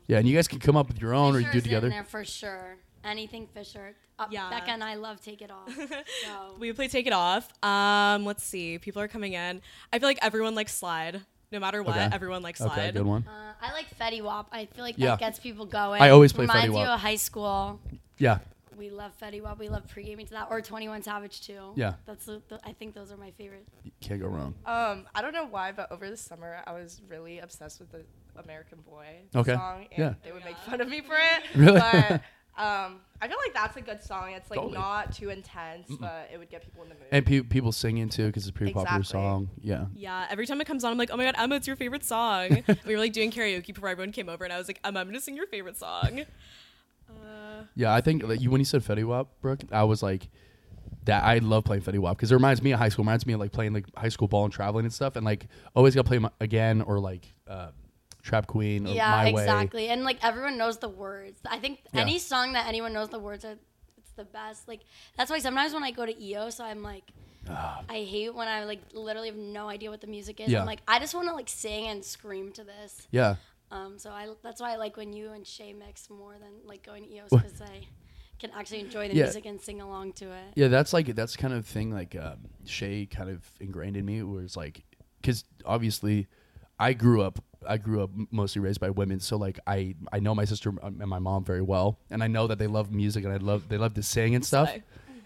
Yeah, 0.07 0.17
and 0.19 0.27
you 0.27 0.35
guys 0.35 0.47
can 0.47 0.59
come 0.59 0.75
up 0.77 0.87
with 0.87 1.01
your 1.01 1.13
own 1.13 1.35
or 1.35 1.39
you 1.39 1.45
do 1.45 1.49
it 1.49 1.51
Fisher's 1.51 1.55
in 1.55 1.63
together. 1.69 1.89
there 1.89 2.03
for 2.03 2.23
sure. 2.25 2.77
anything 3.03 3.47
Fisher. 3.47 3.95
Uh, 4.17 4.27
Yeah. 4.31 4.49
Becca 4.49 4.71
and 4.71 4.83
I 4.83 4.95
love 4.95 5.21
Take 5.21 5.41
It 5.41 5.51
Off. 5.51 5.67
So 6.25 6.55
We 6.59 6.71
play 6.73 6.87
Take 6.87 7.05
It 7.07 7.13
Off. 7.13 7.51
Um, 7.63 8.25
let's 8.25 8.43
see. 8.43 8.77
People 8.79 9.01
are 9.01 9.07
coming 9.07 9.33
in. 9.33 9.61
I 9.91 9.99
feel 9.99 10.07
like 10.09 10.19
everyone 10.21 10.55
likes 10.55 10.73
Slide. 10.75 11.21
No 11.51 11.59
matter 11.59 11.83
what, 11.83 11.95
Okay. 11.95 12.09
everyone 12.13 12.41
likes 12.41 12.59
Slide. 12.59 12.71
Okay, 12.71 12.91
good 12.91 13.05
one. 13.05 13.25
uh, 13.27 13.53
I 13.61 13.71
like 13.73 13.85
Fetty 13.97 14.21
Wap. 14.21 14.47
I 14.51 14.65
feel 14.65 14.83
like 14.83 14.95
Yeah. 14.97 15.11
that 15.11 15.19
gets 15.19 15.39
people 15.39 15.65
going. 15.65 16.01
I 16.01 16.09
always 16.09 16.33
play 16.33 16.43
Reminds 16.43 16.63
Fetty 16.65 16.67
you 16.67 16.73
Wap. 16.73 16.87
of 16.95 16.99
high 17.01 17.15
school. 17.15 17.79
Yeah, 18.17 18.39
We 18.77 18.89
love 18.89 19.13
Fetty 19.21 19.41
Wap. 19.41 19.57
We 19.59 19.69
love 19.69 19.87
pre-gaming 19.87 20.25
to 20.27 20.31
that. 20.33 20.47
Or 20.49 20.61
21 20.61 21.03
Savage 21.03 21.41
too. 21.41 21.71
Yeah. 21.75 21.93
That's 22.05 22.25
the, 22.25 22.41
the, 22.49 22.59
I 22.65 22.73
think 22.73 22.93
those 22.93 23.11
are 23.11 23.17
my 23.17 23.31
favorite. 23.31 23.65
you 23.83 23.91
can't 24.01 24.21
go 24.21 24.27
wrong. 24.27 24.53
Um, 24.65 25.05
I 25.15 25.21
don't 25.21 25.33
know 25.33 25.45
why, 25.47 25.71
but 25.71 25.91
over 25.91 26.09
the 26.09 26.17
summer 26.17 26.59
I 26.67 26.73
was 26.73 27.01
really 27.07 27.39
obsessed 27.39 27.79
with 27.79 27.91
the 27.91 28.03
American 28.43 28.79
Boy 28.87 29.21
Okay. 29.35 29.53
song, 29.53 29.87
and 29.91 29.97
Yeah. 29.99 30.13
they 30.23 30.31
would 30.31 30.43
make 30.43 30.57
fun 30.57 30.81
of 30.81 30.89
me 30.89 31.01
for 31.01 31.15
it. 31.15 31.43
Really? 31.55 31.79
But 31.79 32.21
um, 32.57 33.01
I 33.21 33.27
feel 33.27 33.37
like 33.45 33.53
that's 33.53 33.75
a 33.75 33.81
good 33.81 34.01
song. 34.01 34.31
It's 34.31 34.49
like 34.49 34.57
Totally. 34.59 34.77
not 34.77 35.13
too 35.13 35.29
intense, 35.29 35.89
but 35.99 36.29
it 36.33 36.37
would 36.37 36.49
get 36.49 36.63
people 36.63 36.83
in 36.83 36.89
the 36.89 36.95
mood. 36.95 37.07
And 37.11 37.25
pe- 37.25 37.41
people 37.41 37.71
singing 37.73 38.07
too 38.09 38.27
because 38.27 38.43
it's 38.43 38.49
a 38.49 38.53
pretty 38.53 38.71
popular 38.73 39.03
song. 39.03 39.49
Yeah. 39.61 39.85
Yeah, 39.93 40.25
every 40.29 40.45
time 40.47 40.61
it 40.61 40.65
comes 40.65 40.83
on, 40.85 40.91
I'm 40.91 40.97
like, 40.97 41.09
oh 41.11 41.17
my 41.17 41.25
god, 41.25 41.35
Emma, 41.37 41.55
it's 41.55 41.67
your 41.67 41.75
favorite 41.75 42.05
song. 42.05 42.63
we 42.85 42.93
were 42.93 42.99
like 42.99 43.11
doing 43.13 43.29
karaoke 43.31 43.73
before 43.73 43.89
everyone 43.89 44.13
came 44.13 44.29
over, 44.29 44.43
and 44.45 44.53
I 44.53 44.57
was 44.57 44.67
like, 44.67 44.79
Emma, 44.85 44.99
I'm 45.01 45.07
gonna 45.07 45.19
sing 45.19 45.35
your 45.35 45.47
favorite 45.47 45.77
song. 45.77 46.21
Yeah, 47.75 47.93
I 47.93 48.01
think 48.01 48.23
like, 48.23 48.41
you 48.41 48.51
when 48.51 48.59
you 48.61 48.65
said 48.65 48.81
Fetty 48.83 49.03
Wap, 49.05 49.27
Brooke, 49.41 49.61
I 49.71 49.83
was 49.83 50.01
like, 50.03 50.27
that 51.05 51.23
I 51.23 51.37
love 51.39 51.63
playing 51.65 51.83
Fetty 51.83 51.99
Wap 51.99 52.17
because 52.17 52.31
it 52.31 52.35
reminds 52.35 52.61
me 52.61 52.71
of 52.71 52.79
high 52.79 52.89
school. 52.89 53.03
It 53.03 53.07
reminds 53.07 53.25
me 53.25 53.33
of 53.33 53.39
like 53.39 53.51
playing 53.51 53.73
like 53.73 53.85
high 53.95 54.09
school 54.09 54.27
ball 54.27 54.43
and 54.45 54.53
traveling 54.53 54.85
and 54.85 54.93
stuff, 54.93 55.15
and 55.15 55.25
like 55.25 55.47
always 55.75 55.95
got 55.95 56.01
to 56.03 56.07
play 56.07 56.17
'em 56.17 56.29
again 56.39 56.81
or 56.81 56.99
like 56.99 57.33
uh, 57.47 57.69
Trap 58.23 58.47
Queen 58.47 58.87
or 58.87 58.91
Yeah, 58.93 59.11
My 59.11 59.31
Way. 59.33 59.41
exactly. 59.43 59.87
And 59.89 60.03
like 60.03 60.17
everyone 60.23 60.57
knows 60.57 60.77
the 60.79 60.89
words. 60.89 61.39
I 61.49 61.59
think 61.59 61.79
Yeah. 61.93 62.01
any 62.01 62.17
song 62.19 62.53
that 62.53 62.67
anyone 62.67 62.91
knows 62.93 63.09
the 63.09 63.19
words 63.19 63.45
are, 63.45 63.57
it's 63.97 64.11
the 64.15 64.25
best. 64.25 64.67
Like 64.67 64.81
that's 65.17 65.29
why 65.29 65.39
sometimes 65.39 65.73
when 65.73 65.83
I 65.83 65.91
go 65.91 66.05
to 66.05 66.23
EOS, 66.23 66.59
I'm 66.59 66.81
like, 66.81 67.03
Ah. 67.47 67.83
I 67.87 67.99
hate 67.99 68.33
when 68.33 68.47
I 68.47 68.63
like 68.65 68.81
literally 68.93 69.27
have 69.29 69.37
no 69.37 69.69
idea 69.69 69.91
what 69.91 70.01
the 70.01 70.07
music 70.07 70.39
is. 70.39 70.49
Yeah. 70.49 70.61
I'm 70.61 70.65
like, 70.65 70.81
I 70.87 70.97
just 70.97 71.13
want 71.13 71.27
to 71.27 71.35
like 71.35 71.47
sing 71.49 71.85
and 71.85 72.03
scream 72.03 72.51
to 72.53 72.63
this. 72.63 73.07
Yeah, 73.11 73.35
Um, 73.75 73.99
so 73.99 74.09
I 74.11 74.27
that's 74.43 74.61
why 74.61 74.73
I 74.73 74.75
like 74.77 74.95
when 74.97 75.11
you 75.13 75.31
and 75.31 75.45
Shay 75.45 75.73
mix 75.73 76.09
more 76.09 76.33
than 76.39 76.51
like 76.65 76.83
going 76.85 77.03
to 77.03 77.09
EOS 77.13 77.29
because 77.29 77.61
I 77.61 77.81
can 78.39 78.51
actually 78.57 78.79
enjoy 78.81 79.07
the 79.09 79.15
Yeah. 79.15 79.23
music 79.23 79.45
and 79.45 79.59
sing 79.61 79.81
along 79.81 80.13
to 80.13 80.25
it. 80.31 80.43
yeah. 80.55 80.67
That's 80.67 80.93
like 80.93 81.07
that's 81.15 81.35
kind 81.35 81.53
of 81.53 81.65
thing 81.65 81.91
like 81.91 82.15
um, 82.15 82.39
Shay 82.65 83.05
kind 83.05 83.29
of 83.29 83.39
ingrained 83.59 83.97
in 83.97 84.05
me 84.05 84.21
was 84.23 84.55
like 84.57 84.83
because 85.21 85.43
obviously 85.65 86.27
I 86.79 86.93
grew 86.93 87.21
up. 87.21 87.39
I 87.67 87.77
grew 87.77 88.03
up 88.03 88.11
mostly 88.29 88.61
raised 88.61 88.79
by 88.79 88.91
women, 88.91 89.19
so 89.19 89.37
like 89.37 89.59
I 89.65 89.95
I 90.13 90.19
know 90.19 90.35
my 90.35 90.45
sister 90.45 90.71
and 90.83 90.97
my 90.99 91.19
mom 91.19 91.43
very 91.43 91.61
well, 91.63 91.97
and 92.11 92.23
I 92.23 92.27
know 92.27 92.45
that 92.47 92.59
they 92.59 92.67
love 92.67 92.91
music 92.93 93.23
and 93.23 93.33
I 93.33 93.37
love 93.37 93.67
they 93.69 93.77
love 93.77 93.93
to 93.95 94.03
sing 94.03 94.35
and 94.35 94.45
stuff. 94.45 94.71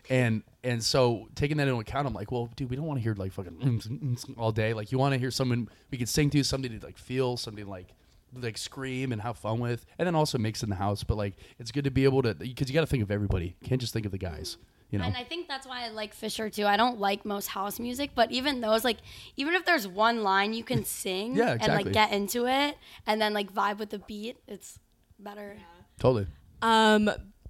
And 0.10 0.44
and 0.64 0.82
so 0.84 1.28
taking 1.36 1.58
that 1.58 1.68
into 1.68 1.80
account, 1.82 2.08
I'm 2.08 2.14
like, 2.14 2.32
well, 2.32 2.50
dude, 2.56 2.70
we 2.70 2.76
don't 2.78 2.86
want 2.86 2.98
to 3.00 3.04
hear 3.04 3.14
like 3.14 3.34
fucking 3.34 4.18
all 4.38 4.52
day. 4.52 4.74
Like, 4.74 4.92
you 4.92 4.98
want 4.98 5.14
to 5.14 5.20
hear 5.20 5.32
someone 5.32 5.68
we 5.92 5.98
can 5.98 6.08
sing 6.08 6.30
to, 6.32 6.44
somebody 6.44 6.80
to 6.80 6.86
like 6.86 6.98
feel, 6.98 7.36
somebody 7.38 7.66
like 7.66 7.88
like 8.34 8.58
scream 8.58 9.12
and 9.12 9.22
have 9.22 9.38
fun 9.38 9.60
with, 9.60 9.86
and 9.98 10.06
then 10.08 10.16
also 10.16 10.38
mix 10.38 10.64
in 10.64 10.70
the 10.70 10.76
house. 10.76 11.04
But 11.04 11.16
like, 11.18 11.36
it's 11.60 11.72
good 11.72 11.84
to 11.86 11.92
be 11.92 12.04
able 12.04 12.22
to 12.24 12.34
because 12.36 12.70
you 12.70 12.74
got 12.74 12.82
to 12.82 12.88
think 12.88 13.04
of 13.04 13.12
everybody. 13.12 13.56
You 13.62 13.68
can't 13.68 13.82
just 13.82 13.94
think 13.94 14.06
of 14.06 14.12
the 14.12 14.18
guys. 14.18 14.58
You 14.92 14.98
know? 14.98 15.06
And 15.06 15.16
I 15.16 15.24
think 15.24 15.48
that's 15.48 15.68
why 15.68 15.86
I 15.86 15.90
like 15.90 16.16
Fisher 16.16 16.50
too. 16.50 16.66
I 16.66 16.76
don't 16.76 17.00
like 17.00 17.24
most 17.24 17.48
house 17.48 17.80
music, 17.80 18.12
but 18.16 18.32
even 18.32 18.60
those, 18.60 18.84
like, 18.84 18.98
even 19.38 19.54
if 19.54 19.64
there's 19.64 19.88
one 19.88 20.24
line 20.24 20.54
you 20.54 20.64
can 20.64 20.84
sing 21.04 21.36
Yeah, 21.36 21.54
exactly. 21.54 21.76
and 21.76 21.86
like 21.86 21.94
get 21.94 22.12
into 22.12 22.48
it 22.48 22.76
and 23.06 23.22
then 23.22 23.34
like 23.34 23.54
vibe 23.54 23.78
with 23.78 23.92
the 23.92 24.00
beat, 24.00 24.38
it's 24.48 24.80
better. 25.20 25.58
totally. 26.00 26.26
Um, 26.64 27.10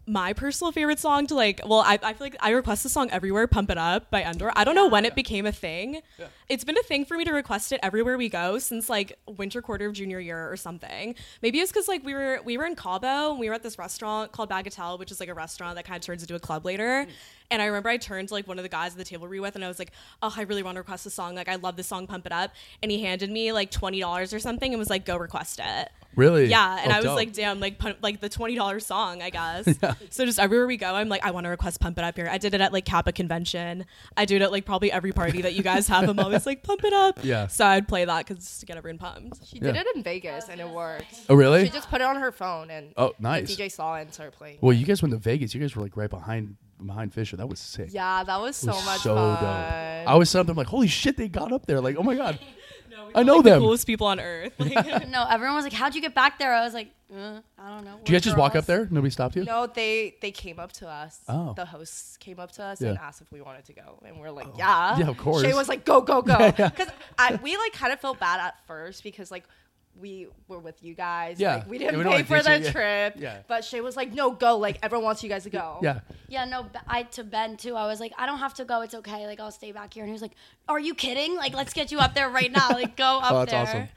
my 0.09 0.33
personal 0.33 0.71
favorite 0.71 0.97
song 0.97 1.27
to 1.27 1.35
like, 1.35 1.61
well, 1.65 1.81
I, 1.81 1.99
I 2.01 2.13
feel 2.13 2.25
like 2.25 2.35
I 2.39 2.49
request 2.49 2.81
the 2.81 2.89
song 2.89 3.11
everywhere, 3.11 3.45
"Pump 3.47 3.69
It 3.69 3.77
Up" 3.77 4.09
by 4.09 4.23
Endor. 4.23 4.51
I 4.55 4.63
don't 4.63 4.73
know 4.73 4.87
when 4.87 5.05
it 5.05 5.15
became 5.15 5.45
a 5.45 5.51
thing. 5.51 6.01
It's 6.49 6.63
been 6.63 6.77
a 6.77 6.83
thing 6.83 7.05
for 7.05 7.15
me 7.15 7.25
to 7.25 7.31
request 7.31 7.71
it 7.71 7.79
everywhere 7.83 8.17
we 8.17 8.27
go 8.27 8.57
since 8.57 8.89
like 8.89 9.19
winter 9.27 9.61
quarter 9.61 9.85
of 9.85 9.93
junior 9.93 10.19
year 10.19 10.51
or 10.51 10.57
something. 10.57 11.13
Maybe 11.43 11.59
it's 11.59 11.71
because 11.71 11.87
like 11.87 12.03
we 12.03 12.15
were 12.15 12.39
we 12.43 12.57
were 12.57 12.65
in 12.65 12.75
Cabo 12.75 13.31
and 13.31 13.39
we 13.39 13.49
were 13.49 13.55
at 13.55 13.61
this 13.61 13.77
restaurant 13.77 14.31
called 14.31 14.49
Bagatelle, 14.49 14.97
which 14.97 15.11
is 15.11 15.19
like 15.19 15.29
a 15.29 15.33
restaurant 15.35 15.75
that 15.75 15.85
kind 15.85 15.97
of 15.97 16.01
turns 16.01 16.23
into 16.23 16.33
a 16.33 16.39
club 16.39 16.65
later. 16.65 17.05
Mm. 17.07 17.11
And 17.51 17.61
I 17.61 17.65
remember 17.65 17.89
I 17.89 17.97
turned 17.97 18.29
to 18.29 18.33
like 18.33 18.47
one 18.47 18.57
of 18.57 18.63
the 18.63 18.69
guys 18.69 18.93
at 18.93 18.97
the 18.97 19.03
table 19.03 19.27
we 19.27 19.39
were 19.39 19.43
with, 19.43 19.55
and 19.55 19.63
I 19.63 19.67
was 19.67 19.79
like, 19.79 19.91
"Oh, 20.23 20.33
I 20.35 20.41
really 20.41 20.63
want 20.63 20.75
to 20.75 20.81
request 20.81 21.05
a 21.05 21.11
song. 21.11 21.35
Like, 21.35 21.49
I 21.49 21.55
love 21.55 21.75
this 21.75 21.87
song, 21.87 22.07
Pump 22.07 22.25
It 22.25 22.31
Up." 22.31 22.51
And 22.81 22.91
he 22.91 23.03
handed 23.03 23.29
me 23.29 23.51
like 23.51 23.69
twenty 23.69 23.99
dollars 23.99 24.33
or 24.33 24.39
something, 24.39 24.71
and 24.71 24.79
was 24.79 24.89
like, 24.89 25.05
"Go 25.05 25.17
request 25.17 25.59
it." 25.63 25.89
Really? 26.15 26.45
Yeah, 26.47 26.79
and 26.81 26.91
Oh, 26.91 26.95
I 26.95 26.97
was 26.97 27.05
dope. 27.05 27.15
like, 27.15 27.33
damn, 27.33 27.59
like 27.59 27.77
pun- 27.77 27.95
like 28.01 28.19
the 28.19 28.27
twenty 28.29 28.55
dollars 28.55 28.85
song, 28.85 29.21
I 29.21 29.29
guess. 29.29 29.67
yeah. 29.83 29.93
So 30.09 30.25
just 30.25 30.39
everywhere 30.39 30.67
we 30.67 30.75
go, 30.75 30.93
I'm 30.95 31.07
like, 31.07 31.23
I 31.23 31.31
want 31.31 31.45
to 31.45 31.49
request 31.49 31.79
"Pump 31.79 31.97
It 31.97 32.03
Up" 32.03 32.15
here. 32.15 32.27
I 32.29 32.37
did 32.37 32.53
it 32.53 32.61
at 32.61 32.73
like 32.73 32.83
Kappa 32.85 33.11
convention. 33.13 33.85
I 34.17 34.25
do 34.25 34.35
it 34.35 34.41
at 34.41 34.51
like 34.51 34.65
probably 34.65 34.91
every 34.91 35.11
party 35.11 35.41
that 35.43 35.53
you 35.53 35.63
guys 35.63 35.87
have. 35.87 36.09
I'm 36.09 36.19
always 36.19 36.45
like, 36.45 36.63
"Pump 36.63 36.83
It 36.83 36.91
Up." 36.93 37.19
Yeah. 37.23 37.47
So 37.47 37.65
I'd 37.65 37.87
play 37.87 38.05
that 38.05 38.25
because 38.27 38.59
to 38.59 38.65
get 38.65 38.75
everyone 38.75 38.97
pumped. 38.97 39.47
she 39.47 39.57
Yeah. 39.57 39.71
did 39.71 39.75
it 39.77 39.87
in 39.95 40.03
Vegas, 40.03 40.49
and 40.49 40.59
it 40.59 40.67
worked. 40.69 41.13
oh, 41.29 41.35
really? 41.35 41.65
She 41.65 41.71
just 41.71 41.89
put 41.89 42.01
it 42.01 42.05
on 42.05 42.17
her 42.17 42.31
phone, 42.31 42.69
and 42.71 42.93
Oh, 42.97 43.13
nice. 43.19 43.55
DJ 43.55 43.71
saw 43.71 43.95
it 43.95 44.01
and 44.01 44.13
started 44.13 44.33
playing. 44.33 44.57
Well, 44.61 44.73
you 44.73 44.85
guys 44.85 45.01
went 45.01 45.13
to 45.13 45.17
Vegas. 45.19 45.53
You 45.53 45.61
guys 45.61 45.75
were 45.75 45.81
like 45.83 45.95
right 45.95 46.09
behind 46.09 46.55
behind 46.85 47.13
Fisher. 47.13 47.35
That 47.37 47.47
was 47.47 47.59
sick. 47.59 47.89
yeah, 47.91 48.23
that 48.23 48.39
was 48.41 48.55
so 48.55 48.67
was 48.71 48.85
much 48.85 48.99
so 49.01 49.13
fun. 49.15 49.35
dope. 49.35 50.07
I 50.09 50.15
was 50.15 50.29
something 50.29 50.55
like, 50.55 50.67
holy 50.67 50.87
shit, 50.87 51.17
they 51.17 51.27
got 51.27 51.51
up 51.51 51.65
there. 51.65 51.81
Like, 51.81 51.97
oh 51.97 52.03
my 52.03 52.15
god. 52.15 52.39
No, 53.07 53.11
I 53.19 53.23
know 53.23 53.35
like, 53.35 53.43
the 53.45 53.49
them. 53.51 53.59
coolest 53.61 53.87
people 53.87 54.07
on 54.07 54.19
earth. 54.19 54.53
Like, 54.59 55.07
No, 55.09 55.25
everyone 55.29 55.55
was 55.55 55.63
like, 55.65 55.73
"How'd 55.73 55.95
you 55.95 56.01
get 56.01 56.13
back 56.13 56.37
there?" 56.39 56.53
I 56.53 56.63
was 56.63 56.73
like, 56.73 56.89
uh, 57.13 57.39
"I 57.57 57.69
don't 57.69 57.85
know." 57.85 57.97
Did 58.03 58.09
you 58.09 58.13
guys 58.15 58.21
just 58.23 58.37
walk 58.37 58.55
up 58.55 58.65
there? 58.65 58.87
Nobody 58.91 59.09
stopped 59.11 59.35
you? 59.35 59.43
No, 59.43 59.67
they 59.67 60.15
they 60.21 60.31
came 60.31 60.59
up 60.59 60.71
to 60.73 60.87
us. 60.87 61.19
Oh. 61.27 61.53
The 61.55 61.65
hosts 61.65 62.17
came 62.17 62.39
up 62.39 62.51
to 62.53 62.63
us 62.63 62.81
Yeah. 62.81 62.89
and 62.89 62.97
asked 62.97 63.21
if 63.21 63.31
we 63.31 63.41
wanted 63.41 63.65
to 63.65 63.73
go, 63.73 64.01
and 64.05 64.19
we're 64.19 64.31
like, 64.31 64.47
yeah, 64.57 64.97
Yeah, 64.99 65.07
of 65.09 65.17
course. 65.17 65.41
Shay 65.43 65.53
was 65.53 65.67
like, 65.69 65.85
go, 65.85 66.01
go, 66.01 66.21
go, 66.21 66.37
Yeah, 66.39 66.53
yeah. 66.57 66.69
because 66.69 67.41
we 67.41 67.57
like 67.57 67.73
kind 67.73 67.93
of 67.93 67.99
felt 67.99 68.19
bad 68.19 68.39
at 68.39 68.55
first 68.67 69.03
because 69.03 69.31
like 69.31 69.45
we 69.99 70.27
were 70.47 70.59
with 70.59 70.81
you 70.83 70.93
guys. 70.93 71.39
Yeah. 71.39 71.55
like, 71.57 71.69
we 71.69 71.77
didn't 71.77 71.97
we 71.97 72.03
pay 72.05 72.23
for 72.23 72.41
the 72.41 72.59
you, 72.59 72.71
trip. 72.71 73.15
Yeah. 73.17 73.41
But 73.47 73.63
Shay 73.65 73.81
was 73.81 73.95
like, 73.97 74.13
no, 74.13 74.31
go. 74.31 74.57
Like 74.57 74.79
everyone 74.81 75.05
wants 75.05 75.21
you 75.23 75.29
guys 75.29 75.43
to 75.43 75.49
go. 75.49 75.79
Yeah. 75.81 75.99
Yeah, 76.27 76.45
no, 76.45 76.67
I 76.87 77.03
to 77.03 77.23
Ben 77.23 77.57
too. 77.57 77.75
I 77.75 77.87
was 77.87 77.99
like, 77.99 78.13
"I 78.17 78.25
don't 78.27 78.37
have 78.39 78.53
to 78.55 78.65
go. 78.65 78.81
It's 78.81 78.93
okay. 78.95 79.25
Like, 79.27 79.39
I'll 79.39 79.51
stay 79.51 79.71
back 79.71 79.93
here." 79.93 80.03
And 80.03 80.09
he 80.09 80.13
was 80.13 80.21
like, 80.21 80.35
"Are 80.67 80.79
you 80.79 80.93
kidding? 80.93 81.35
Like, 81.35 81.53
let's 81.55 81.73
get 81.73 81.91
you 81.91 81.97
up 81.99 82.13
there 82.13 82.29
right 82.29 82.51
now. 82.51 82.69
Like, 82.69 82.95
go 82.95 83.03
up 83.23 83.31
Oh, 83.31 83.39
that's 83.45 83.51
there." 83.51 83.61
awesome. 83.61 83.89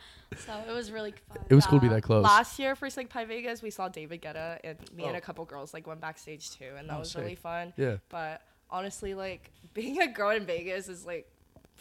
So 0.47 0.53
it 0.67 0.75
was 0.75 0.91
really 0.91 1.13
fun. 1.29 1.45
It 1.51 1.55
was 1.55 1.67
cool 1.67 1.79
to 1.79 1.83
be 1.83 1.89
Uh, 1.91 1.97
that 1.97 2.03
close. 2.03 2.25
Last 2.25 2.59
year 2.59 2.75
for 2.75 2.89
Sig 2.89 3.11
Pi 3.11 3.27
Vegas, 3.27 3.61
we 3.61 3.71
saw 3.71 3.89
David 3.89 4.23
Guetta, 4.23 4.59
and 4.65 4.79
me 4.97 5.05
and 5.05 5.15
Oh. 5.15 5.19
a 5.19 5.21
couple 5.21 5.45
girls 5.45 5.75
like 5.75 5.87
went 5.87 6.01
backstage 6.01 6.51
too, 6.53 6.71
and 6.79 6.89
that 6.89 6.95
Oh, 6.97 7.01
was 7.01 7.11
sick. 7.11 7.21
really 7.21 7.35
fun. 7.35 7.75
Yeah. 7.77 7.97
But 8.09 8.41
honestly, 8.71 9.13
like 9.15 9.51
being 9.75 10.01
a 10.01 10.07
girl 10.09 10.31
in 10.31 10.47
Vegas 10.47 10.89
is 10.89 11.05
like 11.05 11.31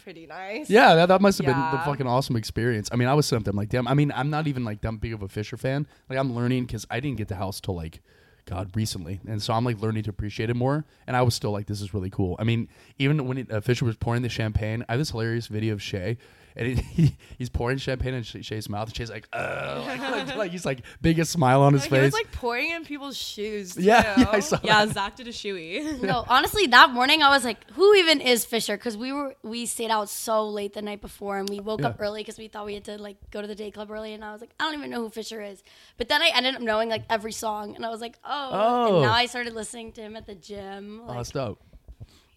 pretty 0.04 0.26
nice. 0.28 0.70
Yeah, 0.70 0.96
that, 0.96 1.08
that 1.08 1.22
must 1.22 1.38
have 1.38 1.46
been 1.46 1.58
the 1.58 1.82
fucking 1.86 2.08
awesome 2.08 2.36
experience. 2.36 2.90
I 2.92 2.96
mean, 2.96 3.08
I 3.08 3.14
was 3.14 3.26
something 3.26 3.52
I'm 3.52 3.58
like, 3.58 3.70
damn. 3.70 3.88
I 3.88 3.94
mean, 3.94 4.12
I'm 4.16 4.30
not 4.30 4.48
even 4.48 4.64
like 4.64 4.82
that 4.82 5.00
big 5.00 5.14
of 5.14 5.22
a 5.22 5.28
Fisher 5.28 5.58
fan. 5.58 5.88
Like, 6.10 6.20
I'm 6.20 6.36
learning 6.36 6.66
because 6.66 6.86
I 6.90 7.00
didn't 7.00 7.18
get 7.18 7.28
the 7.28 7.36
house 7.36 7.62
till 7.62 7.76
like, 7.76 8.02
God, 8.46 8.76
recently, 8.76 9.22
and 9.28 9.42
so 9.42 9.54
I'm 9.54 9.64
like 9.64 9.80
learning 9.82 10.04
to 10.04 10.10
appreciate 10.10 10.50
it 10.50 10.56
more. 10.56 10.84
And 11.06 11.16
I 11.16 11.22
was 11.22 11.36
still 11.36 11.52
like, 11.52 11.68
this 11.68 11.80
is 11.80 11.94
really 11.94 12.10
cool. 12.10 12.36
I 12.40 12.44
mean, 12.44 12.70
even 12.98 13.28
when 13.28 13.38
it, 13.38 13.52
uh, 13.52 13.62
Fisher 13.62 13.86
was 13.86 13.96
pouring 13.96 14.24
the 14.24 14.30
champagne, 14.30 14.84
I 14.90 14.94
have 14.94 15.00
this 15.00 15.12
hilarious 15.12 15.48
video 15.48 15.74
of 15.74 15.82
Shay. 15.82 16.18
And 16.56 16.68
he, 16.68 16.74
he, 17.04 17.18
he's 17.38 17.50
pouring 17.50 17.78
champagne 17.78 18.14
in 18.14 18.24
Shay- 18.24 18.42
Shay's 18.42 18.68
mouth, 18.70 18.88
and 18.88 18.96
Shay's 18.96 19.10
like, 19.10 19.28
uh, 19.34 19.84
like, 19.88 20.02
like, 20.02 20.36
like 20.36 20.52
he's 20.52 20.66
like 20.66 20.82
biggest 21.02 21.32
smile 21.32 21.62
on 21.62 21.74
his 21.74 21.84
Like, 21.84 21.90
face. 21.92 22.00
he 22.00 22.06
was 22.06 22.14
like 22.14 22.32
pouring 22.32 22.72
in 22.72 22.84
people's 22.86 23.18
shoes. 23.18 23.78
yeah, 23.80 24.16
too. 24.16 24.22
yeah, 24.22 24.30
I 24.32 24.40
saw 24.40 24.60
yeah, 24.64 24.86
that. 24.86 24.94
Zach 24.94 25.16
did 25.16 25.28
a 25.28 25.32
shoey. 25.32 26.02
no, 26.02 26.26
honestly, 26.28 26.68
that 26.68 26.92
morning 26.92 27.22
I 27.24 27.30
was 27.30 27.44
like, 27.46 27.70
"Who 27.72 27.96
even 27.96 28.22
is 28.22 28.46
Fisher?" 28.46 28.76
Because 28.78 28.98
we 28.98 29.12
were 29.12 29.36
we 29.44 29.66
stayed 29.66 29.92
out 29.92 30.10
so 30.10 30.48
late 30.48 30.74
the 30.74 30.82
night 30.82 31.02
before, 31.02 31.38
and 31.38 31.50
we 31.50 31.60
woke 31.60 31.84
up 31.84 31.98
early 32.00 32.22
because 32.22 32.38
we 32.38 32.48
thought 32.48 32.66
we 32.66 32.74
had 32.74 32.84
to 32.86 32.98
like 32.98 33.18
go 33.32 33.42
to 33.42 33.48
the 33.48 33.56
day 33.56 33.72
club 33.72 33.90
early. 33.92 34.14
And 34.14 34.24
I 34.24 34.32
was 34.32 34.42
like, 34.42 34.52
"I 34.60 34.66
don't 34.66 34.74
even 34.78 34.90
know 34.90 35.02
who 35.02 35.10
Fisher 35.10 35.42
is." 35.42 35.64
But 35.98 36.10
then 36.10 36.22
I 36.22 36.32
ended 36.34 36.56
up 36.56 36.62
knowing 36.62 36.90
like 36.90 37.04
every 37.10 37.32
song, 37.32 37.76
and 37.76 37.86
I 37.86 37.90
was 37.90 38.02
like, 38.02 38.18
"Oh!" 38.26 38.50
Oh. 38.52 38.94
And 38.98 39.02
now 39.06 39.14
I 39.14 39.26
started 39.28 39.54
listening 39.54 39.92
to 39.94 40.02
him 40.02 40.16
at 40.16 40.26
the 40.28 40.36
gym. 40.36 41.02
Oh, 41.04 41.08
Like, 41.08 41.18
that's 41.18 41.32
dope. 41.32 41.60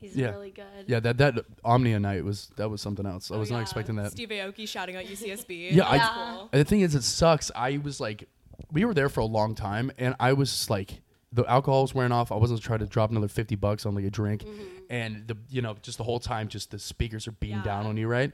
He's 0.08 0.16
Yeah. 0.16 0.30
really 0.30 0.50
good. 0.50 0.64
Yeah, 0.86 1.00
that 1.00 1.18
that 1.18 1.34
Omnia 1.64 1.98
night 2.00 2.24
was 2.24 2.50
that 2.56 2.68
was 2.70 2.80
something 2.80 3.06
else. 3.06 3.30
I 3.30 3.34
Oh, 3.36 3.38
was 3.38 3.50
not 3.50 3.62
expecting 3.62 3.96
that. 3.96 4.12
Steve 4.12 4.28
Aoki 4.30 4.66
shouting 4.68 4.96
out 4.96 5.04
UCSB. 5.04 5.70
Yeah, 5.72 5.88
I- 5.88 5.98
cool. 5.98 6.48
The 6.52 6.64
thing 6.64 6.80
is, 6.80 6.94
it 6.94 7.02
sucks. 7.02 7.50
I 7.54 7.78
was 7.78 8.00
like, 8.00 8.28
we 8.72 8.84
were 8.84 8.94
there 8.94 9.08
for 9.08 9.20
a 9.20 9.24
long 9.26 9.54
time, 9.54 9.90
and 9.98 10.14
I 10.20 10.32
was 10.32 10.70
like, 10.70 11.02
the 11.32 11.44
alcohol 11.50 11.82
was 11.82 11.94
wearing 11.94 12.12
off. 12.12 12.30
I 12.30 12.36
wasn't 12.36 12.62
trying 12.62 12.78
to 12.80 12.86
drop 12.86 13.10
another 13.10 13.28
fifty 13.28 13.56
bucks 13.56 13.84
on 13.86 13.94
like 13.94 14.04
a 14.04 14.10
drink, 14.10 14.42
mm-hmm. 14.44 14.62
and 14.90 15.26
the 15.26 15.36
you 15.50 15.62
know 15.62 15.74
just 15.82 15.98
the 15.98 16.04
whole 16.04 16.20
time, 16.20 16.48
just 16.48 16.70
the 16.70 16.78
speakers 16.78 17.26
are 17.26 17.32
beating 17.32 17.56
Yeah. 17.58 17.64
down 17.64 17.86
on 17.86 17.96
you, 17.96 18.06
right? 18.06 18.32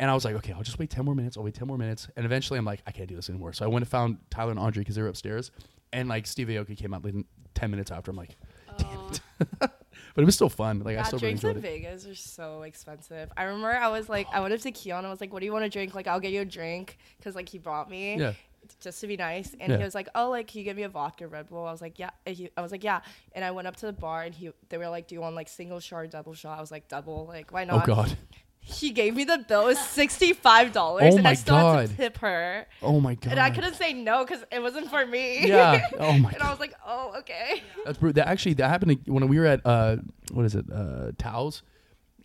And 0.00 0.08
I 0.10 0.14
was 0.14 0.24
like, 0.24 0.36
okay, 0.36 0.52
I'll 0.52 0.62
just 0.62 0.78
wait 0.78 0.88
ten 0.90 1.04
more 1.04 1.14
minutes. 1.14 1.36
I'll 1.36 1.42
wait 1.42 1.54
ten 1.54 1.66
more 1.68 1.76
minutes, 1.76 2.08
and 2.16 2.24
eventually, 2.24 2.58
I'm 2.58 2.64
like, 2.64 2.80
I 2.86 2.92
can't 2.92 3.08
do 3.08 3.16
this 3.16 3.28
anymore. 3.28 3.52
So 3.52 3.64
I 3.64 3.68
went 3.68 3.82
and 3.82 3.90
found 3.90 4.18
Tyler 4.30 4.52
and 4.52 4.58
Andre 4.60 4.80
because 4.82 4.94
they 4.94 5.02
were 5.02 5.08
upstairs, 5.08 5.50
and 5.92 6.08
like 6.08 6.26
Steve 6.26 6.46
Aoki 6.48 6.76
came 6.76 6.94
out 6.94 7.04
like 7.04 7.14
ten 7.54 7.70
minutes 7.70 7.90
after. 7.90 8.12
I'm 8.12 8.16
like, 8.16 8.36
oh. 8.70 8.74
damn 8.78 9.38
Oh. 9.60 9.68
but 10.14 10.22
it 10.22 10.24
was 10.24 10.34
still 10.34 10.48
fun. 10.48 10.80
Like 10.80 10.96
I 10.96 11.00
Yeah, 11.00 11.02
still 11.04 11.18
really 11.18 11.34
drinks 11.34 11.44
in 11.44 11.56
it. 11.56 11.60
Vegas 11.60 12.06
are 12.06 12.14
so 12.14 12.62
expensive. 12.62 13.30
I 13.36 13.44
remember 13.44 13.70
I 13.70 13.88
was 13.88 14.08
like, 14.08 14.26
I 14.32 14.40
went 14.40 14.54
up 14.54 14.60
to 14.60 14.70
Keon 14.72 15.04
and 15.04 15.10
was 15.10 15.20
like, 15.20 15.32
"What 15.32 15.40
do 15.40 15.46
you 15.46 15.52
want 15.52 15.64
to 15.64 15.70
drink? 15.70 15.94
Like, 15.94 16.06
I'll 16.06 16.20
get 16.20 16.32
you 16.32 16.40
a 16.42 16.44
drink," 16.44 16.98
because 17.18 17.34
like 17.34 17.48
he 17.48 17.58
brought 17.58 17.90
me. 17.90 18.16
Yeah. 18.16 18.32
just 18.80 19.00
to 19.00 19.06
be 19.06 19.16
nice, 19.16 19.54
and 19.58 19.70
Yeah. 19.70 19.78
he 19.78 19.84
was 19.84 19.94
like, 19.94 20.08
"Oh, 20.14 20.28
like, 20.28 20.48
can 20.48 20.58
you 20.58 20.64
give 20.64 20.76
me 20.76 20.82
a 20.82 20.90
vodka 20.90 21.26
Red 21.26 21.48
Bull?" 21.48 21.64
I 21.66 21.72
was 21.72 21.80
like, 21.80 21.98
"Yeah." 21.98 22.10
He, 22.26 22.50
I 22.54 22.60
was 22.60 22.70
like, 22.70 22.84
"Yeah." 22.84 23.00
And 23.32 23.42
I 23.42 23.50
went 23.50 23.66
up 23.66 23.76
to 23.76 23.86
the 23.86 23.92
bar, 23.94 24.22
and 24.24 24.34
he, 24.34 24.50
they 24.68 24.76
were 24.76 24.88
like, 24.90 25.08
"Do 25.08 25.14
you 25.14 25.22
want 25.22 25.36
like 25.36 25.48
single 25.48 25.80
shot, 25.80 25.96
or 25.98 26.06
double 26.06 26.34
shot?" 26.34 26.58
I 26.58 26.60
was 26.60 26.70
like, 26.70 26.86
"Double." 26.86 27.24
Like, 27.26 27.50
why 27.50 27.64
not? 27.64 27.74
Oh 27.74 27.78
not? 27.78 27.86
god. 27.86 28.18
He 28.60 28.90
gave 28.90 29.16
me 29.16 29.24
the 29.24 29.38
bill. 29.48 29.62
It 29.62 29.66
was 29.66 29.78
sixty 29.78 30.32
five 30.34 30.72
dollars, 30.72 31.04
Oh 31.12 31.16
and 31.16 31.24
my 31.24 31.30
I 31.30 31.34
still 31.34 31.56
had 31.56 31.88
to 31.88 31.96
tip 31.96 32.18
her, 32.18 32.66
Oh 32.82 33.00
my 33.00 33.14
god. 33.14 33.30
and 33.32 33.40
I 33.40 33.50
couldn't 33.50 33.74
say 33.74 33.94
no 33.94 34.24
because 34.24 34.44
it 34.52 34.60
wasn't 34.62 34.90
for 34.90 35.06
me. 35.06 35.46
Yeah. 35.48 35.86
Oh 35.98 36.12
my 36.18 36.30
God. 36.30 36.34
and 36.34 36.42
I 36.42 36.50
was 36.50 36.60
like, 36.60 36.74
"Oh, 36.86 37.14
okay." 37.20 37.62
That's 37.86 37.96
brutal. 37.98 38.14
That 38.22 38.28
actually 38.28 38.54
that 38.54 38.68
happened 38.68 39.04
to- 39.06 39.10
when 39.12 39.26
we 39.28 39.38
were 39.38 39.46
at 39.46 39.64
uh 39.64 39.96
what 40.32 40.44
is 40.44 40.54
it 40.54 40.66
uh 40.72 41.12
Taos. 41.18 41.62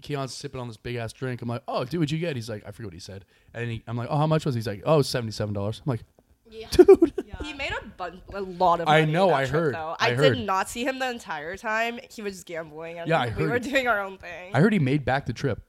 Keon's 0.02 0.34
sipping 0.34 0.60
on 0.60 0.68
this 0.68 0.76
big 0.76 0.98
ass 0.98 1.14
drink. 1.14 1.42
I'm 1.42 1.48
like, 1.48 1.64
oh, 1.66 1.86
dude, 1.86 2.02
what'd 2.02 2.12
you 2.12 2.20
get? 2.20 2.36
He's 2.36 2.50
like, 2.50 2.64
I 2.68 2.72
forget 2.72 2.88
what 2.88 2.94
he 2.94 3.00
said. 3.00 3.24
And 3.54 3.72
he, 3.72 3.84
I'm 3.88 3.96
like, 3.96 4.10
oh, 4.12 4.18
how 4.18 4.28
much 4.28 4.46
was? 4.46 4.54
it? 4.54 4.58
He's 4.58 4.68
like, 4.68 4.84
oh, 4.86 5.02
seventy 5.02 5.32
seven 5.32 5.54
dollars. 5.54 5.82
I'm 5.86 5.92
like, 5.92 6.02
Yeah. 6.50 6.68
dude. 6.72 7.14
He 7.42 7.54
made 7.54 7.72
a 7.72 7.86
bun- 7.96 8.22
a 8.34 8.42
lot 8.42 8.82
of 8.82 8.90
I 8.90 9.06
know, 9.06 9.34
I 9.34 9.44
trip, 9.46 9.52
heard, 9.54 9.76
Though. 9.76 9.96
I 9.98 10.10
I, 10.10 10.14
heard. 10.14 10.36
did 10.36 10.46
not 10.46 10.70
see 10.70 10.84
him 10.84 11.00
the 11.00 11.10
entire 11.10 11.56
time. 11.56 12.00
He 12.12 12.22
was 12.22 12.34
just 12.34 12.46
gambling, 12.46 13.00
and 13.00 13.08
Yeah, 13.08 13.22
I 13.22 13.34
we 13.38 13.48
were 13.48 13.60
doing 13.60 13.88
our 13.88 14.02
own 14.02 14.18
thing. 14.18 14.54
I 14.54 14.60
heard 14.60 14.74
he 14.74 14.80
made 14.80 15.06
back 15.06 15.26
the 15.26 15.32
trip. 15.34 15.62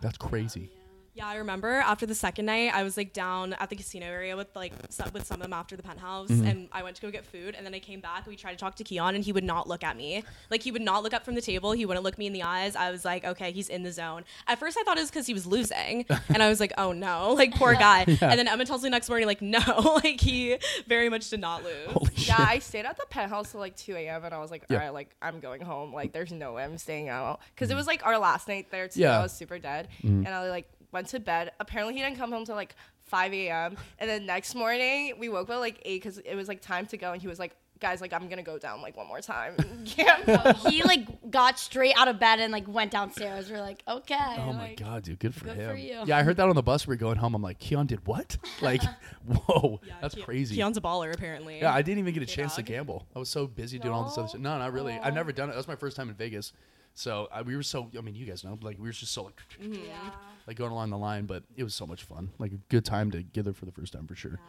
That's 0.00 0.18
crazy. 0.18 0.70
Yeah, 1.18 1.26
I 1.26 1.36
remember 1.36 1.68
after 1.68 2.06
the 2.06 2.14
second 2.14 2.46
night, 2.46 2.72
I 2.72 2.84
was 2.84 2.96
like 2.96 3.12
down 3.12 3.52
at 3.54 3.70
the 3.70 3.76
casino 3.76 4.06
area 4.06 4.36
with 4.36 4.54
like 4.54 4.72
some, 4.88 5.10
with 5.12 5.26
some 5.26 5.36
of 5.36 5.42
them 5.42 5.52
after 5.52 5.76
the 5.76 5.82
penthouse, 5.82 6.28
Mm-hmm. 6.30 6.46
and 6.46 6.68
I 6.70 6.82
went 6.84 6.94
to 6.96 7.02
go 7.02 7.10
get 7.10 7.24
food, 7.26 7.54
and 7.56 7.66
then 7.66 7.74
I 7.74 7.80
came 7.80 8.00
back. 8.00 8.26
We 8.26 8.36
tried 8.36 8.52
to 8.52 8.56
talk 8.58 8.76
to 8.76 8.84
Keon, 8.84 9.16
and 9.16 9.24
he 9.24 9.32
would 9.32 9.42
not 9.44 9.66
look 9.68 9.82
at 9.82 9.96
me. 9.96 10.22
Like 10.50 10.62
he 10.62 10.70
would 10.70 10.82
not 10.82 11.02
look 11.02 11.12
up 11.12 11.24
from 11.24 11.34
the 11.34 11.40
table. 11.42 11.72
He 11.72 11.84
wouldn't 11.86 12.04
look 12.04 12.18
me 12.18 12.26
in 12.28 12.32
the 12.32 12.44
eyes. 12.44 12.76
I 12.76 12.90
was 12.92 13.04
like, 13.04 13.24
okay, 13.24 13.50
he's 13.50 13.68
in 13.68 13.82
the 13.82 13.90
zone. 13.90 14.24
At 14.46 14.58
first, 14.60 14.78
I 14.78 14.84
thought 14.84 14.96
it 14.96 15.00
was 15.00 15.10
because 15.10 15.26
he 15.26 15.34
was 15.34 15.44
losing, 15.46 16.06
and 16.28 16.40
I 16.42 16.48
was 16.48 16.60
like, 16.60 16.72
oh 16.78 16.92
no, 16.92 17.32
like 17.34 17.52
poor 17.54 17.74
guy. 17.74 18.04
And 18.06 18.38
then 18.38 18.46
Emma 18.46 18.64
tells 18.64 18.82
me 18.84 18.90
next 18.90 19.08
morning, 19.08 19.26
like, 19.26 19.42
no, 19.42 19.60
like 20.04 20.20
he 20.20 20.56
very 20.86 21.08
much 21.08 21.28
did 21.30 21.40
not 21.40 21.64
lose. 21.64 21.88
Holy 21.88 22.14
shit. 22.14 22.28
Yeah, 22.28 22.46
I 22.48 22.60
stayed 22.60 22.84
at 22.86 22.96
the 22.96 23.06
penthouse 23.10 23.50
till 23.50 23.60
like 23.60 23.74
2 23.76 23.96
a.m. 23.96 24.24
and 24.24 24.32
I 24.32 24.38
was 24.38 24.52
like, 24.52 24.62
Yeah. 24.68 24.76
all 24.76 24.82
right, 24.84 24.94
like 24.94 25.10
I'm 25.20 25.40
going 25.40 25.62
home. 25.62 25.92
Like 25.92 26.12
there's 26.12 26.30
no 26.32 26.52
way 26.54 26.62
I'm 26.64 26.78
staying 26.78 27.08
out 27.08 27.40
because 27.54 27.70
it 27.70 27.74
was 27.74 27.88
like 27.88 28.06
our 28.06 28.18
last 28.18 28.46
night 28.46 28.70
there 28.70 28.86
too. 28.86 29.00
Yeah. 29.00 29.08
Mm-hmm. 29.08 29.18
I 29.18 29.22
was 29.24 29.32
super 29.32 29.58
dead, 29.58 29.88
and 30.02 30.28
I 30.28 30.42
was 30.42 30.50
like 30.50 30.68
went 30.92 31.08
to 31.08 31.20
bed. 31.20 31.52
Apparently 31.60 31.94
he 31.94 32.00
didn't 32.00 32.16
come 32.16 32.32
home 32.32 32.44
till 32.44 32.54
like 32.56 32.74
5 33.04 33.32
a.m. 33.32 33.76
And 33.98 34.08
then 34.08 34.26
next 34.26 34.54
morning 34.54 35.14
we 35.18 35.28
woke 35.28 35.48
up 35.48 35.56
at 35.56 35.60
like 35.60 35.80
eight 35.84 36.02
because 36.02 36.18
it 36.18 36.34
was 36.34 36.48
like 36.48 36.60
time 36.60 36.86
to 36.86 36.96
go, 36.96 37.12
and 37.12 37.20
he 37.20 37.28
was 37.28 37.38
like, 37.38 37.56
guys, 37.80 38.00
like 38.00 38.12
I'm 38.12 38.28
gonna 38.28 38.42
go 38.42 38.58
down 38.58 38.82
like 38.82 38.96
one 38.96 39.06
more 39.06 39.20
time. 39.20 39.54
yeah. 39.96 40.52
he 40.54 40.82
like 40.82 41.30
got 41.30 41.58
straight 41.58 41.94
out 41.96 42.08
of 42.08 42.18
bed 42.18 42.40
and 42.40 42.52
like 42.52 42.66
went 42.68 42.90
downstairs. 42.90 43.50
We're 43.50 43.60
like, 43.60 43.82
okay. 43.86 44.16
Oh 44.38 44.52
my 44.52 44.68
like, 44.70 44.80
god, 44.80 45.04
dude, 45.04 45.18
good 45.18 45.34
for 45.34 45.44
good 45.44 45.56
him. 45.56 45.70
for 45.70 45.76
you. 45.76 46.02
Yeah, 46.04 46.18
I 46.18 46.22
heard 46.22 46.36
that 46.36 46.48
on 46.48 46.54
the 46.54 46.62
bus. 46.62 46.86
We 46.86 46.92
were 46.92 46.98
going 46.98 47.16
home. 47.16 47.34
I'm 47.34 47.42
like, 47.42 47.58
Keon 47.58 47.86
did 47.86 48.06
what? 48.06 48.36
Like, 48.60 48.82
whoa, 49.24 49.80
Yeah, 49.86 49.94
that's 50.00 50.16
Ke- 50.16 50.22
crazy. 50.22 50.56
Keon's 50.56 50.76
a 50.76 50.80
baller, 50.80 51.14
apparently. 51.14 51.60
yeah, 51.60 51.72
I 51.72 51.80
didn't 51.80 52.00
even 52.00 52.12
get 52.12 52.22
a 52.24 52.26
Good 52.26 52.32
chance 52.32 52.56
to 52.56 52.62
gamble. 52.62 53.06
I 53.14 53.20
was 53.20 53.28
so 53.28 53.46
busy 53.46 53.78
doing 53.78 53.94
all 53.94 54.04
this 54.04 54.18
other 54.18 54.26
stuff. 54.26 54.40
No, 54.40 54.58
not 54.58 54.72
really. 54.72 54.94
I've 54.94 55.14
never 55.14 55.30
done 55.30 55.48
it. 55.48 55.52
That 55.52 55.58
was 55.58 55.68
my 55.68 55.76
first 55.76 55.96
time 55.96 56.08
in 56.08 56.16
Vegas. 56.16 56.52
So 56.98 57.28
I, 57.30 57.42
we 57.42 57.54
were 57.54 57.62
so. 57.62 57.88
I 57.96 58.00
mean, 58.00 58.16
you 58.16 58.26
guys 58.26 58.42
know, 58.42 58.58
like 58.60 58.76
we 58.76 58.88
were 58.88 58.92
just 58.92 59.12
so 59.12 59.22
like, 59.22 59.40
Yeah. 59.60 60.10
like 60.48 60.56
going 60.56 60.72
along 60.72 60.90
the 60.90 60.98
line, 60.98 61.26
but 61.26 61.44
it 61.56 61.62
was 61.62 61.72
so 61.72 61.86
much 61.86 62.02
fun. 62.02 62.30
Like 62.38 62.50
a 62.50 62.58
good 62.70 62.84
time 62.84 63.12
together 63.12 63.52
for 63.52 63.66
the 63.66 63.70
first 63.70 63.92
time 63.92 64.08
for 64.08 64.16
sure. 64.16 64.40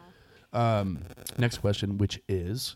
Um, 0.52 0.98
next 1.38 1.58
question, 1.58 1.96
which 1.96 2.20
is 2.28 2.74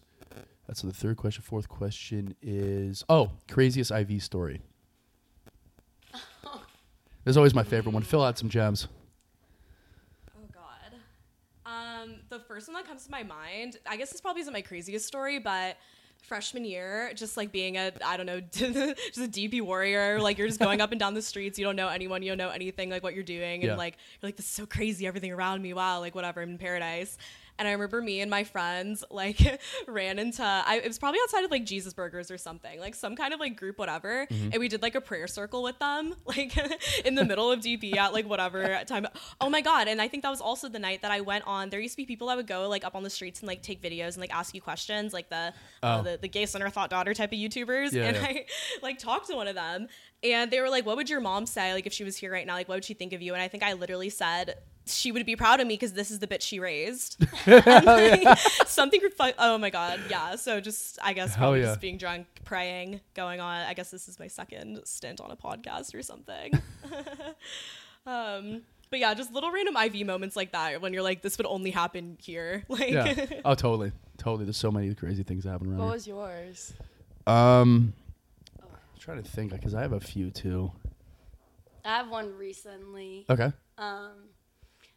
that's 0.68 0.82
the 0.82 0.92
third 0.92 1.16
question. 1.16 1.42
Fourth 1.42 1.68
question 1.68 2.36
is 2.40 3.04
oh, 3.08 3.32
craziest 3.50 3.90
IV 3.90 4.22
story. 4.22 4.60
There's 7.24 7.36
always 7.36 7.52
my 7.52 7.64
favorite 7.64 7.92
one. 7.92 8.04
Fill 8.04 8.22
out 8.22 8.38
some 8.38 8.48
gems. 8.48 8.86
Oh 10.38 10.46
God. 10.54 10.94
Um, 11.66 12.20
the 12.28 12.38
first 12.38 12.68
one 12.68 12.76
that 12.76 12.86
comes 12.86 13.06
to 13.06 13.10
my 13.10 13.24
mind, 13.24 13.78
I 13.88 13.96
guess 13.96 14.12
this 14.12 14.20
probably 14.20 14.42
isn't 14.42 14.52
my 14.52 14.62
craziest 14.62 15.04
story, 15.04 15.40
but 15.40 15.78
freshman 16.26 16.64
year, 16.64 17.12
just 17.14 17.36
like 17.36 17.52
being 17.52 17.76
a 17.76 17.92
I 18.04 18.16
don't 18.16 18.26
know, 18.26 18.40
just 18.50 19.18
a 19.18 19.28
DP 19.28 19.60
warrior, 19.62 20.20
like 20.20 20.38
you're 20.38 20.46
just 20.48 20.60
going 20.60 20.80
up 20.80 20.90
and 20.92 20.98
down 20.98 21.14
the 21.14 21.22
streets, 21.22 21.58
you 21.58 21.64
don't 21.64 21.76
know 21.76 21.88
anyone, 21.88 22.22
you 22.22 22.30
don't 22.30 22.38
know 22.38 22.50
anything, 22.50 22.90
like 22.90 23.02
what 23.02 23.14
you're 23.14 23.22
doing, 23.22 23.62
and 23.62 23.70
Yeah. 23.72 23.76
like 23.76 23.96
you're 24.20 24.28
like 24.28 24.36
this 24.36 24.46
is 24.46 24.52
so 24.52 24.66
crazy, 24.66 25.06
everything 25.06 25.32
around 25.32 25.62
me, 25.62 25.72
wow, 25.74 26.00
like 26.00 26.14
whatever, 26.14 26.42
I'm 26.42 26.50
in 26.50 26.58
paradise. 26.58 27.18
And 27.58 27.68
I 27.68 27.72
remember 27.72 28.02
me 28.02 28.20
and 28.20 28.30
my 28.30 28.44
friends 28.44 29.04
like 29.10 29.38
ran 29.86 30.18
into 30.18 30.42
I, 30.42 30.80
it 30.82 30.88
was 30.88 30.98
probably 30.98 31.20
outside 31.22 31.44
of 31.44 31.50
like 31.50 31.64
Jesus 31.64 31.92
Burgers 31.94 32.30
or 32.30 32.38
something, 32.38 32.80
like 32.80 32.94
some 32.94 33.14
kind 33.16 33.32
of 33.32 33.40
like 33.40 33.56
group, 33.56 33.78
whatever. 33.78 34.26
And 34.30 34.56
we 34.58 34.68
did 34.68 34.82
like 34.82 34.94
a 34.94 35.00
prayer 35.00 35.26
circle 35.26 35.62
with 35.62 35.78
them, 35.78 36.14
like 36.24 36.56
in 37.04 37.14
the 37.14 37.24
middle 37.24 37.50
of 37.52 37.60
DP 37.60 37.96
at 37.96 38.12
like 38.12 38.28
whatever 38.28 38.82
time. 38.86 39.06
Oh 39.40 39.48
my 39.48 39.60
god! 39.60 39.88
And 39.88 40.00
I 40.02 40.08
think 40.08 40.22
that 40.24 40.30
was 40.30 40.40
also 40.40 40.68
the 40.68 40.78
night 40.78 41.02
that 41.02 41.10
I 41.10 41.20
went 41.20 41.44
on. 41.46 41.70
There 41.70 41.80
used 41.80 41.94
to 41.94 41.98
be 41.98 42.06
people 42.06 42.28
that 42.28 42.36
would 42.36 42.46
go 42.46 42.68
like 42.68 42.84
up 42.84 42.94
on 42.96 43.02
the 43.02 43.10
streets 43.10 43.40
and 43.40 43.46
like 43.48 43.62
take 43.62 43.80
videos 43.82 44.14
and 44.14 44.18
like 44.18 44.34
ask 44.34 44.54
you 44.54 44.60
questions, 44.60 45.12
like 45.12 45.28
the 45.30 45.52
uh, 45.82 45.94
Oh. 45.94 46.02
the, 46.02 46.18
the 46.20 46.28
gay 46.28 46.46
center 46.46 46.68
thought 46.70 46.90
daughter 46.90 47.14
type 47.14 47.32
of 47.32 47.38
YouTubers. 47.38 47.92
Yeah, 47.92 48.04
and 48.06 48.16
yeah. 48.16 48.24
I 48.24 48.46
like 48.82 48.98
talked 48.98 49.28
to 49.28 49.36
one 49.36 49.46
of 49.48 49.54
them, 49.54 49.86
and 50.24 50.50
they 50.50 50.60
were 50.60 50.70
like, 50.70 50.84
"What 50.86 50.96
would 50.96 51.08
your 51.10 51.20
mom 51.20 51.46
say 51.46 51.72
like 51.74 51.86
if 51.86 51.92
she 51.92 52.02
was 52.04 52.16
here 52.16 52.32
right 52.32 52.46
now? 52.46 52.54
Like, 52.54 52.68
what 52.68 52.76
would 52.76 52.84
she 52.84 52.94
think 52.94 53.12
of 53.12 53.22
you?" 53.22 53.34
And 53.34 53.42
I 53.42 53.48
think 53.48 53.62
I 53.62 53.72
literally 53.74 54.10
said. 54.10 54.56
She 54.86 55.12
would 55.12 55.24
be 55.24 55.34
proud 55.34 55.60
of 55.60 55.66
me 55.66 55.72
because 55.76 55.94
this 55.94 56.10
is 56.10 56.18
the 56.18 56.26
bitch 56.26 56.42
she 56.42 56.60
raised. 56.60 57.16
And, 57.46 57.86
like, 57.86 58.38
something. 58.66 59.00
refu- 59.00 59.32
Oh 59.38 59.56
my 59.56 59.70
god, 59.70 59.98
yeah. 60.10 60.36
So 60.36 60.60
just, 60.60 60.98
I 61.02 61.14
guess, 61.14 61.34
probably 61.34 61.60
yeah. 61.60 61.68
just 61.68 61.80
being 61.80 61.96
drunk, 61.96 62.26
praying, 62.44 63.00
going 63.14 63.40
on. 63.40 63.62
I 63.64 63.72
guess 63.72 63.90
this 63.90 64.08
is 64.08 64.18
my 64.18 64.26
second 64.26 64.82
stint 64.84 65.22
on 65.22 65.30
a 65.30 65.36
podcast 65.36 65.94
or 65.94 66.02
something. 66.02 66.60
um, 68.06 68.62
but 68.90 68.98
yeah, 69.00 69.14
just 69.14 69.32
little 69.32 69.50
random 69.50 69.74
IV 69.74 70.06
moments 70.06 70.36
like 70.36 70.52
that 70.52 70.80
when 70.82 70.92
you're 70.92 71.02
like, 71.02 71.22
this 71.22 71.38
would 71.38 71.46
only 71.46 71.70
happen 71.70 72.18
here. 72.20 72.64
Like, 72.68 72.90
Yeah. 72.90 73.24
oh, 73.44 73.54
totally, 73.54 73.92
totally. 74.18 74.44
There's 74.44 74.56
so 74.58 74.70
many 74.70 74.94
crazy 74.94 75.22
things 75.22 75.44
that 75.44 75.50
happen 75.52 75.68
around. 75.68 75.78
What 75.78 75.84
here. 75.86 75.92
was 75.94 76.06
yours? 76.06 76.72
Um, 77.26 77.34
I'm 77.36 77.94
trying 79.04 79.22
to 79.22 79.30
think 79.30 79.52
because 79.52 79.74
I 79.74 79.82
have 79.82 79.92
a 79.92 80.00
few 80.00 80.30
too. 80.30 80.72
I 81.84 81.98
have 81.98 82.08
one 82.08 82.34
recently. 82.38 83.26
Okay. 83.28 83.52
Um, 83.76 84.12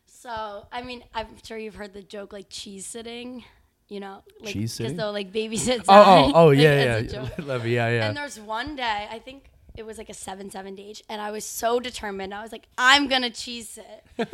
so 0.06 0.66
I 0.72 0.82
mean, 0.82 1.04
I'm 1.14 1.28
sure 1.44 1.58
you've 1.58 1.76
heard 1.76 1.94
the 1.94 2.04
joke 2.04 2.32
like 2.32 2.46
cheese 2.50 2.86
sitting. 2.86 3.44
You 3.90 4.02
know, 4.02 4.24
like 4.42 4.54
Cheese 4.54 4.74
sitting? 4.74 4.98
they'll 4.98 5.14
like 5.14 5.32
babysit. 5.32 5.86
Oh, 5.88 6.04
oh, 6.04 6.32
oh, 6.36 6.46
like, 6.48 6.58
yeah, 6.60 7.00
yeah, 7.00 7.28
yeah. 7.40 7.58
Yeah, 7.64 7.90
yeah. 7.90 8.08
And 8.08 8.18
there's 8.18 8.38
one 8.38 8.76
day, 8.76 9.08
I 9.10 9.18
think 9.20 9.50
it 9.78 9.86
was 9.86 9.98
like 9.98 10.10
a 10.10 10.14
seven 10.14 10.52
seven 10.52 10.78
age, 10.78 11.04
and 11.08 11.22
I 11.22 11.32
was 11.32 11.46
so 11.46 11.80
determined. 11.80 12.34
I 12.34 12.42
was 12.42 12.52
like, 12.52 12.68
I'm 12.78 13.08
gonna 13.08 13.30
cheese 13.30 13.70
sit, 13.70 14.04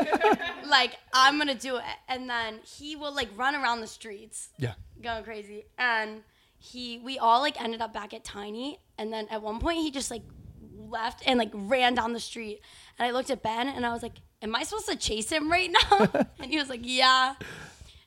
like 0.67 0.97
I'm 1.13 1.37
gonna 1.37 1.53
do 1.53 1.77
it. 1.77 1.83
And 2.07 2.27
then 2.27 2.61
he 2.63 2.95
will 2.95 3.13
like 3.13 3.29
run 3.35 3.55
around 3.55 3.81
the 3.81 3.87
streets, 3.87 4.49
yeah. 4.57 4.73
going 5.01 5.23
crazy. 5.23 5.65
And 5.77 6.23
he, 6.57 6.97
we 6.99 7.19
all 7.19 7.41
like 7.41 7.61
ended 7.61 7.81
up 7.81 7.93
back 7.93 8.13
at 8.15 8.23
Tiny, 8.23 8.79
and 8.97 9.11
then 9.11 9.27
at 9.29 9.41
one 9.41 9.59
point 9.59 9.79
he 9.79 9.91
just 9.91 10.11
like 10.11 10.23
left 10.77 11.23
and 11.25 11.39
like 11.39 11.51
ran 11.53 11.95
down 11.95 12.13
the 12.13 12.19
street. 12.19 12.61
And 12.97 13.07
I 13.07 13.11
looked 13.11 13.29
at 13.29 13.41
Ben, 13.41 13.67
and 13.67 13.85
I 13.85 13.93
was 13.93 14.03
like, 14.03 14.17
Am 14.41 14.55
I 14.55 14.63
supposed 14.63 14.87
to 14.89 14.95
chase 14.95 15.31
him 15.31 15.51
right 15.51 15.71
now? 15.71 16.09
and 16.39 16.51
he 16.51 16.57
was 16.57 16.69
like, 16.69 16.81
Yeah. 16.83 17.35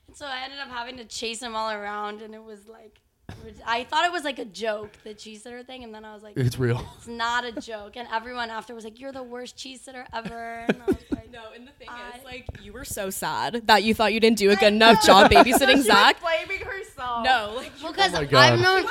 And 0.07 0.15
so 0.15 0.25
I 0.25 0.43
ended 0.43 0.59
up 0.59 0.69
having 0.69 0.97
to 0.97 1.05
chase 1.05 1.41
him 1.41 1.55
all 1.55 1.71
around, 1.71 2.21
and 2.21 2.33
it 2.33 2.43
was 2.43 2.67
like. 2.67 3.01
I 3.65 3.83
thought 3.83 4.05
it 4.05 4.11
was 4.11 4.23
like 4.23 4.39
a 4.39 4.45
joke, 4.45 4.91
the 5.03 5.13
cheese 5.13 5.43
sitter 5.43 5.61
thing, 5.63 5.83
and 5.83 5.93
then 5.93 6.05
I 6.05 6.13
was 6.13 6.23
like, 6.23 6.37
It's 6.37 6.57
real. 6.57 6.81
it's 6.97 7.07
not 7.07 7.43
a 7.43 7.51
joke. 7.51 7.97
And 7.97 8.07
everyone 8.13 8.49
after 8.49 8.73
was 8.73 8.83
like, 8.85 8.99
"You're 8.99 9.11
the 9.11 9.23
worst 9.23 9.57
cheese 9.57 9.81
sitter 9.81 10.05
ever." 10.13 10.65
And 10.67 10.81
I 10.81 10.85
was 10.85 10.95
like, 11.11 11.31
No, 11.31 11.41
and 11.53 11.67
the 11.67 11.71
thing 11.73 11.89
I- 11.89 12.17
is, 12.17 12.23
like, 12.23 12.45
you 12.61 12.71
were 12.71 12.85
so 12.85 13.09
sad 13.09 13.63
that 13.67 13.83
you 13.83 13.93
thought 13.93 14.13
you 14.13 14.19
didn't 14.21 14.37
do 14.37 14.49
a 14.51 14.55
good 14.55 14.73
enough 14.73 15.05
know. 15.05 15.07
job 15.07 15.31
babysitting 15.31 15.75
She 15.77 15.81
Zach. 15.83 16.21
blaming 16.21 16.65
herself. 16.65 17.25
No, 17.25 17.53
like, 17.57 17.71
well, 17.83 17.91
because 17.91 18.13
Oh. 18.13 18.37
I've 18.37 18.59
known. 18.61 18.85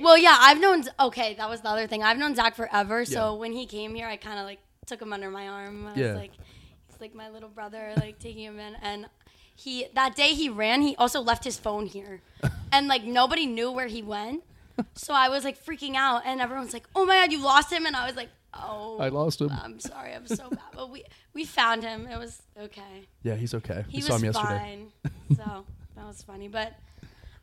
Well, 0.00 0.16
yeah, 0.16 0.36
I've 0.38 0.60
known. 0.60 0.84
Okay, 1.00 1.34
that 1.34 1.50
was 1.50 1.60
the 1.60 1.68
other 1.68 1.86
thing. 1.86 2.02
I've 2.02 2.18
known 2.18 2.34
Zach 2.34 2.54
forever. 2.56 3.04
So 3.04 3.32
Yeah. 3.34 3.38
when 3.38 3.52
he 3.52 3.66
came 3.66 3.94
here, 3.94 4.06
I 4.06 4.16
kind 4.16 4.38
of 4.38 4.46
like 4.46 4.60
took 4.86 5.02
him 5.02 5.12
under 5.12 5.30
my 5.30 5.46
arm. 5.48 5.86
I 5.88 5.94
Yeah. 5.94 6.06
was 6.12 6.16
like, 6.16 6.32
he's 6.88 7.00
like 7.00 7.14
my 7.14 7.28
little 7.28 7.48
brother, 7.50 7.92
like 7.96 8.18
taking 8.18 8.44
him 8.44 8.58
in. 8.58 8.76
And 8.76 9.06
he 9.58 9.86
that 9.94 10.14
day 10.14 10.34
he 10.34 10.48
ran. 10.48 10.82
He 10.82 10.94
also 10.96 11.20
left 11.20 11.42
his 11.42 11.58
phone 11.58 11.86
here, 11.86 12.20
and 12.72 12.86
like 12.86 13.02
nobody 13.02 13.44
knew 13.44 13.72
where 13.72 13.88
he 13.88 14.02
went. 14.02 14.44
So 14.94 15.12
I 15.12 15.28
was 15.28 15.42
like 15.42 15.62
freaking 15.64 15.96
out, 15.96 16.22
and 16.24 16.40
everyone's 16.40 16.72
like, 16.72 16.88
"Oh 16.94 17.04
my 17.04 17.16
god, 17.16 17.32
you 17.32 17.42
lost 17.42 17.72
him!" 17.72 17.84
And 17.84 17.96
I 17.96 18.06
was 18.06 18.14
like, 18.14 18.28
"Oh, 18.54 18.98
I 19.00 19.08
lost 19.08 19.40
him. 19.40 19.50
I'm 19.50 19.80
sorry, 19.80 20.14
I'm 20.14 20.28
so 20.28 20.48
bad." 20.48 20.60
But 20.72 20.90
we 20.90 21.02
we 21.34 21.44
found 21.44 21.82
him. 21.82 22.06
It 22.06 22.18
was 22.18 22.40
okay. 22.56 23.08
Yeah, 23.24 23.34
he's 23.34 23.52
okay. 23.54 23.84
He 23.88 23.98
we 23.98 24.02
saw 24.02 24.12
was 24.12 24.22
him 24.22 24.26
yesterday. 24.26 24.58
fine. 24.58 24.92
so 25.36 25.64
that 25.96 26.06
was 26.06 26.22
funny. 26.22 26.46
But 26.46 26.74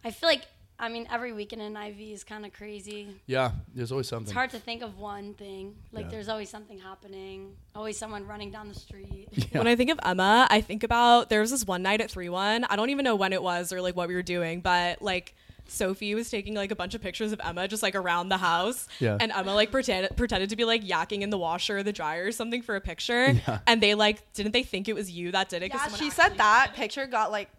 I 0.05 0.11
feel 0.11 0.29
like 0.29 0.43
I 0.77 0.89
mean 0.89 1.07
every 1.11 1.31
weekend 1.31 1.61
in 1.61 1.77
IV 1.77 1.99
is 1.99 2.23
kind 2.23 2.45
of 2.45 2.52
crazy. 2.53 3.07
Yeah, 3.27 3.52
there's 3.73 3.91
always 3.91 4.07
something. 4.07 4.26
It's 4.26 4.34
hard 4.34 4.49
to 4.52 4.60
think 4.60 4.81
of 4.81 4.97
one 4.99 5.34
thing. 5.34 5.76
Like 5.93 6.06
Yeah. 6.06 6.11
there's 6.11 6.27
always 6.30 6.49
something 6.49 6.77
happening. 6.80 7.53
Always 7.73 7.97
someone 7.97 8.27
running 8.27 8.52
down 8.52 8.68
the 8.68 8.76
street. 8.76 9.30
Yeah. 9.52 9.60
When 9.60 9.68
I 9.68 9.76
think 9.76 9.89
of 9.91 9.99
Emma, 10.03 10.47
I 10.49 10.60
think 10.61 10.84
about 10.84 11.30
there 11.30 11.39
was 11.41 11.52
this 11.52 11.65
one 11.65 11.81
night 11.81 12.02
at 12.02 12.11
3 12.11 12.27
1. 12.30 12.65
I 12.65 12.76
don't 12.76 12.89
even 12.89 13.03
know 13.06 13.15
when 13.15 13.31
it 13.31 13.41
was 13.41 13.72
or 13.72 13.81
like 13.81 13.95
what 13.95 14.07
we 14.10 14.15
were 14.15 14.22
doing, 14.23 14.60
but 14.61 15.02
like 15.02 15.34
Sophie 15.68 16.14
was 16.14 16.30
taking 16.30 16.53
like 16.53 16.72
a 16.72 16.76
bunch 16.76 16.93
of 16.93 17.02
pictures 17.02 17.31
of 17.31 17.41
Emma 17.43 17.68
just 17.68 17.81
like 17.81 17.95
around 17.95 18.30
the 18.30 18.38
house. 18.38 18.88
Yeah. 18.99 19.18
And 19.19 19.31
Emma 19.31 19.53
like 19.53 19.72
pretended 19.72 20.15
pretended 20.18 20.49
to 20.49 20.56
be 20.56 20.65
like 20.65 20.84
yakking 20.84 21.22
in 21.22 21.30
the 21.30 21.38
washer 21.38 21.77
or 21.77 21.84
the 21.84 21.93
dryer 21.93 22.26
or 22.26 22.31
something 22.31 22.61
for 22.61 22.76
a 22.76 22.81
picture. 22.81 23.34
Yeah. 23.47 23.60
And 23.65 23.81
they 23.81 23.95
like 23.95 24.31
didn't 24.34 24.52
they 24.52 24.64
think 24.64 24.88
it 24.89 24.93
was 24.93 25.10
you 25.10 25.31
that 25.31 25.47
did 25.49 25.64
it? 25.64 25.72
Yeah, 25.73 25.88
she 25.89 26.10
said 26.10 26.38
that 26.38 26.73
picture 26.76 27.06
got 27.07 27.31
like 27.31 27.49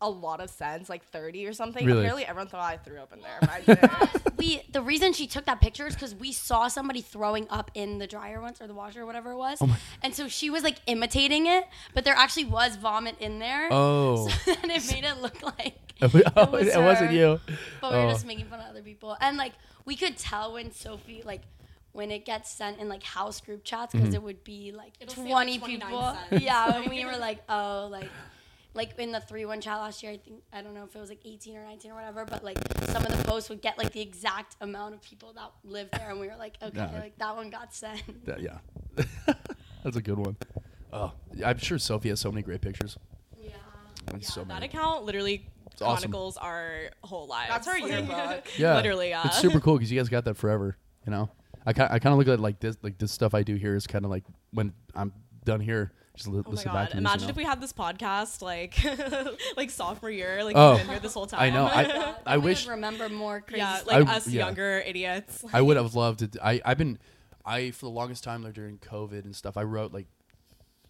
a 0.00 0.10
lot 0.10 0.40
of 0.40 0.50
sense, 0.50 0.88
like 0.88 1.04
30 1.10 1.46
or 1.46 1.52
something. 1.52 1.84
Really? 1.86 2.00
Apparently, 2.00 2.24
everyone 2.26 2.48
thought 2.48 2.60
I 2.60 2.76
threw 2.76 2.98
up 2.98 3.12
in 3.12 3.20
there. 3.20 3.38
but 3.40 3.50
I 3.50 3.60
didn't. 3.60 4.36
we 4.36 4.62
the 4.72 4.82
reason 4.82 5.12
she 5.12 5.26
took 5.26 5.46
that 5.46 5.60
picture 5.60 5.86
is 5.86 5.94
because 5.94 6.14
we 6.14 6.32
saw 6.32 6.68
somebody 6.68 7.00
throwing 7.00 7.46
up 7.48 7.70
in 7.74 7.98
the 7.98 8.06
dryer 8.06 8.40
once 8.40 8.60
or 8.60 8.66
the 8.66 8.74
washer 8.74 9.02
or 9.02 9.06
whatever 9.06 9.30
it 9.32 9.36
was, 9.36 9.58
Oh 9.60 9.76
and 10.02 10.14
so 10.14 10.28
she 10.28 10.50
was 10.50 10.62
like 10.62 10.76
imitating 10.86 11.46
it, 11.46 11.64
but 11.94 12.04
there 12.04 12.14
actually 12.14 12.44
was 12.46 12.76
vomit 12.76 13.16
in 13.20 13.38
there. 13.38 13.68
Oh. 13.70 14.28
and 14.46 14.70
it 14.70 14.90
made 14.90 15.04
it 15.04 15.18
look 15.22 15.42
like 15.42 15.78
oh, 16.02 16.08
it, 16.16 16.50
was 16.50 16.66
it 16.68 16.78
wasn't 16.80 17.10
her. 17.10 17.16
you. 17.16 17.40
But 17.80 17.92
we 17.92 17.98
were 17.98 18.04
Oh. 18.06 18.10
just 18.10 18.26
making 18.26 18.46
fun 18.46 18.60
of 18.60 18.66
other 18.66 18.82
people, 18.82 19.16
and 19.20 19.36
like 19.36 19.52
we 19.84 19.96
could 19.96 20.16
tell 20.18 20.52
when 20.54 20.72
Sophie 20.72 21.22
like. 21.24 21.42
When 21.92 22.10
it 22.10 22.24
gets 22.24 22.50
sent 22.50 22.80
in 22.80 22.88
like 22.88 23.04
house 23.04 23.40
group 23.40 23.62
chats, 23.62 23.92
because 23.92 24.08
Mm-hmm. 24.08 24.16
it 24.16 24.22
would 24.24 24.42
be 24.42 24.72
like 24.72 24.94
It'll 24.98 25.14
say, 25.14 25.20
like, 25.22 25.30
twenty 25.30 25.58
people. 25.60 26.16
cents. 26.28 26.42
Yeah, 26.42 26.74
and 26.78 26.90
we 26.90 27.04
were 27.04 27.16
like, 27.16 27.38
oh, 27.48 27.86
like, 27.88 28.08
like 28.74 28.98
in 28.98 29.12
the 29.12 29.20
three 29.20 29.44
one 29.44 29.60
chat 29.60 29.78
last 29.78 30.02
year, 30.02 30.12
I 30.12 30.16
think 30.18 30.42
I 30.52 30.60
don't 30.62 30.74
know 30.74 30.84
if 30.84 30.94
it 30.94 31.00
was 31.00 31.08
like 31.08 31.20
eighteen 31.24 31.56
or 31.56 31.64
nineteen 31.64 31.92
or 31.92 31.94
whatever, 31.94 32.24
but 32.24 32.42
like 32.44 32.58
some 32.88 33.04
of 33.06 33.16
the 33.16 33.24
posts 33.24 33.48
would 33.48 33.62
get 33.62 33.78
like 33.78 33.92
the 33.92 34.00
exact 34.00 34.56
amount 34.60 34.94
of 34.94 35.02
people 35.02 35.32
that 35.34 35.50
lived 35.64 35.90
there, 35.92 36.10
and 36.10 36.20
we 36.20 36.26
were 36.28 36.36
like, 36.36 36.56
okay, 36.62 36.76
Yeah. 36.76 36.90
like 37.00 37.16
that 37.18 37.36
one 37.36 37.50
got 37.50 37.74
sent. 37.74 38.02
That- 38.26 38.40
yeah. 38.40 38.58
That's 39.84 39.96
a 39.96 40.02
good 40.02 40.18
one. 40.18 40.36
Oh, 40.92 41.12
I'm 41.44 41.58
sure 41.58 41.78
Sophie 41.78 42.08
has 42.08 42.20
so 42.20 42.30
many 42.30 42.42
great 42.42 42.60
pictures. 42.62 42.96
Yeah. 43.38 43.50
Like, 44.12 44.24
so 44.24 44.40
that 44.42 44.48
many. 44.48 44.66
account 44.66 45.04
literally 45.04 45.46
awesome. 45.80 46.10
chronicles 46.10 46.36
our 46.38 46.90
whole 47.02 47.26
lives. 47.26 47.50
That's 47.50 47.68
our 47.68 47.78
yearbook. 47.78 48.46
Yeah, 48.58 48.76
literally. 48.76 49.10
Yeah. 49.10 49.22
It's 49.26 49.38
super 49.38 49.60
cool 49.60 49.74
because 49.76 49.90
you 49.92 49.98
guys 50.00 50.08
got 50.08 50.24
that 50.24 50.36
forever. 50.36 50.76
You 51.06 51.10
know, 51.10 51.30
I 51.66 51.72
kind 51.74 51.92
I 51.92 51.98
kind 51.98 52.12
of 52.12 52.18
look 52.18 52.28
at 52.28 52.34
it 52.34 52.40
like 52.40 52.60
this 52.60 52.76
like 52.82 52.96
this 52.98 53.12
stuff 53.12 53.34
I 53.34 53.42
do 53.42 53.56
here 53.56 53.74
is 53.76 53.86
kind 53.86 54.04
of 54.04 54.10
like 54.10 54.24
when 54.52 54.72
I'm 54.94 55.12
done 55.44 55.60
here, 55.60 55.92
just 56.16 56.28
li- 56.28 56.38
Oh 56.38 56.42
my 56.46 56.50
listen 56.52 56.66
god! 56.72 56.74
back 56.74 56.90
to 56.90 56.96
Imagine 56.98 57.20
this, 57.22 57.30
if 57.30 57.36
know? 57.36 57.40
we 57.40 57.44
had 57.44 57.60
this 57.60 57.72
podcast 57.72 58.42
like 58.42 58.76
like 59.56 59.70
sophomore 59.70 60.10
year, 60.10 60.44
like 60.44 60.56
Oh. 60.56 60.72
we've 60.72 60.80
been 60.82 60.88
here 60.90 61.00
this 61.00 61.14
whole 61.14 61.26
time. 61.26 61.40
I 61.40 61.50
know, 61.50 61.66
I- 61.72 61.82
Yeah, 61.82 62.14
I 62.26 62.36
wish- 62.38 62.66
would 62.66 62.72
remember 62.72 63.08
more 63.08 63.40
crazy. 63.40 63.58
yeah, 63.58 63.76
stuff. 63.76 63.86
like 63.88 64.08
I- 64.08 64.16
us 64.16 64.28
yeah. 64.28 64.44
younger 64.46 64.82
idiots. 64.86 65.44
I 65.52 65.60
would 65.60 65.76
have 65.76 65.94
loved 65.96 66.20
to. 66.32 66.46
I 66.46 66.60
I've 66.64 66.78
been 66.78 66.98
I 67.44 67.70
for 67.72 67.86
the 67.86 67.90
longest 67.90 68.24
time 68.24 68.42
like 68.42 68.54
during 68.54 68.78
COVID 68.78 69.24
and 69.24 69.34
stuff. 69.36 69.56
I 69.56 69.62
wrote 69.64 69.92
like 69.92 70.06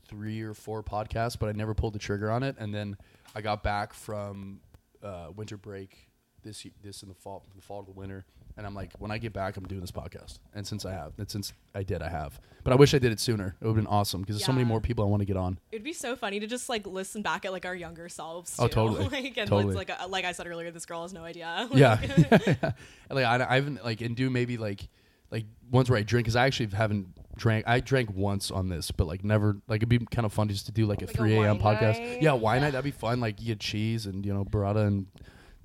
three 0.06 0.42
or 0.42 0.54
four 0.54 0.82
podcasts, 0.82 1.38
but 1.38 1.48
I 1.48 1.52
never 1.52 1.74
pulled 1.74 1.94
the 1.94 1.98
trigger 1.98 2.30
on 2.30 2.42
it. 2.42 2.56
And 2.58 2.74
then 2.74 2.96
I 3.34 3.40
got 3.40 3.62
back 3.62 3.94
from 3.94 4.60
uh, 5.02 5.28
winter 5.34 5.56
break 5.56 6.10
this 6.42 6.64
y- 6.64 6.70
this 6.82 7.02
in 7.02 7.08
the 7.08 7.14
fall, 7.14 7.44
the 7.56 7.62
fall 7.62 7.82
to 7.82 7.86
the 7.92 7.98
winter, 7.98 8.26
and 8.56 8.66
I'm 8.66 8.74
like, 8.74 8.92
when 8.98 9.10
I 9.10 9.18
get 9.18 9.32
back, 9.32 9.56
I'm 9.56 9.64
doing 9.64 9.80
this 9.80 9.90
podcast. 9.90 10.38
And 10.54 10.66
since 10.66 10.84
I 10.84 10.92
have, 10.92 11.12
and 11.18 11.28
since 11.30 11.52
I 11.74 11.82
did, 11.82 12.02
I 12.02 12.08
have. 12.08 12.40
But 12.62 12.72
I 12.72 12.76
wish 12.76 12.94
I 12.94 12.98
did 12.98 13.10
it 13.12 13.20
sooner. 13.20 13.56
It 13.60 13.64
would 13.64 13.76
have 13.76 13.84
been 13.84 13.86
awesome 13.86 14.20
because 14.22 14.36
there's 14.36 14.46
so 14.46 14.52
many 14.52 14.62
Yeah. 14.62 14.68
more 14.68 14.80
people 14.80 15.04
I 15.04 15.08
want 15.08 15.20
to 15.20 15.26
get 15.26 15.36
on. 15.36 15.58
It'd 15.72 15.82
be 15.84 15.92
so 15.92 16.16
funny 16.16 16.40
to 16.40 16.46
just 16.46 16.68
like 16.68 16.86
listen 16.86 17.20
back 17.22 17.44
at 17.44 17.52
like 17.52 17.66
our 17.66 17.74
younger 17.74 18.08
selves. 18.08 18.56
Oh, 18.58 18.66
too. 18.68 18.74
totally. 18.74 19.08
like, 19.22 19.36
and 19.36 19.48
Totally. 19.48 19.74
like 19.74 19.90
uh, 19.90 20.08
like 20.08 20.24
I 20.24 20.32
said 20.32 20.46
earlier, 20.46 20.70
this 20.70 20.86
girl 20.86 21.02
has 21.02 21.12
no 21.12 21.24
idea. 21.24 21.68
yeah, 21.74 21.98
like 23.10 23.24
I, 23.26 23.46
I 23.48 23.54
haven't 23.56 23.84
like 23.84 24.00
and 24.00 24.16
do 24.16 24.30
maybe 24.30 24.56
like 24.56 24.88
like 25.30 25.44
ones 25.70 25.90
where 25.90 25.98
I 25.98 26.02
drink 26.02 26.24
because 26.26 26.36
I 26.36 26.46
actually 26.46 26.68
haven't 26.74 27.08
drank. 27.36 27.66
I 27.66 27.80
drank 27.80 28.14
once 28.14 28.50
on 28.50 28.68
this, 28.68 28.90
but 28.90 29.06
like 29.06 29.24
never. 29.24 29.56
Like 29.68 29.78
it'd 29.78 29.88
be 29.88 29.98
kind 29.98 30.24
of 30.24 30.32
fun 30.32 30.48
just 30.48 30.66
to 30.66 30.72
do 30.72 30.86
like 30.86 31.02
a 31.02 31.06
Like 31.06 31.14
a 31.14 31.18
3 31.18 31.34
a.m. 31.34 31.58
wine 31.58 31.76
podcast. 31.76 31.98
night? 32.00 32.22
Yeah, 32.22 32.32
wine 32.32 32.60
night 32.60 32.70
that'd 32.70 32.84
be 32.84 32.90
fun. 32.92 33.20
Like 33.20 33.40
you 33.40 33.48
get 33.48 33.60
cheese 33.60 34.06
and 34.06 34.24
you 34.24 34.32
know 34.32 34.44
burrata 34.44 34.86
and 34.86 35.06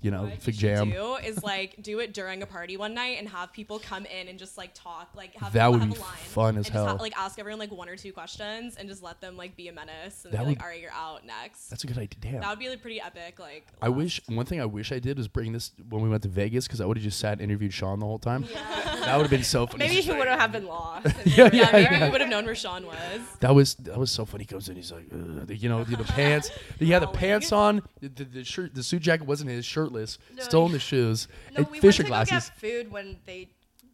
you 0.01 0.11
know 0.11 0.23
What 0.23 0.31
you 0.33 0.37
fig 0.39 0.55
should 0.55 0.61
jam. 0.61 0.89
do 0.91 1.15
is 1.15 1.43
like 1.43 1.75
do 1.81 1.99
it 1.99 2.13
during 2.13 2.41
a 2.41 2.45
party 2.45 2.77
one 2.77 2.93
night 2.93 3.17
and 3.19 3.27
have 3.29 3.51
people 3.51 3.79
come 3.79 4.05
in 4.05 4.27
and 4.27 4.39
just 4.39 4.57
like 4.57 4.71
talk 4.73 5.09
like 5.15 5.35
have 5.35 5.53
That 5.53 5.71
would 5.71 5.81
have 5.81 5.89
be 5.91 5.97
a 5.97 5.99
line 6.01 6.09
fun 6.17 6.49
as 6.51 6.55
and 6.57 6.65
just 6.65 6.75
ha- 6.75 6.85
hell. 6.85 6.97
like 6.99 7.17
ask 7.17 7.37
everyone 7.39 7.59
like 7.59 7.71
one 7.71 7.89
or 7.89 7.95
two 7.97 8.13
questions 8.13 8.75
and 8.77 8.87
just 8.87 9.03
let 9.03 9.19
them 9.21 9.35
like 9.37 9.55
be 9.55 9.67
a 9.67 9.73
menace 9.73 10.23
and 10.25 10.33
That 10.33 10.39
be 10.39 10.45
would- 10.45 10.49
like 10.57 10.61
all 10.63 10.69
right 10.69 10.81
you're 10.81 10.91
out 10.93 11.25
next. 11.25 11.69
That's 11.69 11.83
a 11.83 11.87
good 11.87 11.97
idea. 11.97 12.31
Damn. 12.31 12.41
that 12.41 12.49
would 12.49 12.59
be 12.59 12.69
like 12.69 12.81
pretty 12.81 13.01
epic. 13.01 13.39
Like 13.39 13.67
I 13.81 13.89
wish 13.89 14.21
one 14.27 14.45
thing 14.45 14.61
I 14.61 14.65
wish 14.65 14.91
I 14.91 14.99
did 14.99 15.17
was 15.17 15.27
bring 15.27 15.51
this 15.53 15.71
when 15.89 16.01
we 16.01 16.09
went 16.09 16.23
to 16.23 16.29
Vegas 16.29 16.65
because 16.67 16.81
I 16.81 16.85
would 16.85 16.97
have 16.97 17.03
just 17.03 17.19
sat 17.19 17.33
and 17.33 17.41
interviewed 17.41 17.73
Sean 17.73 17.99
the 17.99 18.05
whole 18.05 18.19
time. 18.19 18.45
That 18.99 19.15
would 19.15 19.23
have 19.23 19.31
been 19.31 19.43
so 19.43 19.65
funny. 19.65 19.85
Maybe 19.87 20.01
he 20.01 20.09
would 20.11 20.19
like- 20.27 20.39
have 20.39 20.51
been 20.51 20.67
lost. 20.67 21.07
Yeah, 21.25 21.49
yeah, 21.53 21.69
maybe 21.71 21.95
yeah. 21.95 22.05
we 22.05 22.11
would 22.11 22.21
have 22.21 22.29
known 22.29 22.45
where 22.45 22.53
Sean 22.55 22.85
was. 22.85 22.97
That 23.39 23.55
was 23.55 23.75
that 23.75 23.97
was 23.97 24.11
so 24.11 24.25
funny. 24.25 24.43
He 24.43 24.47
comes 24.47 24.67
in, 24.69 24.75
he's 24.75 24.91
like, 24.91 25.05
Ugh. 25.11 25.49
You 25.49 25.69
know, 25.69 25.83
the, 25.83 25.95
the 25.97 26.03
pants. 26.19 26.51
He 26.77 26.91
had 26.91 27.01
the 27.01 27.07
pants 27.07 27.51
on. 27.51 27.81
The, 28.01 28.09
the, 28.09 28.23
the 28.25 28.43
shirt, 28.43 28.75
the 28.75 28.83
suit 28.83 29.01
jacket 29.01 29.25
wasn't 29.25 29.49
his. 29.49 29.65
Shirtless, 29.89 30.17
No, 30.35 30.43
still 30.43 30.61
in 30.65 30.67
yeah. 30.67 30.73
the 30.73 30.79
shoes, 30.79 31.27
No, 31.51 31.57
and 31.57 31.67
we 31.71 31.79
Fisher 31.79 32.03
went 32.03 32.07
to 32.07 32.31
glasses. 32.31 32.49
go 32.49 32.67
get 32.67 32.83
food 32.83 32.91
when 32.91 33.17
they 33.25 33.49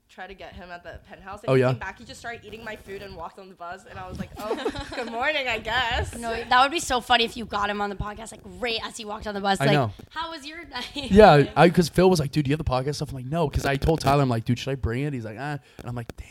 tried 0.07 0.27
to 0.27 0.33
get 0.33 0.53
him 0.53 0.69
at 0.71 0.81
the 0.83 0.97
penthouse. 1.09 1.41
And 1.41 1.49
Oh, 1.49 1.55
he 1.55 1.61
yeah? 1.61 1.71
came 1.71 1.79
back. 1.79 1.99
He 1.99 2.05
just 2.05 2.19
started 2.21 2.45
eating 2.45 2.63
my 2.63 2.77
food 2.77 3.01
and 3.01 3.17
walked 3.17 3.37
on 3.37 3.49
the 3.49 3.55
bus. 3.55 3.83
And 3.89 3.99
I 3.99 4.07
was 4.07 4.17
like, 4.17 4.29
oh, 4.37 4.85
good 4.95 5.11
morning, 5.11 5.47
I 5.49 5.59
guess. 5.59 6.15
No, 6.17 6.29
that 6.33 6.61
would 6.63 6.71
be 6.71 6.79
so 6.79 7.01
funny 7.01 7.25
if 7.25 7.35
you 7.35 7.43
got 7.43 7.69
him 7.69 7.81
on 7.81 7.89
the 7.89 7.97
podcast, 7.97 8.31
like 8.31 8.39
right 8.45 8.79
as 8.85 8.95
he 8.95 9.03
walked 9.03 9.27
on 9.27 9.33
the 9.33 9.41
bus. 9.41 9.59
I 9.59 9.65
like, 9.65 9.73
know. 9.73 9.91
how 10.11 10.31
was 10.31 10.45
your 10.45 10.63
night? 10.67 10.85
Yeah, 11.11 11.65
because 11.65 11.89
Phil 11.95 12.09
was 12.09 12.19
like, 12.21 12.31
dude, 12.31 12.45
do 12.45 12.49
you 12.49 12.53
have 12.55 12.63
the 12.63 12.69
podcast 12.71 12.95
stuff? 12.95 13.09
I'm 13.09 13.15
like, 13.15 13.25
no, 13.25 13.49
because 13.49 13.65
I 13.65 13.75
told 13.75 13.99
Tyler, 13.99 14.21
I'm 14.21 14.29
like, 14.29 14.45
dude, 14.45 14.57
should 14.57 14.71
I 14.71 14.75
bring 14.75 15.03
it? 15.03 15.11
He's 15.11 15.25
like, 15.25 15.37
ah, 15.37 15.57
and 15.79 15.85
I'm 15.85 15.95
like, 15.95 16.15
damn. 16.15 16.27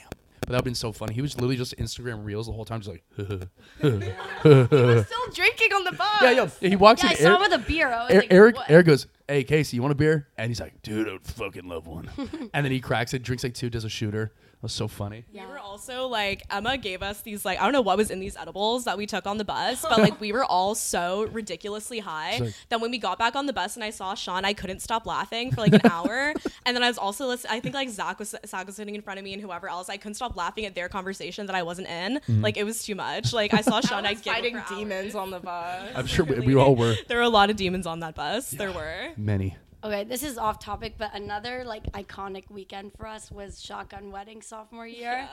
But 0.47 0.51
that 0.53 0.53
would 0.53 0.57
have 0.57 0.65
been 0.65 0.75
so 0.75 0.93
funny. 0.93 1.15
He 1.15 1.23
was 1.23 1.35
literally 1.37 1.57
just 1.57 1.77
Instagram 1.79 2.25
reels 2.25 2.47
the 2.47 2.53
whole 2.53 2.65
time, 2.67 2.81
just 2.83 2.91
like, 2.91 3.05
he 3.17 3.89
was 3.89 5.07
Still 5.07 5.33
drinking 5.33 5.73
on 5.73 5.85
the 5.85 5.93
bus. 5.93 6.09
yeah, 6.23 6.31
yo. 6.33 6.47
He 6.61 6.77
walks 6.77 7.03
yeah, 7.03 7.11
I 7.11 7.13
in. 7.13 7.17
saw 7.19 7.29
Eric, 7.29 7.37
him 7.37 7.51
with 7.51 7.61
a 7.61 7.67
beer. 7.67 7.89
I 7.89 8.05
was 8.05 8.13
Er- 8.13 8.17
like, 8.19 8.33
Eric, 8.33 8.57
what? 8.57 8.71
Eric 8.71 8.87
goes, 8.87 9.07
hey, 9.27 9.45
Casey, 9.45 9.77
you 9.77 9.83
want 9.83 9.93
a 9.93 9.97
beer? 9.97 10.29
And 10.37 10.49
he's 10.51 10.61
like, 10.61 10.83
dude, 10.83 11.09
I 11.09 11.13
would 11.13 11.27
fucking 11.27 11.67
love 11.67 11.87
one. 11.87 12.11
and 12.53 12.65
then 12.65 12.71
he 12.73 12.81
cracks 12.81 13.15
it, 13.15 13.23
drinks 13.23 13.43
like 13.45 13.55
two, 13.55 13.71
does 13.71 13.85
a 13.85 13.89
shooter. 13.89 14.33
That 14.65 14.69
was 14.69 14.73
so 14.73 14.89
funny. 14.89 15.27
Yeah. 15.31 15.45
We 15.45 15.53
were 15.53 15.59
also 15.59 16.07
like 16.07 16.43
Emma 16.51 16.79
gave 16.79 17.03
us 17.03 17.21
these 17.21 17.45
like 17.45 17.61
I 17.61 17.65
don't 17.65 17.75
know 17.75 17.83
what 17.83 17.99
was 17.99 18.11
in 18.11 18.19
these 18.19 18.35
edibles 18.35 18.85
that 18.87 18.97
we 18.97 19.05
took 19.05 19.27
on 19.27 19.37
the 19.37 19.45
bus, 19.45 19.83
but 19.83 19.99
like 19.99 20.19
we 20.23 20.33
were 20.33 20.43
all 20.43 20.75
so 20.75 21.27
ridiculously 21.33 21.99
high 21.99 22.39
like- 22.39 22.55
that 22.71 22.81
when 22.81 22.91
we 22.91 22.97
got 22.97 23.19
back 23.19 23.37
on 23.37 23.45
the 23.45 23.53
bus 23.53 23.75
and 23.75 23.85
I 23.85 23.91
saw 23.91 24.15
Sean, 24.15 24.47
I 24.47 24.55
couldn't 24.55 24.81
stop 24.81 25.05
laughing 25.05 25.53
for 25.53 25.61
like 25.61 25.75
an 25.75 25.83
hour. 25.85 26.33
And 26.67 26.75
then 26.75 26.83
I 26.83 26.89
was 26.89 26.97
also 26.97 27.27
listening. 27.27 27.53
I 27.53 27.61
think 27.61 27.75
like 27.75 27.91
Zach 27.91 28.19
was 28.19 28.35
Zach 28.47 28.65
was 28.65 28.77
sitting 28.77 28.95
in 28.95 29.03
front 29.03 29.19
of 29.19 29.25
me 29.25 29.35
and 29.35 29.43
whoever 29.43 29.69
else. 29.69 29.91
I 29.91 29.99
couldn't 29.99 30.15
stop 30.15 30.35
laughing 30.35 30.65
at 30.65 30.75
their 30.75 30.89
conversation 30.89 31.45
that 31.45 31.55
I 31.55 31.63
wasn't 31.63 31.89
in. 31.89 32.15
Mm-hmm. 32.21 32.41
Like 32.41 32.57
it 32.57 32.65
was 32.65 32.83
too 32.83 32.95
much. 32.95 33.35
Like 33.35 33.53
I 33.53 33.61
saw 33.61 33.83
Sean, 33.83 34.07
I 34.07 34.13
was 34.13 34.23
giggled 34.23 34.63
fighting 34.63 34.63
demons 34.79 35.15
hours. 35.15 35.15
on 35.15 35.31
the 35.31 35.41
bus. 35.41 35.93
I'm 35.95 36.07
sure 36.07 36.25
we, 36.25 36.41
we 36.41 36.55
all 36.63 36.75
were. 36.75 36.95
There 37.09 37.19
were 37.19 37.23
a 37.23 37.29
lot 37.29 37.51
of 37.51 37.57
demons 37.57 37.87
on 37.87 38.01
that 38.01 38.15
bus. 38.15 38.51
There 38.51 38.73
were. 38.73 39.11
Many. 39.19 39.59
Okay, 39.85 40.05
this 40.05 40.23
is 40.23 40.39
off 40.39 40.59
topic, 40.59 40.95
but 40.97 41.15
another 41.15 41.63
like 41.65 41.85
iconic 41.93 42.51
weekend 42.51 42.93
for 42.97 43.07
us 43.07 43.31
was 43.31 43.63
shotgun 43.63 44.11
wedding 44.11 44.41
sophomore 44.41 44.87
year. 44.87 45.29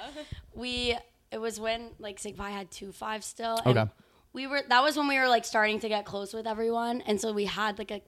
We 0.54 0.98
it 1.32 1.40
was 1.40 1.58
when 1.60 1.92
like 2.00 2.20
Sig 2.20 2.36
Pi 2.36 2.50
had 2.50 2.70
two 2.70 2.92
five 2.92 3.24
still. 3.24 3.60
and 3.66 3.78
Okay. 3.78 3.90
We 4.34 4.48
were 4.48 4.62
that 4.68 4.84
was 4.84 4.98
when 4.98 5.08
we 5.08 5.18
were 5.18 5.28
like 5.30 5.46
starting 5.46 5.80
to 5.80 5.88
get 5.90 6.06
close 6.06 6.34
with 6.34 6.46
everyone, 6.46 7.02
and 7.02 7.20
so 7.20 7.32
we 7.32 7.46
had 7.46 7.80
like 7.80 7.92
a 7.92 8.02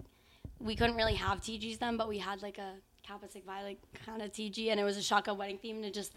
we 0.60 0.76
couldn't 0.76 0.96
really 0.98 1.16
have 1.16 1.40
TGs 1.40 1.80
then, 1.80 1.96
but 1.98 2.08
we 2.10 2.18
had 2.20 2.42
like 2.42 2.58
a 2.58 2.74
Kappa 3.08 3.30
Sig 3.30 3.46
Pi 3.46 3.64
like 3.64 3.80
kind 4.06 4.22
of 4.22 4.32
TG, 4.32 4.70
and 4.70 4.80
it 4.80 4.84
was 4.84 4.98
a 4.98 5.02
shotgun 5.02 5.38
wedding 5.38 5.58
theme, 5.60 5.78
and 5.78 5.86
it 5.86 5.94
just 5.94 6.14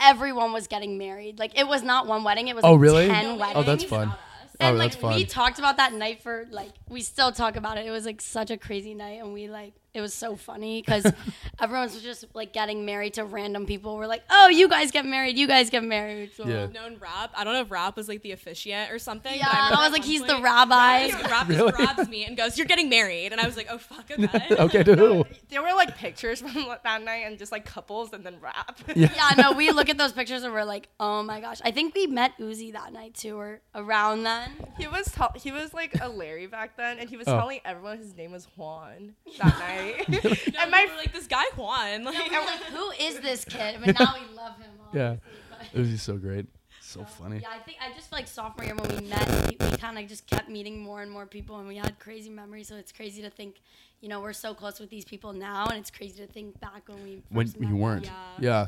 everyone 0.00 0.52
was 0.52 0.66
getting 0.66 0.98
married. 0.98 1.38
Like 1.38 1.56
it 1.58 1.66
was 1.68 1.82
not 1.84 2.06
one 2.08 2.24
wedding; 2.24 2.48
it 2.48 2.56
was 2.56 2.64
Oh, 2.64 2.72
like 2.72 2.80
really? 2.80 3.06
ten 3.08 3.24
No, 3.24 3.36
weddings. 3.36 3.56
Oh, 3.56 3.62
that's 3.62 3.84
fun. 3.84 4.12
Oh, 4.60 4.66
and 4.66 4.76
oh, 4.76 4.78
like 4.78 5.02
we 5.02 5.24
talked 5.24 5.58
about 5.58 5.78
that 5.78 5.92
night 5.92 6.22
for 6.22 6.46
like 6.50 6.70
we 6.88 7.00
still 7.00 7.32
talk 7.32 7.56
about 7.56 7.78
it. 7.78 7.86
It 7.86 7.90
was 7.90 8.04
like 8.04 8.20
such 8.20 8.50
a 8.50 8.56
crazy 8.56 8.94
night, 8.94 9.20
and 9.20 9.32
we 9.32 9.48
like 9.48 9.74
it 9.92 10.00
was 10.00 10.14
so 10.14 10.36
funny 10.36 10.82
because 10.82 11.04
everyone's 11.60 12.00
just 12.00 12.24
like 12.34 12.52
getting 12.52 12.84
married 12.84 13.14
to 13.14 13.24
random 13.24 13.66
people. 13.66 13.96
We're 13.96 14.06
like, 14.06 14.22
oh, 14.30 14.48
you 14.48 14.68
guys 14.68 14.90
get 14.90 15.04
married, 15.04 15.36
you 15.36 15.46
guys 15.48 15.68
get 15.70 15.82
married. 15.84 16.32
So, 16.36 16.46
Yeah. 16.46 16.66
Known 16.66 16.98
rap. 17.00 17.32
I 17.36 17.44
don't 17.44 17.54
know 17.54 17.62
if 17.62 17.70
rap 17.70 17.96
was 17.96 18.08
like 18.08 18.22
the 18.22 18.32
officiant 18.32 18.92
or 18.92 18.98
something. 18.98 19.34
Yeah, 19.36 19.46
but 19.46 19.54
I 19.54 19.58
remember 19.70 19.82
was 19.82 19.92
like, 19.92 20.00
one 20.02 20.08
he's 20.10 20.22
the 20.22 20.38
rabbi. 20.40 21.08
Rap, 21.08 21.30
rap 21.30 21.48
Really? 21.48 21.72
just 21.72 21.76
grabs 21.96 22.08
me 22.08 22.24
and 22.24 22.36
goes, 22.36 22.56
"You're 22.56 22.66
getting 22.66 22.88
married," 22.88 23.32
and 23.32 23.40
I 23.40 23.46
was 23.46 23.56
like, 23.56 23.66
"Oh 23.70 23.78
fuck, 23.78 24.10
okay." 24.10 24.54
okay, 24.58 24.82
to 24.84 24.94
who? 24.96 25.24
There 25.48 25.62
were 25.62 25.74
like 25.74 25.96
pictures 25.96 26.40
from 26.40 26.52
that 26.84 27.02
night 27.02 27.24
and 27.26 27.38
just 27.38 27.50
like 27.52 27.64
couples 27.64 28.12
and 28.12 28.24
then 28.24 28.36
rap. 28.40 28.78
Yeah. 28.94 29.10
Yeah, 29.14 29.42
no, 29.42 29.52
we 29.52 29.70
look 29.72 29.88
at 29.88 29.98
those 29.98 30.12
pictures 30.12 30.42
and 30.44 30.52
we're 30.52 30.64
like, 30.64 30.88
oh 31.00 31.22
my 31.22 31.40
gosh. 31.40 31.60
I 31.64 31.70
think 31.72 31.94
we 31.94 32.06
met 32.06 32.32
Uzi 32.38 32.72
that 32.72 32.92
night 32.92 33.14
too, 33.14 33.36
or 33.36 33.60
around 33.74 34.22
then. 34.22 34.50
He 34.78 34.86
was 34.86 35.06
tell- 35.12 35.32
he 35.36 35.50
was 35.52 35.74
like 35.74 35.92
a 36.00 36.08
Larry 36.08 36.46
back 36.46 36.76
then, 36.76 36.98
and 36.98 37.08
he 37.10 37.16
was 37.16 37.26
Oh. 37.28 37.36
telling 37.36 37.60
everyone 37.64 37.98
his 37.98 38.16
name 38.16 38.32
was 38.32 38.46
Juan 38.56 39.14
that 39.38 39.58
night. 39.58 39.79
No, 40.08 40.62
and 40.62 40.70
my 40.70 40.84
we 40.86 40.90
were 40.90 40.96
like 40.96 41.12
this 41.12 41.26
guy 41.26 41.44
Juan. 41.56 42.04
Like, 42.04 42.16
And 42.18 42.32
we're 42.32 42.40
like, 42.44 42.62
who 42.64 42.90
is 43.04 43.20
this 43.20 43.44
kid? 43.44 43.76
But 43.84 43.98
now 43.98 44.14
we 44.14 44.36
love 44.36 44.56
him. 44.58 44.70
Yeah. 44.92 45.16
obviously, 45.52 45.68
It 45.72 45.78
was 45.80 45.88
just 45.90 46.04
so 46.04 46.16
great. 46.16 46.46
So 46.80 47.04
funny. 47.04 47.38
Yeah, 47.40 47.48
I 47.54 47.58
think 47.58 47.78
I 47.80 47.92
just 47.94 48.10
feel 48.10 48.18
like 48.18 48.26
sophomore 48.26 48.64
year 48.66 48.74
when 48.74 48.88
we 48.96 49.06
met, 49.08 49.28
we, 49.48 49.56
we 49.70 49.76
kind 49.76 49.96
of 49.96 50.08
just 50.08 50.26
kept 50.26 50.48
meeting 50.48 50.80
more 50.80 51.02
and 51.02 51.10
more 51.10 51.24
people, 51.24 51.58
and 51.60 51.68
we 51.68 51.76
had 51.76 51.96
crazy 52.00 52.30
memories. 52.30 52.66
So 52.66 52.74
it's 52.74 52.90
crazy 52.90 53.22
to 53.22 53.30
think, 53.30 53.60
you 54.00 54.08
know, 54.08 54.20
we're 54.20 54.32
so 54.32 54.54
close 54.54 54.80
with 54.80 54.90
these 54.90 55.04
people 55.04 55.32
now, 55.32 55.66
and 55.66 55.78
it's 55.78 55.90
crazy 55.92 56.20
to 56.20 56.26
think 56.26 56.58
back 56.60 56.88
when 56.88 57.00
we 57.04 57.22
When 57.28 57.46
first 57.46 57.60
you 57.60 57.76
weren't. 57.76 58.04
them. 58.06 58.14
Yeah. 58.40 58.66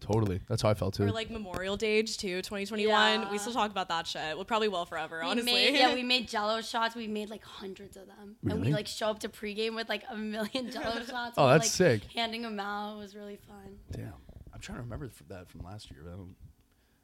Totally. 0.00 0.40
That's 0.48 0.62
how 0.62 0.68
I 0.70 0.74
felt 0.74 0.94
too. 0.94 1.04
or 1.04 1.10
like 1.10 1.30
Memorial 1.30 1.76
Days 1.76 2.16
too, 2.16 2.36
2021. 2.42 2.86
Yeah. 2.88 3.30
We 3.30 3.38
still 3.38 3.52
talk 3.52 3.70
about 3.70 3.88
that 3.88 4.06
shit. 4.06 4.36
We'll 4.36 4.44
probably 4.44 4.68
will 4.68 4.84
forever, 4.86 5.20
We 5.22 5.26
honestly. 5.30 5.52
made, 5.52 5.74
yeah, 5.78 5.94
we 5.94 6.02
made 6.14 6.28
Jello 6.28 6.60
shots. 6.60 6.94
We 6.94 7.08
made 7.08 7.30
like 7.30 7.44
hundreds 7.44 7.96
of 7.96 8.06
them, 8.06 8.36
and 8.48 8.60
we 8.64 8.72
like 8.72 8.86
show 8.86 9.08
up 9.08 9.20
to 9.20 9.28
pregame 9.28 9.74
with 9.74 9.88
like 9.88 10.04
a 10.10 10.16
million 10.16 10.70
Jello 10.72 11.02
shots. 11.04 11.34
Oh, 11.36 11.48
that's 11.48 11.64
like, 11.64 12.00
sick. 12.00 12.02
Handing 12.14 12.42
them 12.42 12.58
out 12.60 12.98
was 12.98 13.14
really 13.14 13.36
fun. 13.48 13.76
Damn. 13.90 14.12
I'm 14.54 14.60
trying 14.60 14.78
to 14.78 14.82
remember 14.84 15.10
that 15.28 15.48
from 15.50 15.62
last 15.64 15.90
year. 15.90 16.00
but 16.04 16.12
I 16.12 16.16
don't, 16.16 16.34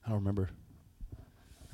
I 0.06 0.08
don't 0.08 0.18
remember. 0.18 0.50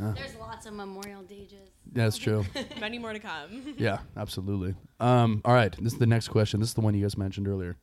There's 0.00 0.36
lots 0.36 0.64
of 0.66 0.74
Memorial 0.74 1.22
Days. 1.22 1.52
That's 1.92 2.16
true. 2.18 2.44
Many 2.80 2.98
more 3.00 3.12
to 3.12 3.18
come. 3.18 3.74
yeah, 3.78 3.98
absolutely. 4.16 4.76
Um, 5.00 5.40
all 5.44 5.54
right, 5.54 5.74
this 5.82 5.92
is 5.92 5.98
the 5.98 6.06
next 6.06 6.28
question. 6.28 6.60
This 6.60 6.68
is 6.68 6.74
the 6.74 6.82
one 6.82 6.94
you 6.94 7.02
guys 7.02 7.18
mentioned 7.18 7.48
earlier. 7.48 7.76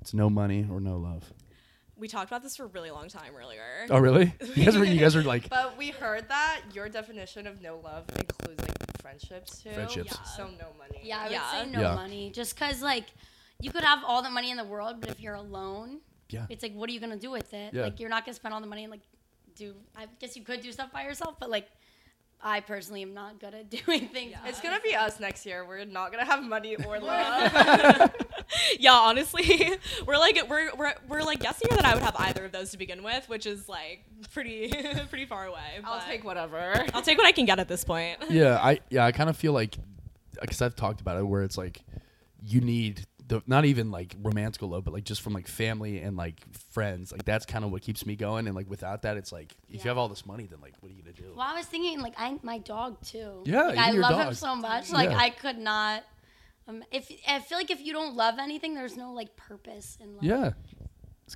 It's 0.00 0.12
no 0.12 0.28
money 0.28 0.66
or 0.68 0.80
no 0.80 0.96
love. 0.96 1.32
We 2.04 2.08
talked 2.08 2.30
about 2.30 2.42
this 2.42 2.54
for 2.56 2.64
a 2.64 2.66
really 2.66 2.90
long 2.90 3.08
time 3.08 3.32
earlier. 3.34 3.86
Oh, 3.88 3.96
really? 3.98 4.30
You 4.54 4.66
guys 4.66 4.76
are 4.76 4.84
you 4.84 5.00
guys 5.00 5.16
are 5.16 5.22
like 5.22 5.48
But 5.48 5.78
we 5.78 5.88
heard 5.88 6.28
that 6.28 6.60
your 6.74 6.90
definition 6.90 7.46
of 7.46 7.62
no 7.62 7.78
love 7.82 8.04
includes 8.20 8.60
like 8.60 9.00
friendships 9.00 9.62
too. 9.62 9.70
Friendships. 9.70 10.12
Yeah. 10.14 10.22
So 10.36 10.44
no 10.48 10.66
money. 10.76 11.00
Yeah, 11.02 11.20
I 11.20 11.22
would 11.22 11.32
Yeah. 11.32 11.50
say 11.52 11.70
no 11.70 11.80
Yeah. 11.80 11.94
money. 11.94 12.30
Just 12.30 12.54
because, 12.56 12.82
like, 12.82 13.06
you 13.58 13.70
could 13.70 13.84
have 13.84 14.00
all 14.04 14.20
the 14.20 14.28
money 14.28 14.50
in 14.50 14.58
the 14.58 14.64
world, 14.64 15.00
but 15.00 15.08
if 15.08 15.18
you're 15.18 15.32
alone, 15.46 16.00
yeah. 16.28 16.44
it's 16.50 16.62
like, 16.62 16.74
what 16.74 16.90
are 16.90 16.92
you 16.92 17.00
gonna 17.00 17.16
do 17.16 17.30
with 17.30 17.54
it? 17.54 17.72
Yeah. 17.72 17.84
Like, 17.84 17.98
you're 17.98 18.10
not 18.10 18.26
gonna 18.26 18.34
spend 18.34 18.52
all 18.52 18.60
the 18.60 18.66
money 18.66 18.84
and 18.84 18.90
like 18.90 19.00
do. 19.56 19.74
I 19.96 20.04
guess 20.20 20.36
you 20.36 20.42
could 20.44 20.60
do 20.60 20.72
stuff 20.72 20.92
by 20.92 21.04
yourself, 21.04 21.36
but 21.40 21.48
like, 21.48 21.68
I 22.46 22.60
personally 22.60 23.00
am 23.00 23.14
not 23.14 23.40
good 23.40 23.54
at 23.54 23.70
doing 23.86 24.08
things. 24.08 24.32
Yeah. 24.32 24.38
It's 24.46 24.60
gonna 24.60 24.80
be 24.80 24.94
us 24.94 25.18
next 25.18 25.46
year. 25.46 25.64
We're 25.66 25.84
not 25.86 26.12
gonna 26.12 26.26
have 26.26 26.44
money 26.44 26.76
or 26.76 27.00
love. 27.00 28.12
yeah, 28.78 28.92
honestly, 28.92 29.72
we're 30.06 30.18
like 30.18 30.38
we're, 30.48 30.70
we're 30.76 30.92
we're 31.08 31.22
like 31.22 31.40
guessing 31.40 31.68
that 31.70 31.86
I 31.86 31.94
would 31.94 32.02
have 32.02 32.14
either 32.18 32.44
of 32.44 32.52
those 32.52 32.70
to 32.72 32.76
begin 32.78 33.02
with, 33.02 33.28
which 33.30 33.46
is 33.46 33.66
like 33.68 34.04
pretty 34.32 34.70
pretty 35.08 35.24
far 35.24 35.46
away. 35.46 35.80
I'll 35.84 36.02
take 36.06 36.22
whatever. 36.22 36.84
I'll 36.92 37.02
take 37.02 37.16
what 37.16 37.26
I 37.26 37.32
can 37.32 37.46
get 37.46 37.58
at 37.58 37.68
this 37.68 37.82
point. 37.82 38.18
yeah, 38.28 38.58
I 38.62 38.80
yeah, 38.90 39.06
I 39.06 39.12
kind 39.12 39.30
of 39.30 39.36
feel 39.38 39.54
like 39.54 39.76
because 40.40 40.60
I've 40.60 40.76
talked 40.76 41.00
about 41.00 41.16
it 41.18 41.26
where 41.26 41.42
it's 41.42 41.56
like 41.56 41.82
you 42.42 42.60
need 42.60 43.06
the 43.26 43.42
not 43.46 43.64
even 43.64 43.90
like 43.90 44.14
romantical 44.22 44.68
love, 44.68 44.84
but 44.84 44.92
like 44.92 45.04
just 45.04 45.22
from 45.22 45.32
like 45.32 45.46
family 45.48 46.00
and 46.00 46.16
like 46.16 46.42
friends. 46.72 47.10
Like 47.12 47.24
that's 47.24 47.46
kind 47.46 47.64
of 47.64 47.70
what 47.72 47.82
keeps 47.82 48.04
me 48.04 48.16
going. 48.16 48.46
And 48.46 48.54
like 48.54 48.68
without 48.68 49.02
that, 49.02 49.16
it's 49.16 49.32
like 49.32 49.54
if 49.70 49.84
you 49.84 49.88
have 49.88 49.98
all 49.98 50.08
this 50.08 50.26
money, 50.26 50.46
then 50.46 50.60
like 50.60 50.74
what 50.80 50.90
are 50.90 50.94
you 50.94 51.02
gonna 51.02 51.14
do? 51.14 51.32
Well, 51.34 51.46
I 51.46 51.54
was 51.56 51.66
thinking 51.66 52.00
like 52.00 52.14
I 52.18 52.38
my 52.42 52.58
dog 52.58 53.00
too. 53.02 53.42
Yeah, 53.44 53.62
like, 53.68 53.78
I 53.78 53.90
your 53.92 54.02
love 54.02 54.28
him 54.28 54.34
so 54.34 54.54
much. 54.54 54.90
Like 54.90 55.10
Yeah. 55.10 55.16
I 55.16 55.30
could 55.30 55.58
not. 55.58 56.04
Um, 56.66 56.82
if 56.92 57.10
I 57.28 57.40
feel 57.40 57.58
like 57.58 57.70
if 57.70 57.80
you 57.80 57.92
don't 57.92 58.14
love 58.14 58.36
anything, 58.38 58.74
there's 58.74 58.96
no 58.96 59.12
like 59.12 59.36
purpose 59.36 59.98
in 60.00 60.14
life. 60.16 60.24
Yeah. 60.24 60.50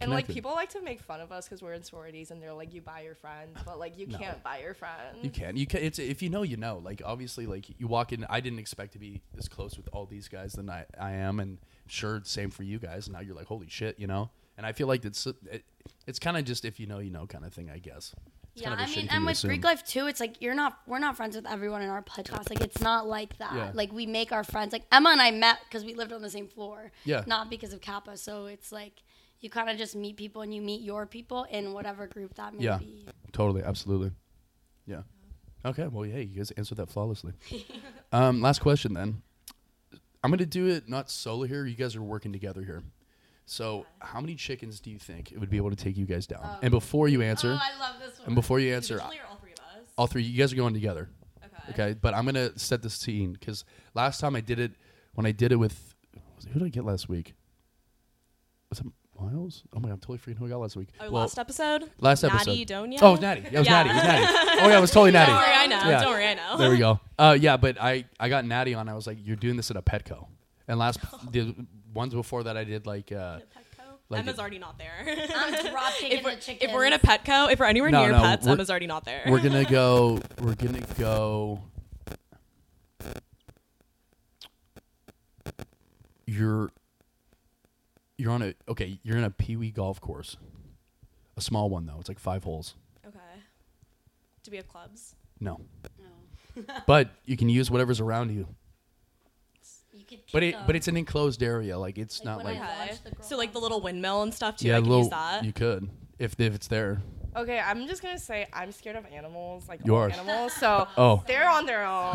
And 0.03 0.11
like 0.11 0.29
people 0.29 0.53
like 0.53 0.69
to 0.71 0.83
make 0.83 1.01
fun 1.01 1.21
of 1.23 1.33
us 1.33 1.47
because 1.47 1.63
we're 1.63 1.73
in 1.73 1.83
sororities 1.83 2.31
and 2.31 2.43
they're 2.43 2.53
like, 2.53 2.75
you 2.75 2.83
buy 2.83 3.01
your 3.01 3.15
friends, 3.15 3.59
but 3.65 3.79
like 3.79 3.99
you 3.99 4.07
No. 4.07 4.19
can't 4.19 4.43
buy 4.43 4.61
your 4.61 4.75
friends. 4.75 5.17
You 5.23 5.31
can. 5.31 5.57
You 5.57 5.67
can. 5.67 5.81
It's 5.81 5.99
if 5.99 6.21
you 6.23 6.29
know, 6.29 6.43
you 6.43 6.59
know. 6.59 6.81
Like 6.85 7.01
obviously, 7.05 7.47
like 7.47 7.67
you 7.81 7.87
walk 7.87 8.13
in. 8.13 8.27
I 8.29 8.41
didn't 8.41 8.59
expect 8.59 8.93
to 8.93 8.99
be 8.99 9.23
as 9.39 9.49
close 9.49 9.79
with 9.79 9.89
all 9.93 10.05
these 10.05 10.29
guys 10.29 10.53
than 10.53 10.69
I, 10.69 10.85
I 11.01 11.13
am, 11.13 11.41
and 11.41 11.57
sure, 11.89 12.21
same 12.25 12.51
for 12.51 12.63
you 12.63 12.79
guys. 12.79 13.09
Now 13.09 13.21
you're 13.21 13.35
like, 13.35 13.47
holy 13.47 13.69
shit, 13.69 13.99
you 13.99 14.07
know. 14.07 14.31
And 14.57 14.67
I 14.67 14.73
feel 14.73 14.87
like 14.89 15.05
it's 15.05 15.27
it, 15.27 15.65
it's 16.07 16.19
kind 16.19 16.37
of 16.37 16.45
just 16.45 16.65
if 16.65 16.79
you 16.81 16.87
know, 16.87 16.99
you 16.99 17.11
know, 17.11 17.27
kind 17.27 17.45
of 17.45 17.53
thing. 17.55 17.71
I 17.71 17.79
guess. 17.79 18.15
It's 18.55 18.63
Yeah, 18.63 18.71
kind 18.71 18.81
of 18.81 18.89
I 18.89 18.95
mean, 18.97 19.09
and 19.11 19.25
with 19.25 19.33
assume. 19.37 19.49
Greek 19.51 19.65
life 19.65 19.85
too, 19.85 20.07
it's 20.09 20.19
like 20.21 20.43
you're 20.43 20.55
not 20.55 20.79
we're 20.87 20.99
not 20.99 21.17
friends 21.17 21.37
with 21.37 21.47
everyone 21.47 21.83
in 21.83 21.89
our 21.91 22.03
podcast. 22.03 22.51
Like 22.51 22.61
it's 22.61 22.81
not 22.81 23.07
like 23.07 23.39
that. 23.39 23.55
Yeah. 23.55 23.71
Like 23.75 23.93
we 23.93 24.05
make 24.07 24.33
our 24.33 24.43
friends. 24.45 24.73
Like 24.73 24.83
Emma 24.91 25.11
and 25.11 25.21
I 25.21 25.31
met 25.31 25.59
because 25.69 25.85
we 25.85 25.95
lived 25.95 26.13
on 26.13 26.23
the 26.23 26.31
same 26.31 26.49
floor. 26.49 26.91
Yeah. 27.05 27.23
Not 27.27 27.51
because 27.51 27.73
of 27.73 27.81
Kappa. 27.81 28.17
So 28.17 28.47
it's 28.47 28.73
like 28.73 29.03
you 29.41 29.49
kind 29.49 29.71
of 29.71 29.77
just 29.79 29.95
meet 29.95 30.17
people 30.17 30.43
and 30.43 30.53
you 30.53 30.61
meet 30.61 30.81
your 30.81 31.07
people 31.07 31.45
in 31.53 31.73
whatever 31.73 32.09
group 32.09 32.35
that 32.35 32.53
may 32.55 32.65
Yeah. 32.65 32.79
be. 32.79 33.07
Totally, 33.31 33.63
absolutely. 33.63 34.11
Yeah. 34.87 35.03
Okay. 35.65 35.87
Well, 35.87 36.03
hey, 36.03 36.23
you 36.23 36.39
guys 36.39 36.51
answered 36.53 36.79
that 36.79 36.91
flawlessly. 36.91 37.35
um, 38.13 38.41
last 38.41 38.61
question 38.61 38.95
then. 38.95 39.23
I'm 40.23 40.31
gonna 40.31 40.47
do 40.47 40.67
it 40.69 40.89
not 40.89 41.11
solo 41.11 41.45
here. 41.45 41.65
You 41.67 41.77
guys 41.77 41.95
are 41.97 42.03
working 42.03 42.33
together 42.33 42.63
here. 42.63 42.83
So, 43.47 43.87
how 44.01 44.21
many 44.21 44.35
chickens 44.35 44.79
do 44.81 44.91
you 44.91 44.99
think 44.99 45.33
it 45.33 45.39
would 45.39 45.49
be 45.49 45.57
able 45.57 45.71
to 45.71 45.77
take 45.77 45.97
you 45.97 46.05
guys 46.05 46.27
down? 46.27 46.43
and 46.63 46.65
um, 46.67 46.71
before 46.71 47.09
you 47.09 47.23
answer, 47.23 47.53
Oh, 47.53 47.59
I 47.61 47.79
love 47.81 47.97
this 48.01 48.19
one. 48.19 48.27
and 48.27 48.35
before 48.35 48.61
you 48.61 48.75
answer, 48.75 49.01
all 49.01 49.09
three 49.41 49.53
of 49.53 49.59
us? 49.61 49.89
all 49.97 50.07
three, 50.07 50.23
you 50.23 50.37
guys 50.37 50.53
are 50.53 50.57
going 50.57 50.75
together. 50.75 51.09
Okay. 51.43 51.73
Okay, 51.83 51.99
but 52.01 52.15
I'm 52.15 52.25
gonna 52.27 52.59
set 52.59 52.83
the 52.83 52.91
scene 52.91 53.33
because 53.33 53.65
last 53.95 54.21
time 54.21 54.37
I 54.37 54.41
did 54.41 54.59
it, 54.59 54.73
when 55.15 55.25
I 55.25 55.33
did 55.33 55.51
it 55.53 55.57
with, 55.57 55.95
who 56.53 56.59
did 56.59 56.67
I 56.67 56.69
get 56.69 56.85
last 56.85 57.09
week? 57.09 57.35
Was 58.71 58.81
it 58.81 58.87
Miles? 59.21 59.65
Oh 59.75 59.81
my 59.81 59.89
god, 59.89 59.95
I'm 59.95 59.99
totally 60.01 60.19
forgetting 60.19 60.39
who 60.41 60.47
I 60.47 60.49
got 60.51 60.61
last 60.61 60.77
week. 60.77 60.89
Oh, 61.01 61.11
Well, 61.11 61.23
last 61.23 61.39
episode. 61.39 61.91
last 62.01 62.23
Natty 62.23 62.63
episode. 62.63 62.75
Donia. 62.75 62.99
Oh, 63.03 63.09
it 63.09 63.11
was 63.13 63.21
Natty. 63.21 63.41
Yeah, 63.43 63.49
it 63.49 63.59
was 63.59 63.67
Yeah. 63.67 63.83
Natty. 63.83 63.91
It 63.91 63.95
was 63.95 64.03
Natty. 64.05 64.61
Oh 64.63 64.69
yeah, 64.69 64.79
it 64.79 64.81
was 64.81 64.91
totally 64.91 65.11
Natty. 65.19 65.33
Don't 65.33 65.41
worry, 65.41 65.53
I 65.55 65.67
know. 65.67 65.77
Yeah. 65.89 66.01
Don't 66.03 66.11
worry, 66.13 66.27
I 66.27 66.35
know. 66.35 66.57
There 66.57 66.71
we 66.71 66.79
go. 66.79 67.01
Uh, 67.19 67.37
yeah, 67.41 67.57
but 67.57 67.81
I 67.81 68.05
I 68.21 68.29
got 68.29 68.45
Natty 68.45 68.75
on. 68.75 68.89
I 68.89 68.95
was 68.95 69.07
like, 69.07 69.19
you're 69.23 69.37
doing 69.37 69.57
this 69.57 69.71
at 69.71 69.77
a 69.77 69.83
Petco, 69.83 70.27
and 70.69 70.79
last 70.79 71.01
the 71.33 71.55
ones 71.95 72.15
before 72.15 72.45
that 72.45 72.57
I 72.57 72.65
did 72.65 72.87
like 72.87 73.11
uh, 73.13 73.39
Petco? 73.39 73.43
Like 74.11 74.21
Emma's 74.21 74.35
it- 74.35 74.41
already 74.41 74.59
not 74.59 74.79
there. 74.79 74.93
I'm 75.35 75.67
drop 75.71 75.93
kicking 75.95 76.19
if, 76.19 76.25
we're, 76.25 76.35
the 76.37 76.41
chickens. 76.41 76.71
if 76.71 76.73
we're 76.75 76.85
in 76.87 76.93
a 76.93 76.99
Petco, 76.99 77.53
if 77.53 77.59
we're 77.59 77.67
anywhere 77.67 77.91
No, 77.91 78.03
near 78.03 78.13
no, 78.13 78.21
pets, 78.23 78.47
Emma's 78.47 78.71
already 78.71 78.87
not 78.87 79.05
there. 79.05 79.23
we're 79.27 79.41
gonna 79.43 79.65
go. 79.65 80.21
We're 80.41 80.55
gonna 80.55 80.81
go. 80.99 81.61
You're. 86.27 86.71
You're 88.19 88.33
on 88.33 88.43
a 88.43 88.55
okay. 88.69 88.99
You're 89.03 89.17
in 89.17 89.25
a 89.25 89.31
Pee 89.31 89.57
Wee 89.57 89.71
golf 89.71 90.01
course, 90.01 90.37
a 91.37 91.41
small 91.41 91.71
one 91.71 91.87
though. 91.87 91.97
It's 92.01 92.09
like 92.09 92.19
five 92.19 92.45
holes. 92.45 92.75
okay. 93.07 93.19
Do 94.43 94.51
we 94.51 94.57
have 94.57 94.69
clubs? 94.69 95.15
No, 95.41 95.61
No. 96.57 96.65
but 96.87 97.11
you 97.25 97.37
can 97.37 97.49
use 97.49 97.71
whatever's 97.71 98.01
around 98.01 98.31
you. 98.33 98.49
You 99.93 100.05
could 100.05 100.19
But 100.33 100.43
it 100.43 100.57
but 100.67 100.75
it's 100.77 100.89
an 100.89 100.97
enclosed 100.97 101.43
area. 101.43 101.79
Like 101.79 101.97
it's 101.99 102.19
Like 102.21 102.25
not 102.27 102.45
when 102.45 102.55
like 102.59 102.63
I- 102.63 102.85
Okay. 102.87 102.95
the 103.05 103.11
girl 103.13 103.25
So 103.25 103.37
like 103.37 103.53
the 103.53 103.59
little 103.61 103.81
windmill 103.81 104.23
and 104.23 104.35
stuff 104.35 104.57
too. 104.57 104.69
yeah, 104.69 104.77
I 104.77 104.81
can 104.81 104.89
little. 104.89 105.05
use 105.05 105.11
that. 105.11 105.45
You 105.45 105.53
could 105.53 105.89
if 106.19 106.39
if 106.41 106.55
it's 106.55 106.67
there. 106.69 107.01
Okay, 107.37 107.61
I'm 107.61 107.87
just 107.87 108.03
gonna 108.03 108.19
say 108.19 108.47
I'm 108.53 108.73
scared 108.73 108.97
of 108.97 109.07
animals, 109.07 109.69
like 109.69 109.81
You 109.85 109.95
all 109.95 110.03
are. 110.03 110.11
animals. 110.11 110.53
So 110.59 110.89
Oh, 110.97 111.23
they're 111.29 111.49
on 111.49 111.67
their 111.67 111.85
own. 111.87 112.13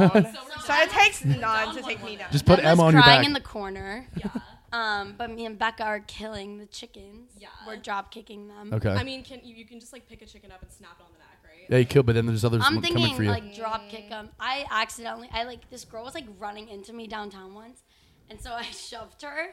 so 0.65 0.73
it 0.73 0.89
takes 0.89 1.23
none 1.23 1.75
to 1.75 1.81
take 1.81 2.03
me 2.03 2.17
down. 2.17 2.27
just 2.31 2.45
put 2.45 2.59
Emma's 2.59 2.71
Emma 2.73 2.84
on 2.84 2.93
your 2.93 3.03
crying 3.03 3.19
back. 3.21 3.27
in 3.27 3.34
the 3.34 3.39
corner. 3.41 4.07
yeah. 4.17 4.30
Um, 4.73 5.13
but 5.17 5.29
me 5.29 5.45
and 5.45 5.57
Becca 5.57 5.83
are 5.83 5.99
killing 6.01 6.57
the 6.57 6.65
chickens. 6.65 7.31
Yeah. 7.37 7.47
We're 7.67 7.77
drop 7.77 8.11
kicking 8.11 8.47
them. 8.47 8.73
okay. 8.73 8.89
I 8.89 9.03
mean, 9.03 9.23
can 9.23 9.39
you, 9.43 9.55
you 9.55 9.65
can 9.65 9.79
just 9.79 9.93
like 9.93 10.09
pick 10.09 10.21
a 10.21 10.25
chicken 10.25 10.51
up 10.51 10.61
and 10.63 10.71
snap 10.71 10.97
it 10.99 11.03
on 11.03 11.11
the 11.13 11.19
neck, 11.19 11.37
right? 11.45 11.67
yeah, 11.69 11.77
you 11.77 11.85
could, 11.85 12.05
but 12.05 12.15
then 12.15 12.25
there's 12.25 12.43
others 12.43 12.63
I'm 12.65 12.81
coming 12.81 12.81
for 12.91 12.97
thinking 12.99 13.23
you. 13.25 13.29
like 13.29 13.55
drop 13.55 13.87
kick 13.89 14.09
them. 14.09 14.29
I 14.39 14.65
accidentally, 14.71 15.29
I 15.31 15.43
like 15.43 15.69
this 15.69 15.85
girl 15.85 16.03
was 16.03 16.15
like 16.15 16.25
running 16.39 16.69
into 16.69 16.91
me 16.91 17.05
downtown 17.07 17.53
once, 17.53 17.83
and 18.29 18.41
so 18.41 18.51
I 18.55 18.63
shoved 18.63 19.21
her, 19.21 19.49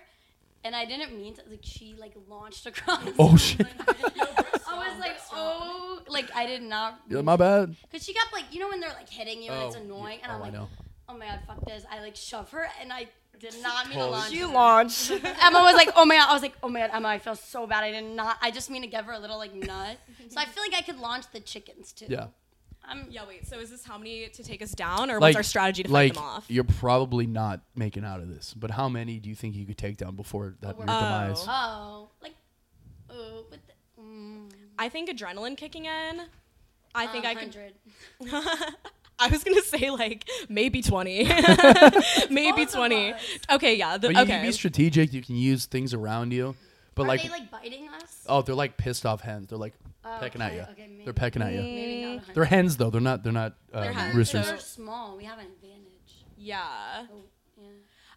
and 0.64 0.74
I 0.74 0.86
didn't 0.86 1.14
mean 1.16 1.34
to. 1.34 1.42
Like 1.50 1.60
she 1.64 1.94
like 2.00 2.14
launched 2.28 2.64
across. 2.72 3.06
oh 3.18 3.36
shit! 3.36 3.66
I 3.86 4.88
was 4.88 4.98
like, 5.00 5.18
oh, 5.34 6.00
like 6.08 6.34
I 6.34 6.46
did 6.46 6.62
not. 6.62 6.98
Yeah, 7.10 7.20
my 7.20 7.36
bad. 7.36 7.76
Cause 7.92 8.02
she 8.04 8.14
kept 8.14 8.32
like, 8.32 8.44
you 8.52 8.60
know 8.60 8.68
when 8.68 8.80
they're 8.80 8.88
like 8.94 9.10
hitting 9.10 9.42
you 9.42 9.50
and 9.50 9.64
it's 9.64 9.76
Oh, 9.76 9.80
annoying, 9.80 10.20
and 10.22 10.32
oh, 10.32 10.36
I'm 10.36 10.40
I 10.40 10.44
like, 10.44 10.52
know. 10.54 10.68
oh 11.10 11.18
my 11.18 11.26
god, 11.26 11.40
fuck 11.46 11.66
this. 11.66 11.84
I 11.90 12.00
like 12.00 12.16
shove 12.16 12.50
her, 12.52 12.66
and 12.80 12.90
I 12.90 13.08
did 13.40 13.54
not 13.62 13.88
mean 13.88 13.98
to 13.98 14.06
launch. 14.06 14.32
You 14.32 14.46
launched. 14.52 15.10
Emma 15.42 15.60
was 15.60 15.74
like, 15.74 15.90
"Oh 15.96 16.04
my 16.04 16.16
god!" 16.16 16.28
I 16.28 16.32
was 16.32 16.42
like, 16.42 16.54
"Oh 16.62 16.68
my 16.68 16.80
god, 16.80 16.90
Emma, 16.92 17.08
I 17.08 17.18
feel 17.18 17.34
so 17.36 17.66
bad. 17.66 17.82
I 17.84 17.90
did 17.90 18.04
not. 18.04 18.36
I 18.42 18.50
just 18.50 18.70
mean 18.70 18.82
to 18.82 18.88
give 18.88 19.04
her 19.06 19.12
a 19.12 19.18
little 19.18 19.38
like 19.38 19.54
nut." 19.54 19.98
so 20.28 20.38
I 20.38 20.44
feel 20.44 20.62
like 20.62 20.74
I 20.74 20.82
could 20.82 20.98
launch 21.00 21.24
the 21.32 21.40
chickens 21.40 21.92
too. 21.92 22.06
Yeah. 22.08 22.26
I'm, 22.84 23.06
Yeah. 23.10 23.26
Wait. 23.28 23.46
So 23.46 23.58
is 23.58 23.70
this 23.70 23.84
how 23.84 23.98
many 23.98 24.28
to 24.28 24.42
take 24.42 24.62
us 24.62 24.72
down, 24.72 25.10
or 25.10 25.14
Like 25.14 25.34
what's 25.34 25.36
our 25.36 25.42
strategy 25.42 25.82
to 25.84 25.88
fight 25.88 25.92
like 25.92 26.14
them 26.14 26.22
off? 26.22 26.44
you're 26.48 26.64
probably 26.64 27.26
not 27.26 27.60
making 27.74 28.04
out 28.04 28.20
of 28.20 28.28
this, 28.28 28.54
but 28.54 28.70
how 28.72 28.88
many 28.88 29.18
do 29.18 29.28
you 29.28 29.34
think 29.34 29.54
you 29.54 29.64
could 29.66 29.78
take 29.78 29.96
down 29.96 30.16
before 30.16 30.54
that 30.60 30.76
your 30.76 30.86
Oh. 30.88 31.00
demise? 31.00 31.44
Oh, 31.46 32.08
like, 32.22 32.34
oh, 33.10 33.44
with 33.50 33.60
the, 33.66 34.02
mm, 34.02 34.50
I 34.78 34.88
think 34.88 35.10
adrenaline 35.10 35.56
kicking 35.56 35.84
in. 35.86 36.22
I 36.94 37.06
think 37.06 37.24
I 37.24 37.34
could. 37.36 37.54
100. 39.20 39.24
I 39.24 39.28
was 39.30 39.44
gonna 39.44 39.62
say 39.62 39.90
like 39.90 40.28
maybe 40.48 40.82
twenty, 40.82 41.24
maybe 42.30 42.66
twenty. 42.66 43.14
Okay, 43.50 43.74
yeah. 43.76 43.96
The, 43.96 44.08
But 44.08 44.16
you 44.16 44.22
okay. 44.22 44.30
can 44.32 44.46
be 44.46 44.52
strategic. 44.52 45.12
You 45.12 45.22
can 45.22 45.36
use 45.36 45.66
things 45.66 45.94
around 45.94 46.32
you, 46.32 46.54
but 46.94 47.04
Are 47.04 47.08
like, 47.08 47.22
they 47.22 47.28
like 47.28 47.50
biting 47.50 47.88
us? 47.88 48.24
oh, 48.28 48.42
they're 48.42 48.54
like 48.54 48.76
pissed 48.76 49.06
off 49.06 49.20
hens. 49.20 49.48
They're 49.48 49.58
like 49.58 49.74
Oh, 50.02 50.16
pecking 50.18 50.40
at 50.40 50.54
you. 50.54 50.60
Okay, 50.72 50.86
maybe, 50.88 51.04
They're 51.04 51.12
pecking 51.12 51.42
at 51.42 51.52
you. 51.52 51.60
Maybe 51.60 52.02
not. 52.04 52.08
100. 52.16 52.34
They're 52.34 52.44
hens 52.46 52.76
though. 52.78 52.88
They're 52.88 53.02
not. 53.02 53.22
They're 53.22 53.32
not 53.34 53.52
uh, 53.72 53.82
They're 53.82 53.92
hens, 53.92 54.14
roosters. 54.14 54.46
They're 54.46 54.58
small. 54.58 55.16
We 55.18 55.24
have 55.24 55.38
an 55.38 55.44
advantage. 55.46 56.24
yeah. 56.38 57.06
Oh, 57.12 57.16
yeah. 57.60 57.66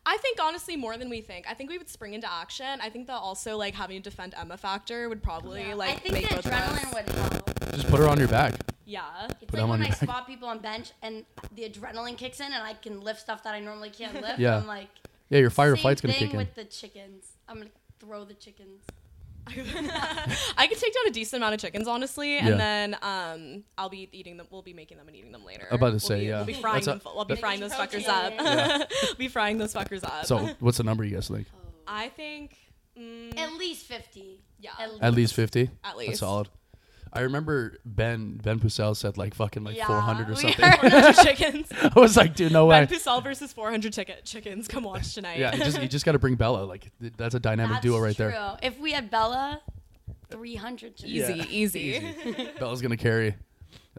I 0.05 0.17
think 0.17 0.37
honestly 0.41 0.75
more 0.77 0.95
than 0.97 1.09
we 1.09 1.19
think. 1.21 1.45
I 1.49 1.53
think 1.53 1.69
we 1.69 1.77
would 1.77 1.89
spring 1.89 2.13
into 2.13 2.31
action. 2.31 2.79
I 2.81 2.89
think 2.89 3.07
that 3.07 3.13
also 3.13 3.57
like 3.57 3.73
having 3.73 4.01
to 4.01 4.09
defend 4.09 4.33
Emma 4.37 4.55
factor 4.57 5.09
would 5.09 5.21
probably 5.23 5.67
Yeah. 5.67 5.75
like 5.75 5.89
I 5.91 5.95
think 5.95 6.13
make 6.13 6.29
the 6.29 6.35
both 6.35 6.45
of 6.45 6.53
us- 6.53 6.79
adrenaline 6.79 6.93
would 6.93 7.09
help. 7.15 7.71
Just 7.73 7.87
put 7.89 7.99
her 7.99 8.07
on 8.07 8.17
your 8.19 8.27
back. 8.29 8.53
Yeah. 8.85 9.03
It's 9.25 9.33
Put 9.35 9.41
like 9.41 9.51
them 9.51 9.63
on 9.63 9.69
when 9.69 9.81
I 9.81 9.85
your 9.85 9.89
back. 9.95 10.03
spot 10.09 10.27
people 10.27 10.47
on 10.49 10.59
bench 10.59 10.91
and 11.01 11.25
the 11.55 11.69
adrenaline 11.69 12.17
kicks 12.17 12.39
in 12.39 12.47
and 12.47 12.63
I 12.63 12.73
can 12.73 13.01
lift 13.01 13.19
stuff 13.21 13.43
that 13.43 13.53
I 13.53 13.59
normally 13.59 13.89
can't 13.89 14.13
lift. 14.21 14.39
Yeah. 14.39 14.57
I'm 14.57 14.67
like, 14.67 14.89
Yeah, 15.29 15.39
your 15.39 15.49
fire 15.49 15.73
or 15.73 15.75
same 15.75 15.81
flight's 15.83 16.01
gonna 16.01 16.13
thing 16.13 16.23
kick 16.23 16.31
in. 16.31 16.37
with 16.37 16.55
the 16.55 16.65
chickens. 16.65 17.25
I'm 17.47 17.57
gonna 17.59 17.69
throw 17.99 18.25
the 18.25 18.33
chickens. 18.33 18.83
I 19.47 20.67
could 20.69 20.77
take 20.77 20.93
down 20.93 21.07
a 21.07 21.11
decent 21.11 21.41
amount 21.41 21.53
of 21.55 21.59
chickens, 21.59 21.87
honestly, 21.87 22.35
Yeah. 22.35 22.47
and 22.47 22.59
then 22.59 22.97
um, 23.01 23.63
I'll 23.77 23.89
be 23.89 24.07
eating 24.13 24.37
them. 24.37 24.47
We'll 24.49 24.61
be 24.61 24.73
making 24.73 24.97
them 24.97 25.07
and 25.07 25.15
eating 25.17 25.31
them 25.33 25.43
later. 25.45 25.67
I'm 25.69 25.75
about 25.75 25.87
to 25.87 25.91
We'll 25.93 25.99
say, 25.99 26.19
be- 26.21 26.25
yeah. 26.27 26.37
We'll 26.37 26.45
be 26.45 26.53
frying 26.53 26.75
That's 26.75 26.87
a- 26.87 26.89
them. 26.91 26.99
fu- 27.01 27.09
We'll 27.15 27.25
be 27.25 27.33
that- 27.35 27.39
frying 27.41 27.59
those 27.59 27.73
fuckers 27.73 28.07
up. 28.07 28.37
protein. 28.37 28.87
we'll 29.03 29.15
be 29.15 29.27
frying 29.27 29.57
those 29.57 29.73
fuckers 29.73 30.03
up. 30.05 30.25
So, 30.25 30.49
what's 30.59 30.77
the 30.77 30.83
number 30.85 31.03
you 31.03 31.15
guys 31.15 31.27
think? 31.27 31.47
I 31.87 32.07
think 32.09 32.55
mm, 32.97 33.37
At 33.37 33.53
least 33.55 33.85
50. 33.85 34.41
yeah, 34.59 34.71
At 34.79 34.89
least. 34.91 35.03
At 35.03 35.13
least 35.13 35.33
fifty. 35.33 35.63
At 35.63 35.69
That's 35.83 35.97
least. 35.97 36.19
solid. 36.21 36.47
I 37.15 37.21
remember 37.21 37.77
Ben 37.85 38.37
Ben 38.37 38.59
Pucel 38.59 38.95
said 38.97 39.17
like 39.17 39.35
fucking 39.35 39.63
like 39.63 39.77
Yeah, 39.77 39.85
400 39.87 40.27
or 40.27 40.31
we 40.31 40.35
something. 40.37 40.71
400 40.71 41.13
chickens. 41.23 41.67
I 41.95 41.99
was 41.99 42.17
like, 42.17 42.35
dude, 42.35 42.51
no 42.51 42.65
way. 42.65 42.79
Ben 42.79 42.87
Pucel 42.87 43.23
versus 43.23 43.53
400 43.53 43.93
ticket 43.93 44.25
chickens. 44.25 44.67
Come 44.67 44.83
watch 44.83 45.13
tonight. 45.13 45.37
Yeah, 45.39 45.53
you 45.55 45.63
just 45.63 45.81
you 45.81 45.87
just 45.87 46.05
got 46.05 46.13
to 46.13 46.19
bring 46.19 46.35
Bella. 46.35 46.63
Like 46.65 46.91
th- 46.99 47.13
that's 47.15 47.35
a 47.35 47.39
dynamic 47.39 47.73
That's 47.75 47.83
duo 47.83 47.99
right 47.99 48.15
true. 48.15 48.29
there. 48.29 48.57
If 48.63 48.79
we 48.79 48.91
had 48.93 49.11
Bella, 49.11 49.61
300 50.31 50.95
chickens. 50.95 51.13
easy, 51.13 51.33
Yeah. 51.35 51.45
easy. 51.49 52.49
Bella's 52.59 52.81
gonna 52.81 52.97
carry. 52.97 53.35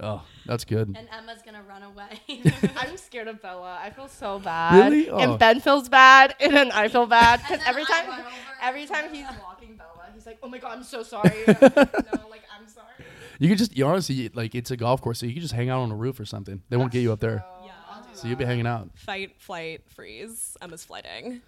Oh, 0.03 0.23
that's 0.45 0.65
good. 0.65 0.89
And 0.99 1.09
Emma's 1.16 1.43
going 1.43 1.55
to 1.55 1.62
run 1.62 1.85
away. 1.85 2.20
I'm 2.77 2.97
scared 2.97 3.28
of 3.28 3.41
Bella. 3.41 3.78
I 3.81 3.91
feel 3.91 4.09
so 4.09 4.41
bad. 4.41 4.91
Really? 4.91 5.09
Oh. 5.09 5.19
And 5.19 5.39
Ben 5.39 5.61
feels 5.61 5.89
bad, 5.89 6.35
and 6.41 6.53
then 6.53 6.73
I 6.73 6.89
feel 6.89 7.07
bad 7.07 7.39
because 7.41 7.61
every 7.65 7.82
I 7.82 8.03
time, 8.03 8.24
every 8.61 8.86
time 8.86 9.15
he's 9.15 9.24
walking 9.41 9.77
Bella, 9.77 10.07
he's 10.12 10.27
like, 10.27 10.39
"Oh 10.43 10.49
my 10.49 10.59
god, 10.59 10.78
I'm 10.78 10.82
so 10.82 11.05
sorry." 11.05 11.45
no, 11.47 11.55
like 11.55 11.62
sorry. 11.73 12.34
You 13.45 13.51
could 13.51 13.59
just 13.59 13.77
you 13.77 13.85
honestly 13.87 14.31
like 14.33 14.55
it's 14.55 14.71
a 14.71 14.77
golf 14.77 15.03
course, 15.03 15.19
so 15.19 15.27
you 15.27 15.35
could 15.35 15.43
just 15.43 15.53
hang 15.53 15.69
out 15.69 15.81
on 15.81 15.91
a 15.91 15.95
roof 15.95 16.19
or 16.19 16.25
something. 16.25 16.62
They 16.71 16.79
won't 16.79 16.91
get 16.93 17.01
you 17.01 17.12
up 17.12 17.21
there, 17.21 17.45
So, 17.61 17.66
Yeah. 17.66 18.03
So 18.15 18.27
you'll 18.29 18.39
be 18.39 18.47
hanging 18.47 18.66
out. 18.66 18.89
Fight, 18.97 19.39
flight, 19.39 19.83
freeze. 19.91 20.57
Emma's 20.62 20.83
flighting. 20.83 21.43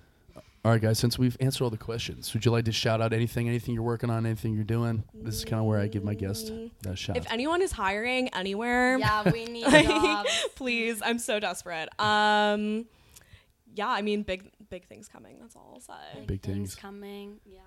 All 0.62 0.72
right, 0.72 0.82
guys. 0.82 0.98
Since 0.98 1.18
we've 1.18 1.38
answered 1.40 1.64
all 1.64 1.70
the 1.70 1.78
questions, 1.78 2.34
would 2.34 2.44
you 2.44 2.50
like 2.50 2.66
to 2.66 2.72
shout 2.72 3.00
out 3.00 3.14
anything, 3.14 3.48
anything 3.48 3.72
you're 3.72 3.82
working 3.82 4.10
on, 4.10 4.26
anything 4.26 4.52
you're 4.54 4.64
doing? 4.64 5.04
This 5.14 5.36
is 5.36 5.44
kind 5.46 5.58
of 5.60 5.64
where 5.64 5.78
I 5.80 5.86
give 5.86 6.04
my 6.04 6.12
guest 6.12 6.52
that 6.82 6.98
shout. 6.98 7.16
If 7.16 7.32
anyone 7.32 7.62
is 7.62 7.72
hiring 7.72 8.28
anywhere, 8.34 8.98
yeah, 8.98 9.30
we 9.30 9.44
need 9.46 9.64
like, 9.64 9.86
jobs. 9.86 10.48
please, 10.54 11.00
I'm 11.02 11.18
so 11.18 11.40
desperate. 11.40 11.88
Um, 11.98 12.84
yeah, 13.74 13.88
I 13.88 14.02
mean, 14.02 14.22
big, 14.22 14.50
big 14.68 14.86
things 14.86 15.08
coming. 15.08 15.38
That's 15.40 15.56
all 15.56 15.70
I'll 15.74 15.80
say. 15.80 16.24
Big 16.26 16.42
things. 16.42 16.74
coming. 16.74 17.38
Yeah, 17.46 17.60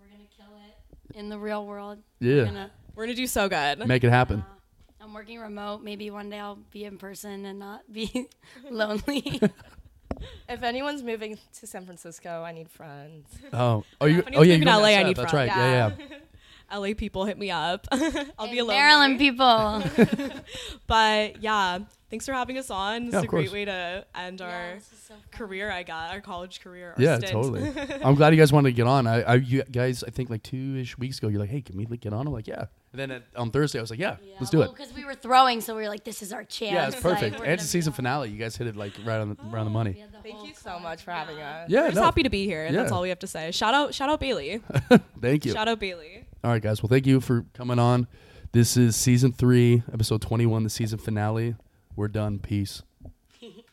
we're 0.00 0.06
gonna 0.06 0.28
kill 0.34 0.56
it 0.68 1.18
in 1.18 1.28
the 1.28 1.38
real 1.38 1.66
world. 1.66 1.98
Yeah. 2.20 2.34
We're 2.36 2.44
gonna, 2.46 2.70
We're 2.94 3.04
gonna 3.04 3.14
do 3.16 3.26
so 3.26 3.48
good. 3.48 3.86
Make 3.86 4.04
it 4.04 4.10
happen. 4.10 4.40
uh, 4.40 5.02
I'm 5.04 5.12
working 5.14 5.38
remote. 5.38 5.82
Maybe 5.82 6.10
one 6.10 6.30
day 6.30 6.38
I'll 6.38 6.58
be 6.70 6.84
in 6.84 6.96
person 6.98 7.44
and 7.44 7.58
not 7.58 7.82
be 7.92 8.28
lonely. 8.70 9.40
If 10.48 10.62
anyone's 10.62 11.02
moving 11.02 11.38
to 11.58 11.66
San 11.66 11.84
Francisco, 11.84 12.42
I 12.42 12.52
need 12.52 12.70
friends. 12.70 13.26
Oh, 13.52 13.84
oh, 14.00 14.06
you. 14.06 14.22
Oh, 14.34 14.42
yeah. 14.42 14.54
anyone's 14.54 14.58
you 14.58 14.58
to 14.60 14.64
got 14.64 14.80
LA, 14.80 14.88
I 14.88 14.92
that 15.02 15.06
need 15.08 15.16
That's 15.16 15.32
friends. 15.32 15.50
right. 15.50 15.58
Yeah, 15.58 15.90
yeah. 15.98 16.16
LA 16.72 16.94
people 16.96 17.24
hit 17.24 17.38
me 17.38 17.50
up. 17.50 17.86
I'll 17.92 18.00
be 18.00 18.58
And 18.58 18.60
alone. 18.60 18.76
Maryland 18.76 19.18
people. 19.18 19.82
But 20.86 21.42
yeah, 21.42 21.78
thanks 22.10 22.26
for 22.26 22.32
having 22.32 22.58
us 22.58 22.70
on. 22.70 23.04
It's 23.04 23.12
Yeah, 23.12 23.18
is 23.18 23.24
of 23.24 23.24
a 23.24 23.26
great 23.28 23.52
way 23.52 23.64
to 23.64 24.04
end 24.14 24.40
Yeah, 24.40 24.46
our 24.46 24.78
so 25.08 25.14
career. 25.30 25.70
I 25.70 25.82
got 25.82 26.10
our 26.12 26.20
college 26.20 26.60
career. 26.60 26.94
Our 26.96 27.02
Yeah, 27.02 27.16
stint. 27.18 27.32
totally. 27.32 27.72
I'm 28.04 28.14
glad 28.14 28.34
you 28.34 28.38
guys 28.40 28.52
wanted 28.52 28.70
to 28.70 28.74
get 28.76 28.86
on. 28.86 29.06
I, 29.06 29.22
I, 29.22 29.34
you 29.36 29.62
guys, 29.64 30.04
I 30.04 30.10
think 30.10 30.30
like 30.30 30.42
two 30.42 30.76
ish 30.76 30.98
weeks 30.98 31.18
ago, 31.18 31.28
you're 31.28 31.40
like, 31.40 31.50
hey, 31.50 31.62
can 31.62 31.76
we 31.76 31.86
like, 31.86 32.00
get 32.00 32.12
on? 32.12 32.26
I'm 32.26 32.32
like, 32.32 32.46
yeah. 32.46 32.66
And 32.92 33.00
then 33.00 33.10
at, 33.10 33.22
on 33.34 33.50
Thursday, 33.50 33.78
I 33.78 33.82
was 33.82 33.90
like, 33.90 33.98
yeah, 33.98 34.16
Yeah, 34.22 34.34
let's 34.38 34.50
do 34.50 34.58
well, 34.58 34.70
it. 34.70 34.76
Because 34.76 34.92
we 34.94 35.04
were 35.04 35.14
throwing, 35.14 35.60
so 35.60 35.74
we 35.74 35.82
were 35.82 35.88
like, 35.88 36.04
"This 36.04 36.22
is 36.22 36.32
our 36.32 36.44
chance." 36.44 36.74
Yeah, 36.74 36.86
it's 36.86 37.00
perfect. 37.00 37.40
we're 37.40 37.44
and 37.44 37.54
it's 37.54 37.62
gonna 37.64 37.68
season 37.68 37.92
finale. 37.92 38.30
You 38.30 38.38
guys 38.38 38.54
hit 38.56 38.68
it 38.68 38.76
like 38.76 38.92
right 39.04 39.18
on 39.20 39.30
the, 39.30 39.36
around 39.52 39.64
the 39.64 39.70
oh, 39.70 39.74
money. 39.74 40.04
The 40.12 40.18
Thank 40.22 40.46
you 40.46 40.54
so 40.54 40.78
much 40.78 41.02
for 41.02 41.10
having 41.10 41.36
Yeah. 41.38 41.62
us. 41.64 41.70
Yeah, 41.70 41.80
We're 41.80 41.86
just 41.88 41.96
no, 41.96 42.02
happy 42.04 42.22
to 42.22 42.30
be 42.30 42.44
here. 42.44 42.70
That's 42.70 42.92
all 42.92 43.02
we 43.02 43.08
have 43.08 43.18
to 43.18 43.26
say. 43.26 43.50
Shout 43.50 43.74
out, 43.74 43.94
shout 43.94 44.10
out 44.10 44.20
Bailey. 44.20 44.62
thank 45.20 45.44
you. 45.44 45.50
Shout 45.52 45.66
out 45.66 45.80
Bailey. 45.80 46.24
All 46.44 46.50
right, 46.50 46.60
guys. 46.60 46.82
Well, 46.82 46.90
thank 46.90 47.06
you 47.06 47.22
for 47.22 47.46
coming 47.54 47.78
on. 47.78 48.06
This 48.52 48.76
is 48.76 48.96
season 48.96 49.32
three, 49.32 49.82
episode 49.90 50.20
21, 50.20 50.64
the 50.64 50.68
season 50.68 50.98
finale. 50.98 51.56
We're 51.96 52.08
done. 52.08 52.38
Peace. 52.38 52.82